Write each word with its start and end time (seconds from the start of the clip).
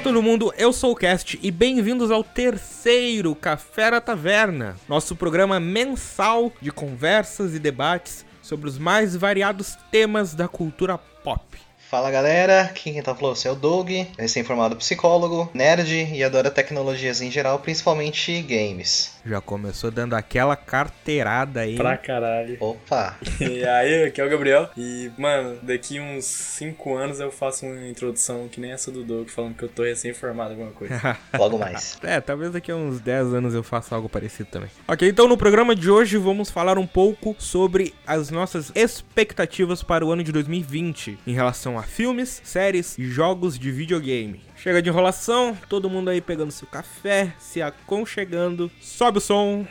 Fala 0.00 0.14
todo 0.14 0.22
mundo, 0.22 0.50
eu 0.56 0.72
sou 0.72 0.92
o 0.92 0.96
Cast 0.96 1.38
e 1.42 1.50
bem-vindos 1.50 2.10
ao 2.10 2.24
terceiro 2.24 3.34
Café 3.34 3.90
na 3.90 4.00
Taverna, 4.00 4.74
nosso 4.88 5.14
programa 5.14 5.60
mensal 5.60 6.50
de 6.58 6.72
conversas 6.72 7.54
e 7.54 7.58
debates 7.58 8.24
sobre 8.40 8.66
os 8.66 8.78
mais 8.78 9.14
variados 9.14 9.76
temas 9.92 10.34
da 10.34 10.48
cultura 10.48 10.96
pop. 10.96 11.44
Fala 11.90 12.10
galera, 12.10 12.70
quem 12.72 13.02
tá 13.02 13.14
falando 13.14 13.36
é 13.44 13.50
o 13.50 13.54
Doug, 13.54 13.90
recém-formado 14.16 14.76
psicólogo, 14.76 15.50
nerd 15.52 16.08
e 16.14 16.24
adora 16.24 16.50
tecnologias 16.50 17.20
em 17.20 17.30
geral, 17.30 17.58
principalmente 17.58 18.40
games. 18.42 19.10
Já 19.24 19.40
começou 19.40 19.90
dando 19.90 20.14
aquela 20.14 20.56
carteirada 20.56 21.60
aí. 21.60 21.76
Pra 21.76 21.96
caralho. 21.96 22.56
Opa! 22.60 23.16
e 23.40 23.64
aí, 23.64 24.04
aqui 24.04 24.20
é 24.20 24.24
o 24.24 24.30
Gabriel. 24.30 24.70
E, 24.76 25.10
mano, 25.18 25.58
daqui 25.62 26.00
uns 26.00 26.24
5 26.24 26.96
anos 26.96 27.20
eu 27.20 27.30
faço 27.30 27.66
uma 27.66 27.88
introdução 27.88 28.48
que 28.48 28.60
nem 28.60 28.72
essa 28.72 28.90
do 28.90 29.04
Doug, 29.04 29.28
falando 29.28 29.54
que 29.54 29.62
eu 29.62 29.68
tô 29.68 29.82
recém-formado 29.82 30.52
alguma 30.52 30.70
coisa. 30.70 31.16
Logo 31.36 31.58
mais. 31.58 31.98
É, 32.02 32.20
talvez 32.20 32.52
daqui 32.52 32.70
a 32.70 32.76
uns 32.76 33.00
10 33.00 33.34
anos 33.34 33.54
eu 33.54 33.62
faça 33.62 33.94
algo 33.94 34.08
parecido 34.08 34.48
também. 34.50 34.70
Ok, 34.88 35.08
então 35.08 35.28
no 35.28 35.36
programa 35.36 35.74
de 35.74 35.90
hoje 35.90 36.16
vamos 36.16 36.50
falar 36.50 36.78
um 36.78 36.86
pouco 36.86 37.36
sobre 37.38 37.94
as 38.06 38.30
nossas 38.30 38.72
expectativas 38.74 39.82
para 39.82 40.04
o 40.04 40.12
ano 40.12 40.24
de 40.24 40.32
2020 40.32 41.18
em 41.26 41.32
relação 41.32 41.78
a 41.78 41.82
filmes, 41.82 42.40
séries 42.44 42.98
e 42.98 43.04
jogos 43.04 43.58
de 43.58 43.70
videogame. 43.70 44.49
Chega 44.62 44.82
de 44.82 44.90
enrolação, 44.90 45.56
todo 45.70 45.88
mundo 45.88 46.10
aí 46.10 46.20
pegando 46.20 46.50
seu 46.50 46.68
café, 46.68 47.32
se 47.38 47.62
aconchegando, 47.62 48.70
sobe 48.78 49.16
o 49.16 49.20
som 49.20 49.66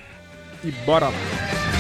e 0.63 0.71
bora 0.71 1.09
lá. 1.09 1.78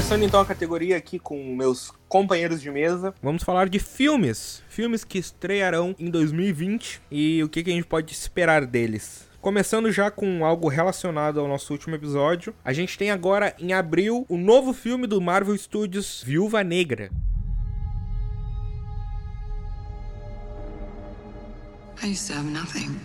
Começando 0.00 0.22
então 0.22 0.40
a 0.40 0.46
categoria 0.46 0.96
aqui 0.96 1.18
com 1.18 1.54
meus 1.54 1.92
companheiros 2.08 2.62
de 2.62 2.70
mesa, 2.70 3.14
vamos 3.22 3.42
falar 3.42 3.68
de 3.68 3.78
filmes. 3.78 4.62
Filmes 4.66 5.04
que 5.04 5.18
estrearão 5.18 5.94
em 5.98 6.08
2020 6.08 7.02
e 7.10 7.44
o 7.44 7.50
que, 7.50 7.62
que 7.62 7.70
a 7.70 7.74
gente 7.74 7.86
pode 7.86 8.10
esperar 8.10 8.64
deles. 8.64 9.28
Começando 9.42 9.92
já 9.92 10.10
com 10.10 10.42
algo 10.42 10.68
relacionado 10.68 11.38
ao 11.38 11.46
nosso 11.46 11.70
último 11.74 11.94
episódio, 11.96 12.54
a 12.64 12.72
gente 12.72 12.96
tem 12.96 13.10
agora 13.10 13.54
em 13.58 13.74
abril 13.74 14.24
o 14.26 14.38
novo 14.38 14.72
filme 14.72 15.06
do 15.06 15.20
Marvel 15.20 15.56
Studios, 15.58 16.22
Viúva 16.24 16.64
Negra. 16.64 17.10
I 22.02 22.10
used 22.10 22.26
to 22.28 22.38
have 22.38 22.50
nothing. 22.50 22.98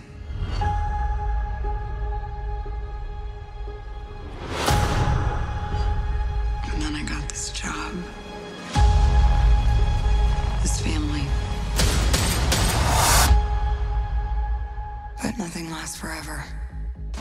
This 10.66 10.80
family. 10.80 11.22
But 15.22 15.38
nothing 15.38 15.70
lasts 15.70 15.94
forever. 15.94 16.44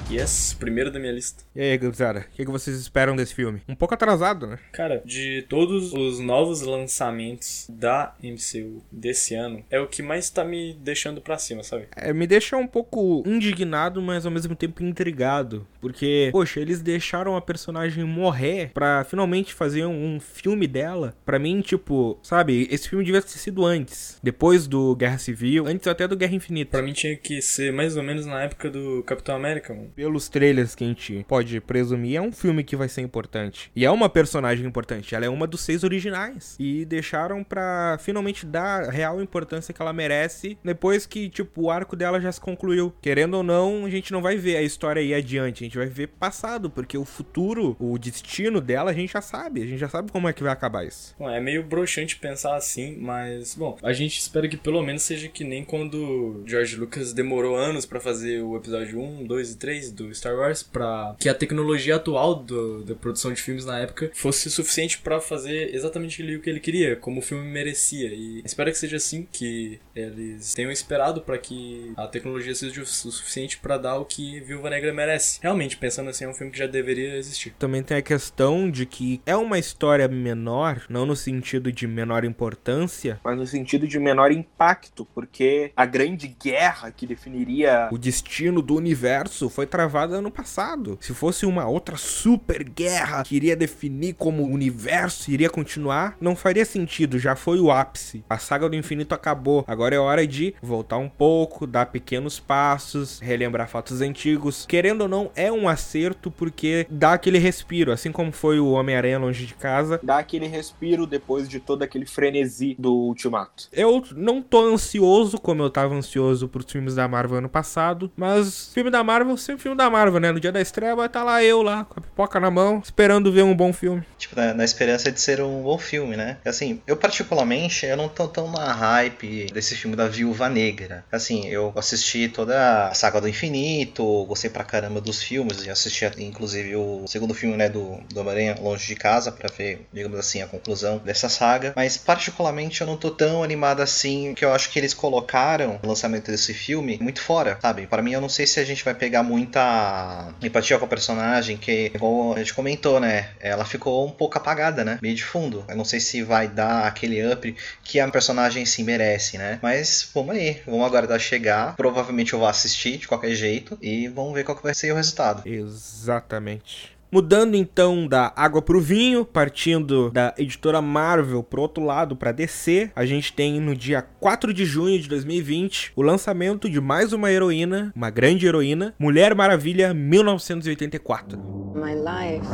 Yes, 0.10 0.56
primeiro 0.60 0.92
da 0.92 1.00
minha 1.00 1.12
lista. 1.12 1.44
E 1.56 1.62
aí, 1.62 1.78
gurizada, 1.78 2.20
o 2.20 2.36
que, 2.36 2.46
que 2.46 2.52
vocês 2.52 2.78
esperam 2.78 3.16
desse 3.16 3.34
filme? 3.34 3.62
Um 3.68 3.76
pouco 3.76 3.94
atrasado, 3.94 4.46
né? 4.46 4.60
Cara, 4.72 5.02
de 5.04 5.44
todos 5.50 5.94
os 5.94 6.20
novos 6.20 6.62
lançamentos 6.62 7.66
da 7.70 8.14
MCU 8.22 8.84
desse 8.92 9.34
ano, 9.34 9.64
é 9.70 9.80
o 9.80 9.88
que 9.88 10.04
mais 10.04 10.30
tá 10.30 10.44
me 10.44 10.74
deixando 10.80 11.22
pra 11.22 11.38
cima, 11.38 11.64
sabe? 11.64 11.88
É, 11.96 12.14
me 12.14 12.28
deixa 12.28 12.56
um 12.56 12.68
pouco 12.68 13.24
indignado, 13.26 14.02
mas 14.02 14.26
ao 14.26 14.32
mesmo 14.32 14.56
tempo 14.56 14.84
intrigado. 14.84 15.68
Porque, 15.82 16.30
poxa, 16.32 16.60
eles 16.60 16.82
deixaram 16.82 17.36
a 17.36 17.42
personagem 17.42 18.04
morrer 18.04 18.72
pra 18.74 19.04
finalmente 19.04 19.54
fazer 19.54 19.86
um, 19.86 20.16
um 20.16 20.20
filme 20.20 20.68
dela. 20.68 21.16
Pra 21.26 21.40
mim, 21.40 21.62
tipo, 21.62 22.20
sabe, 22.22 22.68
esse 22.70 22.90
filme 22.90 23.04
devia 23.04 23.22
ter 23.22 23.30
sido 23.30 23.66
antes. 23.66 24.20
Depois 24.22 24.68
do 24.68 24.96
Guerra 24.96 25.18
Civil, 25.18 25.66
antes 25.68 25.88
até 25.88 26.08
do 26.08 26.16
Guerra 26.16 26.36
Infinita. 26.36 26.72
Pra 26.72 26.82
mim 26.82 26.94
tinha 26.94 27.16
que 27.16 27.42
ser 27.42 27.74
mais 27.74 27.98
ou 27.98 28.04
menos 28.04 28.26
na 28.26 28.44
época 28.44 28.70
do 28.70 29.04
Capitão 29.04 29.36
América, 29.36 29.74
mano. 29.74 29.95
Pelos 29.96 30.28
trailers 30.28 30.76
que 30.76 30.84
a 30.84 30.88
gente 30.88 31.26
pode 31.26 31.62
presumir, 31.62 32.18
é 32.18 32.22
um 32.22 32.32
filme 32.32 32.66
que 32.66 32.76
vai 32.76 32.90
ser 32.90 33.02
importante. 33.02 33.72
E 33.74 33.86
é 33.86 33.90
uma 33.90 34.10
personagem 34.10 34.66
importante. 34.66 35.16
Ela 35.16 35.26
é 35.26 35.30
uma 35.30 35.48
dos 35.48 35.62
seis 35.62 35.86
originais. 35.86 36.56
E 36.60 36.84
deixaram 36.84 37.44
pra 37.46 37.98
finalmente 38.02 38.46
dar 38.46 38.84
a 38.84 38.92
real 38.92 39.22
importância 39.22 39.74
que 39.74 39.82
ela 39.82 39.94
merece 39.94 40.58
depois 40.64 41.06
que, 41.06 41.30
tipo, 41.30 41.64
o 41.64 41.72
arco 41.72 41.96
dela 41.96 42.20
já 42.20 42.30
se 42.30 42.42
concluiu. 42.42 42.94
Querendo 43.02 43.36
ou 43.36 43.44
não, 43.44 43.86
a 43.86 43.90
gente 43.90 44.12
não 44.12 44.22
vai 44.22 44.36
ver 44.36 44.58
a 44.58 44.62
história 44.62 45.02
aí 45.02 45.14
adiante. 45.14 45.64
A 45.64 45.66
gente 45.66 45.78
vai 45.78 45.88
ver 45.88 46.08
passado, 46.08 46.70
porque 46.70 46.98
o 46.98 47.06
futuro, 47.06 47.78
o 47.80 47.98
destino 47.98 48.60
dela, 48.60 48.92
a 48.92 48.94
gente 48.94 49.14
já 49.14 49.22
sabe. 49.22 49.64
A 49.64 49.66
gente 49.66 49.80
já 49.80 49.88
sabe 49.88 50.12
como 50.12 50.28
é 50.28 50.34
que 50.34 50.44
vai 50.44 50.52
acabar 50.52 50.86
isso. 50.86 51.16
Bom, 51.18 51.30
é 51.30 51.40
meio 51.40 51.64
broxante 51.64 52.18
pensar 52.18 52.58
assim, 52.58 52.98
mas, 53.00 53.56
bom, 53.56 53.78
a 53.82 53.94
gente 53.94 54.20
espera 54.20 54.48
que 54.50 54.58
pelo 54.58 54.84
menos 54.84 55.04
seja 55.04 55.30
que 55.30 55.46
nem 55.46 55.64
quando 55.64 56.44
George 56.46 56.76
Lucas 56.76 57.14
demorou 57.14 57.56
anos 57.56 57.86
para 57.86 58.02
fazer 58.02 58.42
o 58.42 58.58
episódio 58.58 59.00
1, 59.00 59.26
2 59.26 59.52
e 59.52 59.58
3 59.58 59.85
do 59.92 60.14
Star 60.14 60.36
Wars 60.36 60.64
para 60.64 61.16
que 61.20 61.30
a 61.30 61.34
tecnologia 61.34 61.96
atual 61.96 62.36
do, 62.36 62.84
da 62.84 62.96
produção 62.96 63.32
de 63.34 63.42
filmes 63.42 63.66
na 63.66 63.80
época 63.80 64.12
fosse 64.14 64.50
suficiente 64.50 64.98
para 64.98 65.20
fazer 65.20 65.74
exatamente 65.74 66.22
o 66.36 66.42
que 66.42 66.50
ele 66.50 66.60
queria, 66.60 66.96
como 66.96 67.20
o 67.20 67.24
filme 67.24 67.48
merecia. 67.50 68.14
E 68.14 68.42
espero 68.44 68.72
que 68.72 68.78
seja 68.78 68.98
assim, 68.98 69.28
que 69.32 69.80
eles 69.96 70.54
tenham 70.54 70.72
esperado 70.72 71.22
para 71.22 71.38
que 71.38 71.94
a 71.96 72.08
tecnologia 72.08 72.54
seja 72.54 72.82
o 72.82 72.86
suficiente 72.86 73.58
para 73.58 73.78
dar 73.78 73.98
o 73.98 74.06
que 74.06 74.40
Viúva 74.42 74.70
Negra 74.70 74.94
merece. 74.94 75.40
Realmente, 75.42 75.78
pensando 75.78 76.10
assim, 76.10 76.26
é 76.26 76.30
um 76.30 76.34
filme 76.34 76.52
que 76.52 76.60
já 76.60 76.68
deveria 76.68 77.16
existir. 77.18 77.54
Também 77.58 77.84
tem 77.84 77.98
a 77.98 78.02
questão 78.02 78.70
de 78.70 78.86
que 78.86 79.22
é 79.26 79.36
uma 79.36 79.60
história 79.60 80.08
menor, 80.08 80.84
não 80.90 81.06
no 81.06 81.16
sentido 81.16 81.72
de 81.72 81.88
menor 81.88 82.24
importância, 82.24 83.20
mas 83.24 83.38
no 83.38 83.46
sentido 83.46 83.88
de 83.88 84.00
menor 84.00 84.32
impacto, 84.32 85.06
porque 85.14 85.72
a 85.76 85.86
grande 85.86 86.28
guerra 86.28 86.92
que 86.92 87.06
definiria 87.06 87.90
o 87.92 87.98
destino 87.98 88.62
do 88.62 88.76
universo 88.76 89.50
foi 89.50 89.66
travada 89.76 90.22
no 90.22 90.32
passado. 90.32 90.98
Se 91.02 91.14
fosse 91.14 91.46
uma 91.46 91.68
outra 91.68 91.98
super 91.98 92.64
guerra 92.64 93.24
que 93.24 93.36
iria 93.36 93.58
definir 93.58 94.14
como 94.14 94.44
o 94.44 94.50
universo 94.50 95.30
iria 95.30 95.50
continuar, 95.50 96.16
não 96.22 96.34
faria 96.34 96.64
sentido, 96.64 97.20
já 97.20 97.36
foi 97.36 97.60
o 97.60 97.70
ápice. 97.70 98.24
A 98.30 98.38
saga 98.38 98.70
do 98.70 98.76
infinito 98.76 99.14
acabou. 99.14 99.66
Agora 99.68 99.94
é 99.94 100.00
hora 100.00 100.26
de 100.26 100.56
voltar 100.62 100.98
um 100.98 101.10
pouco, 101.10 101.68
dar 101.68 101.88
pequenos 101.88 102.40
passos, 102.40 103.20
relembrar 103.20 103.68
fatos 103.68 104.00
antigos. 104.00 104.66
Querendo 104.66 105.02
ou 105.02 105.08
não, 105.10 105.30
é 105.36 105.52
um 105.52 105.68
acerto 105.68 106.32
porque 106.32 106.88
dá 106.90 107.12
aquele 107.12 107.38
respiro, 107.38 107.92
assim 107.92 108.14
como 108.14 108.32
foi 108.32 108.58
o 108.58 108.72
Homem-Aranha 108.72 109.20
longe 109.20 109.46
de 109.46 109.56
casa, 109.56 110.00
dá 110.02 110.20
aquele 110.20 110.48
respiro 110.48 111.06
depois 111.06 111.50
de 111.50 111.60
todo 111.60 111.84
aquele 111.84 112.06
frenesi 112.06 112.78
do 112.80 112.94
Ultimato. 112.94 113.68
Eu 113.74 114.02
não 114.16 114.42
tô 114.42 114.64
ansioso 114.74 115.38
como 115.38 115.62
eu 115.62 115.70
tava 115.70 115.94
ansioso 115.94 116.48
pros 116.48 116.72
filmes 116.72 116.96
da 116.96 117.10
Marvel 117.10 117.40
ano 117.40 117.50
passado, 117.50 118.10
mas 118.16 118.72
filme 118.74 118.90
da 118.90 119.04
Marvel 119.04 119.36
sempre 119.36 119.65
filme 119.66 119.76
da 119.76 119.90
Marvel, 119.90 120.20
né? 120.20 120.32
No 120.32 120.40
dia 120.40 120.52
da 120.52 120.62
estreia 120.62 120.96
vai 120.96 121.08
estar 121.08 121.22
tá 121.22 121.26
lá 121.26 121.44
eu 121.44 121.64
lá, 121.64 121.86
com 121.86 122.00
a 122.00 122.04
pipoca 122.04 122.40
na 122.40 122.52
mão, 122.52 122.84
esperando 122.84 123.32
ver 123.32 123.44
um 123.44 123.56
bom 123.56 123.74
filme. 123.74 124.04
Tipo, 124.16 124.36
na, 124.36 124.54
na, 124.54 124.64
esperança 124.64 125.12
de 125.12 125.20
ser 125.20 125.42
um 125.42 125.64
bom 125.64 125.80
filme, 125.80 126.16
né? 126.16 126.38
Assim, 126.46 126.82
eu 126.86 126.96
particularmente, 126.96 127.84
eu 127.84 127.98
não 127.98 128.08
tô 128.08 128.28
tão 128.28 128.52
na 128.52 128.72
hype 128.72 129.48
desse 129.52 129.76
filme 129.76 129.96
da 129.96 130.08
Viúva 130.08 130.48
Negra. 130.50 131.04
Assim, 131.12 131.48
eu 131.48 131.74
assisti 131.76 132.30
toda 132.30 132.90
a 132.90 132.94
saga 132.94 133.20
do 133.20 133.28
infinito, 133.28 134.04
gostei 134.26 134.52
pra 134.52 134.64
caramba 134.64 135.02
dos 135.02 135.24
filmes, 135.24 135.64
já 135.64 135.72
assisti 135.72 136.06
inclusive 136.20 136.76
o 136.76 137.04
segundo 137.08 137.34
filme, 137.34 137.58
né, 137.58 137.68
do, 137.68 137.98
do 138.14 138.20
Homem-Aranha 138.20 138.58
Longe 138.62 138.86
de 138.86 138.96
Casa, 138.96 139.32
pra 139.32 139.50
ver, 139.50 139.88
digamos 139.92 140.20
assim, 140.20 140.44
a 140.44 140.48
conclusão 140.48 141.00
dessa 141.00 141.28
saga. 141.28 141.74
Mas 141.76 141.98
particularmente 141.98 142.82
eu 142.82 142.88
não 142.88 142.98
tô 142.98 143.10
tão 143.10 143.44
animado 143.44 143.82
assim, 143.82 144.36
que 144.36 144.46
eu 144.46 144.54
acho 144.54 144.70
que 144.70 144.78
eles 144.78 144.94
colocaram 144.94 145.80
o 145.82 145.88
lançamento 145.88 146.30
desse 146.30 146.54
filme 146.54 147.00
muito 147.02 147.20
fora, 147.20 147.58
sabe? 147.60 147.88
Para 147.88 148.04
mim, 148.04 148.12
eu 148.12 148.22
não 148.22 148.30
sei 148.30 148.46
se 148.46 148.60
a 148.60 148.64
gente 148.64 148.86
vai 148.86 148.94
pegar 148.94 149.24
muita 149.56 150.34
empatia 150.42 150.78
com 150.78 150.86
a 150.86 150.88
personagem, 150.88 151.58
que, 151.58 151.92
igual 151.94 152.34
a 152.34 152.40
gente 152.40 152.54
comentou, 152.54 153.00
né? 153.00 153.30
Ela 153.40 153.64
ficou 153.64 154.06
um 154.06 154.12
pouco 154.12 154.38
apagada, 154.38 154.84
né? 154.84 155.00
Meio 155.02 155.16
de 155.16 155.24
fundo. 155.24 155.64
Eu 155.68 155.78
não 155.78 155.86
sei 155.86 156.00
se 156.00 156.22
vai 156.22 156.48
dar 156.48 156.86
aquele 156.86 157.26
up 157.32 157.56
que 157.84 158.00
a 158.00 158.08
personagem 158.10 158.66
sim 158.66 158.84
merece, 158.84 159.38
né? 159.38 159.60
Mas 159.62 160.10
vamos 160.14 160.36
aí, 160.36 160.62
vamos 160.66 160.86
aguardar 160.86 161.20
chegar. 161.20 161.76
Provavelmente 161.76 162.34
eu 162.34 162.40
vou 162.40 162.48
assistir 162.48 162.98
de 162.98 163.08
qualquer 163.08 163.34
jeito 163.34 163.78
e 163.82 164.08
vamos 164.10 164.34
ver 164.34 164.44
qual 164.44 164.58
que 164.58 164.64
vai 164.64 164.74
ser 164.74 164.92
o 164.92 164.96
resultado. 164.96 165.48
Exatamente. 165.48 166.95
Mudando 167.12 167.56
então 167.56 168.08
da 168.08 168.34
água 168.36 168.62
pro 168.62 168.82
vinho, 168.82 169.24
partindo 169.24 170.10
da 170.10 170.34
editora 170.38 170.82
Marvel 170.82 171.44
pro 171.44 171.62
outro 171.62 171.84
lado, 171.84 172.16
para 172.16 172.32
DC, 172.32 172.92
a 172.96 173.06
gente 173.06 173.32
tem 173.32 173.62
no 173.62 173.76
dia 173.76 174.02
4 174.20 174.54
de 174.54 174.66
junho 174.66 175.00
de 175.00 175.08
2020 175.08 175.94
o 175.96 176.02
lançamento 176.02 176.70
de 176.70 176.82
mais 176.82 177.14
uma 177.14 177.32
heroína, 177.32 177.94
uma 177.96 178.10
grande 178.10 178.48
heroína, 178.48 178.94
Mulher 179.00 179.36
Maravilha 179.36 179.94
1984. 179.94 181.38
My 181.76 181.94
life 181.94 182.48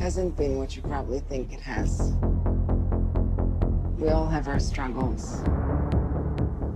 hasn't 0.00 0.34
been 0.36 0.56
what 0.56 0.74
you 0.76 0.82
probably 0.82 1.20
think 1.28 1.54
it 1.54 1.62
has. 1.62 2.16
We 4.00 4.08
all 4.08 4.26
have 4.26 4.48
our 4.48 4.58
struggles. 4.58 5.42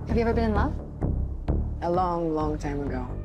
Have 0.07 0.17
you 0.17 0.21
ever 0.21 0.33
been 0.33 0.51
in 0.51 0.53
love? 0.53 0.73
A 1.81 1.89
long, 1.89 2.33
long 2.33 2.57
time 2.57 2.81
ago. 2.81 3.22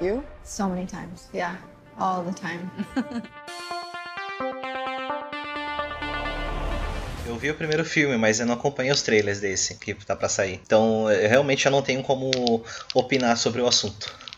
You? 0.00 0.24
So 0.44 0.66
many 0.66 0.86
times. 0.86 1.28
Yeah, 1.34 1.56
all 1.98 2.24
the 2.24 2.32
time. 2.32 2.70
eu 7.26 7.36
vi 7.36 7.50
o 7.50 7.54
primeiro 7.54 7.84
filme, 7.84 8.16
mas 8.16 8.40
eu 8.40 8.46
não 8.46 8.54
acompanhei 8.54 8.90
os 8.90 9.02
trailers 9.02 9.40
desse 9.40 9.74
que 9.74 9.94
tá 9.94 10.16
para 10.16 10.30
sair. 10.30 10.58
Então, 10.64 11.04
realmente 11.06 11.66
eu 11.66 11.72
não 11.72 11.82
tenho 11.82 12.02
como 12.02 12.30
opinar 12.94 13.36
sobre 13.36 13.60
o 13.60 13.66
assunto 13.66 14.29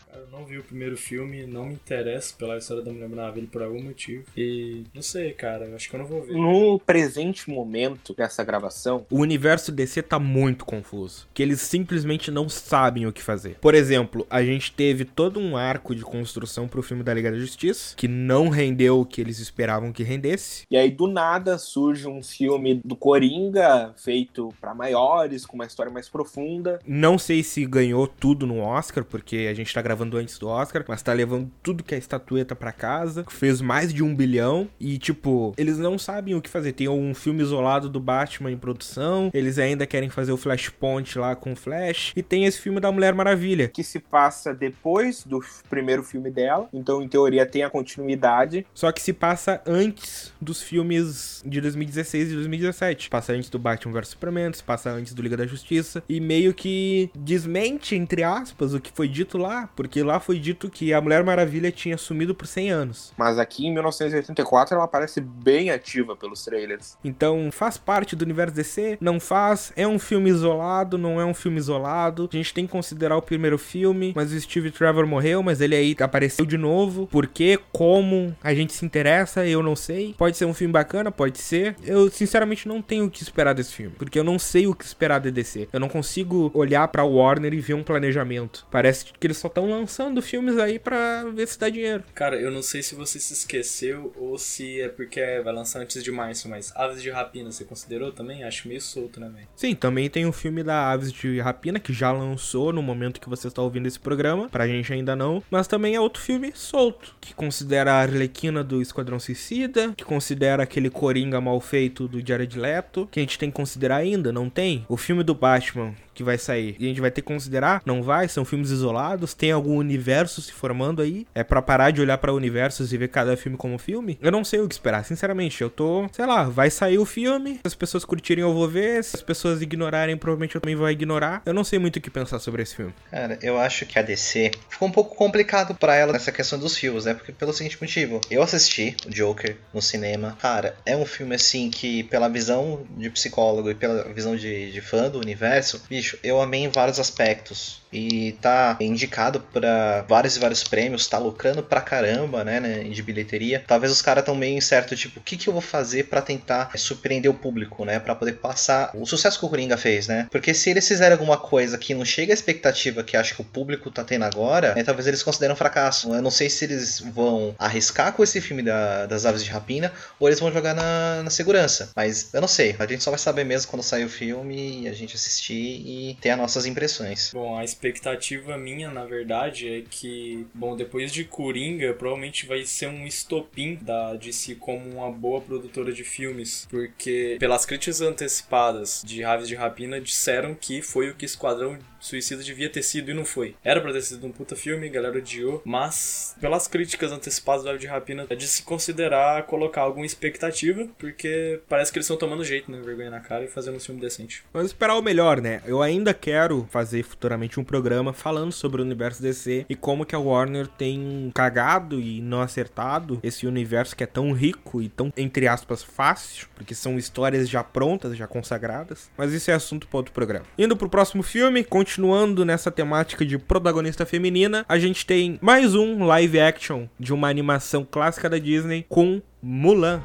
não 0.43 0.49
vi 0.49 0.59
o 0.59 0.65
primeiro 0.65 0.97
filme, 0.97 1.47
não 1.47 1.67
me 1.67 1.75
interesso 1.75 2.35
pela 2.37 2.59
história 2.59 2.83
da 2.83 2.93
Mulher 2.93 3.09
Maravilha 3.09 3.49
por 3.51 3.63
algum 3.63 3.81
motivo. 3.81 4.25
E 4.37 4.83
não 4.93 5.01
sei, 5.01 5.33
cara, 5.33 5.73
acho 5.75 5.89
que 5.89 5.95
eu 5.95 6.01
não 6.01 6.07
vou 6.07 6.23
ver. 6.23 6.33
No 6.33 6.81
presente 6.81 7.49
momento 7.49 8.13
dessa 8.15 8.43
gravação, 8.43 9.07
o 9.09 9.21
universo 9.21 9.71
DC 9.71 10.03
tá 10.03 10.19
muito 10.19 10.65
confuso. 10.65 11.29
Que 11.33 11.43
eles 11.43 11.61
simplesmente 11.61 12.31
não 12.31 12.49
sabem 12.49 13.07
o 13.07 13.13
que 13.13 13.23
fazer. 13.23 13.57
Por 13.61 13.75
exemplo, 13.75 14.27
a 14.29 14.43
gente 14.43 14.73
teve 14.73 15.05
todo 15.05 15.39
um 15.39 15.57
arco 15.57 15.95
de 15.95 16.03
construção 16.03 16.67
pro 16.67 16.83
filme 16.83 17.05
da 17.05 17.15
Liga 17.15 17.31
da 17.31 17.39
Justiça, 17.39 17.95
que 17.97 18.09
não 18.09 18.49
rendeu 18.49 19.01
o 19.01 19.07
que 19.07 19.21
eles 19.21 19.39
esperavam 19.39 19.93
que 19.93 20.03
rendesse. 20.03 20.65
E 20.71 20.77
aí, 20.77 20.91
do 20.91 21.07
nada, 21.07 21.57
surge 21.57 22.09
um 22.09 22.23
filme 22.23 22.81
do 22.85 22.97
Coringa, 22.97 23.95
feito 23.97 24.53
para 24.61 24.75
maiores, 24.75 25.47
com 25.47 25.55
uma 25.55 25.67
história 25.67 25.93
mais 25.93 26.09
profunda. 26.09 26.81
Não 26.85 27.17
sei 27.17 27.45
se 27.45 27.65
ganhou 27.65 28.09
tudo 28.09 28.45
no 28.45 28.59
Oscar, 28.59 29.05
porque 29.05 29.49
a 29.49 29.55
gente 29.55 29.73
tá 29.73 29.81
gravando 29.81 30.17
antes 30.17 30.32
do 30.39 30.49
Oscar, 30.49 30.85
mas 30.87 31.03
tá 31.03 31.13
levando 31.13 31.51
tudo 31.63 31.83
que 31.83 31.95
é 31.95 31.99
estatueta 31.99 32.55
para 32.55 32.71
casa. 32.71 33.25
Fez 33.29 33.61
mais 33.61 33.93
de 33.93 34.03
um 34.03 34.15
bilhão. 34.15 34.69
E, 34.79 34.99
tipo, 34.99 35.53
eles 35.57 35.79
não 35.79 35.99
sabem 35.99 36.35
o 36.35 36.41
que 36.41 36.49
fazer. 36.49 36.73
Tem 36.73 36.89
um 36.89 37.15
filme 37.15 37.43
isolado 37.43 37.89
do 37.89 37.99
Batman 37.99 38.51
em 38.51 38.57
produção. 38.57 39.31
Eles 39.35 39.59
ainda 39.59 39.87
querem 39.87 40.09
fazer 40.09 40.33
o 40.33 40.37
Flashpoint 40.37 41.19
lá 41.19 41.35
com 41.35 41.53
o 41.53 41.57
Flash. 41.57 42.13
E 42.15 42.23
tem 42.23 42.45
esse 42.45 42.61
filme 42.61 42.81
da 42.81 42.93
Mulher 42.93 43.15
Maravilha, 43.15 43.69
que 43.69 43.83
se 43.83 43.99
passa 43.99 44.55
depois 44.55 45.25
do 45.25 45.41
primeiro 45.69 46.03
filme 46.03 46.31
dela. 46.31 46.69
Então, 46.73 47.03
em 47.03 47.09
teoria, 47.09 47.45
tem 47.45 47.65
a 47.65 47.71
continuidade. 47.71 48.65
Só 48.75 48.93
que 48.93 49.03
se 49.03 49.13
passa 49.13 49.61
antes 49.67 50.33
dos 50.41 50.63
filmes 50.63 51.43
de 51.45 51.61
2016 51.61 52.31
e 52.31 52.35
2017. 52.35 53.11
Passa 53.11 53.33
antes 53.33 53.51
do 53.51 53.59
Batman 53.59 53.93
vs 53.93 54.09
Superman, 54.09 54.53
se 54.53 54.63
passa 54.63 54.91
antes 54.91 55.15
do 55.15 55.23
Liga 55.23 55.37
da 55.37 55.47
Justiça. 55.47 56.03
E 56.09 56.21
meio 56.21 56.55
que 56.55 57.11
desmente, 57.15 57.97
entre 57.97 58.23
aspas, 58.23 58.75
o 58.75 58.81
que 58.81 58.93
foi 58.93 59.09
dito 59.09 59.37
lá. 59.37 59.69
Porque 59.75 60.03
lá 60.03 60.13
lá 60.13 60.21
foi 60.23 60.39
dito 60.39 60.71
que 60.71 60.93
a 60.93 61.01
Mulher 61.01 61.23
Maravilha 61.25 61.71
tinha 61.71 61.97
sumido 61.97 62.35
por 62.35 62.47
100 62.47 62.71
anos. 62.71 63.13
Mas 63.17 63.39
aqui 63.39 63.67
em 63.67 63.73
1984 63.73 64.75
ela 64.75 64.85
aparece 64.85 65.21
bem 65.21 65.71
ativa 65.71 66.17
pelos 66.17 66.45
trailers. 66.45 66.97
Então 67.05 67.51
faz 67.51 67.77
parte 67.77 68.15
do 68.17 68.23
universo 68.23 68.55
DC? 68.55 68.99
Não 69.01 69.19
faz? 69.19 69.73
É 69.77 69.87
um 69.87 69.99
filme 69.99 70.31
isolado? 70.31 70.99
Não 70.99 71.21
é 71.21 71.25
um 71.25 71.35
filme 71.35 71.59
isolado? 71.59 72.29
A 72.33 72.37
gente 72.37 72.55
tem 72.55 72.67
que 72.67 72.73
considerar 72.73 73.17
o 73.17 73.23
primeiro 73.23 73.59
filme, 73.59 74.13
mas 74.15 74.33
o 74.33 74.41
Steve 74.41 74.71
Trevor 74.71 75.07
morreu, 75.07 75.43
mas 75.43 75.61
ele 75.61 75.75
aí 75.75 75.97
apareceu 76.01 76.45
de 76.45 76.57
novo. 76.57 77.07
Por 77.07 77.27
quê? 77.27 77.59
Como? 77.73 78.35
A 78.43 78.55
gente 78.55 78.73
se 78.73 78.85
interessa? 78.85 79.47
Eu 79.47 79.63
não 79.63 79.77
sei. 79.77 80.15
Pode 80.17 80.37
ser 80.37 80.45
um 80.45 80.55
filme 80.55 80.73
bacana? 80.73 81.11
Pode 81.11 81.39
ser. 81.39 81.77
Eu 81.85 82.11
sinceramente 82.11 82.69
não 82.69 82.83
tenho 82.83 83.07
o 83.07 83.11
que 83.11 83.23
esperar 83.23 83.55
desse 83.55 83.73
filme, 83.73 83.95
porque 83.97 84.19
eu 84.19 84.25
não 84.25 84.39
sei 84.39 84.67
o 84.67 84.75
que 84.75 84.85
esperar 84.85 85.21
de 85.21 85.31
DC. 85.31 85.69
Eu 85.73 85.81
não 85.81 85.89
consigo 85.89 86.51
olhar 86.55 86.87
para 86.89 87.05
Warner 87.05 87.53
e 87.55 87.61
ver 87.61 87.75
um 87.75 87.83
planejamento. 87.83 88.67
Parece 88.71 89.07
que 89.07 89.27
eles 89.27 89.37
só 89.37 89.49
estão 89.49 89.69
lançando 89.69 90.12
lançando 90.13 90.23
filmes 90.23 90.59
aí 90.59 90.79
pra 90.79 91.25
ver 91.25 91.49
se 91.49 91.59
dá 91.59 91.69
dinheiro. 91.69 92.05
Cara, 92.15 92.37
eu 92.37 92.51
não 92.51 92.63
sei 92.63 92.83
se 92.83 92.95
você 92.95 93.19
se 93.19 93.33
esqueceu 93.33 94.13
ou 94.17 94.37
se 94.37 94.81
é 94.81 94.89
porque 94.89 95.21
vai 95.43 95.53
lançar 95.53 95.81
antes 95.81 96.03
de 96.05 96.13
março, 96.13 96.49
mas 96.49 96.73
Aves 96.77 97.03
de 97.03 97.11
Rapina 97.11 97.51
você 97.51 97.65
considerou 97.65 98.13
também? 98.13 98.45
Acho 98.45 98.69
meio 98.69 98.81
solto, 98.81 99.19
né, 99.19 99.31
velho? 99.35 99.49
Sim, 99.57 99.75
também 99.75 100.11
tem 100.11 100.27
o 100.27 100.33
filme 100.33 100.63
da 100.63 100.91
Aves 100.91 101.13
de 101.13 101.41
Rapina, 101.41 101.81
que 101.81 101.93
já 101.93 102.13
lançou 102.13 102.73
no 102.73 102.83
momento 102.83 103.21
que 103.21 103.29
você 103.29 103.49
está 103.49 103.63
ouvindo 103.63 103.87
esse 103.87 103.99
programa. 103.99 104.49
Pra 104.49 104.67
gente 104.67 104.93
ainda 104.93 105.17
não. 105.17 105.43
Mas 105.51 105.67
também 105.67 105.95
é 105.95 106.01
outro 106.01 106.23
filme 106.23 106.53
solto, 106.55 107.15
que 107.21 107.35
considera 107.35 107.95
a 107.95 108.01
Arlequina 108.01 108.63
do 108.63 108.83
Esquadrão 108.83 109.19
Suicida, 109.19 109.95
que 109.97 110.05
considera 110.05 110.63
aquele 110.63 110.91
Coringa 110.91 111.41
mal 111.41 111.61
feito 111.61 112.07
do 112.07 112.25
Jared 112.27 112.59
Leto, 112.59 113.09
que 113.11 113.21
a 113.21 113.23
gente 113.23 113.39
tem 113.39 113.51
que 113.51 113.57
considerar 113.57 113.97
ainda, 113.97 114.33
não 114.33 114.51
tem? 114.51 114.85
O 114.89 114.97
filme 114.97 115.23
do 115.23 115.35
Batman, 115.35 115.95
que 116.15 116.23
vai 116.23 116.39
sair. 116.39 116.77
E 116.79 116.85
a 116.85 116.89
gente 116.89 117.01
vai 117.01 117.11
ter 117.11 117.23
que 117.23 117.29
considerar, 117.29 117.83
não 117.85 118.03
vai, 118.03 118.29
são 118.29 118.45
filmes 118.45 118.71
isolados, 118.71 119.35
tem 119.35 119.51
algum 119.51 119.81
universo 119.93 120.41
se 120.41 120.53
formando 120.53 121.03
aí. 121.03 121.27
É 121.35 121.45
para 121.45 121.61
parar 121.61 121.91
de 121.91 122.01
olhar 122.01 122.17
para 122.19 122.33
universos 122.33 122.93
e 122.93 122.97
ver 122.97 123.09
cada 123.09 123.37
filme 123.37 123.59
como 123.59 123.79
filme. 123.79 124.19
Eu 124.23 124.33
não 124.33 124.43
sei 124.45 124.61
o 124.61 124.69
que 124.69 124.75
esperar, 124.75 125.05
sinceramente. 125.05 125.61
Eu 125.61 125.69
tô, 125.69 126.09
sei 126.13 126.25
lá, 126.25 126.45
vai 126.45 126.71
sair 126.71 126.99
o 126.99 127.05
filme, 127.05 127.55
se 127.55 127.61
as 127.67 127.75
pessoas 127.75 128.05
curtirem 128.05 128.43
eu 128.43 128.55
vou 128.55 128.69
ver, 128.69 129.05
se 129.05 129.17
as 129.17 129.23
pessoas 129.23 129.61
ignorarem, 129.61 130.17
provavelmente 130.17 130.55
eu 130.55 130.61
também 130.61 130.75
vou 130.75 130.91
ignorar. 130.91 131.43
Eu 131.45 131.53
não 131.53 131.63
sei 131.63 131.79
muito 131.79 131.97
o 131.97 132.01
que 132.01 132.11
pensar 132.11 132.39
sobre 132.39 132.63
esse 132.63 132.75
filme. 132.75 132.95
Cara, 133.11 133.39
eu 133.43 133.59
acho 133.59 133.85
que 133.85 133.99
a 133.99 134.03
DC 134.03 134.53
ficou 134.69 134.89
um 134.89 134.93
pouco 134.93 135.15
complicado 135.15 135.75
para 135.75 135.95
ela 135.95 136.13
nessa 136.13 136.33
questão 136.33 136.59
dos 136.59 136.77
filmes, 136.77 137.05
né? 137.05 137.15
Porque 137.15 137.33
pelo 137.33 137.53
seguinte 137.53 137.77
motivo, 137.81 138.21
eu 138.31 138.43
assisti 138.43 138.97
o 139.07 139.11
Joker 139.11 139.57
no 139.75 139.83
cinema. 139.83 140.37
Cara, 140.41 140.75
é 140.87 140.97
um 140.97 141.05
filme 141.05 141.35
assim 141.35 141.71
que 141.71 142.05
pela 142.05 142.29
visão 142.29 142.87
de 142.97 143.11
psicólogo 143.11 143.71
e 143.71 143.75
pela 143.75 144.05
visão 144.13 144.35
de, 144.35 144.73
de 144.73 144.81
fã 144.81 145.11
do 145.11 145.19
universo, 145.19 145.83
bicho, 145.89 146.19
eu 146.23 146.41
amei 146.41 146.65
em 146.65 146.69
vários 146.69 146.99
aspectos 146.99 147.82
e 147.93 148.33
tá 148.41 148.77
indicado 148.81 149.41
para 149.41 150.03
vários 150.09 150.37
e 150.37 150.41
vários 150.41 150.65
prêmios, 150.65 151.07
tá 151.07 151.19
lucrando 151.19 151.63
pra 151.63 151.81
caramba, 151.81 152.43
né, 152.43 152.59
né 152.61 152.85
de 152.85 153.03
bilheteria. 153.03 153.63
Talvez 153.67 153.93
os 153.93 154.03
caras 154.03 154.25
tão 154.25 154.35
meio 154.35 154.57
incerto, 154.57 154.97
tipo, 154.97 155.21
o 155.21 155.23
que 155.23 155.37
que 155.37 155.49
eu 155.49 155.53
vou 155.53 155.63
fazer 155.63 156.05
para 156.05 156.23
tentar 156.23 156.71
surpreender 156.77 157.31
o 157.31 157.35
público, 157.35 157.85
né, 157.85 157.99
para 157.99 158.15
poder 158.15 158.33
passar 158.35 158.91
o 158.95 159.05
sucesso 159.07 159.39
que 159.39 159.45
o 159.45 159.49
Coringa 159.49 159.77
fez, 159.77 160.07
né? 160.07 160.27
Porque 160.31 160.55
se 160.55 160.71
eles 160.71 160.87
fizerem 160.87 161.13
alguma 161.13 161.37
coisa 161.37 161.77
que 161.77 161.95
não 161.95 162.05
chega 162.05 162.33
à 162.33 162.35
expectativa 162.35 163.03
que 163.03 163.17
acho 163.17 163.35
que 163.35 163.43
o 163.43 163.45
público 163.45 163.91
tá 163.91 164.05
tendo 164.05 164.25
agora, 164.25 164.75
né, 164.75 164.83
talvez 164.83 165.07
eles 165.07 165.23
considerem 165.23 165.53
um 165.53 165.57
fracasso. 165.57 166.15
Eu 166.15 166.23
não 166.23 166.31
sei 166.31 166.49
se 166.49 166.65
eles 166.65 167.01
vão 167.01 167.55
arriscar 167.59 168.13
com 168.13 168.23
esse 168.23 168.41
filme 168.41 168.63
da, 168.63 169.07
das 169.07 169.27
Aves 169.27 169.45
de 169.45 169.51
Rapina 169.51 169.93
ou 170.19 170.29
eles 170.29 170.41
vão 170.41 170.53
jogar 170.53 170.75
na, 170.75 171.23
na 171.23 171.31
segurança. 171.31 171.91
Mas 171.95 172.33
eu 172.33 172.41
não 172.41 172.49
sei, 172.49 172.75
a 172.79 172.87
gente 172.87 173.03
só 173.03 173.11
vai 173.11 173.19
saber 173.19 173.45
mesmo 173.45 173.71
quando 173.71 173.83
sair 173.83 174.05
o 174.05 174.09
filme 174.09 174.83
e 174.83 174.89
a 174.89 174.93
gente 174.93 175.17
assistir 175.17 175.55
e 175.55 176.17
ter 176.21 176.31
as 176.31 176.39
nossas 176.39 176.67
impressões. 176.67 177.31
Bom, 177.33 177.59
a 177.59 177.65
expectativa 177.83 178.57
minha, 178.57 178.91
na 178.91 179.05
verdade, 179.05 179.69
é 179.69 179.83
que, 179.89 180.47
bom, 180.55 180.77
depois 180.77 181.13
de 181.13 181.25
Coringa, 181.25 181.93
provavelmente 181.93 182.47
vai 182.47 182.65
ser 182.65 182.87
um 182.87 183.07
estopim 183.07 183.75
da 183.81 184.15
DC 184.15 184.55
como 184.55 184.89
uma 184.89 185.11
boa 185.11 185.41
produtora 185.41 185.93
de 185.93 186.05
filmes, 186.05 186.67
porque 186.71 187.37
pelas 187.41 187.67
críticas 187.67 188.01
antecipadas 188.01 189.03
de 189.05 189.23
Raves 189.23 189.49
de 189.49 189.57
Rapina 189.57 190.01
disseram 190.01 190.55
que 190.55 190.81
foi 190.81 191.11
o 191.11 191.15
que 191.15 191.25
Esquadrão 191.25 191.77
Suicida 192.03 192.43
devia 192.43 192.69
ter 192.69 192.83
sido 192.83 193.13
e 193.13 193.15
não 193.15 193.25
foi. 193.25 193.55
Era 193.63 193.81
pra 193.81 193.93
ter 193.93 194.03
sido 194.03 194.27
um 194.27 194.33
puta 194.33 194.57
filme, 194.57 194.89
galera 194.89 195.19
odiou, 195.19 195.63
mas 195.65 196.35
pelas 196.41 196.67
críticas 196.67 197.13
antecipadas 197.13 197.63
do 197.63 197.71
Ave 197.71 197.79
de 197.79 197.87
Rapina, 197.87 198.27
é 198.29 198.35
de 198.35 198.49
se 198.49 198.65
considerar 198.65 199.45
colocar 199.45 199.83
alguma 199.83 200.05
expectativa, 200.05 200.89
porque 200.99 201.61
parece 201.69 201.93
que 201.93 201.99
eles 201.99 202.07
estão 202.07 202.17
tomando 202.17 202.45
jeito, 202.45 202.71
né? 202.73 202.81
Vergonha 202.85 203.09
na 203.09 203.21
cara 203.21 203.45
e 203.45 203.49
fazendo 203.49 203.77
um 203.77 203.81
filme 203.81 204.01
decente. 204.01 204.43
Vamos 204.53 204.71
esperar 204.71 204.97
o 204.97 205.03
melhor, 205.03 205.41
né? 205.41 205.63
Eu 205.65 205.81
ainda 205.81 206.13
quero 206.13 206.67
fazer 206.71 207.05
futuramente 207.05 207.61
um 207.61 207.65
programa 207.65 208.13
falando 208.13 208.51
sobre 208.51 208.83
o 208.83 208.85
universo 208.85 209.23
DC 209.23 209.65
e 209.69 209.77
como 209.77 210.05
que 210.05 210.17
a 210.17 210.19
Warner 210.19 210.67
tem 210.67 211.31
cagado 211.33 212.01
e 212.01 212.21
não 212.21 212.41
acertado 212.41 213.21
esse 213.23 213.47
universo 213.47 213.95
que 213.95 214.03
é 214.03 214.09
tão 214.09 214.33
rico 214.33 214.83
e 214.83 214.89
tão, 214.89 215.13
entre 215.17 215.47
aspas, 215.47 215.85
fácil, 215.85 216.49
porque 216.57 216.75
são 216.75 216.99
histórias 216.99 217.49
já 217.49 217.63
prontas, 217.63 218.17
já 218.17 218.27
consagradas. 218.27 219.09
Mas 219.17 219.33
isso 219.33 219.53
é 219.53 219.55
assunto 219.55 219.87
para 219.87 219.99
outro 219.99 220.13
programa. 220.13 220.47
Indo 220.59 220.77
pro 220.77 220.89
próximo 220.89 221.23
filme, 221.23 221.63
continua 221.63 221.92
continuando 221.93 222.43
nessa 222.43 222.71
temática 222.71 223.23
de 223.23 223.37
protagonista 223.37 224.07
feminina, 224.07 224.65
a 224.67 224.79
gente 224.79 225.05
tem 225.05 225.39
mais 225.43 225.75
um 225.75 226.07
live 226.07 226.41
action 226.41 226.87
de 226.99 227.13
uma 227.13 227.29
animação 227.29 227.85
clássica 227.85 228.31
da 228.31 228.39
Disney 228.39 228.87
com 228.89 229.21
Mulan. 229.43 230.01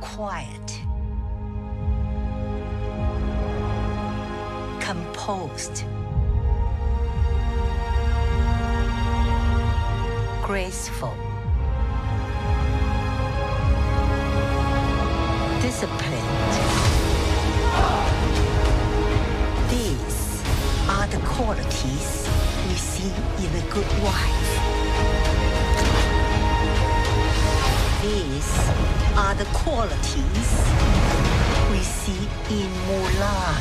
Quiet. 0.00 0.82
Composed. 4.84 5.86
Graceful. 10.44 11.14
Disciplined. 15.62 16.01
Qualities 21.44 22.28
we 22.68 22.74
see 22.74 23.10
in 23.44 23.50
the 23.52 23.64
good 23.74 23.90
wife. 24.00 24.50
These 28.00 28.52
are 29.16 29.34
the 29.34 29.48
qualities 29.52 30.50
we 31.72 31.80
see 31.98 32.22
in 32.58 32.70
Mulan. 32.86 33.58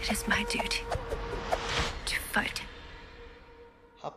It 0.00 0.10
is 0.10 0.26
my 0.26 0.42
duty 0.44 0.85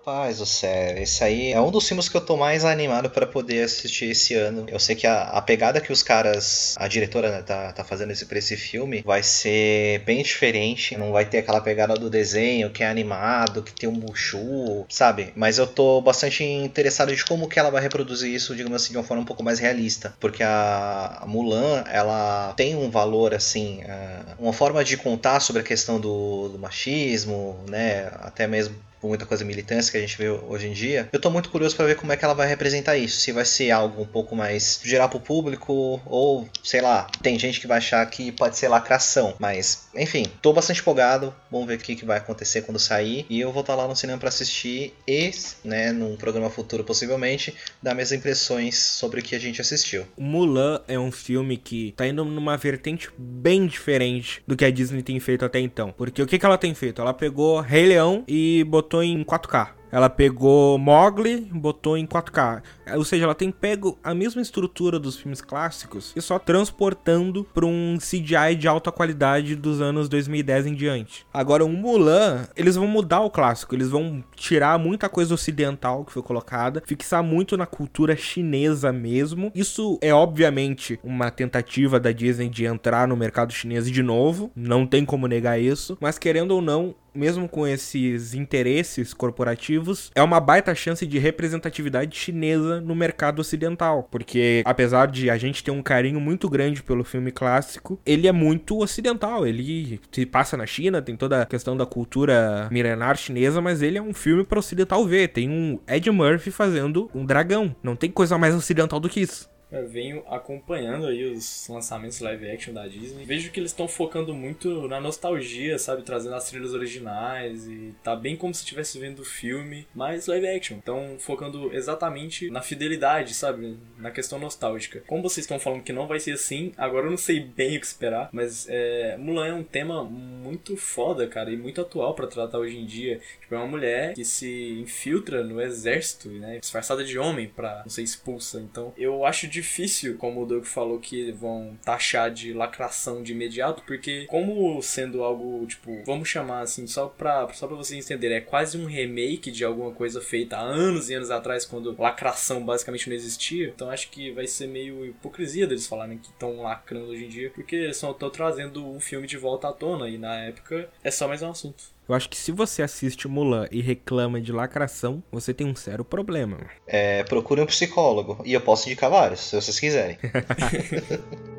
Rapaz 0.09 0.39
do 0.39 0.45
céu, 0.45 0.97
esse 0.97 1.23
aí 1.23 1.51
é 1.51 1.61
um 1.61 1.69
dos 1.69 1.87
filmes 1.87 2.09
que 2.09 2.17
eu 2.17 2.21
tô 2.21 2.35
mais 2.35 2.65
animado 2.65 3.11
para 3.11 3.27
poder 3.27 3.63
assistir 3.63 4.05
esse 4.05 4.33
ano. 4.33 4.65
Eu 4.67 4.79
sei 4.79 4.95
que 4.95 5.05
a, 5.05 5.21
a 5.21 5.39
pegada 5.39 5.79
que 5.79 5.91
os 5.91 6.01
caras, 6.01 6.75
a 6.79 6.87
diretora 6.87 7.29
né, 7.29 7.41
tá, 7.43 7.71
tá 7.71 7.83
fazendo 7.83 8.11
esse, 8.11 8.25
pra 8.25 8.39
esse 8.39 8.57
filme 8.57 9.03
vai 9.05 9.21
ser 9.21 9.99
bem 9.99 10.23
diferente. 10.23 10.97
Não 10.97 11.11
vai 11.11 11.25
ter 11.25 11.37
aquela 11.37 11.61
pegada 11.61 11.93
do 11.93 12.09
desenho 12.09 12.71
que 12.71 12.83
é 12.83 12.87
animado, 12.87 13.61
que 13.61 13.71
tem 13.71 13.87
um 13.87 13.91
Mushu, 13.91 14.83
sabe? 14.89 15.31
Mas 15.35 15.59
eu 15.59 15.67
tô 15.67 16.01
bastante 16.01 16.43
interessado 16.43 17.15
de 17.15 17.23
como 17.23 17.47
que 17.47 17.59
ela 17.59 17.69
vai 17.69 17.81
reproduzir 17.81 18.33
isso, 18.33 18.55
digamos 18.55 18.81
assim, 18.81 18.91
de 18.91 18.97
uma 18.97 19.03
forma 19.03 19.21
um 19.21 19.27
pouco 19.27 19.43
mais 19.43 19.59
realista. 19.59 20.15
Porque 20.19 20.41
a, 20.41 21.23
Mulan, 21.27 21.83
ela 21.87 22.51
tem 22.57 22.75
um 22.75 22.89
valor, 22.89 23.35
assim, 23.35 23.83
uh, 23.83 24.35
uma 24.39 24.53
forma 24.53 24.83
de 24.83 24.97
contar 24.97 25.39
sobre 25.39 25.61
a 25.61 25.65
questão 25.65 25.99
do, 25.99 26.49
do 26.49 26.57
machismo, 26.57 27.63
né? 27.67 28.09
Até 28.23 28.47
mesmo 28.47 28.88
muita 29.07 29.25
coisa 29.25 29.45
militância 29.45 29.91
que 29.91 29.97
a 29.97 30.01
gente 30.01 30.17
vê 30.17 30.29
hoje 30.29 30.67
em 30.67 30.73
dia. 30.73 31.09
Eu 31.11 31.19
tô 31.19 31.29
muito 31.29 31.49
curioso 31.49 31.75
para 31.75 31.85
ver 31.85 31.95
como 31.95 32.11
é 32.11 32.17
que 32.17 32.25
ela 32.25 32.33
vai 32.33 32.47
representar 32.47 32.97
isso. 32.97 33.19
Se 33.19 33.31
vai 33.31 33.45
ser 33.45 33.71
algo 33.71 34.01
um 34.01 34.05
pouco 34.05 34.35
mais 34.35 34.79
geral 34.83 35.09
pro 35.09 35.19
público 35.19 36.01
ou, 36.05 36.47
sei 36.63 36.81
lá, 36.81 37.07
tem 37.21 37.37
gente 37.37 37.59
que 37.59 37.67
vai 37.67 37.77
achar 37.77 38.05
que 38.09 38.31
pode 38.31 38.57
ser 38.57 38.67
lacração. 38.67 39.35
Mas, 39.39 39.87
enfim, 39.95 40.25
tô 40.41 40.53
bastante 40.53 40.81
empolgado. 40.81 41.33
Vamos 41.51 41.67
ver 41.67 41.75
o 41.75 41.79
que, 41.79 41.95
que 41.95 42.05
vai 42.05 42.17
acontecer 42.17 42.61
quando 42.61 42.79
sair. 42.79 43.25
E 43.29 43.39
eu 43.39 43.51
vou 43.51 43.61
estar 43.61 43.75
tá 43.75 43.81
lá 43.81 43.87
no 43.87 43.95
cinema 43.95 44.19
para 44.19 44.29
assistir 44.29 44.93
e, 45.07 45.31
né, 45.63 45.91
num 45.91 46.15
programa 46.15 46.49
futuro 46.49 46.83
possivelmente, 46.83 47.53
dar 47.81 47.93
minhas 47.93 48.11
impressões 48.11 48.77
sobre 48.77 49.19
o 49.19 49.23
que 49.23 49.35
a 49.35 49.39
gente 49.39 49.61
assistiu. 49.61 50.05
Mulan 50.17 50.81
é 50.87 50.99
um 50.99 51.11
filme 51.11 51.57
que 51.57 51.93
tá 51.95 52.07
indo 52.07 52.23
numa 52.25 52.57
vertente 52.57 53.09
bem 53.17 53.65
diferente 53.67 54.41
do 54.47 54.55
que 54.55 54.65
a 54.65 54.71
Disney 54.71 55.01
tem 55.01 55.19
feito 55.19 55.45
até 55.45 55.59
então. 55.59 55.93
Porque 55.95 56.21
o 56.21 56.27
que, 56.27 56.37
que 56.37 56.45
ela 56.45 56.57
tem 56.57 56.73
feito? 56.73 57.01
Ela 57.01 57.13
pegou 57.13 57.59
Rei 57.59 57.85
Leão 57.85 58.23
e 58.27 58.63
botou 58.65 58.88
botou 58.89 59.03
em 59.03 59.24
4K. 59.24 59.67
Ela 59.91 60.10
pegou 60.10 60.77
Mogli, 60.79 61.41
botou 61.51 61.96
em 61.96 62.08
4K. 62.08 62.63
Ou 62.96 63.03
seja, 63.03 63.25
ela 63.25 63.36
tem 63.36 63.51
pego 63.51 63.98
a 64.03 64.13
mesma 64.13 64.41
estrutura 64.41 65.00
dos 65.00 65.17
filmes 65.17 65.41
clássicos 65.41 66.13
e 66.15 66.22
só 66.22 66.39
transportando 66.39 67.43
para 67.43 67.65
um 67.65 67.98
CGI 67.98 68.55
de 68.58 68.67
alta 68.67 68.91
qualidade 68.91 69.55
dos 69.55 69.81
anos 69.81 70.10
2010 70.10 70.67
em 70.67 70.75
diante. 70.75 71.25
Agora, 71.34 71.65
o 71.65 71.69
Mulan, 71.69 72.48
eles 72.55 72.75
vão 72.75 72.88
mudar 72.88 73.22
o 73.22 73.29
clássico, 73.29 73.75
eles 73.75 73.89
vão 73.89 74.24
tirar 74.36 74.77
muita 74.79 75.10
coisa 75.10 75.34
ocidental 75.34 76.05
que 76.05 76.12
foi 76.12 76.22
colocada, 76.22 76.81
fixar 76.86 77.24
muito 77.24 77.58
na 77.58 77.65
cultura 77.65 78.15
chinesa 78.15 78.91
mesmo. 78.91 79.51
Isso 79.53 79.98
é 80.01 80.13
obviamente 80.13 81.00
uma 81.03 81.31
tentativa 81.31 82.00
da 82.00 82.12
Disney 82.12 82.50
de 82.50 82.65
entrar 82.65 83.08
no 83.08 83.15
mercado 83.15 83.53
chinês 83.53 83.89
de 83.89 84.03
novo, 84.03 84.51
não 84.55 84.86
tem 84.86 85.05
como 85.05 85.27
negar 85.27 85.60
isso, 85.60 85.98
mas 86.00 86.17
querendo 86.17 86.51
ou 86.51 86.62
não, 86.62 86.96
mesmo 87.13 87.48
com 87.48 87.67
esses 87.67 88.34
interesses 88.34 89.13
corporativos, 89.13 90.12
é 90.15 90.22
uma 90.22 90.39
baita 90.39 90.74
chance 90.75 91.05
de 91.05 91.17
representatividade 91.17 92.17
chinesa 92.17 92.78
no 92.79 92.95
mercado 92.95 93.39
ocidental. 93.39 94.07
Porque, 94.09 94.62
apesar 94.65 95.07
de 95.07 95.29
a 95.29 95.38
gente 95.38 95.63
ter 95.63 95.71
um 95.71 95.81
carinho 95.81 96.19
muito 96.19 96.50
grande 96.50 96.83
pelo 96.83 97.03
filme 97.03 97.31
clássico, 97.31 98.00
ele 98.05 98.27
é 98.27 98.31
muito 98.31 98.79
ocidental. 98.79 99.45
Ele 99.45 100.00
se 100.12 100.25
passa 100.25 100.57
na 100.57 100.65
China, 100.65 101.01
tem 101.01 101.15
toda 101.15 101.41
a 101.41 101.45
questão 101.45 101.75
da 101.75 101.86
cultura 101.86 102.67
milenar 102.71 103.17
chinesa, 103.17 103.62
mas 103.62 103.81
ele 103.81 103.98
é 103.98 104.01
um 104.01 104.13
filme 104.13 104.43
para 104.43 104.59
ocidental 104.59 105.05
ver. 105.05 105.29
Tem 105.29 105.50
um 105.50 105.79
Ed 105.88 106.09
Murphy 106.12 106.51
fazendo 106.51 107.09
um 107.13 107.25
dragão. 107.25 107.75
Não 107.83 107.95
tem 107.95 108.09
coisa 108.09 108.38
mais 108.38 108.55
ocidental 108.55 109.00
do 109.00 109.09
que 109.09 109.21
isso. 109.21 109.50
Eu 109.71 109.88
venho 109.88 110.23
acompanhando 110.27 111.07
aí 111.07 111.23
os 111.25 111.67
lançamentos 111.67 112.19
live 112.19 112.49
action 112.49 112.73
da 112.73 112.88
Disney. 112.88 113.23
Vejo 113.25 113.51
que 113.51 113.59
eles 113.59 113.71
estão 113.71 113.88
focando 113.88 114.33
muito 114.33 114.88
na 114.88 114.99
nostalgia, 114.99 115.77
sabe? 115.77 116.01
Trazendo 116.01 116.35
as 116.35 116.49
trilhas 116.49 116.73
originais 116.73 117.67
e 117.67 117.93
tá 118.03 118.15
bem 118.15 118.35
como 118.35 118.53
se 118.53 118.61
estivesse 118.61 118.97
vendo 118.99 119.19
o 119.19 119.25
filme, 119.25 119.88
mas 119.93 120.27
live 120.27 120.47
action. 120.47 120.77
Estão 120.77 121.17
focando 121.19 121.73
exatamente 121.73 122.49
na 122.49 122.61
fidelidade, 122.61 123.33
sabe? 123.33 123.77
Na 123.97 124.09
questão 124.11 124.39
nostálgica. 124.39 125.03
Como 125.05 125.21
vocês 125.21 125.43
estão 125.43 125.59
falando 125.59 125.83
que 125.83 125.93
não 125.93 126.07
vai 126.07 126.19
ser 126.19 126.31
assim, 126.31 126.71
agora 126.75 127.05
eu 127.05 127.11
não 127.11 127.17
sei 127.17 127.39
bem 127.39 127.77
o 127.77 127.79
que 127.79 127.85
esperar, 127.85 128.29
mas 128.31 128.67
é, 128.69 129.17
Mulan 129.17 129.47
é 129.47 129.53
um 129.53 129.63
tema 129.63 130.03
muito 130.03 130.75
foda, 130.75 131.27
cara, 131.27 131.51
e 131.51 131.57
muito 131.57 131.81
atual 131.81 132.15
para 132.15 132.27
tratar 132.27 132.57
hoje 132.57 132.77
em 132.77 132.85
dia. 132.85 133.21
Tipo, 133.49 133.55
é 133.55 133.57
uma 133.57 133.67
mulher 133.67 134.13
que 134.13 134.23
se 134.23 134.79
infiltra 134.79 135.43
no 135.43 135.59
exército, 135.59 136.29
né? 136.29 136.59
Disfarçada 136.59 137.03
de 137.03 137.17
homem 137.17 137.47
pra 137.47 137.79
não 137.79 137.89
ser 137.89 138.03
expulsa. 138.03 138.59
Então, 138.59 138.93
eu 138.95 139.25
acho 139.25 139.47
difícil, 139.47 140.17
como 140.17 140.43
o 140.43 140.45
Doug 140.45 140.65
falou, 140.65 140.99
que 140.99 141.31
vão 141.31 141.75
taxar 141.83 142.29
de 142.29 142.53
lacração 142.53 143.23
de 143.23 143.31
imediato, 143.31 143.81
porque 143.87 144.27
como 144.27 144.79
sendo 144.83 145.23
algo, 145.23 145.65
tipo, 145.65 146.03
vamos 146.05 146.29
chamar 146.29 146.61
assim, 146.61 146.85
só 146.85 147.07
pra, 147.07 147.51
só 147.53 147.65
pra 147.65 147.75
vocês 147.75 148.05
entenderem, 148.05 148.37
é 148.37 148.41
quase 148.41 148.77
um 148.77 148.85
remake 148.85 149.49
de 149.49 149.65
alguma 149.65 149.91
coisa 149.93 150.21
feita 150.21 150.57
há 150.57 150.61
anos 150.61 151.09
e 151.09 151.15
anos 151.15 151.31
atrás, 151.31 151.65
quando 151.65 151.99
lacração 151.99 152.63
basicamente 152.63 153.09
não 153.09 153.15
existia. 153.15 153.69
Então 153.69 153.89
acho 153.89 154.11
que 154.11 154.31
vai 154.31 154.45
ser 154.45 154.67
meio 154.67 155.07
hipocrisia 155.07 155.65
deles 155.65 155.87
falarem 155.87 156.19
que 156.19 156.29
estão 156.29 156.61
lacrando 156.61 157.07
hoje 157.07 157.25
em 157.25 157.29
dia, 157.29 157.49
porque 157.49 157.91
só 157.95 158.11
estão 158.11 158.29
trazendo 158.29 158.85
um 158.85 158.99
filme 158.99 159.25
de 159.25 159.37
volta 159.37 159.69
à 159.69 159.73
tona, 159.73 160.07
e 160.07 160.19
na 160.19 160.35
época 160.35 160.87
é 161.03 161.09
só 161.09 161.27
mais 161.27 161.41
um 161.41 161.49
assunto. 161.49 161.97
Eu 162.09 162.15
acho 162.15 162.27
que 162.27 162.35
se 162.35 162.51
você 162.51 162.81
assiste 162.81 163.27
Mulan 163.27 163.67
e 163.71 163.81
reclama 163.81 164.41
de 164.41 164.51
lacração, 164.51 165.21
você 165.31 165.53
tem 165.53 165.67
um 165.67 165.75
sério 165.75 166.03
problema. 166.03 166.57
É, 166.87 167.23
procure 167.23 167.61
um 167.61 167.67
psicólogo. 167.67 168.41
E 168.43 168.51
eu 168.51 168.61
posso 168.61 168.89
indicar 168.89 169.11
vários, 169.11 169.41
se 169.41 169.55
vocês 169.55 169.79
quiserem. 169.79 170.17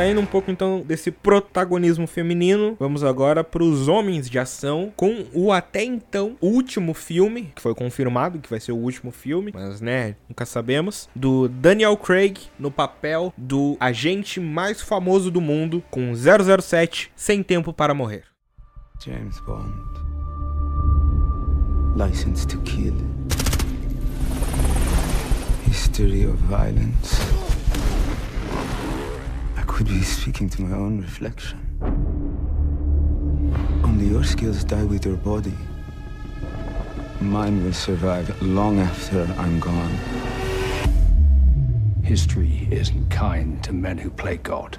Saindo 0.00 0.22
um 0.22 0.24
pouco 0.24 0.50
então 0.50 0.80
desse 0.80 1.10
protagonismo 1.10 2.06
feminino, 2.06 2.74
vamos 2.80 3.04
agora 3.04 3.44
para 3.44 3.62
os 3.62 3.86
homens 3.86 4.30
de 4.30 4.38
ação 4.38 4.90
com 4.96 5.26
o 5.34 5.52
até 5.52 5.84
então 5.84 6.38
último 6.40 6.94
filme, 6.94 7.52
que 7.54 7.60
foi 7.60 7.74
confirmado 7.74 8.38
que 8.38 8.48
vai 8.48 8.58
ser 8.58 8.72
o 8.72 8.78
último 8.78 9.10
filme, 9.12 9.52
mas 9.54 9.82
né, 9.82 10.16
nunca 10.26 10.46
sabemos, 10.46 11.06
do 11.14 11.48
Daniel 11.50 11.98
Craig 11.98 12.38
no 12.58 12.70
papel 12.70 13.30
do 13.36 13.76
agente 13.78 14.40
mais 14.40 14.80
famoso 14.80 15.30
do 15.30 15.38
mundo 15.38 15.84
com 15.90 16.14
007 16.14 17.12
sem 17.14 17.42
tempo 17.42 17.70
para 17.70 17.92
morrer. 17.92 18.24
James 19.04 19.38
Bond. 19.40 19.70
License 21.94 22.46
to 22.46 22.58
kill. 22.62 22.94
History 25.68 26.24
of 26.24 26.38
violence. 26.44 27.39
Could 29.80 29.88
be 29.88 30.02
speaking 30.02 30.46
to 30.46 30.60
my 30.60 30.76
own 30.76 31.00
reflection. 31.00 31.58
Only 33.82 34.08
your 34.08 34.22
skills 34.24 34.62
die 34.62 34.84
with 34.84 35.06
your 35.06 35.16
body. 35.16 35.54
Mine 37.22 37.64
will 37.64 37.72
survive 37.72 38.42
long 38.42 38.78
after 38.78 39.22
I'm 39.38 39.58
gone. 39.58 39.98
History 42.02 42.68
isn't 42.70 43.08
kind 43.08 43.64
to 43.64 43.72
men 43.72 43.96
who 43.96 44.10
play 44.10 44.36
God. 44.36 44.76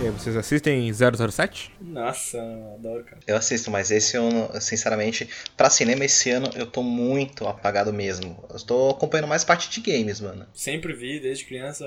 E 0.00 0.04
aí, 0.04 0.10
vocês 0.10 0.36
assistem 0.36 0.92
007? 0.92 1.72
Nossa, 1.80 2.40
adoro, 2.76 3.02
cara. 3.02 3.18
Eu 3.26 3.36
assisto, 3.36 3.68
mas 3.68 3.90
esse 3.90 4.16
ano, 4.16 4.48
sinceramente, 4.60 5.28
pra 5.56 5.68
cinema 5.68 6.04
esse 6.04 6.30
ano 6.30 6.48
eu 6.54 6.66
tô 6.66 6.84
muito 6.84 7.44
apagado 7.48 7.92
mesmo. 7.92 8.44
Eu 8.48 8.60
tô 8.60 8.90
acompanhando 8.90 9.26
mais 9.26 9.42
parte 9.42 9.68
de 9.68 9.80
games, 9.80 10.20
mano. 10.20 10.46
Sempre 10.54 10.92
vi, 10.92 11.18
desde 11.18 11.44
criança, 11.44 11.84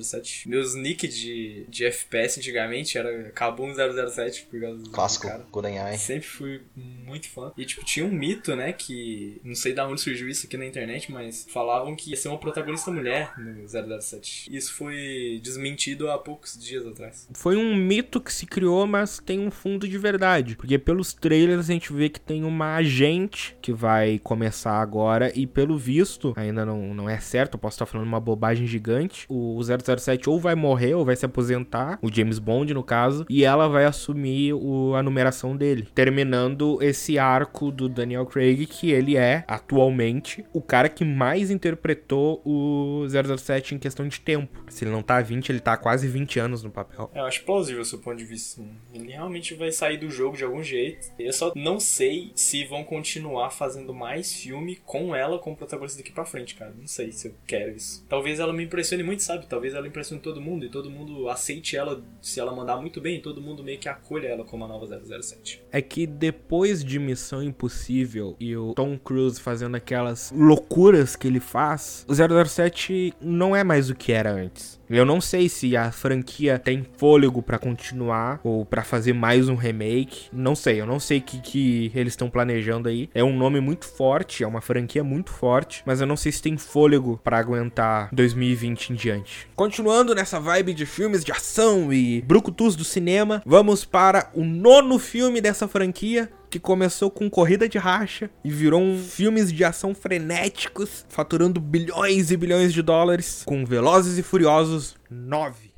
007. 0.00 0.48
Meus 0.48 0.74
nick 0.74 1.06
de, 1.06 1.66
de 1.68 1.84
FPS 1.84 2.40
antigamente 2.40 2.96
era 2.96 3.30
Kabum 3.32 3.74
007 3.74 4.46
por 4.50 4.58
causa 4.58 4.78
do 4.78 4.90
Clássico, 4.90 5.28
GoldenEye. 5.50 5.98
Sempre 5.98 6.26
fui 6.26 6.62
muito 6.74 7.28
fã. 7.28 7.52
E, 7.58 7.66
tipo, 7.66 7.84
tinha 7.84 8.06
um 8.06 8.12
mito, 8.12 8.56
né, 8.56 8.72
que 8.72 9.38
não 9.44 9.54
sei 9.54 9.74
da 9.74 9.86
onde 9.86 10.00
surgiu 10.00 10.26
isso 10.26 10.46
aqui 10.46 10.56
na 10.56 10.64
internet, 10.64 11.12
mas 11.12 11.46
falavam 11.50 11.94
que 11.94 12.10
ia 12.10 12.16
ser 12.16 12.28
uma 12.28 12.40
protagonista 12.40 12.90
mulher 12.90 13.38
no 13.38 13.68
007. 13.68 14.48
Isso 14.50 14.72
foi 14.72 15.38
desmentido 15.42 16.10
há 16.10 16.16
poucos 16.16 16.58
dias 16.58 16.86
atrás 16.86 17.28
foi 17.42 17.56
um 17.56 17.74
mito 17.74 18.20
que 18.20 18.32
se 18.32 18.46
criou, 18.46 18.86
mas 18.86 19.18
tem 19.18 19.40
um 19.40 19.50
fundo 19.50 19.88
de 19.88 19.98
verdade. 19.98 20.54
Porque 20.54 20.78
pelos 20.78 21.12
trailers 21.12 21.68
a 21.68 21.72
gente 21.72 21.92
vê 21.92 22.08
que 22.08 22.20
tem 22.20 22.44
uma 22.44 22.76
agente 22.76 23.56
que 23.60 23.72
vai 23.72 24.20
começar 24.22 24.80
agora 24.80 25.32
e 25.34 25.44
pelo 25.44 25.76
visto, 25.76 26.32
ainda 26.36 26.64
não, 26.64 26.94
não 26.94 27.10
é 27.10 27.18
certo, 27.18 27.54
eu 27.54 27.58
posso 27.58 27.74
estar 27.74 27.86
falando 27.86 28.06
uma 28.06 28.20
bobagem 28.20 28.64
gigante, 28.64 29.26
o 29.28 29.60
007 29.60 30.30
ou 30.30 30.38
vai 30.38 30.54
morrer 30.54 30.94
ou 30.94 31.04
vai 31.04 31.16
se 31.16 31.26
aposentar, 31.26 31.98
o 32.00 32.14
James 32.14 32.38
Bond 32.38 32.72
no 32.72 32.84
caso, 32.84 33.26
e 33.28 33.44
ela 33.44 33.66
vai 33.66 33.86
assumir 33.86 34.52
o, 34.52 34.94
a 34.94 35.02
numeração 35.02 35.56
dele, 35.56 35.88
terminando 35.92 36.78
esse 36.80 37.18
arco 37.18 37.72
do 37.72 37.88
Daniel 37.88 38.24
Craig 38.24 38.66
que 38.66 38.92
ele 38.92 39.16
é 39.16 39.42
atualmente 39.48 40.44
o 40.52 40.62
cara 40.62 40.88
que 40.88 41.04
mais 41.04 41.50
interpretou 41.50 42.40
o 42.44 43.04
007 43.08 43.74
em 43.74 43.78
questão 43.78 44.06
de 44.06 44.20
tempo. 44.20 44.62
Se 44.68 44.84
ele 44.84 44.92
não 44.92 45.02
tá 45.02 45.16
há 45.16 45.22
20, 45.22 45.48
ele 45.48 45.58
tá 45.58 45.72
há 45.72 45.76
quase 45.76 46.06
20 46.06 46.38
anos 46.38 46.62
no 46.62 46.70
papel. 46.70 47.10
É, 47.12 47.18
eu 47.18 47.31
acho 47.32 47.44
plausível 47.44 47.84
seu 47.84 47.98
ponto 47.98 48.18
de 48.18 48.24
vista. 48.24 48.62
Ele 48.92 49.10
realmente 49.10 49.54
vai 49.54 49.72
sair 49.72 49.96
do 49.96 50.10
jogo 50.10 50.36
de 50.36 50.44
algum 50.44 50.62
jeito. 50.62 51.10
Eu 51.18 51.32
só 51.32 51.52
não 51.56 51.80
sei 51.80 52.30
se 52.34 52.64
vão 52.66 52.84
continuar 52.84 53.50
fazendo 53.50 53.94
mais 53.94 54.32
filme 54.32 54.76
com 54.84 55.16
ela 55.16 55.38
como 55.38 55.56
protagonista 55.56 55.98
daqui 55.98 56.12
pra 56.12 56.26
frente, 56.26 56.54
cara. 56.54 56.74
Não 56.78 56.86
sei 56.86 57.10
se 57.10 57.28
eu 57.28 57.34
quero 57.46 57.74
isso. 57.74 58.04
Talvez 58.08 58.38
ela 58.38 58.52
me 58.52 58.64
impressione 58.64 59.02
muito, 59.02 59.22
sabe? 59.22 59.46
Talvez 59.46 59.74
ela 59.74 59.88
impressione 59.88 60.20
todo 60.20 60.40
mundo 60.40 60.66
e 60.66 60.68
todo 60.68 60.90
mundo 60.90 61.28
aceite 61.28 61.76
ela 61.76 62.04
se 62.20 62.38
ela 62.38 62.54
mandar 62.54 62.76
muito 62.76 63.00
bem. 63.00 63.20
Todo 63.20 63.40
mundo 63.40 63.64
meio 63.64 63.78
que 63.78 63.88
acolha 63.88 64.28
ela 64.28 64.44
como 64.44 64.64
a 64.64 64.68
nova 64.68 64.86
007. 64.86 65.62
É 65.72 65.80
que 65.80 66.06
depois 66.06 66.84
de 66.84 66.98
Missão 66.98 67.42
Impossível 67.42 68.36
e 68.38 68.54
o 68.56 68.74
Tom 68.74 68.98
Cruise 68.98 69.40
fazendo 69.40 69.76
aquelas 69.76 70.30
loucuras 70.30 71.16
que 71.16 71.26
ele 71.26 71.40
faz, 71.40 72.04
o 72.08 72.14
007 72.44 73.14
não 73.20 73.56
é 73.56 73.64
mais 73.64 73.88
o 73.88 73.94
que 73.94 74.12
era 74.12 74.30
antes. 74.30 74.81
Eu 74.94 75.06
não 75.06 75.22
sei 75.22 75.48
se 75.48 75.74
a 75.74 75.90
franquia 75.90 76.58
tem 76.58 76.84
fôlego 76.98 77.40
para 77.40 77.58
continuar 77.58 78.38
ou 78.44 78.66
para 78.66 78.84
fazer 78.84 79.14
mais 79.14 79.48
um 79.48 79.54
remake. 79.54 80.26
Não 80.30 80.54
sei, 80.54 80.82
eu 80.82 80.84
não 80.84 81.00
sei 81.00 81.16
o 81.16 81.22
que, 81.22 81.40
que 81.40 81.92
eles 81.94 82.12
estão 82.12 82.28
planejando 82.28 82.90
aí. 82.90 83.08
É 83.14 83.24
um 83.24 83.34
nome 83.34 83.58
muito 83.58 83.86
forte, 83.86 84.44
é 84.44 84.46
uma 84.46 84.60
franquia 84.60 85.02
muito 85.02 85.30
forte, 85.30 85.82
mas 85.86 86.02
eu 86.02 86.06
não 86.06 86.14
sei 86.14 86.30
se 86.30 86.42
tem 86.42 86.58
fôlego 86.58 87.18
para 87.24 87.38
aguentar 87.38 88.10
2020 88.12 88.90
em 88.90 88.94
diante. 88.94 89.48
Continuando 89.56 90.14
nessa 90.14 90.38
vibe 90.38 90.74
de 90.74 90.84
filmes 90.84 91.24
de 91.24 91.32
ação 91.32 91.90
e 91.90 92.20
brucutus 92.20 92.76
do 92.76 92.84
cinema, 92.84 93.42
vamos 93.46 93.86
para 93.86 94.30
o 94.34 94.44
nono 94.44 94.98
filme 94.98 95.40
dessa 95.40 95.66
franquia, 95.66 96.30
que 96.52 96.60
começou 96.60 97.10
com 97.10 97.30
corrida 97.30 97.66
de 97.66 97.78
racha 97.78 98.28
e 98.44 98.50
virou 98.50 98.78
um 98.78 99.02
filmes 99.02 99.50
de 99.50 99.64
ação 99.64 99.94
frenéticos, 99.94 101.06
faturando 101.08 101.58
bilhões 101.58 102.30
e 102.30 102.36
bilhões 102.36 102.74
de 102.74 102.82
dólares, 102.82 103.42
com 103.46 103.64
Velozes 103.64 104.18
e 104.18 104.22
Furiosos 104.22 104.94
9. 105.08 105.72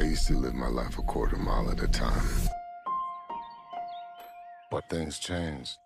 I 0.00 0.12
used 0.12 0.26
to 0.28 0.38
live 0.40 0.54
my 0.54 0.68
life 0.68 0.98
a 0.98 1.02
quarter 1.02 1.38
mile 1.38 1.70
at 1.70 1.82
a 1.82 1.88
time. 1.88 2.48
But 4.70 4.88
things 4.88 5.18
changed. 5.18 5.78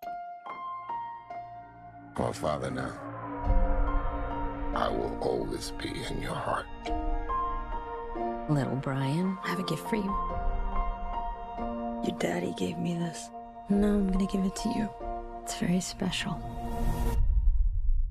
A 2.16 2.32
father 2.32 2.70
now. 2.70 2.92
I 4.76 4.88
will 4.88 5.18
always 5.20 5.72
be 5.72 5.88
in 5.88 6.22
your 6.22 6.34
heart. 6.34 6.66
Little 8.48 8.76
Brian, 8.76 9.36
I 9.42 9.48
have 9.48 9.58
a 9.58 9.64
gift 9.64 9.88
for 9.88 9.96
you. 9.96 10.14
Your 12.04 12.16
daddy 12.18 12.54
gave 12.56 12.78
me 12.78 12.94
this. 12.94 13.30
No, 13.70 13.86
I'm 13.86 14.10
gonna 14.10 14.26
give 14.26 14.44
it 14.44 14.56
to 14.56 14.68
you. 14.70 14.88
It's 15.44 15.54
very 15.54 15.80
special. 15.80 16.36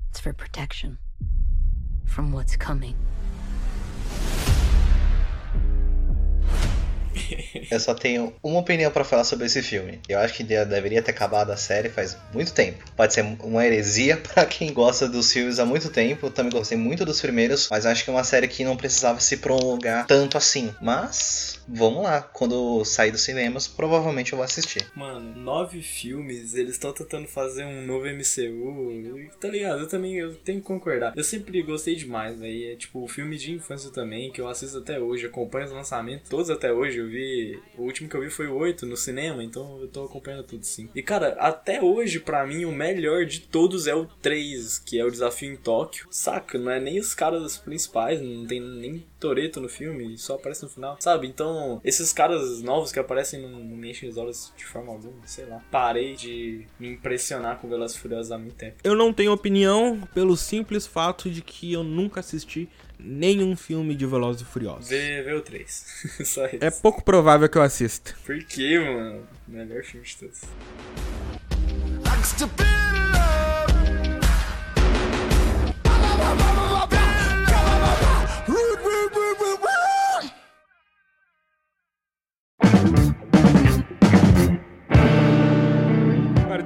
It's 0.08 0.18
for 0.18 0.32
protection 0.32 0.96
from 2.06 2.32
what's 2.32 2.56
coming. 2.56 2.96
Eu 7.70 7.80
só 7.80 7.94
tenho 7.94 8.32
uma 8.42 8.58
opinião 8.60 8.90
pra 8.90 9.04
falar 9.04 9.24
sobre 9.24 9.46
esse 9.46 9.62
filme. 9.62 10.00
Eu 10.08 10.18
acho 10.18 10.34
que 10.34 10.42
de- 10.42 10.64
deveria 10.64 11.02
ter 11.02 11.10
acabado 11.12 11.50
a 11.50 11.56
série 11.56 11.88
faz 11.88 12.16
muito 12.32 12.52
tempo. 12.52 12.82
Pode 12.96 13.14
ser 13.14 13.24
uma 13.42 13.64
heresia 13.66 14.16
pra 14.34 14.44
quem 14.46 14.72
gosta 14.72 15.08
dos 15.08 15.32
filmes 15.32 15.58
há 15.58 15.64
muito 15.66 15.90
tempo. 15.90 16.26
Eu 16.26 16.30
também 16.30 16.52
gostei 16.52 16.76
muito 16.78 17.04
dos 17.04 17.20
primeiros, 17.20 17.68
mas 17.70 17.86
acho 17.86 18.04
que 18.04 18.10
é 18.10 18.12
uma 18.12 18.24
série 18.24 18.48
que 18.48 18.64
não 18.64 18.76
precisava 18.76 19.20
se 19.20 19.36
prolongar 19.38 20.06
tanto 20.06 20.36
assim. 20.36 20.74
Mas 20.80 21.60
vamos 21.68 22.02
lá, 22.02 22.20
quando 22.22 22.84
sair 22.84 23.10
dos 23.12 23.22
cinemas, 23.22 23.68
provavelmente 23.68 24.32
eu 24.32 24.36
vou 24.36 24.44
assistir. 24.44 24.84
Mano, 24.94 25.34
nove 25.36 25.80
filmes, 25.82 26.54
eles 26.54 26.72
estão 26.72 26.92
tentando 26.92 27.28
fazer 27.28 27.64
um 27.64 27.86
novo 27.86 28.06
MCU, 28.06 29.30
tá 29.40 29.48
ligado? 29.48 29.80
Eu 29.80 29.88
também 29.88 30.14
eu 30.16 30.34
tenho 30.34 30.60
que 30.60 30.66
concordar. 30.66 31.12
Eu 31.16 31.24
sempre 31.24 31.62
gostei 31.62 31.94
demais, 31.94 32.38
velho. 32.38 32.72
É 32.72 32.76
tipo, 32.76 33.06
filme 33.08 33.36
de 33.36 33.52
infância 33.52 33.90
também, 33.90 34.30
que 34.32 34.40
eu 34.40 34.48
assisto 34.48 34.78
até 34.78 34.98
hoje, 34.98 35.26
acompanho 35.26 35.66
os 35.66 35.72
lançamentos, 35.72 36.28
todos 36.28 36.50
até 36.50 36.72
hoje. 36.72 36.98
Eu 36.98 37.08
vi. 37.08 37.19
O 37.76 37.82
último 37.82 38.08
que 38.08 38.16
eu 38.16 38.20
vi 38.20 38.30
foi 38.30 38.46
o 38.46 38.54
8 38.56 38.86
no 38.86 38.96
cinema, 38.96 39.42
então 39.42 39.80
eu 39.80 39.88
tô 39.88 40.04
acompanhando 40.04 40.44
tudo 40.44 40.64
sim. 40.64 40.88
E 40.94 41.02
cara, 41.02 41.36
até 41.38 41.82
hoje, 41.82 42.20
pra 42.20 42.46
mim, 42.46 42.64
o 42.64 42.72
melhor 42.72 43.24
de 43.24 43.40
todos 43.40 43.86
é 43.86 43.94
o 43.94 44.06
3, 44.06 44.78
que 44.78 44.98
é 44.98 45.04
o 45.04 45.10
desafio 45.10 45.52
em 45.52 45.56
Tóquio. 45.56 46.06
Saca? 46.10 46.58
Não 46.58 46.70
é 46.70 46.80
nem 46.80 46.98
os 46.98 47.14
caras 47.14 47.58
principais, 47.58 48.20
não 48.20 48.46
tem 48.46 48.60
nem 48.60 49.04
Toreto 49.18 49.60
no 49.60 49.68
filme, 49.68 50.16
só 50.16 50.36
aparece 50.36 50.62
no 50.62 50.70
final, 50.70 50.96
sabe? 50.98 51.26
Então, 51.26 51.80
esses 51.84 52.10
caras 52.12 52.62
novos 52.62 52.90
que 52.90 52.98
aparecem 52.98 53.40
não, 53.40 53.50
não 53.50 53.76
me 53.76 53.90
enchem 53.90 54.08
os 54.08 54.52
de 54.56 54.64
forma 54.64 54.92
alguma, 54.92 55.26
sei 55.26 55.44
lá. 55.44 55.62
Parei 55.70 56.14
de 56.14 56.66
me 56.78 56.88
impressionar 56.88 57.58
com 57.58 57.68
Velozes 57.68 57.96
e 57.96 58.00
Furiosos 58.00 58.32
há 58.32 58.38
muito 58.38 58.54
tempo. 58.54 58.76
Eu 58.82 58.94
não 58.94 59.12
tenho 59.12 59.32
opinião 59.32 60.00
pelo 60.14 60.36
simples 60.36 60.86
fato 60.86 61.30
de 61.30 61.42
que 61.42 61.72
eu 61.72 61.84
nunca 61.84 62.20
assisti 62.20 62.68
nenhum 63.04 63.56
filme 63.56 63.94
de 63.94 64.06
Velozes 64.06 64.42
e 64.42 64.44
Furiosos. 64.44 64.88
Vê, 64.88 65.22
vê 65.22 65.32
o 65.34 65.40
3. 65.40 65.84
só 66.24 66.46
isso. 66.46 66.58
É 66.60 66.70
pouco 66.70 67.02
provável 67.02 67.48
que 67.48 67.58
eu 67.58 67.62
assista. 67.62 68.14
Por 68.24 68.42
quê, 68.44 68.78
mano? 68.78 69.26
Melhor 69.48 69.82
filme 69.82 70.06
de 70.06 70.16
todos. 70.16 70.40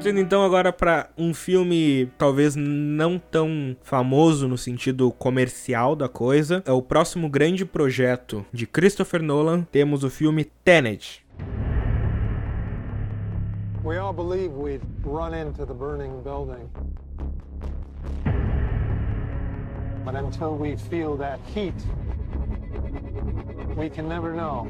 Partindo 0.05 0.21
então 0.21 0.45
agora 0.45 0.71
pra 0.71 1.09
um 1.17 1.33
filme 1.33 2.13
talvez 2.19 2.55
não 2.55 3.19
tão 3.19 3.75
famoso 3.83 4.47
no 4.47 4.59
sentido 4.59 5.11
comercial 5.11 5.97
da 5.97 6.11
coisa, 6.11 6.63
é 6.67 6.73
o 6.73 6.83
próximo 6.83 7.27
grande 7.27 7.65
projeto 7.65 8.45
de 8.53 8.67
Christopher 8.67 9.23
Nolan. 9.23 9.63
Temos 9.63 10.05
o 10.05 10.11
filme 10.11 10.45
Tenet. 10.63 11.25
We 13.83 13.97
all 13.97 14.13
believe 14.13 14.51
we'd 14.55 14.85
run 15.03 15.33
into 15.33 15.65
the 15.65 15.73
burning 15.73 16.23
building. 16.23 16.69
But 20.05 20.17
until 20.17 20.51
we 20.51 20.77
feel 20.77 21.17
that 21.17 21.41
heat, 21.55 21.73
we 23.75 23.89
can 23.89 24.07
never 24.07 24.35
know. 24.35 24.69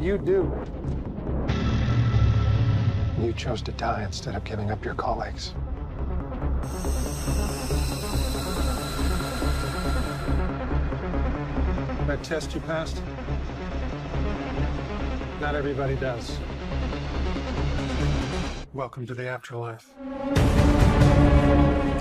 You 0.00 0.18
do. 0.18 0.52
You 3.20 3.32
chose 3.32 3.62
to 3.62 3.72
die 3.72 4.02
instead 4.04 4.34
of 4.34 4.44
giving 4.44 4.70
up 4.70 4.84
your 4.84 4.94
colleagues. 4.94 5.54
That 12.06 12.22
test 12.22 12.54
you 12.54 12.60
passed? 12.60 13.00
Not 15.40 15.54
everybody 15.54 15.96
does. 15.96 16.38
Welcome 18.74 19.06
to 19.06 19.14
the 19.14 19.28
afterlife. 19.28 19.94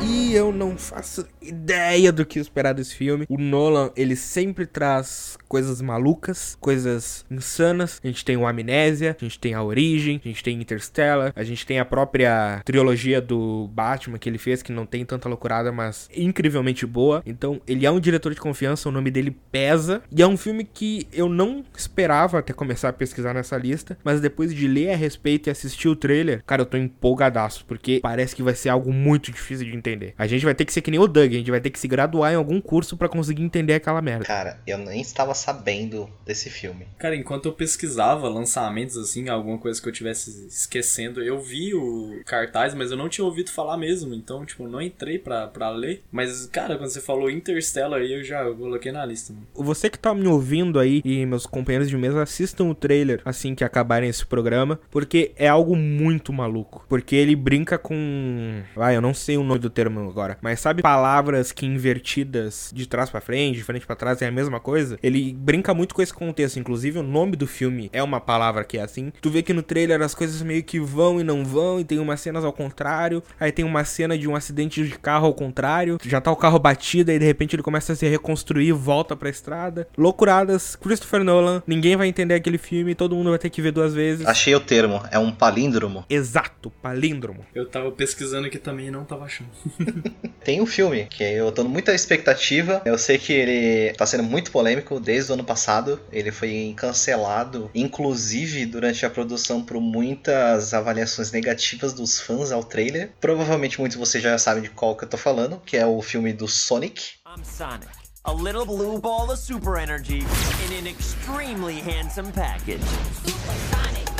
E 0.05 0.35
eu 0.35 0.51
não 0.51 0.77
faço 0.77 1.25
ideia 1.41 2.11
do 2.11 2.25
que 2.25 2.37
esperar 2.37 2.73
desse 2.73 2.93
filme. 2.93 3.25
O 3.29 3.37
Nolan, 3.37 3.89
ele 3.95 4.17
sempre 4.17 4.65
traz 4.65 5.37
coisas 5.47 5.81
malucas, 5.81 6.57
coisas 6.59 7.25
insanas. 7.31 8.01
A 8.03 8.07
gente 8.07 8.25
tem 8.25 8.35
o 8.35 8.45
Amnésia, 8.45 9.15
a 9.17 9.23
gente 9.23 9.39
tem 9.39 9.53
a 9.53 9.63
Origem, 9.63 10.19
a 10.23 10.27
gente 10.27 10.43
tem 10.43 10.59
Interstellar, 10.59 11.31
a 11.33 11.43
gente 11.43 11.65
tem 11.65 11.79
a 11.79 11.85
própria 11.85 12.61
trilogia 12.65 13.21
do 13.21 13.69
Batman 13.71 14.17
que 14.17 14.27
ele 14.27 14.37
fez, 14.37 14.61
que 14.61 14.73
não 14.73 14.85
tem 14.85 15.05
tanta 15.05 15.29
loucurada, 15.29 15.71
mas 15.71 16.09
incrivelmente 16.13 16.85
boa. 16.85 17.23
Então, 17.25 17.61
ele 17.65 17.85
é 17.85 17.91
um 17.91 17.99
diretor 17.99 18.33
de 18.33 18.41
confiança, 18.41 18.89
o 18.89 18.91
nome 18.91 19.09
dele 19.09 19.33
pesa. 19.51 20.01
E 20.11 20.21
é 20.21 20.27
um 20.27 20.35
filme 20.35 20.65
que 20.65 21.07
eu 21.13 21.29
não 21.29 21.63
esperava 21.77 22.39
até 22.39 22.51
começar 22.51 22.89
a 22.89 22.93
pesquisar 22.93 23.33
nessa 23.33 23.57
lista, 23.57 23.97
mas 24.03 24.19
depois 24.19 24.53
de 24.53 24.67
ler 24.67 24.91
a 24.91 24.97
respeito 24.97 25.47
e 25.47 25.51
assistir 25.51 25.87
o 25.87 25.95
trailer, 25.95 26.43
cara, 26.45 26.63
eu 26.63 26.65
tô 26.65 26.75
empolgadaço, 26.75 27.63
porque 27.65 27.99
parece 28.01 28.35
que 28.35 28.43
vai 28.43 28.55
ser 28.55 28.69
algo 28.69 28.91
muito 28.91 29.31
difícil 29.31 29.65
de 29.65 29.75
entender 29.75 29.92
entender. 29.93 30.13
A 30.17 30.27
gente 30.27 30.43
vai 30.43 30.53
ter 30.53 30.65
que 30.65 30.73
ser 30.73 30.82
que 30.82 30.91
nem 30.91 30.99
o 30.99 31.08
Doug, 31.08 31.32
a 31.32 31.38
gente 31.38 31.51
vai 31.51 31.62
ter 31.62 31.69
que 31.69 31.79
se 31.79 31.88
graduar 31.88 32.34
em 32.34 32.36
algum 32.36 32.60
curso 32.60 32.97
pra 32.97 33.08
conseguir 33.08 33.43
entender 33.43 33.73
aquela 33.73 34.01
merda. 34.01 34.25
Cara, 34.25 34.60
eu 34.65 34.77
nem 34.77 35.01
estava 35.01 35.34
sabendo 35.34 36.10
desse 36.25 36.49
filme. 36.49 36.88
Cara, 36.97 37.15
enquanto 37.15 37.45
eu 37.45 37.53
pesquisava 37.53 38.27
lançamentos, 38.27 38.97
assim, 38.97 39.29
alguma 39.29 39.58
coisa 39.58 39.82
que 39.82 39.88
eu 39.88 39.93
tivesse 39.93 40.47
esquecendo, 40.47 41.21
eu 41.21 41.39
vi 41.39 41.73
o 41.73 42.21
cartaz, 42.25 42.73
mas 42.73 42.91
eu 42.91 42.97
não 42.97 43.10
tinha 43.10 43.25
ouvido 43.25 43.51
falar 43.51 43.77
mesmo. 43.77 44.13
Então, 44.13 44.45
tipo, 44.45 44.67
não 44.67 44.82
entrei 44.82 45.19
pra, 45.19 45.47
pra 45.47 45.69
ler. 45.69 46.03
Mas, 46.12 46.45
cara, 46.47 46.77
quando 46.77 46.89
você 46.89 47.01
falou 47.01 47.29
Interstellar 47.29 47.99
aí, 47.99 48.13
eu 48.13 48.23
já 48.23 48.43
coloquei 48.53 48.91
na 48.91 49.06
lista, 49.06 49.34
mano. 49.34 49.47
Você 49.53 49.89
que 49.89 49.99
tá 49.99 50.13
me 50.13 50.27
ouvindo 50.27 50.79
aí 50.79 51.01
e 51.03 51.25
meus 51.25 51.45
companheiros 51.45 51.89
de 51.89 51.97
mesa, 51.97 52.21
assistam 52.21 52.65
o 52.65 52.75
trailer 52.75 53.21
assim 53.25 53.56
que 53.56 53.63
acabarem 53.63 54.10
esse 54.10 54.25
programa, 54.25 54.79
porque 54.89 55.32
é 55.36 55.47
algo 55.47 55.75
muito 55.75 56.34
maluco. 56.34 56.86
Porque 56.88 57.15
ele 57.15 57.36
brinca 57.36 57.77
com. 57.77 58.62
Ah, 58.75 58.93
eu 58.93 59.01
não 59.01 59.13
sei 59.13 59.38
o 59.38 59.43
nome 59.43 59.60
do 59.60 59.69
termo 59.83 60.09
agora, 60.09 60.37
mas 60.41 60.59
sabe 60.59 60.81
palavras 60.81 61.51
que 61.51 61.65
invertidas 61.65 62.71
de 62.73 62.87
trás 62.87 63.09
pra 63.09 63.19
frente, 63.19 63.57
de 63.57 63.63
frente 63.63 63.85
pra 63.85 63.95
trás 63.95 64.21
é 64.21 64.27
a 64.27 64.31
mesma 64.31 64.59
coisa? 64.59 64.97
Ele 65.03 65.33
brinca 65.33 65.73
muito 65.73 65.93
com 65.93 66.01
esse 66.01 66.13
contexto. 66.13 66.57
Inclusive, 66.57 66.99
o 66.99 67.03
nome 67.03 67.35
do 67.35 67.45
filme 67.45 67.89
é 67.91 68.01
uma 68.01 68.21
palavra 68.21 68.63
que 68.63 68.77
é 68.77 68.81
assim. 68.81 69.11
Tu 69.21 69.29
vê 69.29 69.41
que 69.41 69.53
no 69.53 69.61
trailer 69.61 70.01
as 70.01 70.15
coisas 70.15 70.41
meio 70.41 70.63
que 70.63 70.79
vão 70.79 71.19
e 71.19 71.23
não 71.23 71.43
vão, 71.43 71.79
e 71.79 71.83
tem 71.83 71.99
umas 71.99 72.21
cenas 72.21 72.45
ao 72.45 72.53
contrário. 72.53 73.21
Aí 73.39 73.51
tem 73.51 73.65
uma 73.65 73.83
cena 73.83 74.17
de 74.17 74.27
um 74.27 74.35
acidente 74.35 74.83
de 74.83 74.97
carro 74.97 75.27
ao 75.27 75.33
contrário. 75.33 75.97
Já 76.03 76.21
tá 76.21 76.31
o 76.31 76.35
carro 76.35 76.59
batido, 76.59 77.11
e 77.11 77.19
de 77.19 77.25
repente 77.25 77.55
ele 77.55 77.63
começa 77.63 77.93
a 77.93 77.95
se 77.95 78.07
reconstruir, 78.07 78.71
volta 78.71 79.15
pra 79.15 79.29
estrada. 79.29 79.87
Loucuradas. 79.97 80.75
Christopher 80.75 81.23
Nolan. 81.23 81.61
Ninguém 81.67 81.95
vai 81.95 82.07
entender 82.07 82.35
aquele 82.35 82.57
filme, 82.57 82.95
todo 82.95 83.15
mundo 83.15 83.29
vai 83.31 83.39
ter 83.39 83.49
que 83.49 83.61
ver 83.61 83.71
duas 83.71 83.93
vezes. 83.93 84.25
Achei 84.25 84.55
o 84.55 84.59
termo, 84.59 85.01
é 85.11 85.19
um 85.19 85.31
palíndromo. 85.31 86.05
Exato, 86.09 86.71
palíndromo. 86.81 87.45
Eu 87.53 87.67
tava 87.67 87.91
pesquisando 87.91 88.47
aqui 88.47 88.57
também 88.57 88.87
e 88.87 88.91
não 88.91 89.03
tava 89.03 89.25
achando. 89.25 89.49
Tem 90.43 90.62
um 90.62 90.65
filme 90.65 91.06
que 91.06 91.23
eu 91.23 91.52
tô 91.52 91.63
muita 91.63 91.93
expectativa. 91.93 92.82
Eu 92.86 92.97
sei 92.97 93.17
que 93.17 93.32
ele 93.32 93.93
tá 93.93 94.06
sendo 94.06 94.23
muito 94.23 94.52
polêmico 94.52 94.99
desde 94.99 95.32
o 95.32 95.36
ano 95.36 95.43
passado. 95.43 95.99
Ele 96.12 96.32
foi 96.32 96.73
cancelado, 96.76 97.69
inclusive 97.73 98.65
durante 98.65 99.06
a 99.06 99.10
produção, 99.10 99.63
por 99.63 99.80
muitas 99.80 100.73
avaliações 100.73 101.32
negativas 101.32 101.93
dos 101.93 102.19
fãs 102.19 102.52
ao 102.52 102.63
trailer. 102.63 103.12
Provavelmente 103.21 103.80
muitos 103.80 103.97
de 103.97 103.99
vocês 103.99 104.23
já 104.23 104.38
sabem 104.38 104.63
de 104.63 104.69
qual 104.69 104.95
que 104.95 105.06
eu 105.06 105.10
tô 105.10 105.17
falando, 105.17 105.62
que 105.65 105.78
é 105.78 105.86
o 105.86 106.02
filme 106.02 106.34
do 106.34 106.47
Sonic. 106.47 107.13
I'm 107.26 107.43
Sonic, 107.43 107.88
a 108.26 108.34
little 108.34 108.65
blue 108.65 108.99
ball 108.99 109.32
of 109.32 109.39
super 109.39 109.78
energy 109.78 110.19
in 110.19 110.73
an 110.78 110.88
extremely 110.88 111.80
handsome 111.80 112.32
package. 112.32 112.82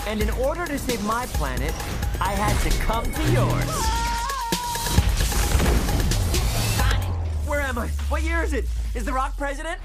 And 0.06 0.22
in 0.22 0.30
order 0.32 0.66
to 0.66 0.78
save 0.78 1.02
my 1.04 1.26
planet, 1.28 1.74
I 2.20 2.34
had 2.34 2.56
to 2.70 2.78
come 2.80 3.06
to 3.06 3.32
yours. 3.32 4.03
Where 7.54 7.62
am 7.62 7.78
I? 7.78 7.88
What 8.10 8.24
year 8.24 8.42
is 8.42 8.52
it? 8.54 8.66
Is 8.96 9.06
The 9.06 9.14
Rock 9.14 9.38
president? 9.38 9.80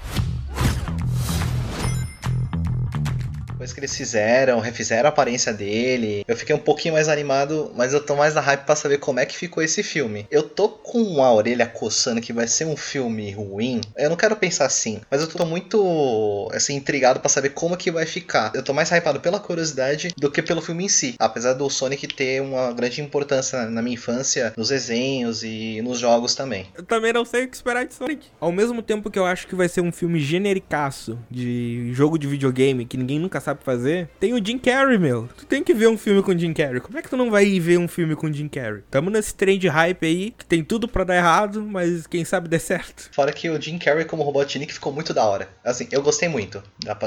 Depois 3.59 3.73
que 3.73 3.81
eles 3.81 3.93
fizeram, 3.93 4.61
refizeram 4.61 5.07
a 5.07 5.09
aparência 5.09 5.51
dele, 5.51 6.23
eu 6.25 6.37
fiquei 6.37 6.55
um 6.55 6.59
pouquinho 6.59 6.93
mais 6.93 7.09
animado, 7.09 7.73
mas 7.75 7.93
eu 7.93 8.01
tô 8.01 8.15
mais 8.15 8.33
na 8.33 8.39
hype 8.39 8.61
pra 8.61 8.73
saber 8.73 8.99
como 8.99 9.19
é 9.19 9.25
que 9.25 9.35
ficou 9.35 9.61
esse 9.61 9.83
filme. 9.83 10.25
Eu 10.31 10.43
tô 10.43 10.69
com 10.69 11.21
a 11.21 11.33
orelha 11.33 11.67
coçando 11.67 12.21
que 12.21 12.31
vai 12.31 12.47
ser 12.47 12.63
um 12.63 12.77
filme 12.77 13.29
ruim. 13.31 13.81
Eu 13.97 14.09
não 14.09 14.15
quero 14.15 14.37
pensar 14.37 14.65
assim, 14.65 15.01
mas 15.11 15.19
eu 15.19 15.27
tô 15.27 15.45
muito 15.45 16.49
assim 16.53 16.77
intrigado 16.77 17.19
pra 17.19 17.27
saber 17.27 17.49
como 17.49 17.75
que 17.75 17.91
vai 17.91 18.05
ficar. 18.05 18.53
Eu 18.55 18.63
tô 18.63 18.73
mais 18.73 18.89
hypado 18.91 19.19
pela 19.19 19.41
curiosidade 19.41 20.13
do 20.15 20.31
que 20.31 20.41
pelo 20.41 20.61
filme 20.61 20.85
em 20.85 20.89
si, 20.89 21.15
apesar 21.19 21.51
do 21.51 21.69
Sonic 21.69 22.07
ter 22.07 22.41
uma 22.41 22.71
grande 22.71 23.01
importância 23.01 23.65
na 23.65 23.81
minha 23.81 23.95
infância, 23.95 24.53
nos 24.55 24.69
desenhos 24.69 25.43
e 25.43 25.81
nos 25.81 25.99
jogos 25.99 26.33
também. 26.33 26.67
Eu 26.77 26.83
também 26.85 27.11
não 27.11 27.25
sei 27.25 27.43
o 27.43 27.49
que 27.49 27.57
esperar 27.57 27.85
de 27.85 27.93
Sonic. 27.93 28.25
Ao 28.39 28.53
mesmo 28.53 28.81
tempo 28.81 29.11
que 29.11 29.19
eu 29.19 29.25
acho 29.25 29.45
que 29.47 29.53
vai 29.53 29.67
ser 29.67 29.81
um 29.81 29.91
filme 29.91 30.21
genericaço 30.21 31.19
de 31.29 31.91
jogo 31.91 32.17
de 32.17 32.25
videogame 32.25 32.85
que 32.85 32.95
ninguém 32.95 33.19
nunca 33.19 33.41
sabe 33.41 33.48
fazer, 33.55 34.09
tem 34.19 34.33
o 34.33 34.45
Jim 34.45 34.57
Carrey, 34.57 34.97
meu. 34.97 35.29
Tu 35.37 35.45
tem 35.45 35.63
que 35.63 35.73
ver 35.73 35.87
um 35.87 35.97
filme 35.97 36.21
com 36.21 36.31
o 36.31 36.37
Jim 36.37 36.53
Carrey. 36.53 36.79
Como 36.79 36.97
é 36.97 37.01
que 37.01 37.09
tu 37.09 37.17
não 37.17 37.31
vai 37.31 37.45
ir 37.45 37.59
ver 37.59 37.77
um 37.77 37.87
filme 37.87 38.15
com 38.15 38.27
o 38.27 38.33
Jim 38.33 38.47
Carrey? 38.47 38.83
Tamo 38.89 39.09
nesse 39.09 39.33
trem 39.33 39.57
de 39.57 39.67
hype 39.67 40.05
aí, 40.05 40.31
que 40.31 40.45
tem 40.45 40.63
tudo 40.63 40.87
pra 40.87 41.03
dar 41.03 41.15
errado, 41.15 41.61
mas 41.63 42.07
quem 42.07 42.25
sabe 42.25 42.47
dê 42.47 42.59
certo. 42.59 43.09
Fora 43.11 43.31
que 43.31 43.49
o 43.49 43.61
Jim 43.61 43.77
Carrey 43.77 44.05
como 44.05 44.23
Robotnik 44.23 44.73
ficou 44.73 44.91
muito 44.91 45.13
da 45.13 45.25
hora. 45.25 45.49
Assim, 45.63 45.87
eu 45.91 46.01
gostei 46.01 46.29
muito 46.29 46.61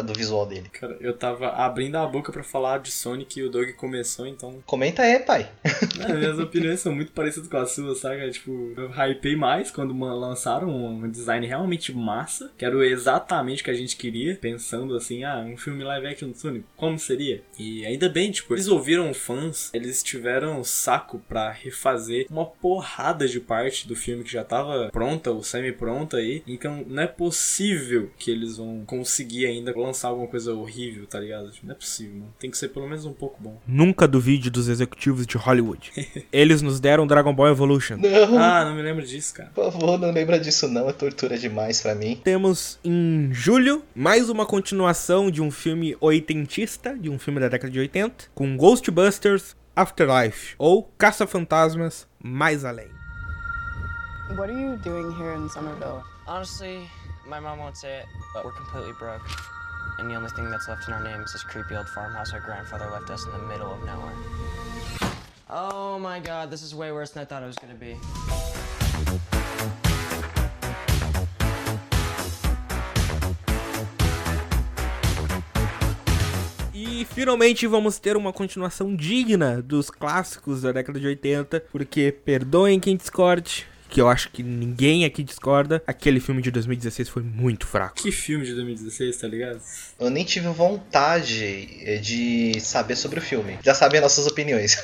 do 0.05 0.13
visual 0.13 0.47
dele. 0.47 0.69
Cara, 0.73 0.97
eu 1.01 1.13
tava 1.17 1.49
abrindo 1.49 1.97
a 1.97 2.07
boca 2.07 2.33
pra 2.33 2.43
falar 2.43 2.79
de 2.79 2.91
Sonic 2.91 3.39
e 3.39 3.43
o 3.43 3.51
Doug 3.51 3.71
começou, 3.73 4.27
então. 4.27 4.63
Comenta 4.65 5.03
aí, 5.03 5.19
pai. 5.21 5.49
É, 6.03 6.15
minhas 6.15 6.39
opiniões 6.39 6.81
são 6.81 6.93
muito 6.95 7.13
parecidas 7.13 7.49
com 7.49 7.57
as 7.57 7.73
suas, 7.73 7.99
saca? 7.99 8.29
Tipo, 8.31 8.73
eu 8.77 8.91
hypei 8.91 9.37
mais 9.37 9.71
quando 9.71 9.97
lançaram 9.99 10.69
um 10.69 11.09
design 11.09 11.47
realmente 11.47 11.93
massa, 11.93 12.51
que 12.57 12.65
era 12.65 12.77
exatamente 12.87 13.63
o 13.63 13.65
que 13.65 13.71
a 13.71 13.75
gente 13.75 13.97
queria, 13.97 14.37
pensando 14.37 14.97
assim, 14.97 15.23
ah, 15.23 15.39
um 15.39 15.57
filme 15.57 15.85
live 15.85 16.07
action 16.07 16.32
Sonic, 16.35 16.65
como 16.77 16.99
seria? 16.99 17.43
E 17.59 17.85
ainda 17.87 18.09
bem, 18.09 18.31
tipo, 18.31 18.55
eles 18.55 18.69
ouviram 18.69 19.13
fãs, 19.15 19.71
eles 19.73 20.03
tiveram 20.03 20.63
saco 20.65 21.21
pra 21.29 21.51
refazer 21.51 22.27
uma 22.31 22.45
porrada 22.47 23.27
de 23.29 23.41
parte 23.41 23.87
do 23.87 23.95
filme 23.97 24.25
que 24.25 24.33
já 24.33 24.45
tava 24.45 24.89
pronta, 24.93 25.31
ou 25.31 25.43
semi-pronta 25.43 26.17
aí, 26.19 26.43
então 26.47 26.85
não 26.89 27.03
é 27.03 27.07
possível 27.07 28.11
que 28.19 28.31
eles 28.31 28.57
vão 28.57 28.85
conseguir 28.87 29.47
ainda 29.47 29.73
lançar 29.77 30.09
alguma 30.09 30.27
coisa 30.29 30.55
horrível, 30.55 31.07
tá 31.07 31.19
ligado? 31.19 31.51
Tipo, 31.51 31.67
Não 31.67 31.73
é 31.75 31.77
possível, 31.77 32.15
mano. 32.17 32.35
Tem 32.39 32.51
que 32.51 32.59
ser 32.59 32.69
pelo 32.69 32.87
menos 32.87 33.05
um 33.05 33.13
pouco 33.13 33.43
bom. 33.43 33.61
Nunca 33.67 34.07
duvide 34.07 34.51
dos 34.51 34.69
executivos 34.69 35.27
de 35.27 35.37
Hollywood. 35.37 35.91
Eles 36.33 36.63
nos 36.63 36.79
deram 36.81 37.07
Dragon 37.07 37.35
Ball 37.35 37.49
Evolution. 37.49 37.97
Não, 37.97 38.39
Ah, 38.39 38.65
não 38.65 38.75
me 38.75 38.83
lembro 38.83 39.05
disso, 39.05 39.35
cara. 39.35 39.51
por 39.55 39.73
favor, 39.73 39.99
não 39.99 40.11
lembra 40.13 40.39
disso 40.39 40.69
não, 40.69 40.89
é 40.89 40.93
tortura 40.93 41.39
demais 41.39 41.81
pra 41.81 41.95
mim. 41.95 42.21
Temos 42.23 42.79
em 42.85 43.29
julho 43.33 43.83
mais 43.95 44.29
uma 44.29 44.47
continuação 44.47 45.31
de 45.31 45.41
um 45.43 45.51
filme 45.51 45.97
oitentista, 46.23 46.97
de 46.97 47.11
um 47.11 47.19
filme 47.19 47.41
da 47.41 47.49
década 47.49 47.71
de 47.71 47.81
80, 47.81 48.31
com 48.35 48.57
Ghostbusters 48.57 49.57
Afterlife, 49.75 50.55
ou 50.57 50.85
Caça-Fantasmas 50.97 52.07
Mais 52.23 52.65
Além. 52.65 52.91
What 54.37 54.51
are 54.51 54.59
you 54.59 54.77
doing 54.79 55.11
here 55.19 55.35
in 55.35 55.49
Somerville? 55.49 56.03
Honestly, 56.27 56.89
my 57.27 57.41
mom 57.41 57.59
won't 57.59 57.77
say 57.77 58.01
it, 58.01 58.07
but 58.33 58.45
we're 58.45 58.53
completely 58.53 58.93
broke. 58.99 59.23
And 59.99 60.09
the 60.09 60.15
only 60.15 60.31
thing 60.31 60.49
that's 60.51 60.69
left 60.69 60.87
in 60.89 60.95
our 60.95 61.03
name 61.03 61.21
is 61.21 61.33
this 61.33 61.43
creepy 61.43 61.75
old 61.75 61.89
farmhouse 61.89 62.33
our 62.33 62.41
grandfather 62.41 62.89
left 62.91 63.11
us 63.11 63.27
in 63.27 63.33
the 63.33 63.47
middle 63.47 63.73
of 63.73 63.85
nowhere. 63.85 64.15
Oh 65.51 65.99
my 65.99 66.21
god, 66.21 66.51
this 66.51 66.63
is 66.63 66.75
way 66.75 66.93
worse 66.93 67.11
than 67.11 67.23
I 67.23 67.27
thought 67.27 67.43
it 67.43 67.47
was 67.47 67.59
gonna 67.59 67.75
be. 67.75 67.99
Finalmente 77.15 77.67
vamos 77.67 77.99
ter 77.99 78.17
uma 78.17 78.33
continuação 78.33 78.95
digna 78.95 79.63
dos 79.63 79.91
clássicos 79.91 80.63
da 80.63 80.73
década 80.73 80.99
de 80.99 81.07
80, 81.07 81.65
porque 81.71 82.15
perdoem 82.25 82.81
quem 82.81 82.97
discorde, 82.97 83.67
que 83.89 84.01
eu 84.01 84.09
acho 84.09 84.31
que 84.31 84.43
ninguém 84.43 85.05
aqui 85.05 85.23
discorda, 85.23 85.83
aquele 85.87 86.19
filme 86.19 86.41
de 86.41 86.51
2016 86.51 87.11
foi 87.11 87.23
muito 87.23 87.67
fraco. 87.67 87.97
Que 87.97 88.11
filme 88.11 88.45
de 88.47 88.55
2016, 88.55 89.17
tá 89.19 89.29
ligado? 89.29 89.61
Eu 90.01 90.09
nem 90.09 90.25
tive 90.25 90.49
vontade 90.49 91.69
eh, 91.83 91.99
de 91.99 92.59
saber 92.61 92.97
sobre 92.97 93.19
o 93.19 93.23
filme. 93.23 93.59
Já 93.63 93.75
sabem 93.75 94.01
nossas 94.01 94.27
opiniões. 94.27 94.83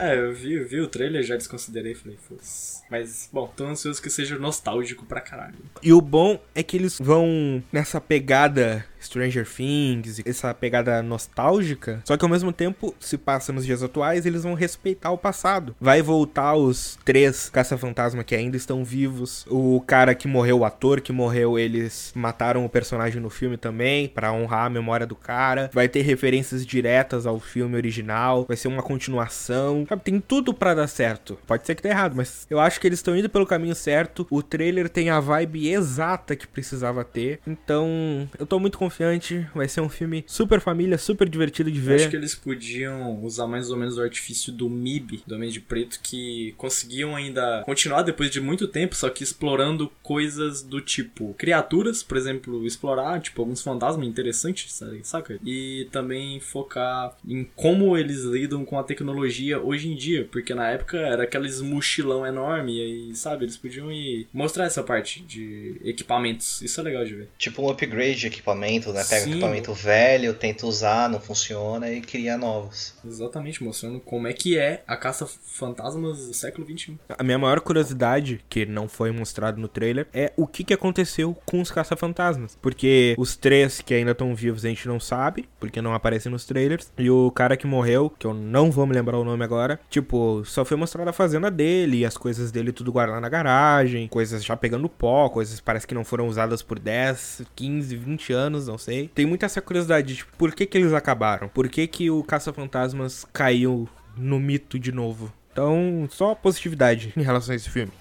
Ah, 0.00 0.14
eu 0.16 0.34
vi, 0.34 0.54
eu 0.54 0.66
vi 0.66 0.80
o 0.80 0.88
trailer, 0.88 1.22
já 1.22 1.36
desconsiderei, 1.36 1.94
falei, 1.94 2.16
foda-se. 2.26 2.77
Mas, 2.90 3.28
bom, 3.32 3.52
tô 3.54 3.64
ansioso 3.64 4.00
que 4.00 4.10
seja 4.10 4.38
nostálgico 4.38 5.04
pra 5.04 5.20
caralho. 5.20 5.58
E 5.82 5.92
o 5.92 6.00
bom 6.00 6.40
é 6.54 6.62
que 6.62 6.76
eles 6.76 6.98
vão 7.00 7.62
nessa 7.72 8.00
pegada 8.00 8.84
Stranger 9.00 9.46
Things, 9.48 10.20
essa 10.24 10.52
pegada 10.52 11.02
nostálgica, 11.02 12.00
só 12.04 12.16
que 12.16 12.24
ao 12.24 12.30
mesmo 12.30 12.52
tempo 12.52 12.94
se 12.98 13.16
passa 13.16 13.52
nos 13.52 13.64
dias 13.64 13.82
atuais, 13.82 14.26
eles 14.26 14.42
vão 14.42 14.54
respeitar 14.54 15.10
o 15.10 15.18
passado. 15.18 15.74
Vai 15.80 16.02
voltar 16.02 16.54
os 16.54 16.98
três 17.04 17.48
caça-fantasma 17.48 18.24
que 18.24 18.34
ainda 18.34 18.56
estão 18.56 18.84
vivos, 18.84 19.46
o 19.48 19.80
cara 19.86 20.14
que 20.14 20.28
morreu, 20.28 20.58
o 20.58 20.64
ator 20.64 21.00
que 21.00 21.12
morreu, 21.12 21.58
eles 21.58 22.12
mataram 22.14 22.64
o 22.64 22.68
personagem 22.68 23.20
no 23.20 23.30
filme 23.30 23.56
também, 23.56 24.08
pra 24.08 24.32
honrar 24.32 24.66
a 24.66 24.70
memória 24.70 25.06
do 25.06 25.14
cara. 25.14 25.70
Vai 25.72 25.88
ter 25.88 26.02
referências 26.02 26.66
diretas 26.66 27.26
ao 27.26 27.38
filme 27.38 27.76
original, 27.76 28.44
vai 28.46 28.56
ser 28.56 28.68
uma 28.68 28.82
continuação. 28.82 29.86
Sabe, 29.88 30.02
tem 30.02 30.20
tudo 30.20 30.52
pra 30.52 30.74
dar 30.74 30.88
certo. 30.88 31.38
Pode 31.46 31.66
ser 31.66 31.74
que 31.74 31.82
dê 31.82 31.90
errado, 31.90 32.14
mas 32.16 32.46
eu 32.50 32.58
acho 32.58 32.77
que 32.80 32.86
eles 32.86 32.98
estão 32.98 33.16
indo 33.16 33.28
pelo 33.28 33.46
caminho 33.46 33.74
certo. 33.74 34.26
O 34.30 34.42
trailer 34.42 34.88
tem 34.88 35.10
a 35.10 35.20
vibe 35.20 35.68
exata 35.68 36.36
que 36.36 36.46
precisava 36.46 37.04
ter. 37.04 37.40
Então, 37.46 38.28
eu 38.38 38.46
tô 38.46 38.58
muito 38.58 38.78
confiante. 38.78 39.46
Vai 39.54 39.68
ser 39.68 39.80
um 39.80 39.88
filme 39.88 40.24
super 40.26 40.60
família, 40.60 40.98
super 40.98 41.28
divertido 41.28 41.70
de 41.70 41.78
Eu 41.78 41.84
ver. 41.84 41.94
acho 41.96 42.10
que 42.10 42.16
eles 42.16 42.34
podiam 42.34 43.22
usar 43.24 43.46
mais 43.46 43.70
ou 43.70 43.76
menos 43.76 43.98
o 43.98 44.02
artifício 44.02 44.52
do 44.52 44.68
MIB, 44.68 45.22
do 45.26 45.34
Homem 45.34 45.50
de 45.50 45.60
Preto, 45.60 46.00
que 46.02 46.54
conseguiam 46.56 47.16
ainda 47.16 47.62
continuar 47.64 48.02
depois 48.02 48.30
de 48.30 48.40
muito 48.40 48.68
tempo, 48.68 48.94
só 48.94 49.08
que 49.08 49.22
explorando 49.22 49.90
coisas 50.02 50.62
do 50.62 50.80
tipo 50.80 51.34
criaturas, 51.38 52.02
por 52.02 52.16
exemplo, 52.16 52.66
explorar 52.66 53.20
tipo 53.20 53.40
alguns 53.40 53.62
fantasmas 53.62 54.06
interessantes, 54.06 54.72
sabe? 54.72 55.00
saca? 55.02 55.38
E 55.44 55.88
também 55.90 56.40
focar 56.40 57.16
em 57.26 57.44
como 57.56 57.96
eles 57.96 58.22
lidam 58.24 58.64
com 58.64 58.78
a 58.78 58.82
tecnologia 58.84 59.60
hoje 59.60 59.90
em 59.90 59.96
dia, 59.96 60.28
porque 60.30 60.54
na 60.54 60.68
época 60.68 60.96
era 60.98 61.24
aqueles 61.24 61.60
mochilão 61.60 62.26
enorme 62.26 62.67
e 62.68 62.80
aí, 62.80 63.16
sabe, 63.16 63.44
eles 63.44 63.56
podiam 63.56 63.90
ir 63.90 64.28
mostrar 64.32 64.64
essa 64.64 64.82
parte 64.82 65.20
de 65.22 65.80
equipamentos. 65.84 66.62
Isso 66.62 66.80
é 66.80 66.84
legal 66.84 67.04
de 67.04 67.14
ver. 67.14 67.28
Tipo 67.38 67.62
um 67.62 67.70
upgrade 67.70 68.16
de 68.16 68.26
equipamento, 68.26 68.92
né? 68.92 69.04
Pega 69.04 69.24
Sim. 69.24 69.30
equipamento 69.32 69.72
velho, 69.72 70.34
tenta 70.34 70.66
usar, 70.66 71.08
não 71.08 71.20
funciona 71.20 71.90
e 71.90 72.00
cria 72.00 72.36
novos. 72.36 72.94
Exatamente, 73.04 73.62
mostrando 73.62 74.00
como 74.00 74.26
é 74.26 74.32
que 74.32 74.58
é 74.58 74.82
a 74.86 74.96
caça 74.96 75.26
fantasmas 75.26 76.26
do 76.26 76.34
século. 76.34 76.68
XXI. 76.68 76.98
A 77.08 77.22
minha 77.22 77.38
maior 77.38 77.60
curiosidade, 77.60 78.40
que 78.48 78.66
não 78.66 78.88
foi 78.88 79.10
mostrado 79.10 79.60
no 79.60 79.68
trailer, 79.68 80.06
é 80.12 80.32
o 80.36 80.46
que, 80.46 80.64
que 80.64 80.74
aconteceu 80.74 81.36
com 81.46 81.60
os 81.60 81.70
caça-fantasmas. 81.70 82.56
Porque 82.60 83.14
os 83.18 83.36
três 83.36 83.80
que 83.80 83.94
ainda 83.94 84.12
estão 84.12 84.34
vivos 84.34 84.64
a 84.64 84.68
gente 84.68 84.86
não 84.88 85.00
sabe, 85.00 85.48
porque 85.60 85.80
não 85.80 85.94
aparecem 85.94 86.30
nos 86.30 86.44
trailers. 86.44 86.92
E 86.98 87.10
o 87.10 87.30
cara 87.30 87.56
que 87.56 87.66
morreu, 87.66 88.10
que 88.18 88.26
eu 88.26 88.34
não 88.34 88.70
vou 88.70 88.86
me 88.86 88.94
lembrar 88.94 89.18
o 89.18 89.24
nome 89.24 89.44
agora, 89.44 89.80
tipo, 89.88 90.42
só 90.44 90.64
foi 90.64 90.76
mostrada 90.76 91.10
a 91.10 91.12
fazenda 91.12 91.50
dele, 91.50 92.04
as 92.04 92.16
coisas 92.16 92.50
dele 92.50 92.57
tudo 92.72 92.92
guardado 92.92 93.20
na 93.20 93.28
garagem, 93.28 94.08
coisas 94.08 94.44
já 94.44 94.56
pegando 94.56 94.88
pó, 94.88 95.28
coisas 95.28 95.60
parece 95.60 95.86
que 95.86 95.94
não 95.94 96.04
foram 96.04 96.26
usadas 96.28 96.62
por 96.62 96.78
10, 96.78 97.42
15, 97.54 97.96
20 97.96 98.32
anos, 98.32 98.66
não 98.68 98.78
sei. 98.78 99.08
Tem 99.14 99.26
muita 99.26 99.46
essa 99.46 99.60
curiosidade, 99.60 100.16
tipo, 100.16 100.32
por 100.36 100.54
que 100.54 100.66
que 100.66 100.78
eles 100.78 100.92
acabaram? 100.92 101.48
Por 101.48 101.68
que 101.68 101.86
que 101.86 102.10
o 102.10 102.22
caça-fantasmas 102.22 103.26
caiu 103.32 103.88
no 104.16 104.38
mito 104.38 104.78
de 104.78 104.92
novo? 104.92 105.32
Então, 105.52 106.06
só 106.10 106.34
positividade 106.34 107.12
em 107.16 107.22
relação 107.22 107.52
a 107.52 107.56
esse 107.56 107.68
filme. 107.68 107.92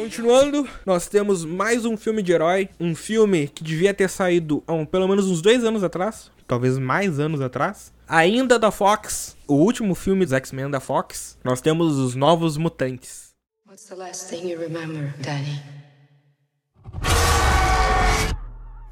Continuando, 0.00 0.68
nós 0.84 1.06
temos 1.08 1.42
mais 1.42 1.86
um 1.86 1.96
filme 1.96 2.22
de 2.22 2.30
herói. 2.30 2.68
Um 2.78 2.94
filme 2.94 3.48
que 3.48 3.64
devia 3.64 3.94
ter 3.94 4.10
saído 4.10 4.62
há 4.66 4.74
um- 4.74 4.84
pelo 4.84 5.08
menos 5.08 5.24
uns 5.24 5.40
dois 5.40 5.64
anos 5.64 5.82
atrás. 5.82 6.30
Talvez 6.46 6.76
mais 6.78 7.18
anos 7.18 7.40
atrás. 7.40 7.94
Ainda 8.06 8.58
da 8.58 8.70
Fox. 8.70 9.34
O 9.48 9.54
último 9.54 9.94
filme 9.94 10.26
dos 10.26 10.34
X-Men 10.34 10.68
da 10.70 10.80
Fox. 10.80 11.38
Nós 11.42 11.62
temos 11.62 11.96
os 11.96 12.14
Novos 12.14 12.58
Mutantes. 12.58 13.30
What's 13.66 13.86
the 13.88 13.94
last 13.94 14.28
thing 14.28 14.46
you 14.50 14.60
remember, 14.60 15.14
Danny? 15.22 15.62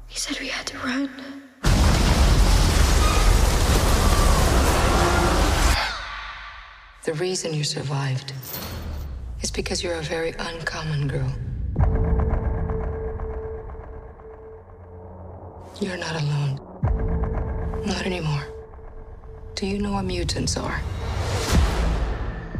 He 0.09 0.19
said 0.19 0.39
we 0.41 0.49
had 0.49 0.65
to 0.71 0.77
run. 0.83 1.07
The 7.03 7.13
reason 7.13 7.53
you 7.53 7.63
survived 7.63 8.33
is 9.45 9.51
because 9.51 9.83
you're 9.83 9.93
a 9.93 10.01
very 10.01 10.33
uncommon 10.39 11.07
girl. 11.07 11.31
You're 15.79 15.97
not 15.97 16.15
alone. 16.19 16.53
Not 17.85 18.03
anymore. 18.07 18.43
Do 19.53 19.67
you 19.67 19.77
know 19.77 19.91
what 19.91 20.05
mutants 20.05 20.57
are? 20.57 20.81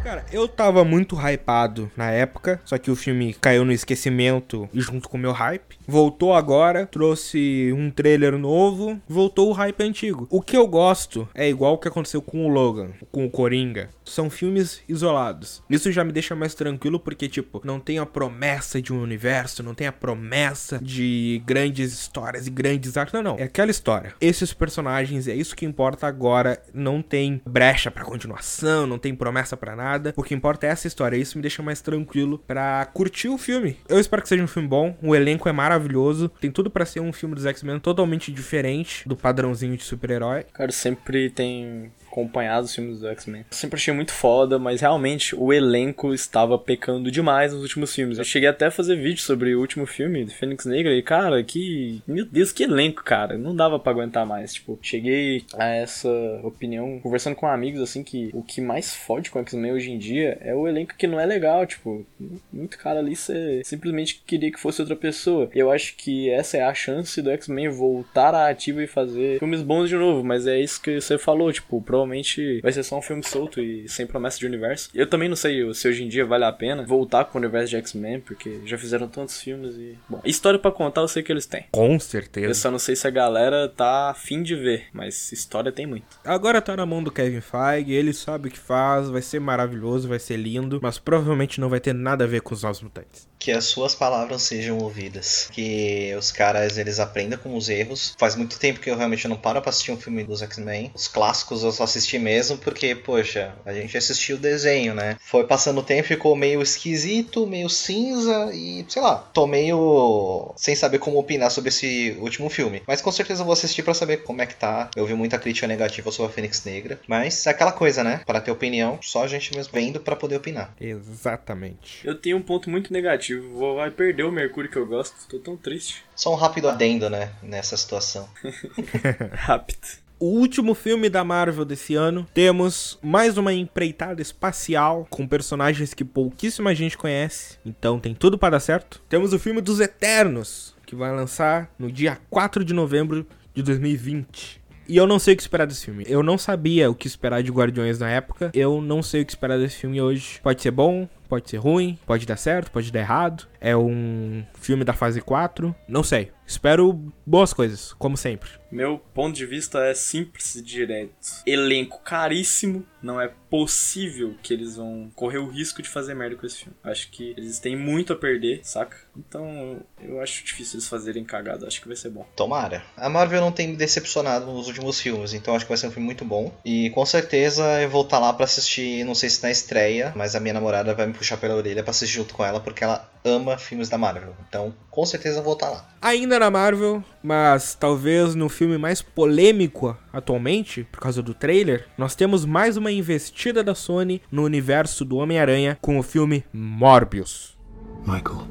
Cara, 0.06 0.24
eu 0.32 0.48
tava 0.48 0.86
muito 0.86 1.16
hypado 1.16 1.92
na 1.98 2.12
época, 2.12 2.62
só 2.64 2.78
que 2.78 2.92
o 2.92 2.96
filme 2.96 3.34
caiu 3.34 3.66
no 3.66 3.72
esquecimento 3.72 4.70
junto 4.72 5.10
com 5.10 5.18
o 5.18 5.20
meu 5.20 5.32
hype. 5.32 5.80
Voltou 5.88 6.36
agora, 6.36 6.86
trouxe 6.86 7.74
um 7.76 7.90
trailer 7.90 8.38
novo, 8.38 9.02
voltou 9.10 9.50
o 9.50 9.52
hype 9.52 9.82
antigo. 9.82 10.28
O 10.30 10.44
que 10.44 10.56
eu 10.56 10.68
gosto 10.68 11.28
é 11.34 11.50
igual 11.50 11.74
o 11.74 11.78
que 11.80 11.88
aconteceu 11.88 12.22
com 12.22 12.46
o 12.46 12.48
Logan, 12.48 12.92
com 13.12 13.26
o 13.26 13.32
Coringa. 13.32 13.90
São 14.04 14.30
filmes 14.30 14.84
isolados. 14.88 15.64
Isso 15.68 15.92
já 15.92 16.04
me 16.04 16.12
deixa 16.12 16.36
mais 16.36 16.54
tranquilo 16.54 17.00
porque, 17.00 17.28
tipo, 17.28 17.60
não 17.64 17.80
tem 17.80 17.98
a 17.98 18.06
promessa 18.06 18.80
de 18.80 18.94
um 18.94 19.02
universo, 19.02 19.64
não 19.64 19.74
tem 19.74 19.88
a 19.88 19.92
promessa 19.92 20.78
de 20.80 21.42
grandes 21.48 21.92
histórias 21.92 22.46
e 22.46 22.52
grandes 22.52 22.96
arcos. 22.96 23.14
Não, 23.14 23.24
não. 23.24 23.40
É 23.40 23.44
aquela 23.44 23.72
história. 23.72 24.14
Esses 24.22 24.54
personagens, 24.54 25.28
é 25.28 25.34
isso 25.34 25.56
que 25.56 25.66
importa 25.66 26.06
agora. 26.06 26.62
Não 26.72 27.02
tem 27.02 27.42
brecha 27.44 27.90
pra 27.90 28.06
continuação, 28.06 28.86
não 28.86 29.00
tem 29.00 29.16
promessa 29.16 29.58
pra 29.58 29.76
nada. 29.76 29.95
O 30.16 30.24
que 30.24 30.34
importa 30.34 30.68
é 30.68 30.70
essa 30.70 30.88
história. 30.88 31.18
Isso 31.18 31.38
me 31.38 31.42
deixa 31.42 31.62
mais 31.62 31.82
tranquilo 31.82 32.40
pra 32.40 32.86
curtir 32.94 33.28
o 33.28 33.38
filme. 33.38 33.78
Eu 33.88 34.00
espero 34.00 34.22
que 34.22 34.30
seja 34.30 34.44
um 34.44 34.48
filme 34.48 34.68
bom. 34.68 34.98
O 35.02 35.16
elenco 35.16 35.48
é 35.50 35.52
maravilhoso. 35.52 36.30
Tem 36.40 36.52
tudo 36.52 36.70
pra 36.70 36.86
ser 36.86 37.00
um 37.00 37.14
filme 37.14 37.36
dos 37.36 37.46
X-Men 37.46 37.80
totalmente 37.80 38.32
diferente 38.32 39.08
do 39.08 39.16
padrãozinho 39.16 39.78
de 39.78 39.84
super-herói. 39.84 40.46
Cara, 40.54 40.72
sempre 40.72 41.30
tem 41.30 41.92
acompanhado 42.16 42.66
os 42.66 42.74
filmes 42.74 43.00
do 43.00 43.08
X-Men. 43.10 43.46
Sempre 43.52 43.76
achei 43.76 43.94
muito 43.94 44.14
foda, 44.14 44.58
mas 44.58 44.80
realmente 44.80 45.36
o 45.36 45.52
elenco 45.52 46.14
estava 46.14 46.58
pecando 46.58 47.12
demais 47.12 47.52
nos 47.52 47.62
últimos 47.62 47.94
filmes. 47.94 48.18
Eu 48.18 48.24
cheguei 48.24 48.48
até 48.48 48.68
a 48.68 48.72
fazer 48.72 48.96
vídeo 48.96 49.22
sobre 49.22 49.54
o 49.54 49.60
último 49.60 49.86
filme 49.86 50.24
do 50.24 50.32
Fênix 50.32 50.66
Negra 50.66 50.94
e, 50.94 51.04
cara, 51.04 51.44
que. 51.44 52.02
Meu 52.08 52.26
Deus, 52.26 52.52
que 52.54 52.64
elenco, 52.64 53.04
cara. 53.04 53.38
Não 53.38 53.56
dava 53.56 53.78
pra 53.78 53.92
aguentar 53.92 54.26
mais. 54.26 54.54
Tipo, 54.54 54.80
cheguei 54.82 55.44
a 55.58 55.68
essa 55.68 56.10
opinião 56.44 57.00
conversando 57.02 57.36
com 57.36 57.48
amigos, 57.48 57.82
assim, 57.82 58.04
que 58.04 58.30
o 58.34 58.42
que 58.42 58.62
mais 58.62 58.96
fode 58.96 59.30
com 59.30 59.40
X-Men 59.40 59.74
hoje 59.74 59.92
em 59.92 59.98
dia 59.98 60.38
é 60.42 60.56
o 60.56 60.68
elenco 60.68 60.96
que 60.98 61.08
não 61.08 61.20
é 61.20 61.26
legal. 61.26 61.66
Tipo, 61.66 62.06
muito 62.52 62.78
cara 62.78 63.00
ali 63.00 63.16
você 63.16 63.62
simplesmente 63.66 64.24
queria 64.26 64.52
que 64.52 64.60
fosse 64.60 64.82
outra 64.82 64.96
pessoa. 64.96 65.50
Eu 65.54 65.70
acho 65.70 65.96
que 65.98 66.30
essa 66.30 66.58
é 66.58 66.64
a 66.64 66.74
chance 66.74 67.22
do 67.22 67.32
X-Men 67.32 67.70
voltar 67.70 68.34
à 68.34 68.50
ativa 68.50 68.84
e 68.84 68.88
fazer 68.88 69.40
filmes 69.40 69.62
bons 69.62 69.90
de 69.90 69.96
novo, 69.96 70.24
mas 70.24 70.48
é 70.48 70.60
isso 70.60 70.82
que 70.82 71.02
você 71.02 71.18
falou, 71.18 71.52
tipo, 71.52 71.82
provavelmente 72.06 72.62
vai 72.62 72.72
ser 72.72 72.84
só 72.84 72.98
um 72.98 73.02
filme 73.02 73.24
solto 73.24 73.60
e 73.60 73.88
sem 73.90 74.06
promessa 74.06 74.38
de 74.40 74.46
universo. 74.46 74.90
Eu 74.94 75.08
também 75.08 75.28
não 75.28 75.36
sei 75.36 75.74
se 75.74 75.88
hoje 75.88 76.04
em 76.04 76.08
dia 76.08 76.26
vale 76.26 76.46
a 76.46 76.52
pena 76.52 76.86
voltar 76.86 77.26
com 77.26 77.38
o 77.38 77.42
universo 77.42 77.70
de 77.70 77.76
X-Men, 77.78 78.20
porque 78.22 78.62
já 78.66 78.78
fizeram 78.78 79.08
tantos 79.08 79.42
filmes 79.42 79.76
e. 79.76 79.98
Bom, 80.08 80.22
história 80.24 80.60
pra 80.60 80.72
contar 80.72 81.02
eu 81.02 81.08
sei 81.08 81.24
que 81.24 81.32
eles 81.32 81.46
têm. 81.46 81.66
Com 81.72 81.94
Eu 81.94 82.00
certeza. 82.00 82.54
só 82.54 82.72
não 82.72 82.80
sei 82.80 82.96
se 82.96 83.08
a 83.08 83.12
galera 83.12 83.68
tá 83.68 84.10
afim 84.10 84.44
de 84.44 84.56
ver, 84.56 84.86
mas 84.94 85.32
história 85.32 85.72
tem 85.72 85.86
muito. 85.86 86.06
Agora 86.24 86.62
tá 86.62 86.76
na 86.76 86.86
mão 86.86 87.04
do 87.04 87.12
Kevin 87.12 87.42
Feige, 87.42 87.92
ele 87.94 88.14
sabe 88.14 88.48
o 88.48 88.52
que 88.52 88.60
faz, 88.60 89.10
vai 89.10 89.22
ser 89.22 89.40
maravilhoso, 89.40 90.08
vai 90.08 90.20
ser 90.20 90.38
lindo, 90.38 90.80
mas 90.82 90.98
provavelmente 90.98 91.60
não 91.60 91.70
vai 91.70 91.80
ter 91.80 91.94
nada 91.94 92.24
a 92.24 92.28
ver 92.28 92.42
com 92.42 92.54
os 92.54 92.64
Novos 92.64 92.82
Mutantes. 92.82 93.28
Que 93.38 93.52
as 93.52 93.66
suas 93.66 93.94
palavras 93.94 94.42
sejam 94.42 94.80
ouvidas. 94.80 95.50
Que 95.52 96.16
os 96.18 96.32
caras 96.32 96.78
eles 96.80 97.00
aprendam 97.00 97.38
com 97.38 97.56
os 97.56 97.70
erros. 97.70 98.16
Faz 98.18 98.36
muito 98.36 98.58
tempo 98.58 98.80
que 98.80 98.90
eu 98.90 98.98
realmente 98.98 99.28
não 99.28 99.36
paro 99.36 99.62
pra 99.62 99.70
assistir 99.70 99.92
um 99.92 99.98
filme 99.98 100.24
dos 100.24 100.42
X-Men. 100.42 100.92
Os 100.96 101.08
clássicos 101.08 101.64
eu 101.64 101.72
só 101.72 101.86
assisti 101.98 102.20
mesmo 102.20 102.58
porque, 102.58 102.94
poxa, 102.94 103.54
a 103.66 103.74
gente 103.74 103.98
assistiu 103.98 104.36
o 104.36 104.40
desenho, 104.40 104.94
né? 104.94 105.18
Foi 105.20 105.46
passando 105.46 105.80
o 105.80 105.84
tempo, 105.84 106.08
ficou 106.08 106.36
meio 106.36 106.62
esquisito, 106.62 107.48
meio 107.48 107.70
cinza 107.70 108.52
e, 108.54 108.86
sei 108.88 109.02
lá, 109.02 109.16
tô 109.16 109.48
meio 109.48 110.54
sem 110.56 110.76
saber 110.76 111.00
como 111.00 111.18
opinar 111.18 111.50
sobre 111.50 111.70
esse 111.70 112.16
último 112.20 112.50
filme. 112.50 112.82
Mas 112.88 113.02
com 113.02 113.12
certeza 113.12 113.42
eu 113.42 113.46
vou 113.46 113.54
assistir 113.54 113.84
pra 113.84 113.94
saber 113.94 114.18
como 114.18 114.42
é 114.42 114.46
que 114.46 114.56
tá. 114.56 114.90
Eu 114.96 115.06
vi 115.06 115.14
muita 115.14 115.40
crítica 115.40 115.68
negativa 115.68 116.12
sobre 116.12 116.32
a 116.32 116.34
Fênix 116.34 116.64
Negra. 116.66 117.00
Mas 117.08 117.46
é 117.46 117.50
aquela 117.50 117.72
coisa, 117.72 118.04
né? 118.04 118.22
Para 118.26 118.42
ter 118.42 118.52
opinião, 118.52 119.00
só 119.02 119.24
a 119.24 119.28
gente 119.28 119.56
mesmo 119.56 119.74
vendo 119.74 120.00
pra 120.00 120.16
poder 120.16 120.38
opinar. 120.38 120.74
Exatamente. 120.80 122.06
Eu 122.06 122.16
tenho 122.16 122.38
um 122.38 122.42
ponto 122.42 122.70
muito 122.70 122.92
negativo. 122.92 123.58
Vou 123.58 123.76
vai 123.76 123.92
perder 123.92 124.24
o 124.24 124.32
Mercúrio 124.32 124.70
que 124.70 124.78
eu 124.78 124.86
gosto. 124.86 125.16
Tô 125.28 125.40
tão 125.40 125.56
triste. 125.56 126.04
Só 126.16 126.32
um 126.32 126.36
rápido 126.36 126.70
adendo, 126.70 127.10
né? 127.10 127.32
Nessa 127.42 127.78
situação. 127.78 128.28
Rápido. 129.34 130.05
O 130.18 130.28
último 130.28 130.74
filme 130.74 131.10
da 131.10 131.26
Marvel 131.26 131.66
desse 131.66 131.94
ano, 131.94 132.26
temos 132.34 132.98
mais 133.02 133.38
uma 133.38 133.52
empreitada 133.52 134.22
espacial 134.22 135.06
com 135.10 135.28
personagens 135.28 135.94
que 135.94 136.06
pouquíssima 136.06 136.74
gente 136.74 136.98
conhece, 136.98 137.58
então 137.66 138.00
tem 138.00 138.16
tudo 138.16 138.38
para 138.38 138.52
dar 138.52 138.62
certo. 138.62 139.02
Temos 139.10 139.34
o 139.34 139.40
filme 139.40 139.60
dos 139.60 139.82
Eternos, 139.82 140.74
que 140.86 140.96
vai 140.96 141.14
lançar 141.14 141.70
no 141.78 141.92
dia 141.92 142.18
4 142.30 142.64
de 142.64 142.74
novembro 142.74 143.28
de 143.54 143.62
2020. 143.62 144.64
E 144.88 144.96
eu 144.96 145.06
não 145.08 145.20
sei 145.20 145.34
o 145.34 145.38
que 145.38 145.42
esperar 145.42 145.66
desse 145.66 145.84
filme. 145.84 146.06
Eu 146.08 146.22
não 146.24 146.38
sabia 146.38 146.90
o 146.90 146.96
que 146.96 147.08
esperar 147.08 147.42
de 147.44 147.52
Guardiões 147.52 148.00
na 148.00 148.10
época. 148.10 148.52
Eu 148.54 148.82
não 148.82 149.02
sei 149.02 149.22
o 149.22 149.26
que 149.26 149.32
esperar 149.32 149.58
desse 149.58 149.78
filme 149.78 150.00
hoje. 150.00 150.40
Pode 150.44 150.62
ser 150.62 150.72
bom, 150.72 151.10
pode 151.28 151.50
ser 151.50 151.58
ruim, 151.58 151.98
pode 152.06 152.26
dar 152.26 152.38
certo, 152.38 152.72
pode 152.72 152.92
dar 152.92 153.00
errado. 153.00 153.48
É 153.60 153.76
um 153.76 154.46
filme 154.54 154.84
da 154.84 154.94
fase 154.94 155.22
4, 155.22 155.76
não 155.88 156.04
sei. 156.04 156.32
Espero 156.46 157.14
boas 157.26 157.54
coisas, 157.54 157.94
como 157.94 158.16
sempre. 158.16 158.50
Meu 158.72 159.00
ponto 159.14 159.36
de 159.36 159.46
vista 159.46 159.80
é 159.86 159.94
simples 159.94 160.56
e 160.56 160.62
direto. 160.62 161.14
Elenco 161.46 162.00
caríssimo, 162.04 162.86
não 163.02 163.22
é 163.22 163.32
possível 163.50 164.36
que 164.44 164.54
eles 164.54 164.76
vão 164.76 165.10
correr 165.16 165.38
o 165.38 165.48
risco 165.48 165.82
de 165.82 165.88
fazer 165.88 166.14
merda 166.14 166.36
com 166.36 166.46
esse 166.46 166.58
filme. 166.58 166.76
Acho 166.84 167.10
que 167.10 167.34
eles 167.38 167.60
têm 167.60 167.76
muito 167.76 168.12
a 168.12 168.16
perder, 168.16 168.60
saca? 168.64 168.98
Então 169.18 169.80
eu 170.02 170.20
acho 170.20 170.44
difícil 170.44 170.76
eles 170.76 170.90
fazerem 170.90 171.24
cagada, 171.24 171.66
acho 171.68 171.80
que 171.80 171.88
vai 171.88 171.96
ser 171.96 172.10
bom. 172.10 172.26
Tomara. 172.36 172.84
A 172.98 173.08
Marvel 173.08 173.40
não 173.40 173.52
tem 173.52 173.70
me 173.70 173.78
decepcionado 173.78 174.48
nos 174.48 174.68
últimos 174.68 175.00
filmes, 175.00 175.34
então 175.34 175.56
acho 175.56 175.66
que 175.66 175.70
vai 175.70 175.78
ser 175.78 175.88
um 175.88 175.92
filme 175.92 176.06
muito 176.06 176.26
bom. 176.26 176.54
E 176.66 176.90
com 176.90 177.06
certeza 177.06 177.82
eu 177.82 177.90
vou 177.90 178.02
estar 178.02 178.20
lá 178.20 178.34
para 178.34 178.44
assistir, 178.44 179.06
não 179.06 179.16
sei 179.16 179.30
se 179.30 179.42
na 179.42 179.52
estreia, 179.52 180.12
mas 180.16 180.36
a 180.36 180.40
minha 180.40 180.54
namorada 180.54 180.94
vai 180.94 181.06
me 181.06 181.14
puxar 181.14 181.38
pela 181.38 181.56
orelha 181.56 181.84
pra 181.84 181.92
assistir 181.92 182.16
junto 182.16 182.34
com 182.34 182.44
ela, 182.44 182.60
porque 182.60 182.84
ela 182.84 183.10
ama 183.24 183.58
filmes 183.58 183.88
da 183.88 183.98
Marvel. 183.98 184.36
Então 184.50 184.76
com 184.92 185.06
certeza 185.06 185.40
eu 185.40 185.44
vou 185.44 185.54
estar 185.54 185.70
lá. 185.70 185.96
Ainda 186.02 186.35
na 186.40 186.52
Marvel, 186.52 187.04
mas 187.24 187.76
talvez 187.76 188.36
no 188.36 188.50
filme 188.50 188.78
mais 188.78 189.02
polêmico 189.02 189.98
atualmente, 190.12 190.84
por 190.92 191.00
causa 191.00 191.22
do 191.22 191.34
trailer, 191.34 191.88
nós 191.98 192.16
temos 192.16 192.46
mais 192.46 192.78
uma 192.78 192.92
investida 192.92 193.64
da 193.64 193.76
Sony 193.76 194.22
no 194.32 194.44
universo 194.44 195.06
do 195.06 195.18
Homem-Aranha 195.18 195.78
com 195.82 195.98
o 195.98 196.04
filme 196.04 196.44
Morbius. 196.54 197.58
Michael, 198.06 198.48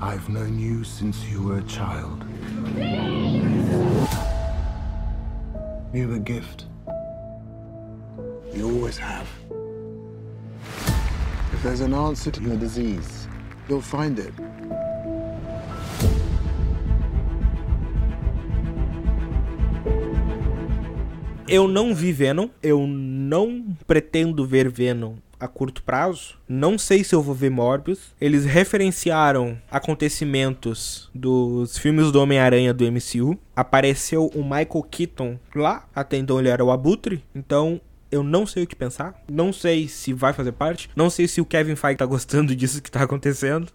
I've 0.00 0.30
known 0.30 0.58
you 0.58 0.84
since 0.84 1.18
you 1.30 1.42
were 1.42 1.58
a 1.58 1.68
child. 1.68 2.24
You 5.92 6.02
have 6.02 6.14
a 6.14 6.18
gift. 6.18 6.66
You 8.54 8.68
always 8.68 8.98
have. 8.98 9.26
If 11.52 11.62
there's 11.62 11.80
an 11.80 11.94
answer 11.94 12.30
to 12.30 12.42
your 12.42 12.56
disease, 12.56 13.28
you'll 13.68 13.80
find 13.80 14.18
it. 14.18 14.34
Eu 21.46 21.68
não 21.68 21.94
vi 21.94 22.10
Venom, 22.10 22.48
eu 22.62 22.86
não 22.86 23.76
pretendo 23.86 24.46
ver 24.46 24.70
Venom 24.70 25.16
a 25.38 25.46
curto 25.46 25.82
prazo. 25.82 26.38
Não 26.48 26.78
sei 26.78 27.04
se 27.04 27.14
eu 27.14 27.20
vou 27.20 27.34
ver 27.34 27.50
Morbius. 27.50 28.14
Eles 28.18 28.46
referenciaram 28.46 29.58
acontecimentos 29.70 31.10
dos 31.14 31.76
filmes 31.76 32.10
do 32.10 32.20
Homem-Aranha 32.20 32.72
do 32.72 32.90
MCU. 32.90 33.38
Apareceu 33.54 34.30
o 34.34 34.42
Michael 34.42 34.86
Keaton 34.90 35.38
lá, 35.54 35.86
até 35.94 36.16
então 36.16 36.38
ele 36.38 36.48
era 36.48 36.64
o 36.64 36.70
Abutre. 36.70 37.22
Então 37.34 37.78
eu 38.10 38.22
não 38.22 38.46
sei 38.46 38.64
o 38.64 38.66
que 38.66 38.76
pensar. 38.76 39.14
Não 39.30 39.52
sei 39.52 39.88
se 39.88 40.12
vai 40.12 40.32
fazer 40.32 40.52
parte. 40.52 40.88
Não 40.94 41.10
sei 41.10 41.26
se 41.26 41.40
o 41.40 41.44
Kevin 41.44 41.76
Feige 41.76 41.96
tá 41.96 42.06
gostando 42.06 42.54
disso 42.56 42.82
que 42.82 42.90
tá 42.90 43.02
acontecendo. 43.02 43.68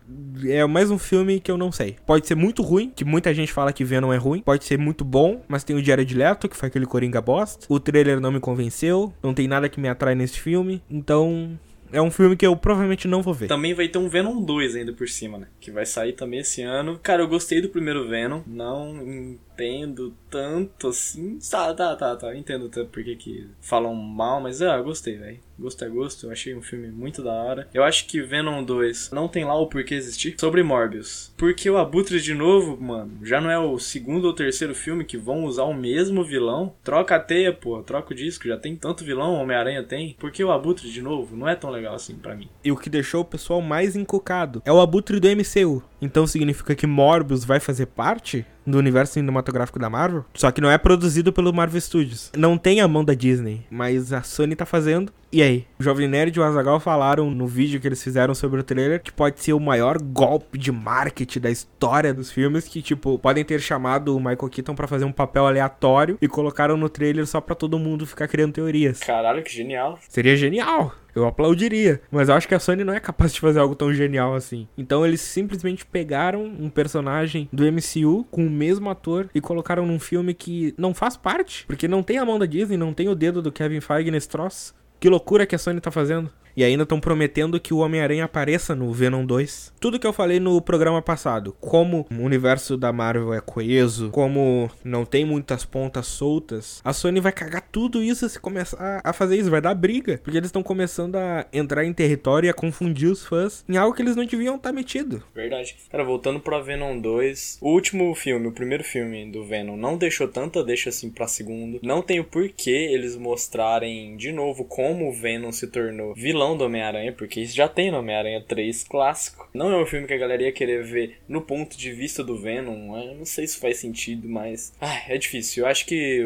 É 0.45 0.65
mais 0.65 0.89
um 0.91 0.97
filme 0.97 1.39
que 1.39 1.51
eu 1.51 1.57
não 1.57 1.71
sei. 1.71 1.97
Pode 2.05 2.27
ser 2.27 2.35
muito 2.35 2.61
ruim, 2.61 2.91
que 2.95 3.03
muita 3.03 3.33
gente 3.33 3.51
fala 3.51 3.73
que 3.73 3.83
Venom 3.83 4.13
é 4.13 4.17
ruim. 4.17 4.41
Pode 4.41 4.65
ser 4.65 4.77
muito 4.77 5.03
bom, 5.03 5.41
mas 5.47 5.63
tem 5.63 5.75
o 5.75 5.83
Jared 5.83 6.13
Leto, 6.13 6.47
que 6.47 6.55
foi 6.55 6.67
aquele 6.67 6.85
Coringa 6.85 7.21
bosta. 7.21 7.65
O 7.69 7.79
trailer 7.79 8.19
não 8.19 8.31
me 8.31 8.39
convenceu. 8.39 9.13
Não 9.21 9.33
tem 9.33 9.47
nada 9.47 9.69
que 9.69 9.79
me 9.79 9.89
atrai 9.89 10.15
nesse 10.15 10.39
filme. 10.39 10.81
Então, 10.89 11.59
é 11.91 12.01
um 12.01 12.11
filme 12.11 12.35
que 12.35 12.45
eu 12.45 12.55
provavelmente 12.55 13.07
não 13.07 13.21
vou 13.21 13.33
ver. 13.33 13.47
Também 13.47 13.73
vai 13.73 13.87
ter 13.87 13.97
um 13.97 14.09
Venom 14.09 14.41
2 14.41 14.75
ainda 14.75 14.93
por 14.93 15.07
cima, 15.07 15.37
né? 15.37 15.47
Que 15.59 15.71
vai 15.71 15.85
sair 15.85 16.13
também 16.13 16.39
esse 16.39 16.61
ano. 16.61 16.99
Cara, 17.01 17.21
eu 17.21 17.27
gostei 17.27 17.61
do 17.61 17.69
primeiro 17.69 18.07
Venom. 18.07 18.41
Não 18.45 19.01
entendo 19.01 20.13
tanto 20.29 20.89
assim. 20.89 21.39
Tá, 21.49 21.73
tá, 21.73 21.95
tá, 21.95 22.15
tá. 22.15 22.35
Entendo 22.35 22.69
tanto 22.69 22.89
porque 22.91 23.15
que 23.15 23.47
falam 23.61 23.93
mal, 23.93 24.39
mas 24.41 24.61
ah, 24.61 24.77
eu 24.77 24.83
gostei, 24.83 25.17
velho. 25.17 25.39
Gosto 25.59 25.83
é 25.83 25.89
gosto, 25.89 26.25
eu 26.25 26.31
achei 26.31 26.55
um 26.55 26.61
filme 26.61 26.87
muito 26.87 27.21
da 27.21 27.33
hora. 27.33 27.67
Eu 27.73 27.83
acho 27.83 28.05
que 28.07 28.21
Venom 28.21 28.63
2 28.63 29.11
não 29.11 29.27
tem 29.27 29.43
lá 29.43 29.59
o 29.59 29.67
porquê 29.67 29.93
existir. 29.93 30.35
Sobre 30.39 30.63
Morbius. 30.63 31.33
Porque 31.35 31.69
o 31.69 31.77
Abutre 31.77 32.21
de 32.21 32.33
novo, 32.33 32.81
mano, 32.81 33.19
já 33.23 33.41
não 33.41 33.51
é 33.51 33.59
o 33.59 33.77
segundo 33.77 34.25
ou 34.25 34.33
terceiro 34.33 34.73
filme 34.73 35.03
que 35.03 35.17
vão 35.17 35.43
usar 35.43 35.63
o 35.63 35.73
mesmo 35.73 36.23
vilão. 36.23 36.73
Troca 36.81 37.17
a 37.17 37.19
teia, 37.19 37.51
pô, 37.51 37.83
troca 37.83 38.13
o 38.13 38.15
disco, 38.15 38.47
já 38.47 38.57
tem 38.57 38.75
tanto 38.75 39.03
vilão, 39.03 39.33
Homem-Aranha 39.33 39.83
tem. 39.83 40.15
Porque 40.17 40.41
o 40.43 40.51
Abutre 40.51 40.89
de 40.89 41.01
novo 41.01 41.35
não 41.35 41.47
é 41.47 41.55
tão 41.55 41.69
legal 41.69 41.95
assim 41.95 42.15
para 42.15 42.35
mim. 42.35 42.49
E 42.63 42.71
o 42.71 42.77
que 42.77 42.89
deixou 42.89 43.21
o 43.21 43.25
pessoal 43.25 43.61
mais 43.61 43.97
encucado 43.97 44.61
é 44.63 44.71
o 44.71 44.79
Abutre 44.79 45.19
do 45.19 45.27
MCU. 45.27 45.83
Então 46.01 46.25
significa 46.25 46.73
que 46.73 46.87
Morbius 46.87 47.43
vai 47.43 47.59
fazer 47.59 47.87
parte 47.87 48.45
do 48.69 48.77
universo 48.77 49.13
cinematográfico 49.13 49.79
da 49.79 49.89
Marvel, 49.89 50.25
só 50.33 50.51
que 50.51 50.61
não 50.61 50.69
é 50.69 50.77
produzido 50.77 51.33
pelo 51.33 51.53
Marvel 51.53 51.81
Studios. 51.81 52.31
Não 52.35 52.57
tem 52.57 52.81
a 52.81 52.87
mão 52.87 53.03
da 53.03 53.13
Disney, 53.13 53.65
mas 53.69 54.13
a 54.13 54.21
Sony 54.21 54.55
tá 54.55 54.65
fazendo. 54.65 55.11
E 55.31 55.43
aí? 55.43 55.67
O 55.79 55.83
Jovem 55.83 56.07
Nerd 56.07 56.35
e 56.35 56.39
o 56.39 56.43
Azagal 56.43 56.79
falaram 56.79 57.29
no 57.29 57.45
vídeo 57.45 57.79
que 57.79 57.87
eles 57.87 58.03
fizeram 58.03 58.33
sobre 58.33 58.59
o 58.59 58.63
trailer 58.63 59.01
que 59.01 59.11
pode 59.11 59.39
ser 59.39 59.53
o 59.53 59.59
maior 59.59 60.01
golpe 60.01 60.57
de 60.57 60.71
marketing 60.71 61.39
da 61.39 61.51
história 61.51 62.11
dos 62.13 62.31
filmes, 62.31 62.67
que 62.67 62.81
tipo, 62.81 63.19
podem 63.19 63.45
ter 63.45 63.61
chamado 63.61 64.15
o 64.15 64.19
Michael 64.19 64.49
Keaton 64.49 64.73
para 64.73 64.87
fazer 64.87 65.05
um 65.05 65.11
papel 65.11 65.45
aleatório 65.45 66.17
e 66.19 66.27
colocaram 66.27 66.75
no 66.75 66.89
trailer 66.89 67.27
só 67.27 67.39
para 67.39 67.53
todo 67.53 67.77
mundo 67.77 68.07
ficar 68.07 68.27
criando 68.27 68.53
teorias. 68.53 68.99
Caralho, 69.01 69.43
que 69.43 69.51
genial. 69.51 69.99
Seria 70.09 70.35
genial. 70.35 70.95
Eu 71.15 71.25
aplaudiria. 71.25 72.01
Mas 72.11 72.29
eu 72.29 72.35
acho 72.35 72.47
que 72.47 72.55
a 72.55 72.59
Sony 72.59 72.83
não 72.83 72.93
é 72.93 72.99
capaz 72.99 73.33
de 73.33 73.39
fazer 73.39 73.59
algo 73.59 73.75
tão 73.75 73.93
genial 73.93 74.35
assim. 74.35 74.67
Então 74.77 75.05
eles 75.05 75.21
simplesmente 75.21 75.85
pegaram 75.85 76.43
um 76.43 76.69
personagem 76.69 77.49
do 77.51 77.63
MCU 77.63 78.25
com 78.29 78.45
o 78.45 78.49
mesmo 78.49 78.89
ator 78.89 79.29
e 79.33 79.41
colocaram 79.41 79.85
num 79.85 79.99
filme 79.99 80.33
que 80.33 80.73
não 80.77 80.93
faz 80.93 81.17
parte. 81.17 81.65
Porque 81.65 81.87
não 81.87 82.03
tem 82.03 82.17
a 82.17 82.25
mão 82.25 82.39
da 82.39 82.45
Disney, 82.45 82.77
não 82.77 82.93
tem 82.93 83.09
o 83.09 83.15
dedo 83.15 83.41
do 83.41 83.51
Kevin 83.51 83.81
Feige 83.81 84.11
nesse 84.11 84.29
troço. 84.29 84.73
Que 84.99 85.09
loucura 85.09 85.45
que 85.45 85.55
a 85.55 85.59
Sony 85.59 85.79
tá 85.79 85.91
fazendo. 85.91 86.29
E 86.55 86.63
ainda 86.63 86.83
estão 86.83 86.99
prometendo 86.99 87.59
que 87.59 87.73
o 87.73 87.77
Homem-Aranha 87.77 88.25
apareça 88.25 88.75
no 88.75 88.91
Venom 88.91 89.25
2. 89.25 89.73
Tudo 89.79 89.99
que 89.99 90.07
eu 90.07 90.13
falei 90.13 90.39
no 90.39 90.61
programa 90.61 91.01
passado, 91.01 91.55
como 91.59 92.05
o 92.11 92.23
universo 92.23 92.77
da 92.77 92.91
Marvel 92.91 93.33
é 93.33 93.41
coeso, 93.41 94.09
como 94.09 94.69
não 94.83 95.05
tem 95.05 95.25
muitas 95.25 95.63
pontas 95.63 96.07
soltas, 96.07 96.81
a 96.83 96.93
Sony 96.93 97.19
vai 97.19 97.31
cagar 97.31 97.61
tudo 97.71 98.03
isso 98.03 98.27
se 98.27 98.39
começar 98.39 99.01
a 99.03 99.13
fazer 99.13 99.37
isso, 99.37 99.49
vai 99.49 99.61
dar 99.61 99.73
briga, 99.73 100.19
porque 100.23 100.37
eles 100.37 100.47
estão 100.47 100.63
começando 100.63 101.15
a 101.15 101.45
entrar 101.53 101.85
em 101.85 101.93
território 101.93 102.47
e 102.47 102.49
a 102.49 102.53
confundir 102.53 103.09
os 103.09 103.25
fãs 103.25 103.63
em 103.67 103.77
algo 103.77 103.95
que 103.95 104.01
eles 104.01 104.15
não 104.15 104.25
deviam 104.25 104.55
estar 104.55 104.69
tá 104.69 104.73
metido. 104.73 105.23
Verdade. 105.33 105.75
Cara, 105.89 106.03
voltando 106.03 106.39
pra 106.39 106.59
Venom 106.59 106.99
2, 106.99 107.59
o 107.61 107.69
último 107.69 108.13
filme, 108.15 108.47
o 108.47 108.51
primeiro 108.51 108.83
filme 108.83 109.31
do 109.31 109.43
Venom 109.45 109.77
não 109.77 109.97
deixou 109.97 110.27
tanta 110.27 110.63
deixa 110.63 110.89
assim 110.89 111.09
pra 111.09 111.27
segundo. 111.27 111.79
Não 111.81 112.01
tem 112.01 112.19
o 112.19 112.23
porquê 112.23 112.89
eles 112.91 113.15
mostrarem 113.15 114.17
de 114.17 114.31
novo 114.31 114.65
como 114.65 115.07
o 115.07 115.13
Venom 115.13 115.51
se 115.51 115.67
tornou 115.67 116.13
vilão 116.13 116.38
vilão 116.39 116.55
do 116.55 116.63
Homem-Aranha, 116.63 117.11
porque 117.11 117.41
isso 117.41 117.53
já 117.53 117.67
tem 117.67 117.91
no 117.91 117.99
Homem-Aranha 117.99 118.41
3 118.47 118.85
clássico. 118.85 119.49
Não 119.53 119.71
é 119.71 119.81
um 119.81 119.85
filme 119.85 120.07
que 120.07 120.13
a 120.13 120.17
galera 120.17 120.43
ia 120.43 120.53
querer 120.53 120.83
ver 120.83 121.17
no 121.27 121.41
ponto 121.41 121.77
de 121.77 121.91
vista 121.91 122.23
do 122.23 122.37
Venom. 122.37 122.97
Eu 122.97 123.15
não 123.15 123.25
sei 123.25 123.45
se 123.45 123.59
faz 123.59 123.77
sentido, 123.77 124.29
mas. 124.29 124.73
Ah, 124.79 125.01
é 125.09 125.17
difícil. 125.17 125.63
Eu 125.63 125.69
acho 125.69 125.85
que. 125.85 126.25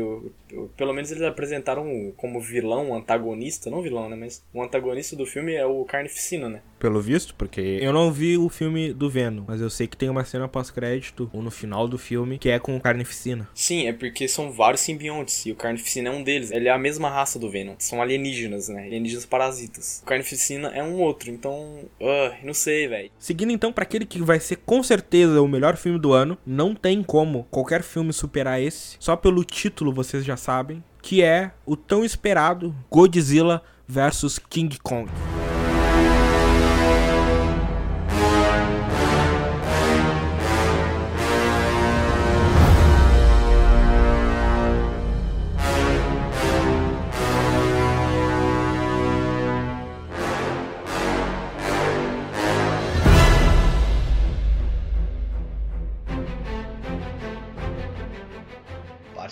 pelo 0.78 0.94
menos 0.94 1.10
eles 1.10 1.24
apresentaram 1.24 2.14
como 2.16 2.40
vilão, 2.40 2.94
antagonista. 2.94 3.72
Não 3.72 3.82
vilão, 3.82 4.08
né? 4.08 4.16
Mas 4.16 4.44
o 4.54 4.62
antagonista 4.62 5.16
do 5.16 5.26
filme 5.26 5.54
é 5.56 5.66
o 5.66 5.84
Carnificina, 5.84 6.48
né? 6.48 6.62
Pelo 6.84 7.00
visto, 7.00 7.34
porque 7.36 7.62
eu 7.62 7.94
não 7.94 8.12
vi 8.12 8.38
o 8.38 8.50
filme 8.50 8.92
do 8.92 9.10
Venom, 9.10 9.46
mas 9.48 9.62
eu 9.62 9.70
sei 9.70 9.88
que 9.88 9.96
tem 9.96 10.10
uma 10.10 10.26
cena 10.26 10.50
pós-crédito, 10.50 11.30
ou 11.32 11.42
no 11.42 11.50
final 11.50 11.88
do 11.88 11.98
filme, 11.98 12.38
que 12.38 12.50
é 12.50 12.60
com 12.60 12.76
o 12.76 12.82
Carnificina. 12.82 13.48
Sim, 13.56 13.88
é 13.88 13.94
porque 13.94 14.28
são 14.28 14.52
vários 14.52 14.82
simbiontes, 14.82 15.46
e 15.46 15.54
o 15.54 15.56
Carnificina 15.56 16.10
é 16.10 16.12
um 16.12 16.22
deles. 16.22 16.52
Ele 16.52 16.68
é 16.68 16.72
a 16.72 16.78
mesma 16.78 17.10
raça 17.10 17.40
do 17.40 17.50
Venom. 17.50 17.76
São 17.80 18.02
alienígenas, 18.02 18.68
né? 18.68 18.84
Alienígenas 18.84 19.26
parasitas. 19.26 20.02
O 20.04 20.06
Carnificina 20.06 20.74
é 20.76 20.84
um 20.84 21.00
outro, 21.00 21.32
então. 21.32 21.56
Uh, 22.02 22.36
não 22.44 22.54
sei, 22.54 22.86
velho. 22.86 23.10
Seguindo 23.18 23.54
então 23.54 23.72
para 23.72 23.84
aquele 23.84 24.06
que 24.06 24.22
vai 24.22 24.42
ser 24.42 24.58
com 24.58 24.84
certeza 24.84 25.42
o 25.42 25.48
melhor 25.48 25.78
filme 25.78 25.98
do 25.98 26.12
ano, 26.12 26.38
não 26.46 26.76
tem 26.76 27.02
como 27.02 27.48
qualquer 27.50 27.82
filme 27.82 28.12
superar 28.12 28.62
esse. 28.62 28.98
Só 29.00 29.16
pelo 29.16 29.46
título 29.46 29.94
vocês 29.94 30.26
já 30.26 30.36
sabem. 30.36 30.84
Que 31.02 31.24
é 31.24 31.52
o 31.66 31.78
tão 31.78 32.04
esperado 32.04 32.76
Godzilla 32.92 33.64
vs 33.88 34.38
King 34.50 34.78
Kong. 34.80 35.10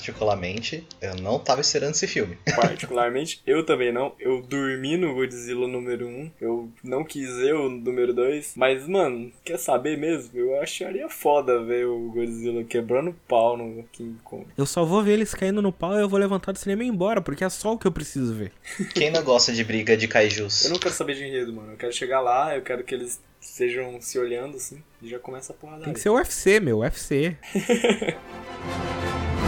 Particularmente, 0.01 0.83
eu 0.99 1.15
não 1.17 1.37
tava 1.37 1.61
esperando 1.61 1.93
esse 1.93 2.07
filme. 2.07 2.35
Particularmente, 2.55 3.39
eu 3.45 3.63
também 3.63 3.93
não. 3.93 4.13
Eu 4.19 4.41
dormi 4.41 4.97
no 4.97 5.13
Godzilla 5.13 5.67
número 5.67 6.07
1. 6.07 6.31
Eu 6.41 6.69
não 6.83 7.03
quis 7.03 7.35
ver 7.37 7.53
o 7.53 7.69
número 7.69 8.11
2. 8.11 8.53
Mas, 8.55 8.87
mano, 8.87 9.31
quer 9.45 9.59
saber 9.59 9.97
mesmo? 9.97 10.31
Eu 10.33 10.59
acharia 10.59 11.07
foda 11.07 11.63
ver 11.63 11.85
o 11.85 12.09
Godzilla 12.09 12.63
quebrando 12.63 13.15
pau 13.27 13.55
no 13.55 13.83
King 13.91 14.17
Kong. 14.23 14.47
Eu 14.57 14.65
só 14.65 14.83
vou 14.83 15.03
ver 15.03 15.13
eles 15.13 15.35
caindo 15.35 15.61
no 15.61 15.71
pau 15.71 15.95
e 15.95 16.01
eu 16.01 16.09
vou 16.09 16.19
levantar 16.19 16.51
do 16.51 16.57
cinema 16.57 16.83
e 16.83 16.87
ir 16.87 16.89
embora, 16.89 17.21
porque 17.21 17.43
é 17.43 17.49
só 17.49 17.73
o 17.73 17.77
que 17.77 17.85
eu 17.85 17.91
preciso 17.91 18.33
ver. 18.33 18.51
Quem 18.95 19.11
não 19.11 19.23
gosta 19.23 19.53
de 19.53 19.63
briga 19.63 19.95
de 19.95 20.07
kaijus? 20.07 20.65
Eu 20.65 20.71
não 20.71 20.79
quero 20.79 20.95
saber 20.95 21.13
de 21.13 21.23
enredo, 21.25 21.53
mano. 21.53 21.73
Eu 21.73 21.77
quero 21.77 21.93
chegar 21.93 22.21
lá, 22.21 22.55
eu 22.55 22.63
quero 22.63 22.83
que 22.83 22.95
eles 22.95 23.21
estejam 23.39 24.01
se 24.01 24.17
olhando 24.17 24.57
assim 24.57 24.81
e 25.01 25.09
já 25.09 25.19
começa 25.19 25.53
a 25.53 25.55
porrada. 25.55 25.83
Tem 25.83 25.93
que 25.93 25.99
ser 25.99 26.09
o 26.09 26.15
UFC, 26.15 26.59
meu, 26.59 26.79
UFC. 26.79 27.37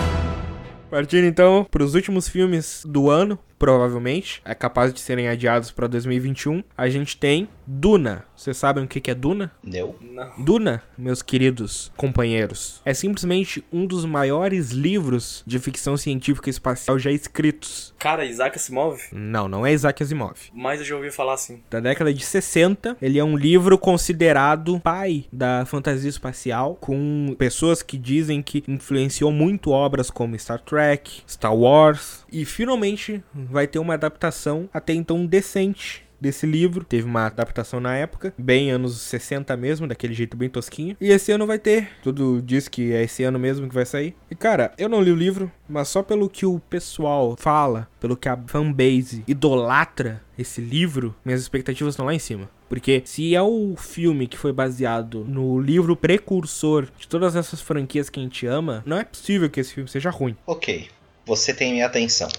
Partindo 0.93 1.25
então 1.25 1.65
para 1.71 1.83
os 1.83 1.95
últimos 1.95 2.29
filmes 2.29 2.83
do 2.87 3.09
ano, 3.09 3.39
provavelmente, 3.57 4.43
é 4.45 4.53
capaz 4.53 4.93
de 4.93 4.99
serem 4.99 5.27
adiados 5.27 5.71
para 5.71 5.87
2021. 5.87 6.63
A 6.77 6.87
gente 6.87 7.17
tem 7.17 7.49
Duna. 7.65 8.25
Vocês 8.35 8.57
sabem 8.57 8.83
o 8.83 8.87
que 8.87 9.09
é 9.09 9.15
Duna? 9.15 9.51
Não. 9.63 9.95
Não. 10.01 10.43
Duna, 10.43 10.83
meus 10.97 11.21
queridos 11.21 11.91
companheiros, 11.95 12.81
é 12.85 12.93
simplesmente 12.93 13.63
um 13.71 13.85
dos 13.85 14.05
maiores 14.05 14.71
livros 14.71 15.43
de 15.45 15.59
ficção 15.59 15.95
científica 15.95 16.49
espacial 16.49 16.99
já 16.99 17.11
escritos. 17.11 17.93
Cara, 17.97 18.25
Isaac 18.25 18.57
Asimov? 18.57 19.01
Não, 19.11 19.47
não 19.47 19.65
é 19.65 19.73
Isaac 19.73 20.03
Asimov. 20.03 20.37
Mas 20.53 20.79
eu 20.79 20.85
já 20.85 20.95
ouvi 20.95 21.11
falar 21.11 21.33
assim. 21.33 21.61
Da 21.69 21.79
década 21.79 22.13
de 22.13 22.23
60, 22.23 22.97
ele 23.01 23.17
é 23.17 23.23
um 23.23 23.37
livro 23.37 23.77
considerado 23.77 24.79
pai 24.79 25.25
da 25.31 25.65
fantasia 25.65 26.09
espacial, 26.09 26.77
com 26.79 27.35
pessoas 27.37 27.81
que 27.81 27.97
dizem 27.97 28.41
que 28.41 28.63
influenciou 28.67 29.31
muito 29.31 29.71
obras 29.71 30.09
como 30.09 30.37
Star 30.37 30.59
Trek, 30.59 31.21
Star 31.27 31.55
Wars, 31.55 32.25
e 32.31 32.45
finalmente 32.45 33.23
vai 33.33 33.67
ter 33.67 33.79
uma 33.79 33.93
adaptação 33.93 34.69
até 34.73 34.93
então 34.93 35.25
decente 35.25 36.02
desse 36.23 36.47
livro. 36.47 36.83
Teve 36.83 37.05
uma 37.05 37.27
adaptação 37.27 37.79
na 37.79 37.95
época, 37.95 38.33
bem 38.37 38.71
anos 38.71 38.99
60 39.01 39.55
mesmo, 39.57 39.85
daquele 39.85 40.13
jeito 40.13 40.35
bem 40.35 40.49
tosquinho. 40.49 40.95
E 40.99 41.09
esse 41.09 41.31
ano 41.31 41.45
vai 41.45 41.59
ter. 41.59 41.89
Tudo 42.01 42.41
diz 42.41 42.67
que 42.67 42.93
é 42.93 43.03
esse 43.03 43.23
ano 43.23 43.37
mesmo 43.37 43.67
que 43.67 43.75
vai 43.75 43.85
sair. 43.85 44.15
E 44.31 44.35
cara, 44.35 44.73
eu 44.77 44.89
não 44.89 45.01
li 45.01 45.11
o 45.11 45.15
livro, 45.15 45.51
mas 45.67 45.89
só 45.89 46.01
pelo 46.01 46.29
que 46.29 46.45
o 46.45 46.59
pessoal 46.59 47.35
fala, 47.37 47.87
pelo 47.99 48.17
que 48.17 48.29
a 48.29 48.39
fanbase 48.47 49.23
idolatra 49.27 50.21
esse 50.37 50.61
livro, 50.61 51.13
minhas 51.23 51.41
expectativas 51.41 51.93
estão 51.93 52.05
lá 52.05 52.13
em 52.13 52.19
cima. 52.19 52.49
Porque 52.67 53.03
se 53.05 53.35
é 53.35 53.41
o 53.41 53.75
filme 53.77 54.25
que 54.25 54.37
foi 54.37 54.51
baseado 54.51 55.23
no 55.25 55.59
livro 55.59 55.95
precursor 55.95 56.87
de 56.97 57.07
todas 57.07 57.35
essas 57.35 57.61
franquias 57.61 58.09
que 58.09 58.19
a 58.19 58.23
gente 58.23 58.47
ama, 58.47 58.81
não 58.85 58.97
é 58.97 59.03
possível 59.03 59.47
que 59.49 59.59
esse 59.59 59.73
filme 59.73 59.87
seja 59.87 60.09
ruim. 60.09 60.35
Ok, 60.47 60.87
você 61.25 61.53
tem 61.53 61.73
minha 61.73 61.85
atenção. 61.85 62.29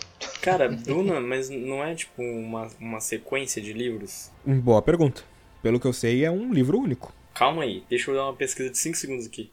Cara, 0.40 0.68
Duna, 0.70 1.20
mas 1.20 1.48
não 1.48 1.82
é 1.82 1.94
tipo 1.94 2.22
uma, 2.22 2.68
uma 2.80 3.00
sequência 3.00 3.60
de 3.60 3.72
livros? 3.72 4.30
Boa 4.44 4.82
pergunta. 4.82 5.22
Pelo 5.62 5.80
que 5.80 5.86
eu 5.86 5.92
sei, 5.92 6.24
é 6.24 6.30
um 6.30 6.52
livro 6.52 6.78
único. 6.78 7.12
Calma 7.34 7.62
aí, 7.62 7.82
deixa 7.88 8.10
eu 8.10 8.14
dar 8.14 8.24
uma 8.24 8.34
pesquisa 8.34 8.70
de 8.70 8.78
5 8.78 8.96
segundos 8.96 9.26
aqui. 9.26 9.50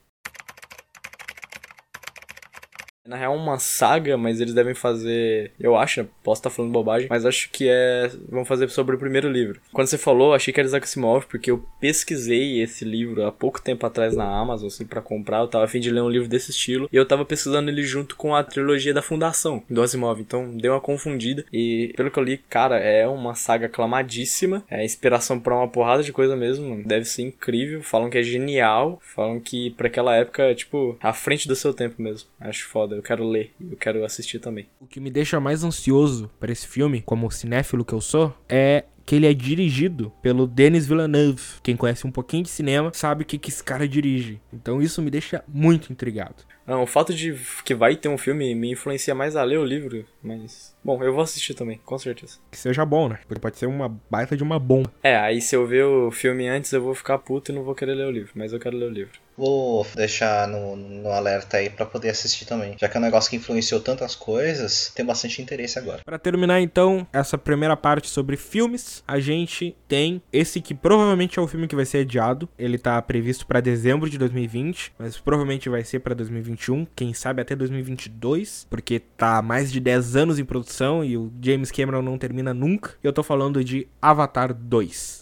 Na 3.04 3.18
real, 3.18 3.36
uma 3.36 3.58
saga, 3.58 4.16
mas 4.16 4.40
eles 4.40 4.54
devem 4.54 4.76
fazer. 4.76 5.52
Eu 5.60 5.76
acho, 5.76 6.08
posso 6.24 6.40
estar 6.40 6.52
falando 6.52 6.72
bobagem, 6.72 7.08
mas 7.10 7.26
acho 7.26 7.50
que 7.50 7.68
é. 7.68 8.12
Vão 8.30 8.46
fazer 8.46 8.70
sobre 8.70 8.96
o 8.96 9.00
primeiro 9.00 9.28
livro. 9.30 9.60
Quando 9.74 9.88
você 9.88 9.98
falou, 9.98 10.36
achei 10.36 10.54
que 10.54 10.60
era 10.60 10.68
Isaac 10.68 10.86
Asimov, 10.86 11.26
porque 11.26 11.50
eu 11.50 11.66
pesquisei 11.80 12.62
esse 12.62 12.86
livro 12.86 13.26
há 13.26 13.32
pouco 13.32 13.60
tempo 13.60 13.86
atrás 13.88 14.16
na 14.16 14.26
Amazon, 14.26 14.68
assim, 14.68 14.86
pra 14.86 15.02
comprar. 15.02 15.40
Eu 15.40 15.48
tava 15.48 15.66
a 15.66 15.68
fim 15.68 15.80
de 15.80 15.90
ler 15.90 16.02
um 16.02 16.10
livro 16.10 16.30
desse 16.30 16.52
estilo. 16.52 16.88
E 16.92 16.96
eu 16.96 17.06
tava 17.06 17.26
pesquisando 17.26 17.72
ele 17.72 17.84
junto 17.84 18.16
com 18.16 18.36
a 18.36 18.44
trilogia 18.44 18.94
da 18.94 19.02
Fundação 19.02 19.64
do 19.68 19.82
Asimov. 19.82 20.22
Então 20.22 20.56
deu 20.56 20.74
uma 20.74 20.82
confundida. 20.82 21.44
E 21.52 21.92
pelo 21.98 22.12
que 22.12 22.20
eu 22.20 22.24
li, 22.24 22.38
cara, 22.38 22.78
é 22.78 23.08
uma 23.08 23.34
saga 23.34 23.66
aclamadíssima. 23.66 24.64
É 24.70 24.86
inspiração 24.86 25.40
pra 25.40 25.56
uma 25.56 25.68
porrada 25.68 26.04
de 26.04 26.14
coisa 26.14 26.36
mesmo. 26.36 26.84
Deve 26.86 27.06
ser 27.06 27.24
incrível. 27.24 27.82
Falam 27.82 28.12
que 28.12 28.20
é 28.20 28.24
genial. 28.24 29.02
Falam 29.02 29.40
que 29.40 29.72
pra 29.72 29.88
aquela 29.88 30.16
época, 30.16 30.54
tipo, 30.54 30.96
à 31.02 31.12
frente 31.14 31.48
do 31.48 31.56
seu 31.56 31.74
tempo 31.74 32.00
mesmo. 32.00 32.30
Acho 32.40 32.68
foda 32.68 32.91
eu 32.96 33.02
quero 33.02 33.28
ler, 33.28 33.52
eu 33.60 33.78
quero 33.78 34.04
assistir 34.06 34.40
também. 34.40 34.68
O 34.80 34.88
que 34.88 35.00
me 35.00 35.10
deixa 35.10 35.40
mais 35.40 35.64
ansioso 35.64 36.30
para 36.40 36.52
esse 36.52 36.68
filme, 36.68 37.02
como 37.02 37.32
cinéfilo 37.32 37.86
que 37.86 37.94
eu 37.94 38.02
sou, 38.02 38.34
é 38.48 38.86
que 39.06 39.16
ele 39.16 39.28
é 39.28 39.34
dirigido 39.34 40.12
pelo 40.22 40.48
Denis 40.48 40.88
Villeneuve. 40.88 41.42
Quem 41.64 41.76
conhece 41.76 42.08
um 42.08 42.12
pouquinho 42.12 42.44
de 42.44 42.50
cinema 42.50 42.92
sabe 42.94 43.24
o 43.24 43.26
que, 43.26 43.38
que 43.38 43.50
esse 43.50 43.64
cara 43.64 43.88
dirige. 43.88 44.40
Então 44.54 44.82
isso 44.82 45.02
me 45.02 45.10
deixa 45.10 45.44
muito 45.48 45.92
intrigado. 45.92 46.36
Não, 46.66 46.84
o 46.84 46.88
fato 46.88 47.14
de 47.14 47.36
que 47.66 47.74
vai 47.74 47.96
ter 47.96 48.08
um 48.08 48.18
filme 48.18 48.54
me 48.56 48.72
influencia 48.72 49.16
mais 49.16 49.36
a 49.36 49.44
ler 49.44 49.58
o 49.58 49.66
livro, 49.66 50.06
mas. 50.24 50.76
Bom, 50.84 51.04
eu 51.04 51.14
vou 51.14 51.24
assistir 51.24 51.54
também, 51.54 51.80
com 51.84 51.98
certeza. 51.98 52.38
Que 52.50 52.58
seja 52.58 52.86
bom, 52.86 53.10
né? 53.10 53.20
Porque 53.28 53.42
pode 53.42 53.58
ser 53.58 53.66
uma 53.66 53.90
baita 54.10 54.38
de 54.38 54.44
uma 54.44 54.60
bomba. 54.60 54.92
É, 55.04 55.18
aí 55.18 55.42
se 55.42 55.56
eu 55.56 55.66
ver 55.66 55.84
o 55.84 56.12
filme 56.12 56.48
antes 56.48 56.72
eu 56.72 56.82
vou 56.82 56.96
ficar 56.96 57.18
puto 57.18 57.52
e 57.52 57.56
não 57.56 57.64
vou 57.64 57.76
querer 57.76 57.96
ler 57.96 58.08
o 58.08 58.12
livro, 58.12 58.32
mas 58.36 58.54
eu 58.54 58.60
quero 58.60 58.78
ler 58.78 58.86
o 58.86 58.94
livro. 58.94 59.20
Vou 59.38 59.86
deixar 59.96 60.48
no, 60.48 60.76
no 60.76 61.10
alerta 61.10 61.58
aí 61.58 61.70
para 61.70 61.86
poder 61.86 62.10
assistir 62.10 62.46
também. 62.46 62.76
Já 62.80 62.88
que 62.88 62.98
é 62.98 63.00
um 63.00 63.04
negócio 63.04 63.30
que 63.30 63.36
influenciou 63.36 63.82
tantas 63.82 64.16
coisas, 64.16 64.92
tem 64.96 65.06
bastante 65.06 65.42
interesse 65.42 65.80
agora. 65.80 66.02
Para 66.06 66.20
terminar 66.20 66.62
então 66.62 67.08
essa 67.12 67.38
primeira 67.38 67.76
parte 67.76 68.10
sobre 68.10 68.38
filmes, 68.38 69.04
a 69.08 69.20
gente 69.20 69.76
tem 69.88 70.22
esse 70.32 70.62
que 70.62 70.74
provavelmente 70.74 71.40
é 71.40 71.42
o 71.42 71.48
filme 71.48 71.68
que 71.68 71.76
vai 71.76 71.86
ser 71.86 72.00
adiado. 72.00 72.48
Ele 72.58 72.78
tá 72.78 73.02
previsto 73.02 73.46
para 73.46 73.60
dezembro 73.62 74.10
de 74.10 74.18
2020, 74.18 74.94
mas 74.98 75.18
provavelmente 75.18 75.70
vai 75.70 75.84
ser 75.84 76.00
para 76.00 76.14
2021, 76.14 76.86
quem 76.96 77.14
sabe 77.14 77.42
até 77.42 77.56
2022, 77.56 78.68
porque 78.70 79.00
tá 79.00 79.42
mais 79.42 79.72
de 79.72 79.80
10 79.80 80.16
anos 80.16 80.40
em 80.40 80.46
produção 80.46 81.04
e 81.04 81.18
o 81.18 81.32
James 81.42 81.72
Cameron 81.72 82.02
não 82.02 82.18
termina 82.18 82.54
nunca. 82.54 82.94
Eu 83.04 83.14
tô 83.14 83.24
falando 83.24 83.64
de 83.64 83.88
Avatar 84.02 84.54
2. 84.54 85.21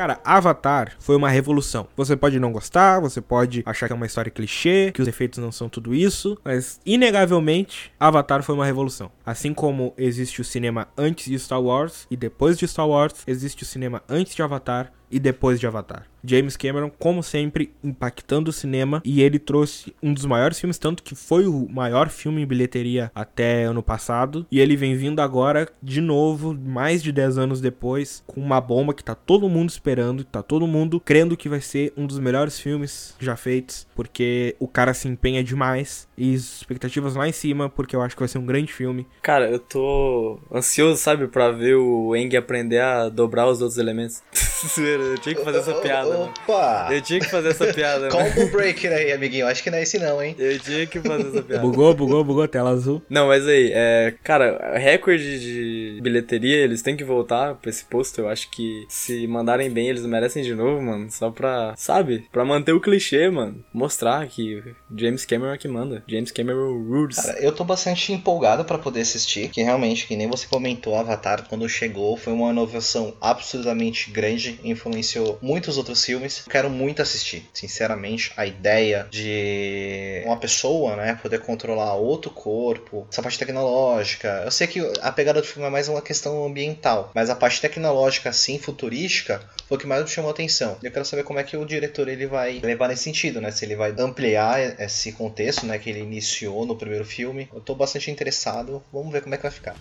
Cara, 0.00 0.18
Avatar 0.24 0.94
foi 0.98 1.14
uma 1.14 1.28
revolução. 1.28 1.86
Você 1.94 2.16
pode 2.16 2.40
não 2.40 2.50
gostar, 2.52 3.00
você 3.00 3.20
pode 3.20 3.62
achar 3.66 3.86
que 3.86 3.92
é 3.92 3.94
uma 3.94 4.06
história 4.06 4.30
clichê, 4.30 4.90
que 4.94 5.02
os 5.02 5.06
efeitos 5.06 5.38
não 5.38 5.52
são 5.52 5.68
tudo 5.68 5.94
isso, 5.94 6.38
mas 6.42 6.80
inegavelmente 6.86 7.92
Avatar 8.00 8.42
foi 8.42 8.54
uma 8.54 8.64
revolução. 8.64 9.12
Assim 9.26 9.52
como 9.52 9.92
existe 9.98 10.40
o 10.40 10.44
cinema 10.44 10.88
antes 10.96 11.26
de 11.26 11.38
Star 11.38 11.60
Wars 11.60 12.06
e 12.10 12.16
depois 12.16 12.56
de 12.56 12.66
Star 12.66 12.88
Wars, 12.88 13.12
existe 13.26 13.62
o 13.62 13.66
cinema 13.66 14.02
antes 14.08 14.34
de 14.34 14.42
Avatar 14.42 14.90
e 15.10 15.18
depois 15.18 15.58
de 15.58 15.66
Avatar. 15.66 16.06
James 16.22 16.56
Cameron, 16.56 16.90
como 16.98 17.22
sempre, 17.22 17.72
impactando 17.82 18.50
o 18.50 18.52
cinema 18.52 19.00
e 19.04 19.22
ele 19.22 19.38
trouxe 19.38 19.94
um 20.02 20.12
dos 20.12 20.24
maiores 20.24 20.60
filmes, 20.60 20.78
tanto 20.78 21.02
que 21.02 21.14
foi 21.14 21.46
o 21.46 21.66
maior 21.68 22.08
filme 22.08 22.42
em 22.42 22.46
bilheteria 22.46 23.10
até 23.14 23.64
ano 23.64 23.82
passado, 23.82 24.46
e 24.50 24.60
ele 24.60 24.76
vem 24.76 24.94
vindo 24.94 25.20
agora 25.20 25.68
de 25.82 26.00
novo, 26.00 26.54
mais 26.54 27.02
de 27.02 27.12
10 27.12 27.38
anos 27.38 27.60
depois, 27.60 28.22
com 28.26 28.40
uma 28.40 28.60
bomba 28.60 28.94
que 28.94 29.04
tá 29.04 29.14
todo 29.14 29.48
mundo 29.48 29.70
esperando, 29.70 30.24
tá 30.24 30.42
todo 30.42 30.66
mundo 30.66 31.00
crendo 31.00 31.36
que 31.36 31.48
vai 31.48 31.60
ser 31.60 31.92
um 31.96 32.06
dos 32.06 32.18
melhores 32.18 32.60
filmes 32.60 33.14
já 33.18 33.36
feitos, 33.36 33.86
porque 33.94 34.54
o 34.58 34.68
cara 34.68 34.92
se 34.94 35.08
empenha 35.08 35.42
demais 35.42 36.08
e 36.16 36.34
expectativas 36.34 37.14
lá 37.14 37.26
em 37.26 37.32
cima, 37.32 37.68
porque 37.68 37.96
eu 37.96 38.02
acho 38.02 38.14
que 38.14 38.20
vai 38.20 38.28
ser 38.28 38.38
um 38.38 38.46
grande 38.46 38.72
filme. 38.72 39.06
Cara, 39.22 39.50
eu 39.50 39.58
tô 39.58 40.38
ansioso, 40.52 41.00
sabe, 41.00 41.28
para 41.28 41.50
ver 41.50 41.76
o 41.76 42.14
Eng 42.14 42.36
aprender 42.36 42.80
a 42.80 43.08
dobrar 43.08 43.46
os 43.46 43.60
outros 43.60 43.78
elementos. 43.78 44.22
Eu 44.78 45.18
tinha 45.18 45.34
que 45.34 45.44
fazer 45.44 45.58
essa 45.58 45.74
piada. 45.74 46.18
Opa! 46.18 46.84
Mano. 46.84 46.94
Eu 46.94 47.00
tinha 47.00 47.20
que 47.20 47.30
fazer 47.30 47.48
essa 47.48 47.72
piada. 47.72 48.08
Combo 48.08 48.50
breaker 48.50 48.92
aí, 48.92 49.12
amiguinho. 49.12 49.46
Acho 49.46 49.62
que 49.62 49.70
não 49.70 49.78
é 49.78 49.82
esse 49.82 49.98
não, 49.98 50.22
hein? 50.22 50.34
Eu 50.38 50.58
tinha 50.58 50.86
que 50.86 51.00
fazer 51.00 51.28
essa 51.28 51.42
piada. 51.42 51.62
Bugou, 51.62 51.94
bugou, 51.94 52.24
bugou, 52.24 52.48
tela 52.48 52.70
azul. 52.70 53.02
Não, 53.08 53.28
mas 53.28 53.46
aí, 53.46 53.70
é, 53.74 54.14
cara, 54.22 54.78
recorde 54.78 55.40
de 55.40 56.00
bilheteria, 56.02 56.56
eles 56.56 56.82
têm 56.82 56.96
que 56.96 57.04
voltar 57.04 57.54
pra 57.54 57.70
esse 57.70 57.84
posto. 57.84 58.20
Eu 58.20 58.28
acho 58.28 58.50
que 58.50 58.84
se 58.88 59.26
mandarem 59.26 59.70
bem, 59.70 59.88
eles 59.88 60.04
merecem 60.04 60.42
de 60.42 60.54
novo, 60.54 60.82
mano. 60.82 61.10
Só 61.10 61.30
pra, 61.30 61.74
sabe? 61.76 62.26
Pra 62.32 62.44
manter 62.44 62.72
o 62.72 62.80
clichê, 62.80 63.28
mano. 63.30 63.64
Mostrar 63.72 64.26
que 64.26 64.62
James 64.96 65.24
Cameron 65.24 65.52
é 65.52 65.58
que 65.58 65.68
manda. 65.68 66.02
James 66.06 66.30
Cameron 66.30 66.82
rules. 66.82 67.16
Cara, 67.16 67.38
eu 67.40 67.52
tô 67.52 67.64
bastante 67.64 68.12
empolgado 68.12 68.64
pra 68.64 68.78
poder 68.78 69.00
assistir. 69.00 69.48
Que 69.48 69.62
realmente, 69.62 70.06
que 70.06 70.16
nem 70.16 70.28
você 70.28 70.46
comentou, 70.46 70.96
Avatar, 70.96 71.46
quando 71.48 71.68
chegou, 71.68 72.16
foi 72.16 72.32
uma 72.32 72.50
inovação 72.50 73.14
absurdamente 73.20 74.10
grande. 74.10 74.49
Influenciou 74.64 75.38
muitos 75.40 75.76
outros 75.76 76.04
filmes. 76.04 76.44
Quero 76.48 76.70
muito 76.70 77.02
assistir. 77.02 77.48
Sinceramente, 77.52 78.32
a 78.36 78.46
ideia 78.46 79.06
de 79.10 80.22
uma 80.24 80.36
pessoa, 80.36 80.96
né, 80.96 81.18
poder 81.20 81.40
controlar 81.40 81.94
outro 81.94 82.30
corpo, 82.30 83.06
essa 83.10 83.22
parte 83.22 83.38
tecnológica. 83.38 84.42
Eu 84.44 84.50
sei 84.50 84.66
que 84.66 84.80
a 85.00 85.12
pegada 85.12 85.40
do 85.40 85.46
filme 85.46 85.66
é 85.66 85.70
mais 85.70 85.88
uma 85.88 86.02
questão 86.02 86.44
ambiental, 86.44 87.10
mas 87.14 87.30
a 87.30 87.36
parte 87.36 87.60
tecnológica, 87.60 88.30
assim, 88.30 88.58
futurística, 88.58 89.40
foi 89.68 89.76
o 89.76 89.80
que 89.80 89.86
mais 89.86 90.02
me 90.02 90.08
chamou 90.08 90.30
a 90.30 90.32
atenção. 90.32 90.76
Eu 90.82 90.90
quero 90.90 91.04
saber 91.04 91.24
como 91.24 91.38
é 91.38 91.44
que 91.44 91.56
o 91.56 91.64
diretor 91.64 92.08
ele 92.08 92.26
vai 92.26 92.60
levar 92.62 92.88
nesse 92.88 93.04
sentido, 93.04 93.40
né? 93.40 93.50
Se 93.50 93.64
ele 93.64 93.76
vai 93.76 93.94
ampliar 93.98 94.80
esse 94.80 95.12
contexto, 95.12 95.66
né, 95.66 95.78
que 95.78 95.90
ele 95.90 96.00
iniciou 96.00 96.66
no 96.66 96.76
primeiro 96.76 97.04
filme. 97.04 97.48
Eu 97.52 97.60
tô 97.60 97.74
bastante 97.74 98.10
interessado. 98.10 98.82
Vamos 98.92 99.12
ver 99.12 99.22
como 99.22 99.34
é 99.34 99.38
que 99.38 99.42
vai 99.42 99.52
ficar. 99.52 99.76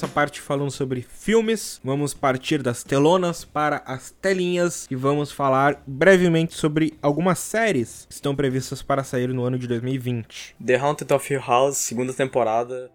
Essa 0.00 0.08
parte 0.08 0.40
falando 0.40 0.70
sobre 0.70 1.02
filmes. 1.02 1.78
Vamos 1.84 2.14
partir 2.14 2.62
das 2.62 2.82
telonas 2.82 3.44
para 3.44 3.82
as 3.84 4.10
telinhas 4.10 4.86
e 4.90 4.96
vamos 4.96 5.30
falar 5.30 5.82
brevemente 5.86 6.54
sobre 6.54 6.94
algumas 7.02 7.38
séries 7.38 8.06
que 8.08 8.14
estão 8.14 8.34
previstas 8.34 8.80
para 8.80 9.04
sair 9.04 9.28
no 9.28 9.44
ano 9.44 9.58
de 9.58 9.68
2020. 9.68 10.56
The 10.64 10.76
Haunted 10.76 11.12
of 11.12 11.30
Hill 11.30 11.42
House, 11.42 11.76
segunda 11.76 12.14
temporada. 12.14 12.90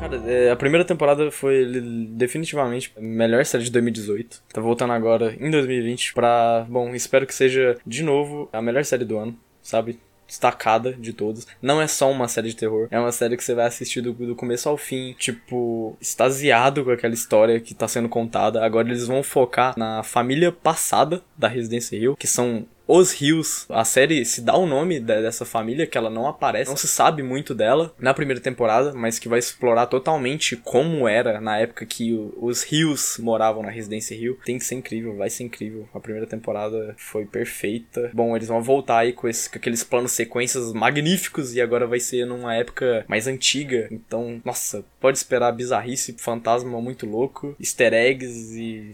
Cara, 0.00 0.16
é, 0.26 0.50
a 0.50 0.56
primeira 0.56 0.86
temporada 0.86 1.30
foi 1.30 1.66
definitivamente 2.12 2.94
a 2.96 3.00
melhor 3.02 3.44
série 3.44 3.64
de 3.64 3.70
2018. 3.72 4.42
Tá 4.54 4.60
voltando 4.62 4.94
agora 4.94 5.36
em 5.38 5.50
2020 5.50 6.14
pra. 6.14 6.64
Bom, 6.66 6.94
espero 6.94 7.26
que 7.26 7.34
seja 7.34 7.76
de 7.86 8.02
novo 8.02 8.48
a 8.54 8.62
melhor 8.62 8.86
série 8.86 9.04
do 9.04 9.18
ano, 9.18 9.38
sabe? 9.60 9.98
Destacada 10.26 10.92
de 10.92 11.12
todos. 11.12 11.46
Não 11.60 11.80
é 11.80 11.86
só 11.86 12.10
uma 12.10 12.28
série 12.28 12.48
de 12.48 12.56
terror, 12.56 12.88
é 12.90 12.98
uma 12.98 13.12
série 13.12 13.36
que 13.36 13.44
você 13.44 13.54
vai 13.54 13.66
assistir 13.66 14.00
do, 14.00 14.12
do 14.12 14.34
começo 14.34 14.68
ao 14.68 14.76
fim, 14.76 15.14
tipo, 15.18 15.96
extasiado 16.00 16.84
com 16.84 16.90
aquela 16.90 17.14
história 17.14 17.60
que 17.60 17.74
tá 17.74 17.86
sendo 17.88 18.08
contada. 18.08 18.64
Agora 18.64 18.88
eles 18.88 19.06
vão 19.06 19.22
focar 19.22 19.74
na 19.76 20.02
família 20.02 20.50
passada 20.52 21.22
da 21.36 21.48
Residência 21.48 21.96
Hill, 21.96 22.16
que 22.16 22.26
são 22.26 22.66
os 22.86 23.12
Rios, 23.12 23.66
a 23.68 23.84
série 23.84 24.24
se 24.24 24.40
dá 24.40 24.56
o 24.56 24.66
nome 24.66 25.00
dessa 25.00 25.44
família, 25.44 25.86
que 25.86 25.96
ela 25.96 26.10
não 26.10 26.26
aparece, 26.26 26.70
não 26.70 26.76
se 26.76 26.88
sabe 26.88 27.22
muito 27.22 27.54
dela 27.54 27.94
na 27.98 28.12
primeira 28.12 28.40
temporada, 28.40 28.92
mas 28.92 29.18
que 29.18 29.28
vai 29.28 29.38
explorar 29.38 29.86
totalmente 29.86 30.56
como 30.56 31.08
era 31.08 31.40
na 31.40 31.58
época 31.58 31.86
que 31.86 32.12
os 32.36 32.62
Rios 32.62 33.16
moravam 33.18 33.62
na 33.62 33.70
Residência 33.70 34.16
Rio. 34.16 34.38
Tem 34.44 34.58
que 34.58 34.64
ser 34.64 34.74
incrível, 34.74 35.16
vai 35.16 35.30
ser 35.30 35.44
incrível. 35.44 35.88
A 35.94 36.00
primeira 36.00 36.26
temporada 36.26 36.94
foi 36.98 37.24
perfeita. 37.24 38.10
Bom, 38.12 38.36
eles 38.36 38.48
vão 38.48 38.62
voltar 38.62 38.98
aí 38.98 39.12
com, 39.12 39.28
esse, 39.28 39.48
com 39.48 39.58
aqueles 39.58 39.82
planos 39.82 40.12
sequências 40.12 40.72
magníficos 40.72 41.54
e 41.54 41.60
agora 41.60 41.86
vai 41.86 42.00
ser 42.00 42.26
numa 42.26 42.54
época 42.54 43.04
mais 43.08 43.26
antiga. 43.26 43.88
Então, 43.90 44.40
nossa, 44.44 44.84
pode 45.00 45.18
esperar 45.18 45.52
bizarrice, 45.52 46.16
fantasma 46.18 46.80
muito 46.80 47.06
louco, 47.06 47.56
easter 47.58 47.92
eggs 47.92 48.54
e. 48.58 48.92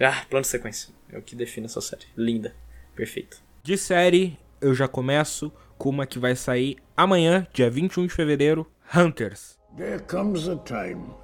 Ah, 0.00 0.24
plano 0.28 0.44
sequência. 0.44 0.90
É 1.12 1.18
o 1.18 1.22
que 1.22 1.34
define 1.34 1.66
essa 1.66 1.80
série. 1.80 2.04
Linda. 2.16 2.54
Perfeito. 2.98 3.40
De 3.62 3.78
série, 3.78 4.36
eu 4.60 4.74
já 4.74 4.88
começo 4.88 5.52
com 5.78 5.88
uma 5.88 6.04
que 6.04 6.18
vai 6.18 6.34
sair 6.34 6.78
amanhã, 6.96 7.46
dia 7.52 7.70
21 7.70 8.08
de 8.08 8.12
fevereiro, 8.12 8.66
Hunters. 8.92 9.56
There 9.76 10.00
comes 10.00 10.48
a 10.48 10.56
time 10.56 11.14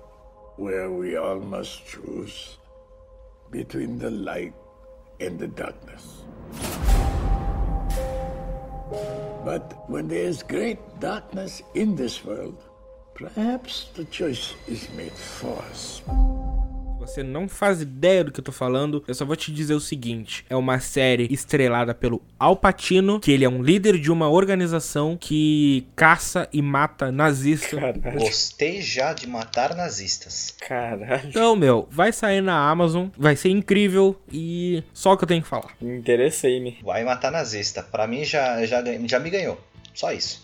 where 0.57 0.89
we 0.89 1.17
all 1.17 1.41
must 1.41 1.83
choose 1.85 2.61
between 3.51 3.99
the 3.99 4.11
light 4.11 4.55
and 5.21 5.37
the 5.39 5.49
darkness. 5.49 6.25
But 9.45 9.75
when 9.89 10.07
there 10.07 10.29
is 10.29 10.45
great 10.45 10.79
darkness 11.01 11.61
in 11.75 11.97
this 11.97 12.25
world, 12.25 12.63
perhaps 13.15 13.89
the 13.97 14.05
choice 14.05 14.55
is 14.69 14.89
made 14.97 15.11
for 15.11 15.59
us. 15.73 16.03
Você 17.07 17.23
não 17.23 17.49
faz 17.49 17.81
ideia 17.81 18.25
do 18.25 18.33
que 18.33 18.41
eu 18.41 18.45
tô 18.45 18.53
falando. 18.53 19.05
Eu 19.07 19.15
só 19.15 19.25
vou 19.25 19.37
te 19.37 19.53
dizer 19.53 19.75
o 19.75 19.81
seguinte: 19.81 20.45
é 20.49 20.57
uma 20.57 20.81
série 20.81 21.29
estrelada 21.33 21.95
pelo 21.95 22.23
Al 22.39 22.57
Pacino, 22.57 23.21
que 23.21 23.31
ele 23.31 23.45
é 23.45 23.49
um 23.49 23.63
líder 23.63 23.99
de 23.99 24.11
uma 24.11 24.29
organização 24.29 25.17
que 25.19 25.87
caça 25.95 26.49
e 26.53 26.63
mata 26.63 27.13
nazistas. 27.13 27.79
Caralho. 27.79 28.19
Gostei 28.19 28.81
já 28.83 29.13
de 29.13 29.27
matar 29.27 29.75
nazistas. 29.75 30.55
Caralho. 30.67 31.29
Então, 31.29 31.55
meu, 31.57 31.89
vai 31.91 32.13
sair 32.13 32.41
na 32.41 32.69
Amazon, 32.69 33.09
vai 33.17 33.37
ser 33.37 33.51
incrível 33.51 34.19
e 34.33 34.83
só 34.93 35.13
o 35.13 35.17
que 35.17 35.25
eu 35.25 35.29
tenho 35.29 35.43
que 35.43 35.49
falar. 35.49 35.75
Interessei-me. 35.81 36.79
Vai 36.83 37.05
matar 37.05 37.31
nazista. 37.31 37.83
Pra 37.83 38.07
mim 38.07 38.25
já, 38.25 38.65
já, 38.65 38.83
já 39.07 39.19
me 39.19 39.31
ganhou. 39.31 39.61
Só 39.93 40.13
isso. 40.13 40.43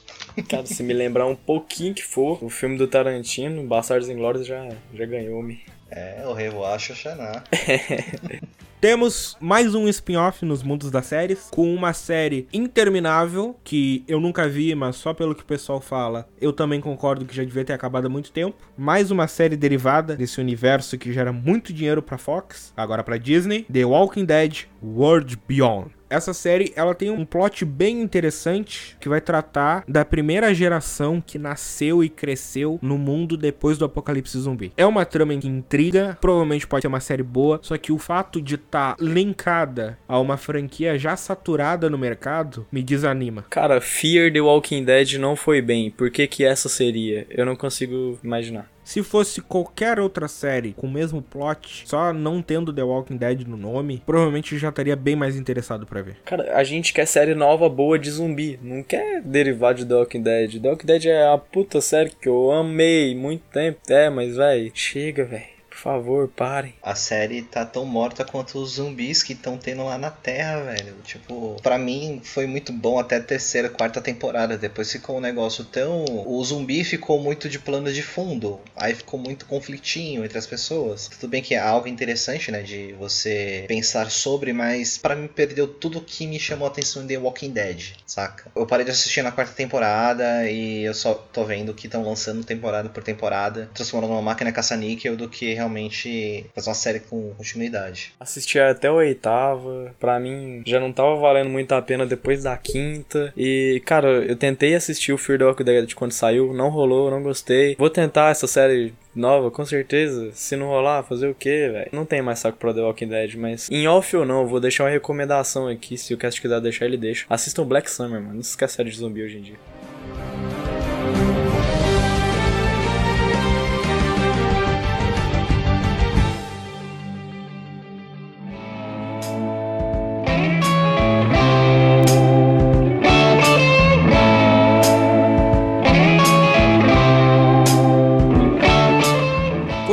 Cara, 0.49 0.67
se 0.67 0.83
me 0.83 0.93
lembrar 0.93 1.27
um 1.27 1.37
pouquinho 1.37 1.95
que 1.95 2.05
for, 2.05 2.43
o 2.43 2.49
filme 2.49 2.77
do 2.77 2.87
Tarantino, 2.87 3.63
Bastardos 3.65 4.09
Inglórios 4.09 4.47
já, 4.47 4.69
já 4.93 5.07
ganhou-me. 5.07 5.61
É, 5.91 6.23
o 6.27 6.33
Revoacho 6.33 6.95
Xaná. 6.95 7.43
Temos 8.81 9.37
mais 9.39 9.75
um 9.75 9.87
spin-off 9.89 10.43
nos 10.43 10.63
mundos 10.63 10.91
das 10.91 11.05
séries, 11.05 11.49
com 11.51 11.75
uma 11.75 11.93
série 11.93 12.49
interminável, 12.51 13.55
que 13.63 14.03
eu 14.09 14.19
nunca 14.19 14.49
vi, 14.49 14.75
mas 14.75 14.97
só 14.97 15.13
pelo 15.13 15.35
que 15.35 15.43
o 15.43 15.47
pessoal 15.47 15.83
fala, 15.83 16.27
eu 16.41 16.51
também 16.51 16.81
concordo 16.81 17.27
que 17.27 17.37
já 17.37 17.45
devia 17.45 17.63
ter 17.63 17.75
acabado 17.75 18.07
há 18.07 18.09
muito 18.09 18.33
tempo. 18.33 18.57
Mais 18.79 19.11
uma 19.11 19.29
série 19.29 19.55
derivada 19.55 20.17
desse 20.17 20.41
universo 20.41 20.97
que 20.97 21.13
gera 21.13 21.31
muito 21.31 21.75
dinheiro 21.75 22.01
pra 22.01 22.17
Fox, 22.17 22.73
agora 22.75 23.05
pra 23.05 23.19
Disney, 23.19 23.67
The 23.71 23.85
Walking 23.85 24.25
Dead 24.25 24.65
World 24.83 25.39
Beyond. 25.47 26.00
Essa 26.11 26.35
série, 26.35 26.73
ela 26.75 26.93
tem 26.93 27.09
um 27.09 27.25
plot 27.25 27.65
bem 27.65 28.03
interessante 28.03 28.97
que 28.99 29.09
vai 29.09 29.21
tratar 29.21 29.85
da 29.87 30.05
primeira 30.05 30.53
geração 30.53 31.23
que 31.25 31.39
nasceu 31.39 32.03
e 32.03 32.09
cresceu 32.09 32.81
no 32.83 32.99
mundo 32.99 33.37
depois 33.37 33.79
do 33.79 33.85
apocalipse 33.85 34.37
zumbi. 34.37 34.73
É 34.77 34.85
uma 34.85 35.05
trama 35.05 35.37
que 35.37 35.47
intriga, 35.47 36.19
provavelmente 36.21 36.67
pode 36.67 36.83
ser 36.83 36.89
uma 36.89 36.99
série 36.99 37.23
boa, 37.23 37.61
só 37.63 37.79
que 37.79 37.93
o 37.93 37.99
fato 37.99 38.43
de 38.43 38.57
estar 38.57 38.97
tá 38.97 39.05
linkada 39.05 39.97
a 40.09 40.19
uma 40.19 40.37
franquia 40.37 40.99
já 40.99 41.15
saturada 41.15 41.89
no 41.89 41.97
mercado 41.97 42.67
me 42.73 42.83
desanima. 42.83 43.45
Cara, 43.49 43.81
Fear 43.81 44.33
the 44.33 44.41
Walking 44.41 44.85
Dead 44.85 45.13
não 45.15 45.37
foi 45.37 45.63
bem. 45.63 45.93
Por 45.93 46.11
que 46.11 46.27
que 46.27 46.45
essa 46.45 46.69
seria? 46.69 47.25
Eu 47.31 47.47
não 47.47 47.55
consigo 47.55 48.19
imaginar. 48.25 48.69
Se 48.83 49.03
fosse 49.03 49.41
qualquer 49.41 50.01
outra 50.01 50.27
série 50.27 50.73
com 50.73 50.87
o 50.87 50.91
mesmo 50.91 51.23
plot, 51.23 51.85
só 51.87 52.13
não 52.13 52.43
tendo 52.43 52.73
The 52.73 52.83
Walking 52.83 53.17
Dead 53.17 53.47
no 53.47 53.57
nome, 53.57 54.03
provavelmente 54.05 54.59
já 54.59 54.71
estaria 54.71 54.97
bem 54.97 55.15
mais 55.15 55.37
interessado 55.37 55.87
para 55.87 56.03
ver. 56.03 56.17
Cara, 56.25 56.57
a 56.57 56.65
gente 56.65 56.93
quer 56.93 57.07
série 57.07 57.35
nova 57.35 57.69
boa 57.69 57.99
de 57.99 58.11
zumbi, 58.11 58.59
não 58.63 58.83
quer 58.83 59.23
derivar 59.23 59.75
de 59.75 59.85
The 59.85 59.95
Walking 59.95 60.23
Dead. 60.23 60.61
The 60.61 60.69
Walking 60.69 60.87
Dead 60.87 61.07
é 61.07 61.29
a 61.29 61.39
puta 61.39 61.81
série 61.81 62.11
que 62.11 62.29
eu 62.29 62.51
amei 62.51 63.15
muito 63.15 63.43
tempo. 63.53 63.81
É, 63.89 64.11
mas 64.11 64.37
velho, 64.37 64.71
chega, 64.75 65.25
velho 65.25 65.60
favor, 65.81 66.29
parem. 66.29 66.75
A 66.83 66.95
série 66.95 67.43
tá 67.43 67.65
tão 67.65 67.85
morta 67.85 68.25
quanto 68.25 68.59
os 68.59 68.73
zumbis 68.73 69.23
que 69.23 69.33
estão 69.33 69.57
tendo 69.57 69.85
lá 69.85 69.97
na 69.97 70.11
Terra, 70.11 70.61
velho. 70.61 70.95
Tipo, 71.03 71.57
para 71.63 71.79
mim 71.79 72.21
foi 72.23 72.47
muito 72.47 72.73
bom 72.73 72.99
até 72.99 73.17
a 73.17 73.23
terceira, 73.23 73.71
quarta 73.71 74.01
temporada. 74.01 74.59
Depois 74.59 74.93
ficou 74.93 75.17
um 75.17 75.21
negócio 75.21 75.65
tão. 75.65 76.05
O 76.27 76.45
zumbi 76.45 76.85
ficou 76.85 77.21
muito 77.21 77.49
de 77.49 77.59
plano 77.59 77.93
de 77.93 78.03
fundo. 78.03 78.61
Aí 78.77 78.95
ficou 78.95 79.19
muito 79.19 79.47
conflitinho 79.47 80.25
entre 80.25 80.39
as 80.39 80.47
pessoas. 80.47 81.09
Tudo 81.09 81.31
bem 81.31 81.43
que 81.43 81.55
é 81.55 81.59
algo 81.59 81.89
interessante, 81.89 82.51
né? 82.51 82.63
De 82.63 82.93
você 82.93 83.65
pensar 83.67 84.11
sobre, 84.11 84.53
mas 84.53 84.99
para 84.99 85.17
mim 85.17 85.29
perdeu 85.29 85.67
tudo 85.67 86.01
que 86.01 86.27
me 86.27 86.39
chamou 86.39 86.69
a 86.69 86.71
atenção 86.71 87.03
em 87.03 87.07
The 87.07 87.19
Walking 87.19 87.51
Dead, 87.51 87.95
saca? 88.07 88.51
Eu 88.55 88.67
parei 88.67 88.85
de 88.85 88.91
assistir 88.91 89.23
na 89.23 89.33
quarta 89.33 89.55
temporada 89.55 90.49
e 90.51 90.85
eu 90.85 90.95
só 90.95 91.15
tô 91.15 91.45
vendo 91.45 91.73
que 91.73 91.87
estão 91.87 92.05
lançando 92.05 92.45
temporada 92.45 92.89
por 92.89 93.03
temporada, 93.03 93.71
transformando 93.73 94.13
uma 94.13 94.23
máquina 94.23 94.53
caça-níquel 94.53 95.17
do 95.17 95.29
que 95.29 95.55
realmente 95.55 95.70
realmente 95.71 96.47
fazer 96.55 96.69
uma 96.69 96.75
série 96.75 97.01
com 97.01 97.33
continuidade. 97.35 98.13
Assisti 98.19 98.59
até 98.59 98.89
a 98.89 98.93
oitava, 98.93 99.95
pra 99.99 100.19
mim 100.19 100.63
já 100.67 100.81
não 100.81 100.93
tava 100.93 101.15
valendo 101.17 101.49
muito 101.49 101.73
a 101.73 101.81
pena 101.81 102.05
depois 102.05 102.43
da 102.43 102.57
quinta. 102.57 103.33
E, 103.37 103.81
cara, 103.87 104.09
eu 104.09 104.37
tentei 104.37 104.75
assistir 104.75 105.13
o 105.13 105.19
Fear 105.19 105.39
the 105.39 105.45
Walking 105.45 105.65
Dead 105.65 105.95
quando 105.95 106.13
saiu, 106.13 106.53
não 106.53 106.69
rolou, 106.69 107.11
não 107.11 107.23
gostei. 107.23 107.77
Vou 107.79 107.89
tentar 107.89 108.31
essa 108.31 108.47
série 108.47 108.93
nova, 109.15 109.51
com 109.51 109.65
certeza. 109.65 110.31
Se 110.33 110.57
não 110.57 110.67
rolar, 110.67 111.03
fazer 111.03 111.29
o 111.29 111.35
que, 111.35 111.69
velho? 111.69 111.91
Não 111.93 112.05
tem 112.05 112.21
mais 112.21 112.41
saco 112.41 112.59
pra 112.59 112.75
The 112.75 112.81
Walking 112.81 113.09
Dead, 113.09 113.35
mas 113.37 113.71
em 113.71 113.87
off 113.87 114.17
ou 114.17 114.25
não, 114.25 114.47
vou 114.47 114.61
deixar 114.61 114.85
uma 114.85 114.91
recomendação 114.91 115.69
aqui. 115.69 115.97
Se 115.97 116.13
o 116.13 116.19
cast 116.19 116.41
quiser 116.41 116.61
deixar, 116.61 116.87
ele 116.87 116.97
deixa. 116.97 117.27
Assistam 117.29 117.65
Black 117.65 117.91
Summer, 117.91 118.21
mano. 118.21 118.35
Não 118.35 118.41
esquece 118.41 118.83
de 118.83 118.97
zumbi 118.97 119.23
hoje 119.23 119.39
em 119.39 119.43
dia. 119.43 119.57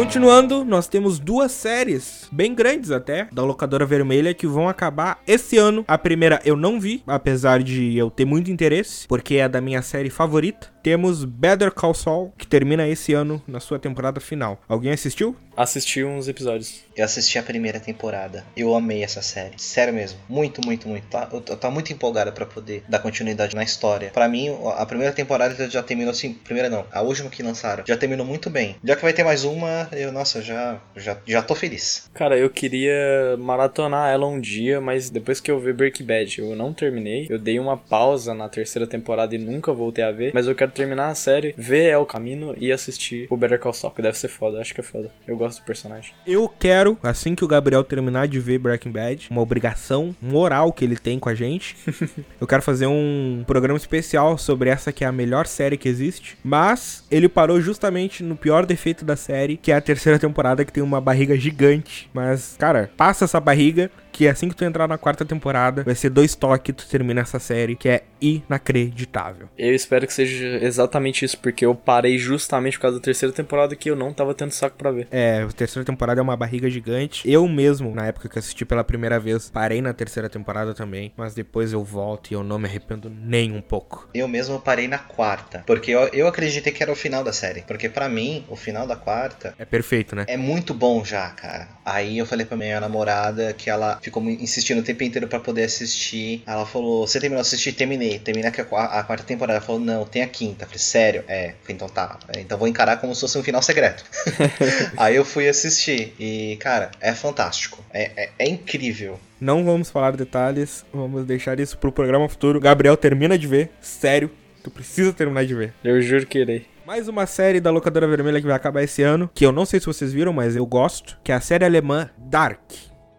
Continuando, 0.08 0.64
nós 0.64 0.88
temos 0.88 1.20
duas 1.20 1.52
séries, 1.52 2.30
bem 2.32 2.56
grandes 2.56 2.92
até, 2.92 3.28
da 3.30 3.44
Locadora 3.44 3.86
Vermelha, 3.86 4.34
que 4.34 4.48
vão 4.48 4.70
acabar 4.70 5.20
esse 5.28 5.58
ano. 5.58 5.84
A 5.86 5.98
primeira 5.98 6.40
eu 6.46 6.56
não 6.56 6.80
vi, 6.80 7.04
apesar 7.06 7.62
de 7.62 7.98
eu 7.98 8.10
ter 8.10 8.24
muito 8.24 8.50
interesse, 8.50 9.06
porque 9.06 9.36
é 9.36 9.50
da 9.50 9.60
minha 9.60 9.82
série 9.82 10.10
favorita 10.10 10.70
temos 10.88 11.26
Better 11.26 11.70
Call 11.70 11.94
Saul, 11.94 12.32
que 12.38 12.48
termina 12.48 12.88
esse 12.88 13.14
ano 13.14 13.44
na 13.46 13.60
sua 13.60 13.78
temporada 13.78 14.22
final. 14.22 14.62
Alguém 14.70 14.94
assistiu? 14.94 15.36
Assisti 15.54 16.02
uns 16.02 16.30
episódios. 16.30 16.86
Eu 16.96 17.04
assisti 17.04 17.38
a 17.38 17.44
primeira 17.44 17.80
temporada. 17.80 18.46
Eu 18.56 18.74
amei 18.74 19.04
essa 19.04 19.22
série. 19.22 19.56
Sério 19.58 19.94
mesmo. 19.94 20.18
Muito, 20.30 20.62
muito, 20.64 20.88
muito. 20.88 21.06
Tá, 21.08 21.28
eu 21.34 21.42
tô 21.42 21.72
muito 21.72 21.92
empolgada 21.92 22.32
para 22.32 22.46
poder 22.46 22.84
dar 22.88 23.00
continuidade 23.00 23.54
na 23.56 23.64
história. 23.64 24.12
Para 24.14 24.30
mim, 24.30 24.56
a 24.78 24.86
primeira 24.86 25.12
temporada 25.12 25.70
já 25.70 25.84
terminou 25.84 26.12
assim. 26.12 26.34
Primeira 26.34 26.70
não, 26.70 26.86
a 26.92 27.02
última 27.02 27.30
que 27.30 27.44
lançaram. 27.44 27.84
Já 27.86 27.98
terminou 27.98 28.26
muito 28.26 28.50
bem. 28.50 28.78
Já 28.84 28.96
que 28.96 29.02
vai 29.02 29.12
ter 29.12 29.24
mais 29.26 29.44
uma, 29.44 29.90
eu, 29.92 30.12
nossa, 30.12 30.42
já, 30.42 30.80
já, 30.96 31.18
já 31.26 31.42
tô 31.42 31.54
feliz. 31.54 32.10
Cara, 32.14 32.38
eu 32.38 32.50
queria 32.50 33.36
maratonar 33.40 34.14
ela 34.14 34.28
um 34.28 34.40
dia, 34.40 34.80
mas 34.80 35.10
depois 35.10 35.42
que 35.42 35.52
eu 35.52 35.60
ver 35.60 35.74
Breaking 35.74 36.06
Bad, 36.06 36.40
eu 36.40 36.56
não 36.56 36.72
terminei. 36.72 37.26
Eu 37.30 37.40
dei 37.40 37.60
uma 37.60 37.76
pausa 37.76 38.34
na 38.34 38.48
terceira 38.48 38.88
temporada 38.88 39.36
e 39.36 39.38
nunca 39.38 39.74
voltei 39.74 40.04
a 40.04 40.12
ver. 40.12 40.32
Mas 40.34 40.48
eu 40.48 40.56
quero 40.56 40.72
terminar 40.78 41.10
a 41.10 41.16
série, 41.16 41.54
ver 41.58 41.92
El 41.92 42.06
Camino 42.06 42.56
e 42.58 42.72
assistir 42.72 43.28
o 43.30 43.38
Better 43.38 43.60
Call 43.60 43.74
Saul, 43.74 43.94
que 43.94 44.02
deve 44.02 44.18
ser 44.18 44.28
foda, 44.28 44.62
acho 44.62 44.74
que 44.74 44.82
é 44.82 44.84
foda. 44.84 45.12
Eu 45.28 45.36
gosto 45.36 45.60
do 45.60 45.66
personagem. 45.66 46.14
Eu 46.26 46.48
quero, 46.48 46.98
assim 47.04 47.36
que 47.36 47.44
o 47.44 47.48
Gabriel 47.48 47.84
terminar 47.84 48.28
de 48.28 48.40
ver 48.40 48.60
Breaking 48.60 48.92
Bad, 48.92 49.28
uma 49.30 49.42
obrigação 49.42 50.16
moral 50.22 50.72
que 50.72 50.86
ele 50.86 50.96
tem 50.96 51.20
com 51.20 51.30
a 51.30 51.36
gente, 51.36 51.76
eu 52.40 52.48
quero 52.48 52.62
fazer 52.62 52.88
um 52.88 53.44
programa 53.46 53.78
especial 53.78 54.38
sobre 54.38 54.70
essa 54.70 54.92
que 54.92 55.04
é 55.04 55.08
a 55.08 55.12
melhor 55.12 55.48
série 55.48 55.78
que 55.78 55.90
existe, 55.90 56.38
mas 56.44 57.04
ele 57.10 57.28
parou 57.28 57.60
justamente 57.60 58.24
no 58.24 58.36
pior 58.36 58.66
defeito 58.66 59.04
da 59.04 59.16
série, 59.16 59.58
que 59.58 59.72
é 59.72 59.76
a 59.76 59.82
terceira 59.82 60.20
temporada 60.20 60.64
que 60.64 60.72
tem 60.72 60.84
uma 60.84 61.02
barriga 61.02 61.38
gigante, 61.38 62.10
mas 62.14 62.56
cara, 62.58 62.90
passa 62.96 63.26
essa 63.26 63.40
barriga 63.40 63.90
que 64.18 64.28
assim 64.28 64.50
que 64.50 64.56
tu 64.56 64.66
entrar 64.66 64.88
na 64.88 64.98
quarta 64.98 65.24
temporada, 65.24 65.84
vai 65.84 65.94
ser 65.94 66.10
dois 66.10 66.34
toques 66.34 66.74
tu 66.76 66.88
termina 66.88 67.22
essa 67.22 67.38
série, 67.38 67.76
que 67.76 67.88
é 67.88 68.02
inacreditável. 68.20 69.48
Eu 69.56 69.76
espero 69.76 70.08
que 70.08 70.14
seja 70.14 70.58
exatamente 70.66 71.24
isso, 71.24 71.38
porque 71.38 71.64
eu 71.64 71.76
parei 71.76 72.18
justamente 72.18 72.78
por 72.78 72.82
causa 72.82 72.98
da 72.98 73.04
terceira 73.04 73.32
temporada 73.32 73.76
que 73.76 73.92
eu 73.92 73.96
não 73.96 74.12
tava 74.12 74.34
tendo 74.34 74.50
saco 74.50 74.76
para 74.76 74.92
ver. 74.92 75.08
É, 75.12 75.46
a 75.48 75.54
terceira 75.54 75.86
temporada 75.86 76.20
é 76.20 76.24
uma 76.24 76.36
barriga 76.36 76.68
gigante. 76.68 77.30
Eu 77.30 77.48
mesmo, 77.48 77.94
na 77.94 78.08
época 78.08 78.28
que 78.28 78.40
assisti 78.40 78.66
pela 78.66 78.84
primeira 78.84 79.20
vez, 79.20 79.52
parei 79.52 79.84
na 79.84 79.94
terceira 79.94 80.28
temporada 80.28 80.74
também, 80.74 81.14
mas 81.16 81.36
depois 81.36 81.72
eu 81.72 81.84
volto 81.84 82.32
e 82.32 82.34
eu 82.34 82.44
não 82.44 82.58
me 82.58 82.68
arrependo 82.68 83.12
nem 83.12 83.52
um 83.52 83.62
pouco. 83.62 84.10
Eu 84.16 84.28
mesmo 84.28 84.60
parei 84.60 84.88
na 84.88 84.98
quarta, 84.98 85.64
porque 85.68 85.92
eu, 85.92 86.08
eu 86.08 86.28
acreditei 86.28 86.74
que 86.74 86.82
era 86.82 86.92
o 86.92 86.96
final 86.96 87.24
da 87.24 87.32
série, 87.32 87.62
porque 87.62 87.88
para 87.88 88.10
mim, 88.10 88.44
o 88.50 88.56
final 88.56 88.88
da 88.88 88.96
quarta... 88.96 89.54
É 89.60 89.66
perfeito, 89.66 90.16
né? 90.16 90.26
É 90.28 90.38
muito 90.38 90.74
bom 90.74 91.06
já, 91.06 91.30
cara. 91.30 91.68
Aí 91.86 92.18
eu 92.18 92.26
falei 92.26 92.48
pra 92.48 92.58
minha 92.58 92.80
namorada 92.80 93.54
que 93.54 93.70
ela 93.70 94.00
ficou 94.08 94.24
insistindo 94.24 94.80
o 94.80 94.84
tempo 94.84 95.04
inteiro 95.04 95.28
para 95.28 95.40
poder 95.40 95.64
assistir. 95.64 96.42
Ela 96.46 96.66
falou: 96.66 97.06
Você 97.06 97.20
terminou 97.20 97.42
de 97.42 97.48
assistir? 97.48 97.74
Terminei. 97.74 98.20
Terminei 98.20 98.50
a, 98.50 99.00
a, 99.00 99.04
quarta 99.04 99.24
temporada. 99.24 99.58
Ela 99.58 99.66
falou: 99.66 99.82
Não, 99.82 100.06
tem 100.06 100.22
a 100.22 100.28
quinta. 100.28 100.64
Eu 100.64 100.68
falei: 100.68 100.80
Sério? 100.80 101.24
É. 101.28 101.54
Falei, 101.62 101.76
então 101.76 101.90
tá. 101.90 102.18
Então 102.38 102.58
vou 102.58 102.68
encarar 102.68 102.98
como 102.98 103.14
se 103.14 103.22
fosse 103.22 103.38
um 103.38 103.44
final 103.44 103.62
secreto. 103.62 104.04
Aí 104.98 105.16
eu 105.16 105.26
fui 105.26 105.48
assistir. 105.48 106.14
E, 106.20 106.58
cara, 106.60 106.92
é 107.02 107.14
fantástico. 107.14 107.84
É, 107.94 108.12
é, 108.16 108.30
é 108.40 108.50
incrível. 108.50 109.20
Não 109.40 109.64
vamos 109.64 109.90
falar 109.90 110.16
detalhes. 110.16 110.86
Vamos 110.94 111.26
deixar 111.26 111.60
isso 111.60 111.78
pro 111.78 111.92
programa 111.92 112.28
futuro. 112.30 112.60
Gabriel 112.60 112.98
termina 112.98 113.38
de 113.38 113.48
ver. 113.48 113.70
Sério. 113.82 114.32
Tu 114.64 114.72
precisa 114.72 115.14
terminar 115.14 115.46
de 115.46 115.56
ver. 115.56 115.74
Eu 115.84 116.02
juro 116.02 116.26
que 116.26 116.40
irei. 116.40 116.66
Mais 116.88 117.10
uma 117.10 117.26
série 117.26 117.60
da 117.60 117.70
Locadora 117.70 118.08
Vermelha 118.08 118.40
que 118.40 118.48
vai 118.48 118.56
acabar 118.56 118.82
esse 118.82 119.04
ano, 119.04 119.30
que 119.36 119.46
eu 119.46 119.52
não 119.52 119.66
sei 119.66 119.78
se 119.78 119.86
vocês 119.86 120.14
viram, 120.14 120.32
mas 120.32 120.56
eu 120.56 120.66
gosto, 120.66 121.18
que 121.22 121.34
é 121.34 121.36
a 121.36 121.42
série 121.42 121.66
alemã 121.66 122.10
Dark. 122.18 122.62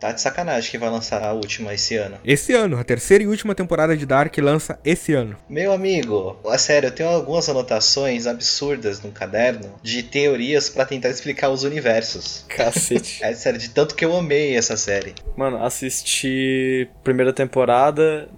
Tá 0.00 0.12
de 0.12 0.20
sacanagem 0.20 0.70
que 0.70 0.78
vai 0.78 0.88
lançar 0.88 1.22
a 1.22 1.32
última 1.32 1.74
esse 1.74 1.96
ano. 1.96 2.18
Esse 2.24 2.52
ano, 2.52 2.78
a 2.78 2.84
terceira 2.84 3.24
e 3.24 3.26
última 3.26 3.54
temporada 3.54 3.96
de 3.96 4.06
Dark 4.06 4.36
lança 4.38 4.78
esse 4.84 5.12
ano. 5.12 5.36
Meu 5.48 5.72
amigo, 5.72 6.38
é 6.46 6.58
sério, 6.58 6.86
eu 6.86 6.92
tenho 6.92 7.08
algumas 7.08 7.48
anotações 7.48 8.26
absurdas 8.26 9.02
no 9.02 9.10
caderno 9.10 9.74
de 9.82 10.04
teorias 10.04 10.68
para 10.68 10.84
tentar 10.84 11.08
explicar 11.08 11.50
os 11.50 11.64
universos. 11.64 12.44
Cacete. 12.48 13.24
é 13.24 13.34
sério, 13.34 13.58
de 13.58 13.70
tanto 13.70 13.94
que 13.94 14.04
eu 14.04 14.16
amei 14.16 14.56
essa 14.56 14.76
série. 14.76 15.14
Mano, 15.36 15.64
assisti 15.64 16.88
primeira 17.02 17.32
temporada, 17.32 18.28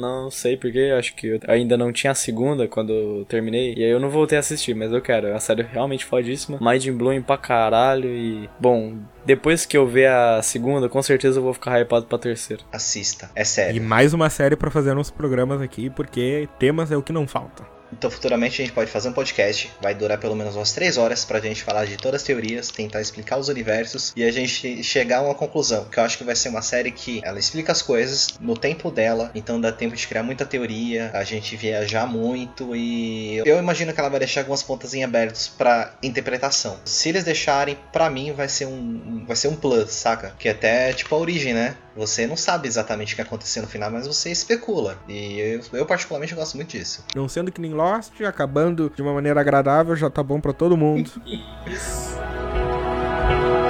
não 0.00 0.30
sei 0.30 0.56
porque, 0.56 0.92
acho 0.98 1.14
que 1.14 1.26
eu 1.28 1.40
ainda 1.46 1.76
não 1.76 1.92
tinha 1.92 2.10
a 2.10 2.14
segunda 2.14 2.66
quando 2.66 2.92
eu 2.92 3.24
terminei, 3.26 3.74
e 3.76 3.84
aí 3.84 3.90
eu 3.90 4.00
não 4.00 4.10
voltei 4.10 4.36
a 4.36 4.40
assistir, 4.40 4.74
mas 4.74 4.92
eu 4.92 5.00
quero. 5.00 5.28
É 5.28 5.30
uma 5.30 5.40
série 5.40 5.62
realmente 5.62 6.04
fodíssima, 6.04 6.58
mind 6.60 6.88
blowing 6.90 7.22
pra 7.22 7.36
caralho 7.36 8.08
e, 8.08 8.48
bom, 8.58 8.98
depois 9.24 9.64
que 9.66 9.76
eu 9.76 9.86
ver 9.86 10.08
a 10.08 10.42
segunda, 10.42 10.88
com 10.88 11.02
certeza 11.02 11.38
eu 11.38 11.42
vou 11.42 11.54
ficar 11.54 11.80
hypado 11.80 12.06
pra 12.06 12.18
terceira. 12.18 12.62
Assista, 12.72 13.30
é 13.34 13.44
sério. 13.44 13.76
E 13.76 13.80
mais 13.80 14.12
uma 14.12 14.30
série 14.30 14.56
para 14.56 14.70
fazer 14.70 14.94
nos 14.94 15.10
programas 15.10 15.60
aqui, 15.60 15.90
porque 15.90 16.48
temas 16.58 16.90
é 16.90 16.96
o 16.96 17.02
que 17.02 17.12
não 17.12 17.26
falta. 17.26 17.73
Então, 17.92 18.10
futuramente 18.10 18.60
a 18.60 18.64
gente 18.64 18.74
pode 18.74 18.90
fazer 18.90 19.08
um 19.08 19.12
podcast, 19.12 19.70
vai 19.80 19.94
durar 19.94 20.18
pelo 20.18 20.34
menos 20.34 20.56
umas 20.56 20.72
3 20.72 20.96
horas 20.98 21.24
pra 21.24 21.40
gente 21.40 21.62
falar 21.62 21.84
de 21.84 21.96
todas 21.96 22.22
as 22.22 22.26
teorias, 22.26 22.68
tentar 22.68 23.00
explicar 23.00 23.38
os 23.38 23.48
universos 23.48 24.12
e 24.16 24.24
a 24.24 24.32
gente 24.32 24.82
chegar 24.82 25.18
a 25.18 25.22
uma 25.22 25.34
conclusão, 25.34 25.84
que 25.86 25.98
eu 25.98 26.02
acho 26.02 26.18
que 26.18 26.24
vai 26.24 26.34
ser 26.34 26.48
uma 26.48 26.62
série 26.62 26.90
que 26.90 27.20
ela 27.24 27.38
explica 27.38 27.72
as 27.72 27.82
coisas 27.82 28.28
no 28.40 28.56
tempo 28.56 28.90
dela, 28.90 29.30
então 29.34 29.60
dá 29.60 29.70
tempo 29.70 29.94
de 29.94 30.06
criar 30.06 30.22
muita 30.22 30.44
teoria, 30.44 31.10
a 31.14 31.24
gente 31.24 31.56
viajar 31.56 32.06
muito 32.06 32.74
e 32.74 33.38
eu 33.38 33.58
imagino 33.58 33.92
que 33.92 34.00
ela 34.00 34.08
vai 34.08 34.18
deixar 34.18 34.40
algumas 34.40 34.62
pontas 34.62 34.94
em 34.94 35.04
abertos 35.04 35.48
para 35.48 35.94
interpretação. 36.02 36.78
Se 36.84 37.08
eles 37.08 37.24
deixarem, 37.24 37.78
para 37.92 38.10
mim 38.10 38.32
vai 38.32 38.48
ser 38.48 38.66
um 38.66 39.24
vai 39.26 39.36
ser 39.36 39.48
um 39.48 39.56
plus, 39.56 39.90
saca? 39.90 40.34
Que 40.38 40.48
até 40.48 40.92
tipo 40.92 41.14
a 41.14 41.18
origem, 41.18 41.54
né? 41.54 41.76
Você 41.96 42.26
não 42.26 42.36
sabe 42.36 42.66
exatamente 42.66 43.12
o 43.12 43.16
que 43.16 43.22
aconteceu 43.22 43.62
no 43.62 43.68
final, 43.68 43.90
mas 43.90 44.06
você 44.06 44.30
especula. 44.30 44.98
E 45.08 45.38
eu, 45.38 45.60
eu 45.72 45.86
particularmente 45.86 46.34
gosto 46.34 46.56
muito 46.56 46.70
disso. 46.70 47.04
Não 47.14 47.28
sendo 47.28 47.52
que 47.52 47.60
nem 47.60 47.72
Lost, 47.72 48.20
acabando 48.22 48.90
de 48.94 49.00
uma 49.00 49.12
maneira 49.12 49.40
agradável, 49.40 49.94
já 49.94 50.10
tá 50.10 50.22
bom 50.22 50.40
para 50.40 50.52
todo 50.52 50.76
mundo. 50.76 51.10
Isso. 51.66 52.18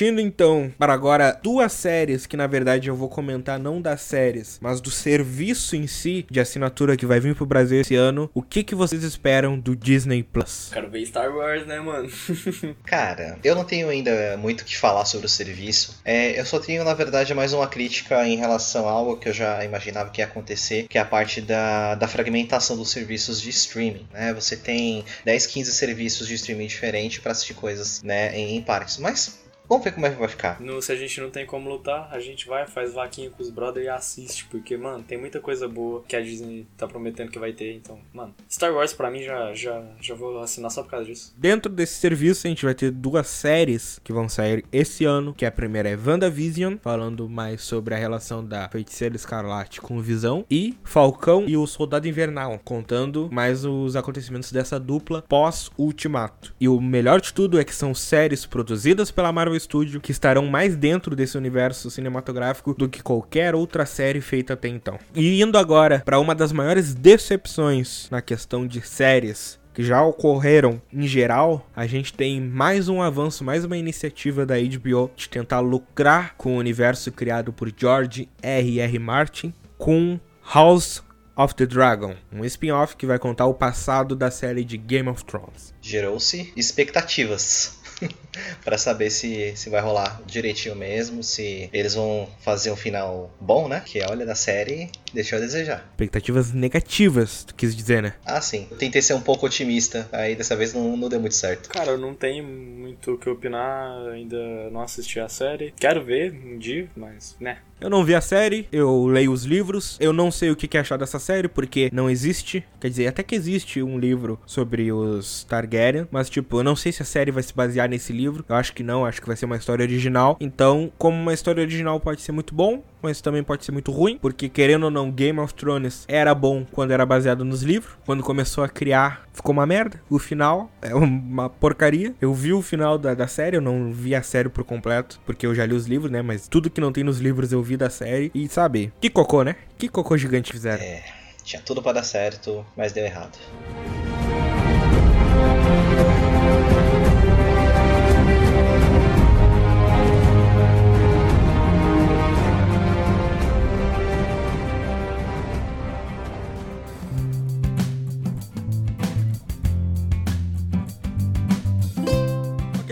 Partindo 0.00 0.18
então 0.18 0.72
para 0.78 0.94
agora 0.94 1.38
duas 1.42 1.74
séries 1.74 2.24
que 2.24 2.34
na 2.34 2.46
verdade 2.46 2.88
eu 2.88 2.96
vou 2.96 3.10
comentar 3.10 3.58
não 3.58 3.82
das 3.82 4.00
séries, 4.00 4.58
mas 4.58 4.80
do 4.80 4.90
serviço 4.90 5.76
em 5.76 5.86
si 5.86 6.24
de 6.30 6.40
assinatura 6.40 6.96
que 6.96 7.04
vai 7.04 7.20
vir 7.20 7.34
pro 7.34 7.44
Brasil 7.44 7.82
esse 7.82 7.96
ano. 7.96 8.30
O 8.32 8.40
que 8.40 8.64
que 8.64 8.74
vocês 8.74 9.04
esperam 9.04 9.58
do 9.58 9.76
Disney 9.76 10.22
Plus? 10.22 10.70
Quero 10.72 10.88
ver 10.88 11.04
Star 11.04 11.30
Wars, 11.30 11.66
né, 11.66 11.80
mano? 11.80 12.08
Cara, 12.86 13.38
eu 13.44 13.54
não 13.54 13.62
tenho 13.62 13.90
ainda 13.90 14.38
muito 14.38 14.62
o 14.62 14.64
que 14.64 14.74
falar 14.74 15.04
sobre 15.04 15.26
o 15.26 15.28
serviço. 15.28 16.00
É, 16.02 16.40
eu 16.40 16.46
só 16.46 16.58
tenho 16.58 16.82
na 16.82 16.94
verdade 16.94 17.34
mais 17.34 17.52
uma 17.52 17.66
crítica 17.66 18.26
em 18.26 18.38
relação 18.38 18.88
a 18.88 18.92
algo 18.92 19.18
que 19.18 19.28
eu 19.28 19.34
já 19.34 19.62
imaginava 19.66 20.08
que 20.08 20.22
ia 20.22 20.24
acontecer, 20.24 20.88
que 20.88 20.96
é 20.96 21.02
a 21.02 21.04
parte 21.04 21.42
da, 21.42 21.94
da 21.94 22.08
fragmentação 22.08 22.74
dos 22.74 22.90
serviços 22.90 23.38
de 23.38 23.50
streaming, 23.50 24.06
né? 24.14 24.32
Você 24.32 24.56
tem 24.56 25.04
10, 25.26 25.46
15 25.46 25.70
serviços 25.74 26.26
de 26.26 26.36
streaming 26.36 26.68
diferentes 26.68 27.18
para 27.18 27.32
assistir 27.32 27.52
coisas, 27.52 28.02
né, 28.02 28.34
em, 28.34 28.56
em 28.56 28.62
parques. 28.62 28.96
Mas 28.96 29.39
Vamos 29.70 29.84
ver 29.84 29.92
como 29.92 30.04
é 30.04 30.10
que 30.10 30.18
vai 30.18 30.26
ficar. 30.26 30.60
No, 30.60 30.82
se 30.82 30.90
a 30.90 30.96
gente 30.96 31.20
não 31.20 31.30
tem 31.30 31.46
como 31.46 31.70
lutar, 31.70 32.08
a 32.10 32.18
gente 32.18 32.48
vai, 32.48 32.66
faz 32.66 32.92
vaquinha 32.92 33.30
com 33.30 33.40
os 33.40 33.50
brothers 33.50 33.86
e 33.86 33.88
assiste. 33.88 34.46
Porque, 34.46 34.76
mano, 34.76 35.04
tem 35.04 35.16
muita 35.16 35.38
coisa 35.38 35.68
boa 35.68 36.02
que 36.08 36.16
a 36.16 36.20
Disney 36.20 36.66
tá 36.76 36.88
prometendo 36.88 37.30
que 37.30 37.38
vai 37.38 37.52
ter. 37.52 37.76
Então, 37.76 38.00
mano, 38.12 38.34
Star 38.50 38.74
Wars 38.74 38.92
pra 38.92 39.08
mim 39.12 39.22
já, 39.22 39.54
já, 39.54 39.80
já 40.00 40.16
vou 40.16 40.40
assinar 40.40 40.72
só 40.72 40.82
por 40.82 40.90
causa 40.90 41.06
disso. 41.06 41.32
Dentro 41.38 41.70
desse 41.70 42.00
serviço, 42.00 42.48
a 42.48 42.50
gente 42.50 42.64
vai 42.64 42.74
ter 42.74 42.90
duas 42.90 43.28
séries 43.28 44.00
que 44.02 44.12
vão 44.12 44.28
sair 44.28 44.64
esse 44.72 45.04
ano. 45.04 45.32
Que 45.32 45.46
a 45.46 45.52
primeira 45.52 45.88
é 45.88 45.96
WandaVision, 45.96 46.74
falando 46.82 47.28
mais 47.28 47.62
sobre 47.62 47.94
a 47.94 47.98
relação 47.98 48.44
da 48.44 48.68
Feiticeira 48.68 49.14
Escarlate 49.14 49.80
com 49.80 49.96
o 49.98 50.02
Visão. 50.02 50.44
E 50.50 50.76
Falcão 50.82 51.44
e 51.46 51.56
o 51.56 51.64
Soldado 51.64 52.08
Invernal, 52.08 52.58
contando 52.64 53.28
mais 53.30 53.64
os 53.64 53.94
acontecimentos 53.94 54.50
dessa 54.50 54.80
dupla 54.80 55.22
pós-Ultimato. 55.28 56.56
E 56.60 56.68
o 56.68 56.80
melhor 56.80 57.20
de 57.20 57.32
tudo 57.32 57.60
é 57.60 57.62
que 57.62 57.74
são 57.74 57.94
séries 57.94 58.44
produzidas 58.44 59.12
pela 59.12 59.30
Marvel 59.30 59.59
Studio 59.60 60.00
que 60.00 60.10
estarão 60.10 60.46
mais 60.46 60.74
dentro 60.74 61.14
desse 61.14 61.36
universo 61.36 61.90
cinematográfico 61.90 62.74
do 62.74 62.88
que 62.88 63.02
qualquer 63.02 63.54
outra 63.54 63.86
série 63.86 64.20
feita 64.20 64.54
até 64.54 64.68
então. 64.68 64.98
E 65.14 65.40
indo 65.40 65.56
agora 65.56 66.02
para 66.04 66.18
uma 66.18 66.34
das 66.34 66.52
maiores 66.52 66.94
decepções 66.94 68.08
na 68.10 68.20
questão 68.20 68.66
de 68.66 68.80
séries 68.80 69.60
que 69.72 69.84
já 69.84 70.02
ocorreram 70.02 70.82
em 70.92 71.06
geral, 71.06 71.66
a 71.74 71.86
gente 71.86 72.12
tem 72.12 72.40
mais 72.40 72.88
um 72.88 73.00
avanço, 73.00 73.44
mais 73.44 73.64
uma 73.64 73.76
iniciativa 73.76 74.44
da 74.44 74.56
HBO 74.56 75.10
de 75.14 75.28
tentar 75.28 75.60
lucrar 75.60 76.34
com 76.36 76.56
o 76.56 76.58
universo 76.58 77.12
criado 77.12 77.52
por 77.52 77.72
George 77.76 78.28
R. 78.42 78.80
R. 78.80 78.98
Martin 78.98 79.54
com 79.78 80.18
House 80.52 81.02
of 81.36 81.54
the 81.54 81.64
Dragon, 81.64 82.14
um 82.30 82.44
spin-off 82.44 82.96
que 82.96 83.06
vai 83.06 83.18
contar 83.18 83.46
o 83.46 83.54
passado 83.54 84.14
da 84.14 84.30
série 84.30 84.62
de 84.64 84.76
Game 84.76 85.08
of 85.08 85.24
Thrones. 85.24 85.72
Gerou-se 85.80 86.52
expectativas. 86.54 87.79
para 88.64 88.78
saber 88.78 89.10
se, 89.10 89.54
se 89.56 89.70
vai 89.70 89.80
rolar 89.80 90.20
direitinho 90.26 90.74
mesmo, 90.74 91.22
se 91.22 91.68
eles 91.72 91.94
vão 91.94 92.28
fazer 92.40 92.70
um 92.70 92.76
final 92.76 93.30
bom, 93.40 93.68
né? 93.68 93.82
Que 93.84 94.02
olha 94.02 94.24
da 94.26 94.34
série, 94.34 94.90
deixou 95.12 95.38
a 95.38 95.40
desejar. 95.40 95.86
Expectativas 95.90 96.52
negativas, 96.52 97.44
tu 97.44 97.54
quis 97.54 97.74
dizer, 97.74 98.02
né? 98.02 98.14
Ah, 98.24 98.40
sim. 98.40 98.66
Tentei 98.78 99.02
ser 99.02 99.14
um 99.14 99.20
pouco 99.20 99.46
otimista, 99.46 100.08
aí 100.12 100.34
dessa 100.34 100.56
vez 100.56 100.72
não, 100.72 100.96
não 100.96 101.08
deu 101.08 101.20
muito 101.20 101.34
certo. 101.34 101.68
Cara, 101.68 101.92
eu 101.92 101.98
não 101.98 102.14
tenho 102.14 102.44
muito 102.44 103.12
o 103.14 103.18
que 103.18 103.28
opinar, 103.28 104.08
ainda 104.12 104.70
não 104.70 104.80
assisti 104.80 105.20
a 105.20 105.28
série. 105.28 105.72
Quero 105.78 106.04
ver 106.04 106.32
um 106.32 106.58
dia, 106.58 106.88
mas, 106.96 107.36
né. 107.40 107.58
Eu 107.80 107.88
não 107.88 108.04
vi 108.04 108.14
a 108.14 108.20
série, 108.20 108.68
eu 108.70 109.06
leio 109.06 109.32
os 109.32 109.44
livros, 109.44 109.96
eu 109.98 110.12
não 110.12 110.30
sei 110.30 110.50
o 110.50 110.56
que 110.56 110.76
achar 110.76 110.98
dessa 110.98 111.18
série, 111.18 111.48
porque 111.48 111.88
não 111.92 112.10
existe. 112.10 112.62
Quer 112.78 112.90
dizer, 112.90 113.06
até 113.06 113.22
que 113.22 113.34
existe 113.34 113.82
um 113.82 113.98
livro 113.98 114.38
sobre 114.44 114.92
os 114.92 115.44
Targaryen, 115.44 116.06
mas 116.10 116.28
tipo, 116.28 116.58
eu 116.58 116.64
não 116.64 116.76
sei 116.76 116.92
se 116.92 117.00
a 117.00 117.06
série 117.06 117.30
vai 117.30 117.42
se 117.42 117.54
basear 117.54 117.88
nesse 117.88 118.12
livro. 118.12 118.44
Eu 118.46 118.54
acho 118.54 118.74
que 118.74 118.82
não, 118.82 119.06
acho 119.06 119.20
que 119.22 119.26
vai 119.26 119.36
ser 119.36 119.46
uma 119.46 119.56
história 119.56 119.82
original. 119.82 120.36
Então, 120.40 120.92
como 120.98 121.16
uma 121.16 121.32
história 121.32 121.62
original 121.62 121.98
pode 121.98 122.20
ser 122.20 122.32
muito 122.32 122.54
bom, 122.54 122.84
mas 123.02 123.20
também 123.20 123.42
pode 123.42 123.64
ser 123.64 123.72
muito 123.72 123.90
ruim, 123.90 124.18
porque 124.18 124.48
querendo 124.48 124.84
ou 124.84 124.90
não, 124.90 125.10
Game 125.10 125.38
of 125.38 125.54
Thrones 125.54 126.04
era 126.08 126.34
bom 126.34 126.64
quando 126.72 126.92
era 126.92 127.04
baseado 127.04 127.44
nos 127.44 127.62
livros. 127.62 127.92
Quando 128.04 128.22
começou 128.22 128.64
a 128.64 128.68
criar, 128.68 129.26
ficou 129.32 129.52
uma 129.52 129.66
merda. 129.66 130.00
O 130.08 130.18
final 130.18 130.70
é 130.82 130.94
uma 130.94 131.48
porcaria. 131.48 132.14
Eu 132.20 132.32
vi 132.34 132.52
o 132.52 132.62
final 132.62 132.98
da, 132.98 133.14
da 133.14 133.26
série, 133.26 133.56
eu 133.56 133.60
não 133.60 133.92
vi 133.92 134.14
a 134.14 134.22
série 134.22 134.48
por 134.48 134.64
completo, 134.64 135.20
porque 135.24 135.46
eu 135.46 135.54
já 135.54 135.64
li 135.66 135.74
os 135.74 135.86
livros, 135.86 136.10
né? 136.10 136.22
Mas 136.22 136.48
tudo 136.48 136.70
que 136.70 136.80
não 136.80 136.92
tem 136.92 137.04
nos 137.04 137.18
livros 137.18 137.52
eu 137.52 137.62
vi 137.62 137.76
da 137.76 137.90
série. 137.90 138.30
E 138.34 138.48
sabe, 138.48 138.92
que 139.00 139.10
cocô, 139.10 139.42
né? 139.42 139.56
Que 139.78 139.88
cocô 139.88 140.16
gigante 140.16 140.52
fizeram. 140.52 140.82
É, 140.82 141.02
tinha 141.42 141.62
tudo 141.62 141.82
para 141.82 141.94
dar 141.94 142.04
certo, 142.04 142.64
mas 142.76 142.92
deu 142.92 143.04
errado. 143.04 143.38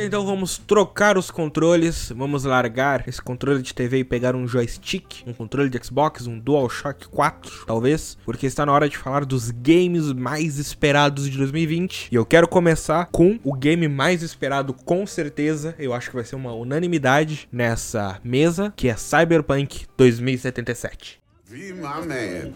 Então 0.09 0.24
vamos 0.24 0.56
trocar 0.56 1.18
os 1.18 1.30
controles, 1.30 2.11
vamos 2.16 2.44
largar 2.44 3.06
esse 3.06 3.20
controle 3.20 3.61
de 3.61 3.74
TV 3.74 3.98
e 3.98 4.04
pegar 4.04 4.34
um 4.34 4.48
joystick, 4.48 5.22
um 5.26 5.34
controle 5.34 5.68
de 5.68 5.78
Xbox, 5.84 6.26
um 6.26 6.38
DualShock 6.38 7.09
4, 7.09 7.66
talvez, 7.66 8.16
porque 8.24 8.46
está 8.46 8.64
na 8.64 8.72
hora 8.72 8.88
de 8.88 8.96
falar 8.96 9.26
dos 9.26 9.50
games 9.50 10.11
mais 10.14 10.56
esperados 10.56 11.28
de 11.28 11.36
2020. 11.36 12.09
E 12.11 12.14
eu 12.14 12.24
quero 12.24 12.48
começar 12.48 13.11
com 13.12 13.38
o 13.44 13.52
game 13.52 13.86
mais 13.86 14.22
esperado 14.22 14.72
com 14.72 15.06
certeza, 15.06 15.74
eu 15.78 15.92
acho 15.92 16.09
que 16.09 16.16
vai 16.16 16.24
ser 16.24 16.36
uma 16.36 16.54
unanimidade 16.54 17.46
nessa 17.52 18.18
mesa, 18.24 18.72
que 18.74 18.88
é 18.88 18.96
Cyberpunk 18.96 19.84
2077. 19.94 21.20
V, 21.44 21.74
my 21.74 22.06
man, 22.06 22.54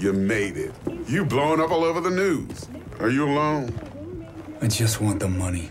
you 0.00 0.14
made 0.14 0.58
it. 0.58 0.72
You 1.06 1.26
blown 1.26 1.60
up 1.60 1.70
all 1.70 1.84
over 1.84 2.00
the 2.00 2.10
news. 2.10 2.66
Are 2.98 3.12
you 3.12 3.28
alone? 3.28 3.74
I 4.62 4.68
just 4.68 5.02
want 5.02 5.18
the 5.20 5.28
money. 5.28 5.68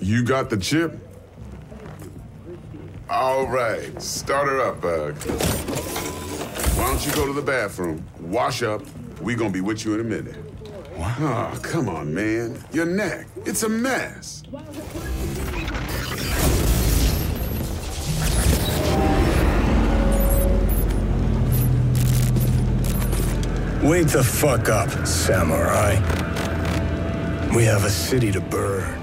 You 0.00 0.24
got 0.24 0.48
the 0.48 0.56
chip? 0.56 0.98
All 3.10 3.46
right, 3.46 4.00
start 4.00 4.48
her 4.48 4.60
up, 4.62 4.80
Bug. 4.80 5.14
Why 6.76 6.86
don't 6.86 7.06
you 7.06 7.12
go 7.12 7.26
to 7.26 7.34
the 7.34 7.42
bathroom, 7.42 8.02
wash 8.18 8.62
up? 8.62 8.80
We 9.20 9.34
gonna 9.34 9.50
be 9.50 9.60
with 9.60 9.84
you 9.84 9.92
in 9.94 10.00
a 10.00 10.04
minute. 10.04 10.36
What? 10.96 11.14
Oh, 11.20 11.60
come 11.62 11.90
on, 11.90 12.14
man. 12.14 12.64
Your 12.72 12.86
neck, 12.86 13.26
it's 13.44 13.62
a 13.62 13.68
mess. 13.68 14.42
Wake 23.82 24.06
the 24.08 24.24
fuck 24.24 24.70
up, 24.70 25.06
samurai. 25.06 25.96
We 27.54 27.64
have 27.64 27.84
a 27.84 27.90
city 27.90 28.32
to 28.32 28.40
burn. 28.40 28.99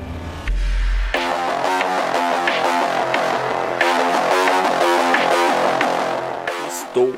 Estou 6.98 7.14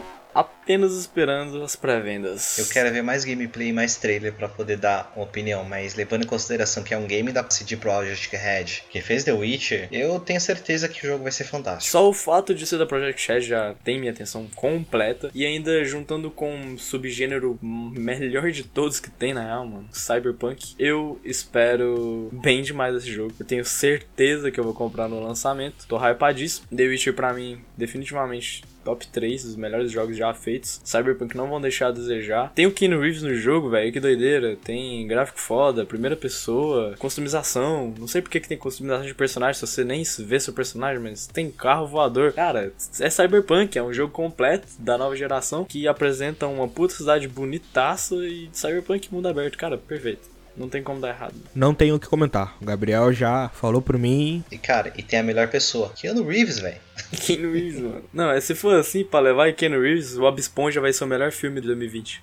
apenas 0.70 0.93
esperando 0.93 1.63
as 1.63 1.76
pré-vendas. 1.76 2.59
Eu 2.59 2.67
quero 2.67 2.91
ver 2.93 3.01
mais 3.01 3.26
gameplay 3.26 3.70
e 3.70 3.74
mais 3.74 3.95
trailer 3.95 4.32
para 4.32 4.47
poder 4.47 4.78
dar 4.78 5.11
uma 5.15 5.26
opinião, 5.26 5.63
mas 5.63 5.95
levando 5.95 6.26
em 6.26 6.28
consideração 6.28 6.84
que 6.84 6.93
é 6.93 6.97
um 6.97 7.07
game 7.07 7.32
da 7.32 7.43
CD 7.49 7.76
Projekt 7.76 8.36
Red 8.36 8.84
que 8.88 9.01
fez 9.01 9.24
The 9.24 9.34
Witcher, 9.34 9.88
eu 9.91 10.20
tenho 10.20 10.39
certeza 10.39 10.88
que 10.88 11.03
o 11.03 11.09
jogo 11.09 11.24
vai 11.24 11.32
ser 11.32 11.45
fantástico. 11.45 11.91
Só 11.91 12.07
o 12.07 12.13
fato 12.13 12.53
de 12.53 12.67
ser 12.67 12.78
da 12.78 12.86
Project 12.86 13.28
Red 13.28 13.41
já 13.41 13.74
tem 13.84 13.99
minha 13.99 14.11
atenção 14.11 14.47
completa 14.53 15.32
e 15.34 15.43
ainda 15.43 15.84
juntando 15.84 16.30
com 16.30 16.55
um 16.55 16.78
subgênero 16.78 17.57
melhor 17.63 18.51
de 18.51 18.61
todos 18.61 18.99
que 18.99 19.09
tem 19.09 19.34
na 19.34 19.41
real, 19.41 19.65
mano, 19.65 19.89
Cyberpunk, 19.91 20.76
eu 20.78 21.20
espero 21.26 22.30
bem 22.32 22.61
demais 22.61 22.93
esse 22.93 23.11
jogo. 23.11 23.34
Eu 23.39 23.45
tenho 23.45 23.65
certeza 23.65 24.51
que 24.51 24.59
eu 24.59 24.63
vou 24.63 24.76
comprar 24.76 25.07
no 25.07 25.20
lançamento. 25.20 25.88
Tô 25.88 25.97
hypadíssimo. 25.97 26.67
The 26.67 26.84
Witcher 26.84 27.15
para 27.15 27.34
mim 27.34 27.59
definitivamente 27.76 28.61
top 28.84 29.07
3 29.07 29.43
dos 29.43 29.55
melhores 29.55 29.91
jogos 29.91 30.17
já 30.17 30.34
feitos. 30.34 30.59
Cyberpunk 30.68 31.36
não 31.36 31.49
vão 31.49 31.62
deixar 31.62 31.88
a 31.88 31.91
desejar. 31.91 32.51
Tem 32.53 32.66
o 32.66 32.72
Keanu 32.72 32.99
Reeves 32.99 33.24
no 33.24 33.34
jogo, 33.36 33.70
velho, 33.70 33.91
que 33.91 33.99
doideira. 33.99 34.57
Tem 34.64 35.05
gráfico 35.07 35.39
foda, 35.39 35.86
primeira 35.86 36.16
pessoa, 36.16 36.95
customização. 36.97 37.93
Não 37.97 38.07
sei 38.07 38.22
porque 38.22 38.39
que 38.39 38.47
tem 38.47 38.57
customização 38.57 39.05
de 39.05 39.14
personagem 39.14 39.60
se 39.60 39.66
você 39.66 39.84
nem 39.84 40.03
vê 40.20 40.39
seu 40.39 40.53
personagem, 40.53 41.01
mas 41.01 41.28
tem 41.28 41.51
carro 41.51 41.88
voador. 41.88 42.34
Cara, 42.34 42.72
é 42.99 43.10
Cyberpunk, 43.10 43.78
é 43.78 43.84
um 43.84 43.93
jogo 43.93 44.12
completo 44.12 44.68
da 44.78 44.97
nova 44.97 45.16
geração 45.16 45.66
que 45.66 45.88
apresenta 45.88 46.47
uma 46.47 46.68
puta 46.68 46.93
cidade 46.93 47.28
bonitaça 47.28 48.16
e 48.16 48.49
Cyberpunk 48.51 49.14
mundo 49.14 49.28
aberto. 49.28 49.57
Cara, 49.57 49.78
perfeito. 49.78 50.39
Não 50.56 50.68
tem 50.68 50.84
como 50.84 51.00
dar 51.00 51.10
errado. 51.10 51.36
Não 51.56 51.74
tenho 51.74 51.95
o 51.95 52.00
que 52.00 52.08
comentar. 52.08 52.58
O 52.62 52.66
Gabriel 52.66 53.14
já 53.14 53.50
falou 53.50 53.82
por 53.82 53.97
mim. 53.97 54.43
E 54.52 54.58
cara, 54.58 54.91
e 54.97 55.04
tem 55.04 55.20
a 55.20 55.24
melhor 55.24 55.47
pessoa, 55.47 55.89
Keanu 55.95 56.28
Reeves, 56.28 56.60
velho. 56.60 56.78
Keanu 57.26 57.54
Reeves, 57.54 57.80
mano. 57.80 58.04
Não, 58.14 58.30
é, 58.32 58.41
se 58.41 58.54
for 58.56 58.76
assim, 58.76 59.04
pra 59.04 59.20
levar 59.20 59.54
Keanu 59.54 59.82
Reeves, 59.82 60.18
o 60.18 60.22
Bob 60.22 60.39
Esponja 60.39 60.82
vai 60.82 60.91
ser 60.91 61.04
o 61.04 61.08
melhor 61.08 61.32
filme 61.32 61.62
de 61.62 61.68
2020. 61.68 62.22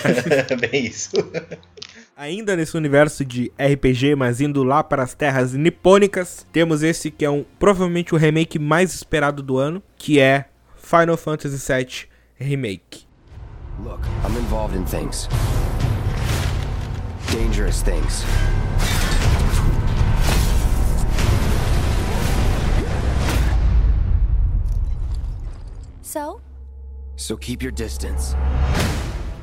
Bem 0.70 0.86
isso. 0.86 1.12
Ainda 2.16 2.54
nesse 2.54 2.76
universo 2.76 3.24
de 3.24 3.52
RPG, 3.58 4.14
mas 4.14 4.40
indo 4.40 4.62
lá 4.62 4.84
para 4.84 5.02
as 5.02 5.14
terras 5.14 5.52
nipônicas, 5.52 6.46
temos 6.52 6.82
esse 6.82 7.10
que 7.10 7.24
é 7.24 7.30
um 7.30 7.44
provavelmente 7.58 8.14
o 8.14 8.18
remake 8.18 8.58
mais 8.58 8.94
esperado 8.94 9.42
do 9.42 9.58
ano, 9.58 9.82
que 9.96 10.20
é 10.20 10.46
Final 10.76 11.16
Fantasy 11.16 11.56
VII 11.56 12.08
Remake. 12.36 13.04
Look, 13.82 14.00
I'm 14.24 14.36
involved 14.38 14.76
in 14.76 14.84
things. 14.84 15.28
Dangerous 17.34 17.82
things. 17.82 18.24
So? 26.02 26.40
So 27.16 27.36
keep 27.36 27.60
your 27.60 27.72
distance. 27.72 28.36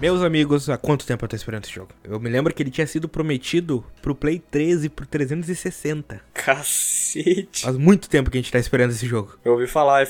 Meus 0.01 0.23
amigos, 0.23 0.67
há 0.67 0.79
quanto 0.79 1.05
tempo 1.05 1.23
eu 1.23 1.29
tô 1.29 1.35
esperando 1.35 1.63
esse 1.65 1.73
jogo? 1.73 1.91
Eu 2.03 2.19
me 2.19 2.27
lembro 2.27 2.51
que 2.51 2.63
ele 2.63 2.71
tinha 2.71 2.87
sido 2.87 3.07
prometido 3.07 3.85
pro 4.01 4.15
Play 4.15 4.39
13 4.39 4.87
e 4.87 4.89
pro 4.89 5.05
360. 5.05 6.19
Cacete. 6.33 7.61
Faz 7.61 7.77
muito 7.77 8.09
tempo 8.09 8.31
que 8.31 8.35
a 8.39 8.41
gente 8.41 8.51
tá 8.51 8.57
esperando 8.57 8.89
esse 8.89 9.05
jogo. 9.05 9.37
Eu 9.45 9.51
ouvi 9.51 9.67
falar, 9.67 10.03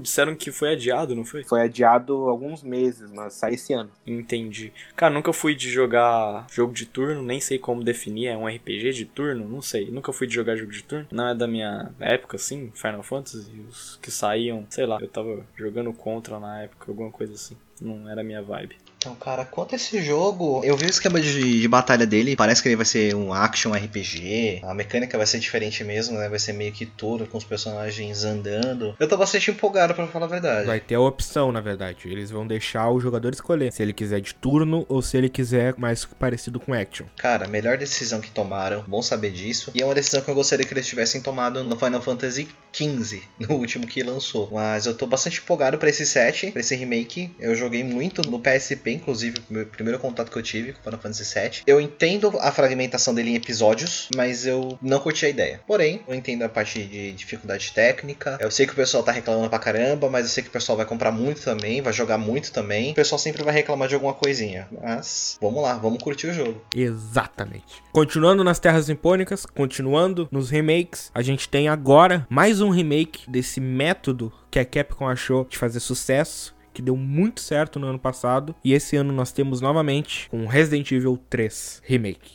disseram 0.00 0.36
que 0.36 0.52
foi 0.52 0.74
adiado, 0.74 1.16
não 1.16 1.24
foi? 1.24 1.42
Foi 1.42 1.60
adiado 1.60 2.14
alguns 2.28 2.62
meses, 2.62 3.10
mas 3.10 3.34
sai 3.34 3.54
esse 3.54 3.72
ano. 3.72 3.90
Entendi. 4.06 4.72
Cara, 4.94 5.12
nunca 5.12 5.32
fui 5.32 5.56
de 5.56 5.68
jogar 5.68 6.46
jogo 6.48 6.72
de 6.72 6.86
turno, 6.86 7.20
nem 7.20 7.40
sei 7.40 7.58
como 7.58 7.82
definir, 7.82 8.28
é 8.28 8.36
um 8.36 8.46
RPG 8.46 8.92
de 8.92 9.06
turno, 9.06 9.48
não 9.48 9.60
sei. 9.60 9.90
Nunca 9.90 10.12
fui 10.12 10.28
de 10.28 10.34
jogar 10.36 10.54
jogo 10.54 10.70
de 10.70 10.84
turno. 10.84 11.08
Não 11.10 11.30
é 11.30 11.34
da 11.34 11.48
minha 11.48 11.90
época, 11.98 12.36
assim, 12.36 12.70
Final 12.76 13.02
Fantasy, 13.02 13.50
os 13.68 13.98
que 14.00 14.12
saíam, 14.12 14.64
sei 14.70 14.86
lá, 14.86 14.98
eu 15.00 15.08
tava 15.08 15.44
jogando 15.56 15.92
contra 15.92 16.38
na 16.38 16.62
época, 16.62 16.92
alguma 16.92 17.10
coisa 17.10 17.34
assim. 17.34 17.56
Não 17.80 18.08
era 18.08 18.22
minha 18.22 18.40
vibe. 18.40 18.76
Então, 19.06 19.14
cara, 19.14 19.44
quanto 19.44 19.72
a 19.72 19.76
esse 19.76 20.02
jogo, 20.02 20.62
eu 20.64 20.76
vi 20.76 20.86
o 20.86 20.90
esquema 20.90 21.20
de, 21.20 21.60
de, 21.60 21.68
batalha 21.68 22.04
dele, 22.04 22.34
parece 22.34 22.60
que 22.60 22.68
ele 22.68 22.74
vai 22.74 22.84
ser 22.84 23.14
um 23.14 23.32
action 23.32 23.72
RPG, 23.72 24.62
a 24.64 24.74
mecânica 24.74 25.16
vai 25.16 25.28
ser 25.28 25.38
diferente 25.38 25.84
mesmo, 25.84 26.18
né? 26.18 26.28
Vai 26.28 26.40
ser 26.40 26.52
meio 26.52 26.72
que 26.72 26.84
turno 26.84 27.24
com 27.24 27.38
os 27.38 27.44
personagens 27.44 28.24
andando. 28.24 28.96
Eu 28.98 29.06
tô 29.06 29.16
bastante 29.16 29.52
empolgado 29.52 29.94
para 29.94 30.08
falar 30.08 30.26
a 30.26 30.28
verdade. 30.28 30.66
Vai 30.66 30.80
ter 30.80 30.96
a 30.96 31.00
opção, 31.00 31.52
na 31.52 31.60
verdade. 31.60 32.08
Eles 32.08 32.32
vão 32.32 32.44
deixar 32.44 32.90
o 32.90 32.98
jogador 32.98 33.32
escolher 33.32 33.72
se 33.72 33.80
ele 33.80 33.92
quiser 33.92 34.20
de 34.20 34.34
turno 34.34 34.84
ou 34.88 35.00
se 35.00 35.16
ele 35.16 35.28
quiser 35.28 35.74
mais 35.78 36.04
parecido 36.04 36.58
com 36.58 36.74
action. 36.74 37.06
Cara, 37.16 37.46
melhor 37.46 37.78
decisão 37.78 38.20
que 38.20 38.32
tomaram, 38.32 38.82
bom 38.88 39.02
saber 39.02 39.30
disso. 39.30 39.70
E 39.72 39.82
é 39.82 39.84
uma 39.84 39.94
decisão 39.94 40.20
que 40.20 40.28
eu 40.28 40.34
gostaria 40.34 40.66
que 40.66 40.74
eles 40.74 40.86
tivessem 40.86 41.20
tomado 41.20 41.62
no 41.62 41.76
Final 41.76 42.02
Fantasy 42.02 42.48
XV, 42.72 43.22
no 43.38 43.54
último 43.54 43.86
que 43.86 44.02
lançou. 44.02 44.48
Mas 44.50 44.84
eu 44.84 44.96
tô 44.96 45.06
bastante 45.06 45.38
empolgado 45.38 45.78
para 45.78 45.88
esse 45.88 46.04
set, 46.04 46.50
para 46.50 46.60
esse 46.60 46.74
remake. 46.74 47.30
Eu 47.38 47.54
joguei 47.54 47.84
muito 47.84 48.28
no 48.28 48.40
PSP 48.40 48.95
inclusive 48.96 49.38
o 49.50 49.66
primeiro 49.66 49.98
contato 49.98 50.30
que 50.30 50.36
eu 50.36 50.42
tive 50.42 50.72
com 50.72 50.82
Final 50.82 51.00
Fantasy 51.00 51.40
VII. 51.40 51.62
Eu 51.66 51.80
entendo 51.80 52.32
a 52.40 52.50
fragmentação 52.50 53.14
dele 53.14 53.30
em 53.30 53.34
episódios, 53.36 54.08
mas 54.14 54.46
eu 54.46 54.78
não 54.82 54.98
curti 54.98 55.26
a 55.26 55.28
ideia. 55.28 55.60
Porém, 55.66 56.00
eu 56.06 56.14
entendo 56.14 56.42
a 56.42 56.48
parte 56.48 56.82
de 56.84 57.12
dificuldade 57.12 57.72
técnica. 57.72 58.38
Eu 58.40 58.50
sei 58.50 58.66
que 58.66 58.72
o 58.72 58.76
pessoal 58.76 59.02
tá 59.02 59.12
reclamando 59.12 59.48
pra 59.48 59.58
caramba, 59.58 60.08
mas 60.10 60.26
eu 60.26 60.30
sei 60.30 60.42
que 60.42 60.48
o 60.48 60.52
pessoal 60.52 60.76
vai 60.76 60.86
comprar 60.86 61.12
muito 61.12 61.42
também, 61.42 61.80
vai 61.80 61.92
jogar 61.92 62.18
muito 62.18 62.52
também. 62.52 62.92
O 62.92 62.94
pessoal 62.94 63.18
sempre 63.18 63.42
vai 63.42 63.54
reclamar 63.54 63.88
de 63.88 63.94
alguma 63.94 64.14
coisinha. 64.14 64.68
Mas 64.82 65.38
vamos 65.40 65.62
lá, 65.62 65.74
vamos 65.74 66.02
curtir 66.02 66.28
o 66.28 66.32
jogo. 66.32 66.62
Exatamente. 66.74 67.82
Continuando 67.92 68.42
nas 68.42 68.58
Terras 68.58 68.88
Nipônicas, 68.88 69.46
continuando 69.46 70.28
nos 70.30 70.50
remakes, 70.50 71.10
a 71.14 71.22
gente 71.22 71.48
tem 71.48 71.68
agora 71.68 72.26
mais 72.28 72.60
um 72.60 72.70
remake 72.70 73.30
desse 73.30 73.60
método 73.60 74.32
que 74.50 74.58
a 74.58 74.64
Capcom 74.64 75.06
achou 75.06 75.44
de 75.44 75.58
fazer 75.58 75.80
sucesso, 75.80 76.54
que 76.76 76.82
deu 76.82 76.94
muito 76.94 77.40
certo 77.40 77.80
no 77.80 77.86
ano 77.86 77.98
passado, 77.98 78.54
e 78.62 78.74
esse 78.74 78.96
ano 78.96 79.10
nós 79.10 79.32
temos 79.32 79.62
novamente 79.62 80.28
com 80.28 80.46
Resident 80.46 80.90
Evil 80.90 81.18
3 81.30 81.80
Remake. 81.86 82.32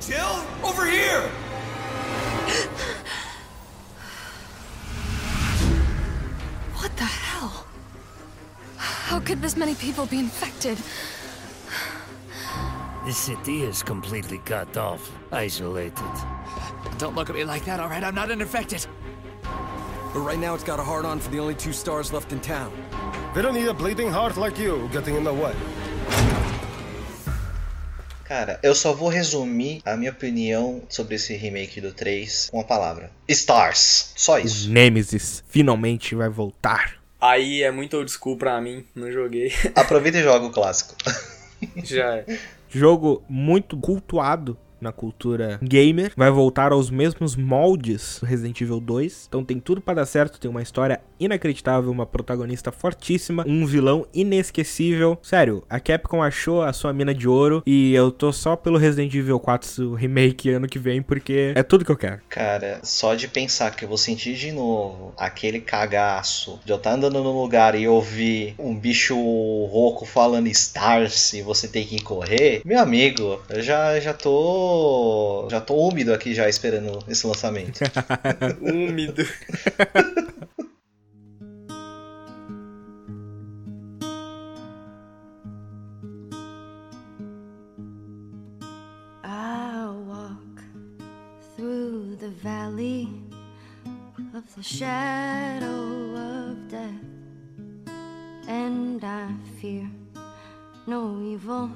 Jill, 0.00 0.18
over 0.60 0.84
here! 0.84 1.30
What 6.74 6.90
the 6.96 7.04
hell? 7.04 7.64
How 8.76 9.20
could 9.20 9.40
this 9.40 9.56
many 9.56 9.76
people 9.76 10.04
be 10.06 10.18
infected? 10.18 10.76
This 13.06 13.18
city 13.18 13.62
is 13.62 13.84
completely 13.84 14.38
cut 14.38 14.76
off, 14.76 15.08
isolated. 15.30 15.92
Don't 16.98 17.14
look 17.14 17.30
at 17.30 17.36
me 17.36 17.44
like 17.44 17.64
that, 17.66 17.78
alright? 17.78 18.02
I'm 18.02 18.16
not 18.16 18.32
infected. 18.32 18.84
But 20.12 20.26
right 20.26 20.38
now 20.38 20.54
it's 20.54 20.64
got 20.64 20.78
a 20.78 20.82
hard 20.82 21.06
on 21.06 21.18
for 21.18 21.30
the 21.30 21.40
only 21.40 21.54
two 21.54 21.72
stars 21.72 22.12
left 22.12 22.32
in 22.32 22.40
town. 22.40 22.70
They 23.34 23.40
don't 23.40 23.54
need 23.54 23.68
a 23.68 23.72
bleeding 23.72 24.10
heart 24.10 24.36
like 24.36 24.58
you 24.58 24.90
getting 24.92 25.16
in 25.16 25.24
the 25.24 25.32
way. 25.32 25.54
Cara, 28.24 28.58
eu 28.62 28.74
só 28.74 28.92
vou 28.92 29.08
resumir 29.08 29.80
a 29.86 29.96
minha 29.96 30.10
opinião 30.10 30.82
sobre 30.88 31.14
esse 31.14 31.34
remake 31.34 31.80
do 31.80 31.92
3 31.92 32.50
com 32.50 32.58
uma 32.58 32.64
palavra: 32.64 33.10
Stars. 33.26 34.12
Só 34.14 34.38
isso. 34.38 34.68
O 34.68 34.72
Nemesis 34.72 35.42
finalmente 35.48 36.14
vai 36.14 36.28
voltar. 36.28 36.94
Aí 37.18 37.62
é 37.62 37.70
muito 37.70 37.96
old 37.96 38.10
school 38.10 38.36
pra 38.36 38.60
mim, 38.60 38.84
não 38.94 39.10
joguei. 39.10 39.50
Aproveita 39.74 40.18
e 40.18 40.22
joga 40.22 40.44
o 40.44 40.50
clássico. 40.50 40.94
Já 41.84 42.16
é. 42.16 42.38
Jogo 42.68 43.22
muito 43.28 43.76
cultuado 43.76 44.58
na 44.82 44.92
cultura 44.92 45.58
gamer, 45.62 46.12
vai 46.16 46.30
voltar 46.30 46.72
aos 46.72 46.90
mesmos 46.90 47.36
moldes 47.36 48.18
do 48.20 48.26
Resident 48.26 48.60
Evil 48.60 48.80
2. 48.80 49.26
Então 49.28 49.44
tem 49.44 49.60
tudo 49.60 49.80
para 49.80 49.94
dar 49.94 50.06
certo, 50.06 50.40
tem 50.40 50.50
uma 50.50 50.60
história 50.60 51.00
inacreditável, 51.18 51.90
uma 51.90 52.04
protagonista 52.04 52.72
fortíssima, 52.72 53.44
um 53.46 53.64
vilão 53.64 54.06
inesquecível. 54.12 55.16
Sério, 55.22 55.62
a 55.70 55.78
Capcom 55.78 56.22
achou 56.22 56.62
a 56.62 56.72
sua 56.72 56.92
mina 56.92 57.14
de 57.14 57.28
ouro 57.28 57.62
e 57.64 57.94
eu 57.94 58.10
tô 58.10 58.32
só 58.32 58.56
pelo 58.56 58.78
Resident 58.78 59.14
Evil 59.14 59.38
4 59.38 59.94
remake 59.94 60.50
ano 60.50 60.68
que 60.68 60.78
vem 60.78 61.00
porque 61.00 61.52
é 61.54 61.62
tudo 61.62 61.84
que 61.84 61.92
eu 61.92 61.96
quero. 61.96 62.20
Cara, 62.28 62.80
só 62.82 63.14
de 63.14 63.28
pensar 63.28 63.74
que 63.76 63.84
eu 63.84 63.88
vou 63.88 63.98
sentir 63.98 64.34
de 64.34 64.50
novo 64.50 65.14
aquele 65.16 65.60
cagaço 65.60 66.58
de 66.64 66.72
eu 66.72 66.76
estar 66.76 66.94
andando 66.94 67.22
num 67.22 67.40
lugar 67.40 67.74
e 67.74 67.86
ouvir 67.86 68.54
um 68.58 68.74
bicho 68.74 69.14
rouco 69.14 70.04
falando 70.04 70.48
Stars 70.48 71.34
e 71.34 71.42
você 71.42 71.68
tem 71.68 71.86
que 71.86 72.02
correr, 72.02 72.62
meu 72.64 72.80
amigo, 72.80 73.40
eu 73.48 73.62
já 73.62 74.00
já 74.00 74.12
tô 74.12 74.71
já 75.50 75.60
tô 75.60 75.74
úmido 75.74 76.12
aqui 76.12 76.34
já 76.34 76.48
esperando 76.48 76.98
esse 77.08 77.26
lançamento. 77.26 77.80
úmido. 78.60 79.22
I 89.24 89.86
walk 90.06 90.62
through 91.56 92.16
the 92.16 92.30
valley 92.42 93.08
of 94.34 94.44
the 94.56 94.62
shadow 94.62 96.14
of 96.16 96.68
death, 96.68 96.90
and 98.48 99.04
I 99.04 99.34
fear 99.60 99.88
no 100.86 101.22
evil 101.22 101.70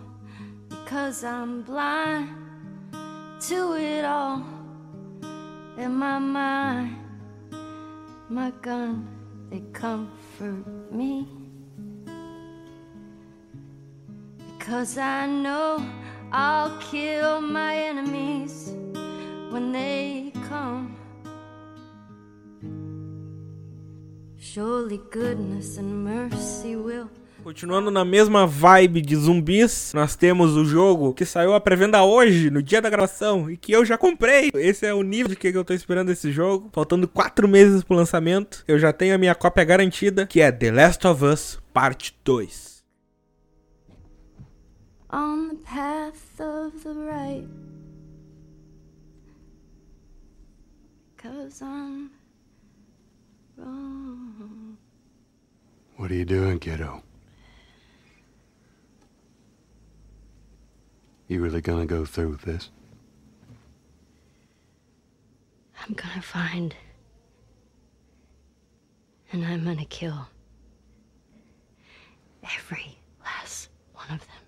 because 0.69 1.25
I'm 1.25 1.63
blind 1.63 2.46
to 3.41 3.75
it 3.75 4.05
all 4.05 4.43
in 5.77 5.95
my 5.95 6.19
mind. 6.19 6.97
My 8.29 8.51
gun, 8.63 9.07
they 9.51 9.61
comfort 9.73 10.93
me 10.93 11.29
because 14.59 14.99
I 14.99 15.27
know 15.27 15.85
I'll 16.33 16.77
kill 16.79 17.41
my 17.41 17.77
enemies 17.77 18.73
when 19.51 19.71
they 19.71 20.33
come. 20.49 20.97
Surely 24.37 25.01
goodness 25.11 25.77
and 25.77 26.05
mercy 26.05 26.75
will. 26.75 27.09
Continuando 27.47 27.93
na 27.93 28.05
mesma 28.05 28.45
vibe 28.45 29.01
de 29.01 29.15
zumbis, 29.15 29.93
nós 29.95 30.17
temos 30.17 30.57
o 30.57 30.65
jogo 30.65 31.15
que 31.15 31.25
saiu 31.25 31.55
a 31.55 31.61
pré-venda 31.61 32.03
hoje, 32.03 32.51
no 32.51 32.61
dia 32.61 32.83
da 32.83 32.91
gravação, 32.91 33.49
e 33.49 33.57
que 33.57 33.71
eu 33.71 33.85
já 33.85 33.97
comprei. 33.97 34.51
Esse 34.53 34.85
é 34.85 34.93
o 34.93 35.05
nível 35.05 35.29
de 35.29 35.37
que 35.37 35.57
eu 35.57 35.65
tô 35.65 35.73
esperando 35.73 36.11
esse 36.11 36.33
jogo. 36.33 36.69
Faltando 36.73 37.07
4 37.07 37.47
meses 37.47 37.85
pro 37.85 37.95
lançamento, 37.95 38.65
eu 38.67 38.81
já 38.81 38.93
tenho 38.93 39.15
a 39.15 39.19
minha 39.19 39.33
cópia 39.33 39.63
garantida, 39.63 40.27
que 40.27 40.41
é 40.41 40.51
The 40.51 40.73
Last 40.73 41.07
of 41.07 41.25
Us 41.25 41.61
Parte 41.73 42.19
2. 42.25 42.83
On 45.13 45.51
the 45.51 45.57
path 45.65 46.41
of 46.41 46.77
the 46.83 46.95
right. 46.95 47.49
Cause 51.17 51.63
I'm 51.63 52.11
wrong. 53.57 54.77
What 55.97 56.11
are 56.11 56.19
you 56.19 56.25
doing, 56.25 56.59
kiddo? 56.59 57.07
You 61.29 61.43
really 61.43 61.61
gonna 61.61 61.87
go 61.87 62.05
through 62.05 62.31
with 62.31 62.43
this? 62.43 62.71
I'm 65.81 65.95
gonna 65.95 66.23
find. 66.23 66.75
And 69.33 69.45
I'm 69.45 69.65
gonna 69.65 69.85
kill. 69.87 70.29
Every 72.45 72.99
last 73.25 73.71
one 73.95 74.11
of 74.11 74.21
them. 74.21 74.46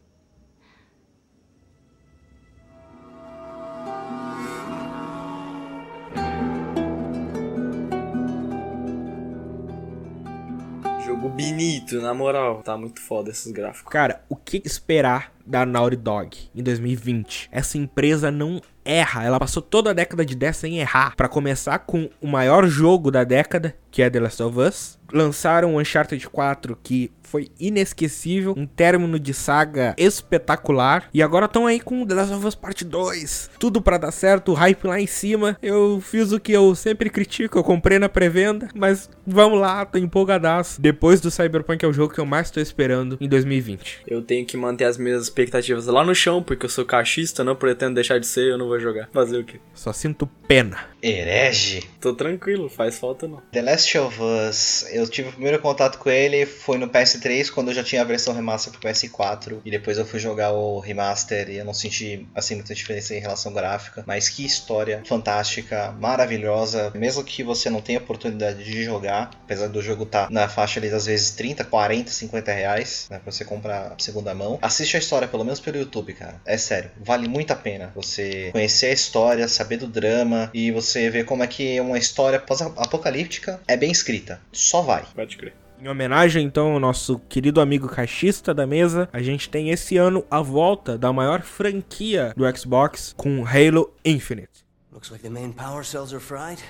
Jogo 11.18 11.30
bonito, 11.30 12.00
na 12.00 12.14
moral. 12.14 12.62
Tá 12.62 12.76
muito 12.76 13.00
foda 13.00 13.30
esses 13.30 13.50
gráficos. 13.50 13.92
Cara, 13.92 14.22
o 14.28 14.36
que 14.36 14.62
esperar 14.64 15.32
da 15.44 15.66
Naughty 15.66 15.96
Dog 15.96 16.38
em 16.54 16.62
2020? 16.62 17.48
Essa 17.50 17.76
empresa 17.76 18.30
não 18.30 18.60
erra, 18.84 19.24
ela 19.24 19.40
passou 19.40 19.60
toda 19.60 19.90
a 19.90 19.92
década 19.92 20.24
de 20.24 20.36
10 20.36 20.56
sem 20.56 20.78
errar. 20.78 21.16
Para 21.16 21.28
começar 21.28 21.80
com 21.80 22.08
o 22.20 22.28
maior 22.28 22.66
jogo 22.68 23.10
da 23.10 23.24
década, 23.24 23.74
que 23.90 24.00
é 24.00 24.08
The 24.08 24.20
Last 24.20 24.42
of 24.44 24.60
Us, 24.60 24.97
lançaram 25.12 25.74
o 25.74 25.80
Uncharted 25.80 26.28
4, 26.28 26.78
que 26.82 27.10
foi 27.28 27.50
inesquecível, 27.60 28.54
um 28.56 28.66
término 28.66 29.18
de 29.18 29.34
saga 29.34 29.94
espetacular, 29.98 31.08
e 31.12 31.22
agora 31.22 31.44
estão 31.44 31.66
aí 31.66 31.78
com 31.78 32.06
The 32.06 32.14
Last 32.14 32.34
of 32.34 32.46
Us 32.46 32.54
Parte 32.54 32.84
2. 32.84 33.50
Tudo 33.58 33.82
para 33.82 33.98
dar 33.98 34.10
certo, 34.10 34.52
o 34.52 34.54
hype 34.54 34.86
lá 34.86 34.98
em 34.98 35.06
cima. 35.06 35.58
Eu 35.62 36.00
fiz 36.00 36.32
o 36.32 36.40
que 36.40 36.52
eu 36.52 36.74
sempre 36.74 37.10
critico, 37.10 37.58
eu 37.58 37.64
comprei 37.64 37.98
na 37.98 38.08
pré-venda, 38.08 38.68
mas 38.74 39.10
vamos 39.26 39.60
lá, 39.60 39.84
tô 39.84 39.98
empolgadaço. 39.98 40.80
Depois 40.80 41.20
do 41.20 41.30
Cyberpunk 41.30 41.84
é 41.84 41.88
o 41.88 41.92
jogo 41.92 42.14
que 42.14 42.20
eu 42.20 42.26
mais 42.26 42.50
tô 42.50 42.60
esperando 42.60 43.18
em 43.20 43.28
2020. 43.28 44.02
Eu 44.06 44.22
tenho 44.22 44.46
que 44.46 44.56
manter 44.56 44.84
as 44.84 44.96
minhas 44.96 45.24
expectativas 45.24 45.86
lá 45.86 46.02
no 46.02 46.14
chão, 46.14 46.42
porque 46.42 46.64
eu 46.64 46.70
sou 46.70 46.86
cachista, 46.86 47.44
não 47.44 47.54
pretendo 47.54 47.96
deixar 47.96 48.18
de 48.18 48.26
ser, 48.26 48.50
eu 48.50 48.56
não 48.56 48.68
vou 48.68 48.80
jogar. 48.80 49.08
Fazer 49.12 49.38
o 49.38 49.44
quê? 49.44 49.60
Só 49.74 49.92
sinto 49.92 50.26
pena. 50.46 50.78
Herege. 51.02 51.82
Tô 52.00 52.14
tranquilo, 52.14 52.68
faz 52.68 52.98
falta 52.98 53.28
não. 53.28 53.40
The 53.52 53.62
Last 53.62 53.98
of 53.98 54.18
Us, 54.20 54.86
eu 54.90 55.06
tive 55.06 55.28
o 55.28 55.32
primeiro 55.32 55.58
contato 55.60 55.98
com 55.98 56.10
ele 56.10 56.44
foi 56.46 56.78
no 56.78 56.88
PS3, 56.88 57.50
quando 57.50 57.68
eu 57.68 57.74
já 57.74 57.84
tinha 57.84 58.02
a 58.02 58.04
versão 58.04 58.34
remaster 58.34 58.72
pro 58.72 58.88
PS4, 58.88 59.60
e 59.64 59.70
depois 59.70 59.98
eu 59.98 60.04
fui 60.04 60.18
jogar 60.18 60.52
o 60.52 60.80
remaster 60.80 61.48
e 61.48 61.56
eu 61.56 61.64
não 61.64 61.74
senti 61.74 62.26
assim 62.34 62.56
muita 62.56 62.74
diferença 62.74 63.14
em 63.14 63.20
relação 63.20 63.52
gráfica, 63.52 64.04
mas 64.06 64.28
que 64.28 64.44
história 64.44 65.02
fantástica, 65.04 65.92
maravilhosa, 65.92 66.90
mesmo 66.94 67.22
que 67.24 67.42
você 67.42 67.70
não 67.70 67.80
tenha 67.80 67.98
oportunidade 67.98 68.64
de 68.64 68.82
jogar, 68.82 69.30
apesar 69.44 69.68
do 69.68 69.82
jogo 69.82 70.04
estar 70.04 70.26
tá 70.26 70.32
na 70.32 70.48
faixa 70.48 70.80
ali 70.80 70.88
às 70.88 71.06
vezes 71.06 71.30
30, 71.32 71.64
40, 71.64 72.10
50 72.10 72.52
reais, 72.52 73.06
né, 73.10 73.18
pra 73.18 73.30
você 73.30 73.44
comprar 73.44 73.94
segunda 73.98 74.34
mão, 74.34 74.58
assiste 74.60 74.96
a 74.96 74.98
história 75.00 75.28
pelo 75.28 75.44
menos 75.44 75.60
pelo 75.60 75.78
YouTube, 75.78 76.12
cara, 76.14 76.40
é 76.44 76.56
sério, 76.56 76.90
vale 77.00 77.28
muito 77.28 77.52
a 77.52 77.56
pena 77.56 77.92
você 77.94 78.50
conhecer 78.52 78.86
a 78.86 78.92
história, 78.92 79.46
saber 79.48 79.76
do 79.76 79.86
drama 79.86 80.50
e 80.54 80.70
você 80.70 80.87
ver 81.10 81.24
como 81.24 81.42
é 81.42 81.46
que 81.46 81.80
uma 81.80 81.98
história 81.98 82.38
pós-apocalíptica 82.40 83.60
é 83.66 83.76
bem 83.76 83.90
escrita. 83.90 84.40
Só 84.52 84.82
vai. 84.82 85.04
Pode 85.14 85.36
crer. 85.36 85.54
Em 85.80 85.86
homenagem, 85.88 86.44
então, 86.44 86.72
ao 86.72 86.80
nosso 86.80 87.20
querido 87.28 87.60
amigo 87.60 87.88
caixista 87.88 88.52
da 88.52 88.66
mesa, 88.66 89.08
a 89.12 89.22
gente 89.22 89.48
tem 89.48 89.70
esse 89.70 89.96
ano 89.96 90.24
a 90.28 90.40
volta 90.40 90.98
da 90.98 91.12
maior 91.12 91.42
franquia 91.42 92.32
do 92.36 92.44
Xbox 92.56 93.14
com 93.16 93.44
Halo 93.46 93.94
Infinite. 94.04 94.66
Looks 94.92 95.10
like 95.10 95.22
the 95.22 95.30
main 95.30 95.52
power 95.52 95.84
cells 95.84 96.12
are 96.12 96.20
fried. 96.20 96.60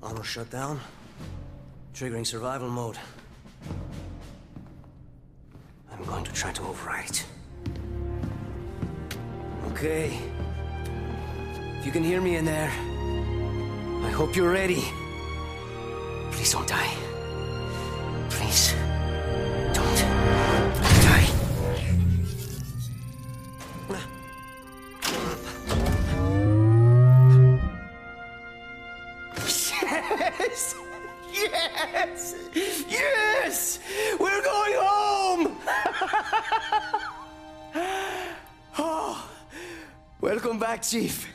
Auto 0.00 0.22
shut 0.22 0.48
down. 0.50 0.78
Triggering 1.92 2.24
survival 2.24 2.68
mode. 2.68 2.98
I'm 5.90 6.04
going 6.04 6.24
to 6.24 6.32
try 6.32 6.52
to 6.52 6.62
overwrite. 6.62 7.24
Okay. 9.72 10.12
You 11.84 11.92
can 11.92 12.02
hear 12.02 12.22
me 12.22 12.36
in 12.36 12.46
there, 12.46 12.70
I 12.70 14.10
hope 14.10 14.34
you're 14.34 14.50
ready. 14.50 14.82
Please 16.30 16.50
don't 16.50 16.66
die. 16.66 16.94
Please. 18.30 18.74
Don't 19.74 19.98
die. 19.98 21.30
Yes! 29.44 30.74
Yes! 31.34 32.34
Yes! 32.88 33.78
We're 34.18 34.42
going 34.42 34.74
home! 34.78 35.56
oh, 38.78 39.28
welcome 40.22 40.58
back, 40.58 40.80
Chief. 40.80 41.33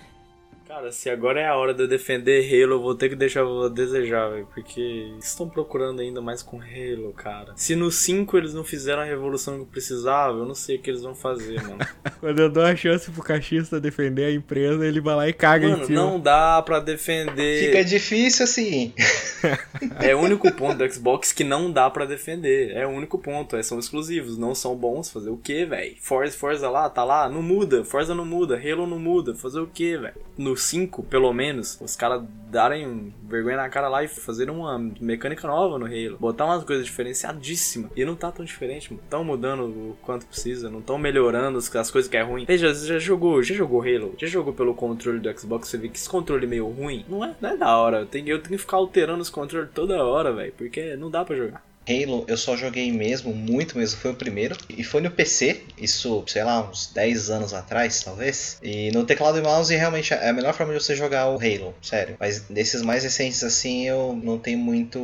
Cara, 0.90 0.92
se 0.92 1.10
agora 1.10 1.40
é 1.40 1.48
a 1.48 1.56
hora 1.56 1.74
de 1.74 1.84
eu 1.84 1.88
defender 1.88 2.44
Halo, 2.46 2.74
eu 2.74 2.82
vou 2.82 2.96
ter 2.96 3.10
que 3.10 3.16
deixar 3.16 3.44
a 3.44 3.70
desejar, 3.70 4.30
velho. 4.30 4.48
Porque 4.54 5.12
estão 5.20 5.48
procurando 5.48 6.02
ainda 6.02 6.22
mais 6.22 6.42
com 6.42 6.60
Halo, 6.60 7.14
cara. 7.14 7.54
Se 7.56 7.76
no 7.76 7.92
5 7.92 8.38
eles 8.38 8.54
não 8.54 8.64
fizeram 8.64 9.02
a 9.02 9.06
revolução 9.06 9.60
que 9.60 9.72
precisava, 9.72 10.38
eu 10.38 10.46
não 10.46 10.56
sei 10.56 10.78
o 10.78 10.80
que 10.80 10.90
eles 10.90 11.02
vão 11.02 11.14
fazer, 11.16 11.62
mano. 11.62 11.80
Quando 12.20 12.40
eu 12.40 12.50
dou 12.50 12.64
a 12.64 12.76
chance 12.76 13.10
pro 13.12 13.24
caixista 13.24 13.80
defender 13.80 14.26
a 14.26 14.32
empresa, 14.32 14.86
ele 14.86 15.00
vai 15.00 15.16
lá 15.16 15.30
e 15.30 15.34
caga 15.34 15.68
Mano, 15.68 15.84
em 15.84 15.88
cima. 15.88 16.02
não 16.02 16.20
dá 16.20 16.62
pra 16.62 16.80
defender. 16.80 17.66
Fica 17.68 17.84
difícil 17.84 18.44
assim. 18.44 18.94
É 20.02 20.14
o 20.14 20.20
único 20.20 20.52
ponto 20.52 20.78
do 20.78 20.94
Xbox 20.94 21.32
que 21.32 21.44
não 21.44 21.72
dá 21.72 21.90
pra 21.90 22.06
defender. 22.06 22.72
É 22.76 22.86
o 22.86 22.90
único 22.90 23.18
ponto. 23.18 23.56
É, 23.56 23.64
são 23.64 23.80
exclusivos, 23.80 24.38
não 24.38 24.54
são 24.54 24.76
bons. 24.76 25.10
Fazer 25.10 25.30
o 25.30 25.38
que, 25.38 25.66
velho? 25.66 25.96
Forza, 26.02 26.38
Forza 26.38 26.70
lá, 26.70 26.90
tá 26.90 27.04
lá, 27.04 27.30
não 27.30 27.42
muda. 27.42 27.84
Forza 27.86 28.14
não 28.14 28.26
muda. 28.26 28.56
Halo 28.56 28.86
não 28.86 29.00
muda. 29.00 29.34
Fazer 29.36 29.60
o 29.60 29.68
que, 29.68 29.98
velho? 29.98 30.16
No 30.38 30.58
5, 30.58 30.79
pelo 30.88 31.32
menos, 31.34 31.80
os 31.82 31.96
caras 31.96 32.24
darem 32.50 33.14
vergonha 33.28 33.58
na 33.58 33.70
cara 33.70 33.88
lá 33.88 34.04
e 34.04 34.08
fazerem 34.08 34.54
uma 34.54 34.78
mecânica 35.00 35.48
nova 35.48 35.78
no 35.78 35.86
Halo. 35.86 36.18
Botar 36.20 36.46
umas 36.46 36.64
coisas 36.64 36.86
diferenciadíssimas. 36.86 37.92
E 37.96 38.04
não 38.04 38.16
tá 38.16 38.32
tão 38.32 38.44
diferente, 38.44 38.92
mano. 38.92 39.04
Tão 39.10 39.24
mudando 39.24 39.64
o 39.66 39.98
quanto 40.02 40.26
precisa. 40.26 40.70
Não 40.70 40.82
tão 40.82 40.98
melhorando 40.98 41.58
as, 41.58 41.74
as 41.76 41.92
coisas 41.92 42.10
que 42.10 42.18
é 42.18 42.22
ruim. 42.22 42.46
Veja, 42.46 42.74
você 42.74 42.88
já 42.88 43.00
jogou, 43.00 43.42
já 43.44 43.54
jogou 43.54 43.82
Halo? 43.82 44.16
Já 44.18 44.28
jogou 44.28 44.54
pelo 44.54 44.74
controle 44.74 45.20
do 45.20 45.40
Xbox? 45.40 45.70
Você 45.70 45.78
vê 45.78 45.90
que 45.90 45.98
esse 45.98 46.10
controle 46.10 46.48
meio 46.48 46.68
ruim? 46.68 47.06
Não 47.08 47.24
é, 47.24 47.36
não 47.40 47.50
é 47.50 47.58
da 47.58 47.78
hora. 47.78 48.00
Eu 48.00 48.06
tenho, 48.06 48.28
eu 48.30 48.40
tenho 48.40 48.56
que 48.56 48.58
ficar 48.58 48.78
alterando 48.78 49.22
os 49.22 49.30
controles 49.30 49.70
toda 49.74 50.04
hora, 50.04 50.34
velho. 50.34 50.54
Porque 50.58 50.96
não 50.96 51.10
dá 51.10 51.24
pra 51.24 51.36
jogar. 51.36 51.69
Halo 51.90 52.24
eu 52.28 52.38
só 52.38 52.56
joguei 52.56 52.92
mesmo, 52.92 53.34
muito 53.34 53.78
mesmo, 53.78 54.00
foi 54.00 54.12
o 54.12 54.16
primeiro. 54.16 54.56
E 54.70 54.84
foi 54.84 55.02
no 55.02 55.10
PC, 55.10 55.64
isso, 55.78 56.24
sei 56.28 56.44
lá, 56.44 56.70
uns 56.70 56.92
10 56.94 57.30
anos 57.30 57.54
atrás, 57.54 58.04
talvez. 58.04 58.58
E 58.62 58.92
no 58.92 59.04
teclado 59.04 59.40
e 59.40 59.42
mouse 59.42 59.76
realmente 59.76 60.14
é 60.14 60.30
a 60.30 60.34
melhor 60.34 60.54
forma 60.54 60.74
de 60.74 60.84
você 60.84 60.96
jogar 60.96 61.30
o 61.30 61.40
Halo, 61.40 61.74
sério. 61.82 62.16
Mas 62.20 62.42
desses 62.42 62.82
mais 62.82 63.04
recentes 63.04 63.44
assim, 63.44 63.88
eu 63.88 64.20
não 64.22 64.38
tenho 64.38 64.60
muito 64.60 65.00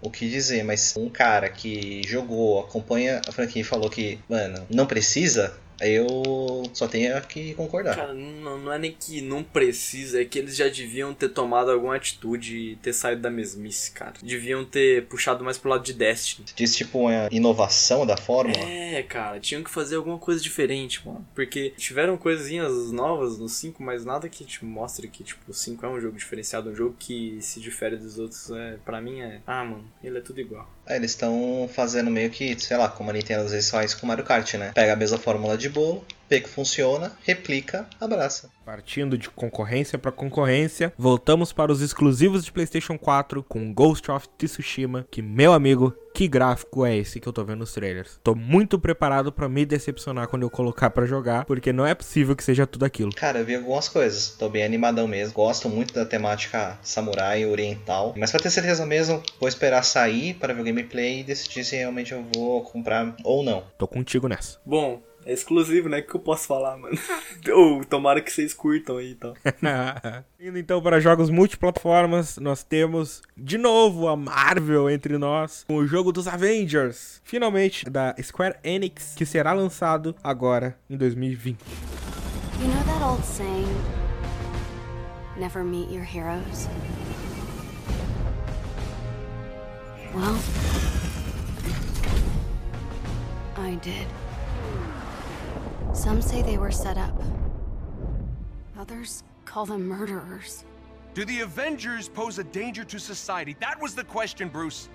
o 0.00 0.10
que 0.10 0.28
dizer. 0.28 0.62
Mas 0.62 0.94
um 0.96 1.08
cara 1.08 1.48
que 1.48 2.02
jogou, 2.06 2.60
acompanha 2.60 3.20
a 3.26 3.32
franquia 3.32 3.62
e 3.62 3.64
falou 3.64 3.90
que, 3.90 4.18
mano, 4.28 4.66
não 4.70 4.86
precisa. 4.86 5.52
Eu 5.80 6.62
só 6.74 6.86
tenho 6.86 7.20
que 7.22 7.54
concordar. 7.54 7.96
Cara, 7.96 8.14
não, 8.14 8.58
não 8.58 8.72
é 8.72 8.78
nem 8.78 8.92
que 8.92 9.20
não 9.20 9.42
precisa, 9.42 10.20
é 10.20 10.24
que 10.24 10.38
eles 10.38 10.56
já 10.56 10.68
deviam 10.68 11.14
ter 11.14 11.30
tomado 11.30 11.70
alguma 11.70 11.96
atitude 11.96 12.56
e 12.56 12.76
ter 12.76 12.92
saído 12.92 13.22
da 13.22 13.30
mesmice, 13.30 13.90
cara. 13.92 14.14
Deviam 14.22 14.64
ter 14.64 15.06
puxado 15.06 15.44
mais 15.44 15.58
pro 15.58 15.70
lado 15.70 15.84
de 15.84 15.92
Destiny. 15.92 16.46
Diz 16.54 16.76
tipo 16.76 17.00
uma 17.00 17.28
inovação 17.30 18.06
da 18.06 18.16
fórmula. 18.16 18.62
É, 18.62 19.02
cara, 19.02 19.40
tinham 19.40 19.62
que 19.62 19.70
fazer 19.70 19.96
alguma 19.96 20.18
coisa 20.18 20.40
diferente, 20.40 21.06
mano. 21.06 21.26
Porque 21.34 21.72
tiveram 21.76 22.16
coisinhas 22.16 22.90
novas 22.92 23.38
no 23.38 23.48
5, 23.48 23.82
mas 23.82 24.04
nada 24.04 24.28
que 24.28 24.44
te 24.44 24.64
mostre 24.64 25.08
que, 25.08 25.24
tipo, 25.24 25.50
o 25.50 25.54
5 25.54 25.84
é 25.84 25.88
um 25.88 26.00
jogo 26.00 26.16
diferenciado, 26.16 26.70
um 26.70 26.74
jogo 26.74 26.94
que 26.98 27.38
se 27.40 27.60
difere 27.60 27.96
dos 27.96 28.18
outros. 28.18 28.50
É, 28.50 28.76
pra 28.84 29.00
mim 29.00 29.20
é. 29.20 29.40
Ah, 29.46 29.64
mano, 29.64 29.84
ele 30.02 30.18
é 30.18 30.20
tudo 30.20 30.40
igual. 30.40 30.68
É, 30.86 30.96
eles 30.96 31.12
estão 31.12 31.68
fazendo 31.72 32.10
meio 32.10 32.30
que, 32.30 32.58
sei 32.58 32.76
lá, 32.76 32.88
como 32.88 33.10
a 33.10 33.12
Nintendo 33.12 33.44
às 33.44 33.52
vezes 33.52 33.70
faz 33.70 33.94
com 33.94 34.06
Mario 34.06 34.24
Kart, 34.24 34.54
né? 34.54 34.72
Pega 34.74 34.92
a 34.92 34.96
mesma 34.96 35.18
fórmula 35.18 35.56
de 35.56 35.69
bolo, 35.70 36.04
vê 36.30 36.40
que 36.40 36.48
funciona, 36.48 37.10
replica, 37.24 37.88
abraça. 38.00 38.48
Partindo 38.64 39.18
de 39.18 39.28
concorrência 39.28 39.98
para 39.98 40.12
concorrência, 40.12 40.92
voltamos 40.96 41.52
para 41.52 41.72
os 41.72 41.82
exclusivos 41.82 42.44
de 42.44 42.52
PlayStation 42.52 42.96
4 42.96 43.42
com 43.42 43.74
Ghost 43.74 44.08
of 44.12 44.28
Tsushima, 44.38 45.04
que 45.10 45.20
meu 45.20 45.52
amigo, 45.52 45.92
que 46.14 46.28
gráfico 46.28 46.86
é 46.86 46.96
esse 46.96 47.18
que 47.18 47.26
eu 47.26 47.32
tô 47.32 47.44
vendo 47.44 47.60
nos 47.60 47.72
trailers? 47.72 48.20
Tô 48.22 48.36
muito 48.36 48.78
preparado 48.78 49.32
para 49.32 49.48
me 49.48 49.66
decepcionar 49.66 50.28
quando 50.28 50.42
eu 50.42 50.50
colocar 50.50 50.90
para 50.90 51.04
jogar, 51.04 51.44
porque 51.46 51.72
não 51.72 51.84
é 51.84 51.96
possível 51.96 52.36
que 52.36 52.44
seja 52.44 52.64
tudo 52.64 52.84
aquilo. 52.84 53.10
Cara, 53.12 53.40
eu 53.40 53.44
vi 53.44 53.56
algumas 53.56 53.88
coisas, 53.88 54.30
tô 54.38 54.48
bem 54.48 54.62
animadão 54.62 55.08
mesmo. 55.08 55.34
Gosto 55.34 55.68
muito 55.68 55.92
da 55.92 56.06
temática 56.06 56.78
samurai 56.80 57.44
oriental, 57.44 58.14
mas 58.16 58.30
para 58.30 58.40
ter 58.40 58.50
certeza 58.50 58.86
mesmo, 58.86 59.20
vou 59.40 59.48
esperar 59.48 59.82
sair 59.82 60.34
para 60.34 60.54
ver 60.54 60.60
o 60.60 60.64
gameplay 60.64 61.20
e 61.20 61.24
decidir 61.24 61.64
se 61.64 61.74
realmente 61.74 62.12
eu 62.12 62.24
vou 62.36 62.62
comprar 62.62 63.16
ou 63.24 63.42
não. 63.42 63.64
Tô 63.76 63.88
contigo 63.88 64.28
nessa. 64.28 64.60
Bom, 64.64 65.02
é 65.24 65.32
exclusivo, 65.32 65.88
né? 65.88 65.98
O 65.98 66.02
que 66.06 66.14
eu 66.14 66.20
posso 66.20 66.46
falar, 66.46 66.76
mano? 66.76 66.98
Ou 67.52 67.84
tomara 67.84 68.20
que 68.20 68.32
vocês 68.32 68.54
curtam 68.54 68.96
aí 68.96 69.12
e 69.12 69.14
tal. 69.14 69.34
Indo 70.40 70.58
então 70.58 70.80
para 70.82 71.00
jogos 71.00 71.30
multiplataformas, 71.30 72.38
nós 72.38 72.62
temos 72.62 73.22
de 73.36 73.58
novo 73.58 74.08
a 74.08 74.16
Marvel 74.16 74.88
entre 74.88 75.18
nós, 75.18 75.64
com 75.66 75.76
o 75.76 75.86
jogo 75.86 76.12
dos 76.12 76.26
Avengers, 76.26 77.20
finalmente 77.24 77.88
da 77.88 78.14
Square 78.22 78.56
Enix, 78.64 79.14
que 79.14 79.26
será 79.26 79.52
lançado 79.52 80.14
agora 80.22 80.78
em 80.88 80.96
2020. 80.96 81.58
You 82.60 82.68
know 82.68 82.84
that 82.84 83.02
old 83.02 83.24
saying, 83.24 83.66
never 85.38 85.64
meet 85.64 85.90
your 85.90 86.04
heroes? 86.04 86.68
Well, 90.14 90.36
I 93.56 93.76
did. 93.76 94.19
Some 95.92 96.22
say 96.22 96.42
they 96.42 96.56
were 96.56 96.70
set 96.70 96.96
up. 96.96 97.20
Others 98.78 99.24
call 99.44 99.66
them 99.66 99.86
murderers. 99.86 100.64
Do 101.12 101.24
the 101.24 101.40
Avengers 101.40 102.08
pose 102.08 102.38
a 102.38 102.44
danger 102.44 102.84
to 102.84 102.98
society? 102.98 103.56
That 103.60 103.80
was 103.80 103.94
the 103.94 104.04
question, 104.04 104.48
Bruce. 104.48 104.88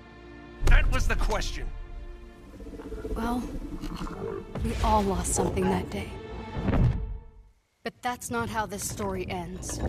That 0.65 0.89
was 0.91 1.07
the 1.07 1.17
question. 1.17 1.67
Well, 3.13 3.43
we 4.63 4.73
all 4.83 5.03
lost 5.03 5.33
something 5.33 5.65
that 5.65 5.89
day. 5.89 6.09
But 7.83 7.93
that's 8.01 8.31
not 8.31 8.49
how 8.49 8.65
this 8.65 8.89
story 8.89 9.29
ends. 9.29 9.79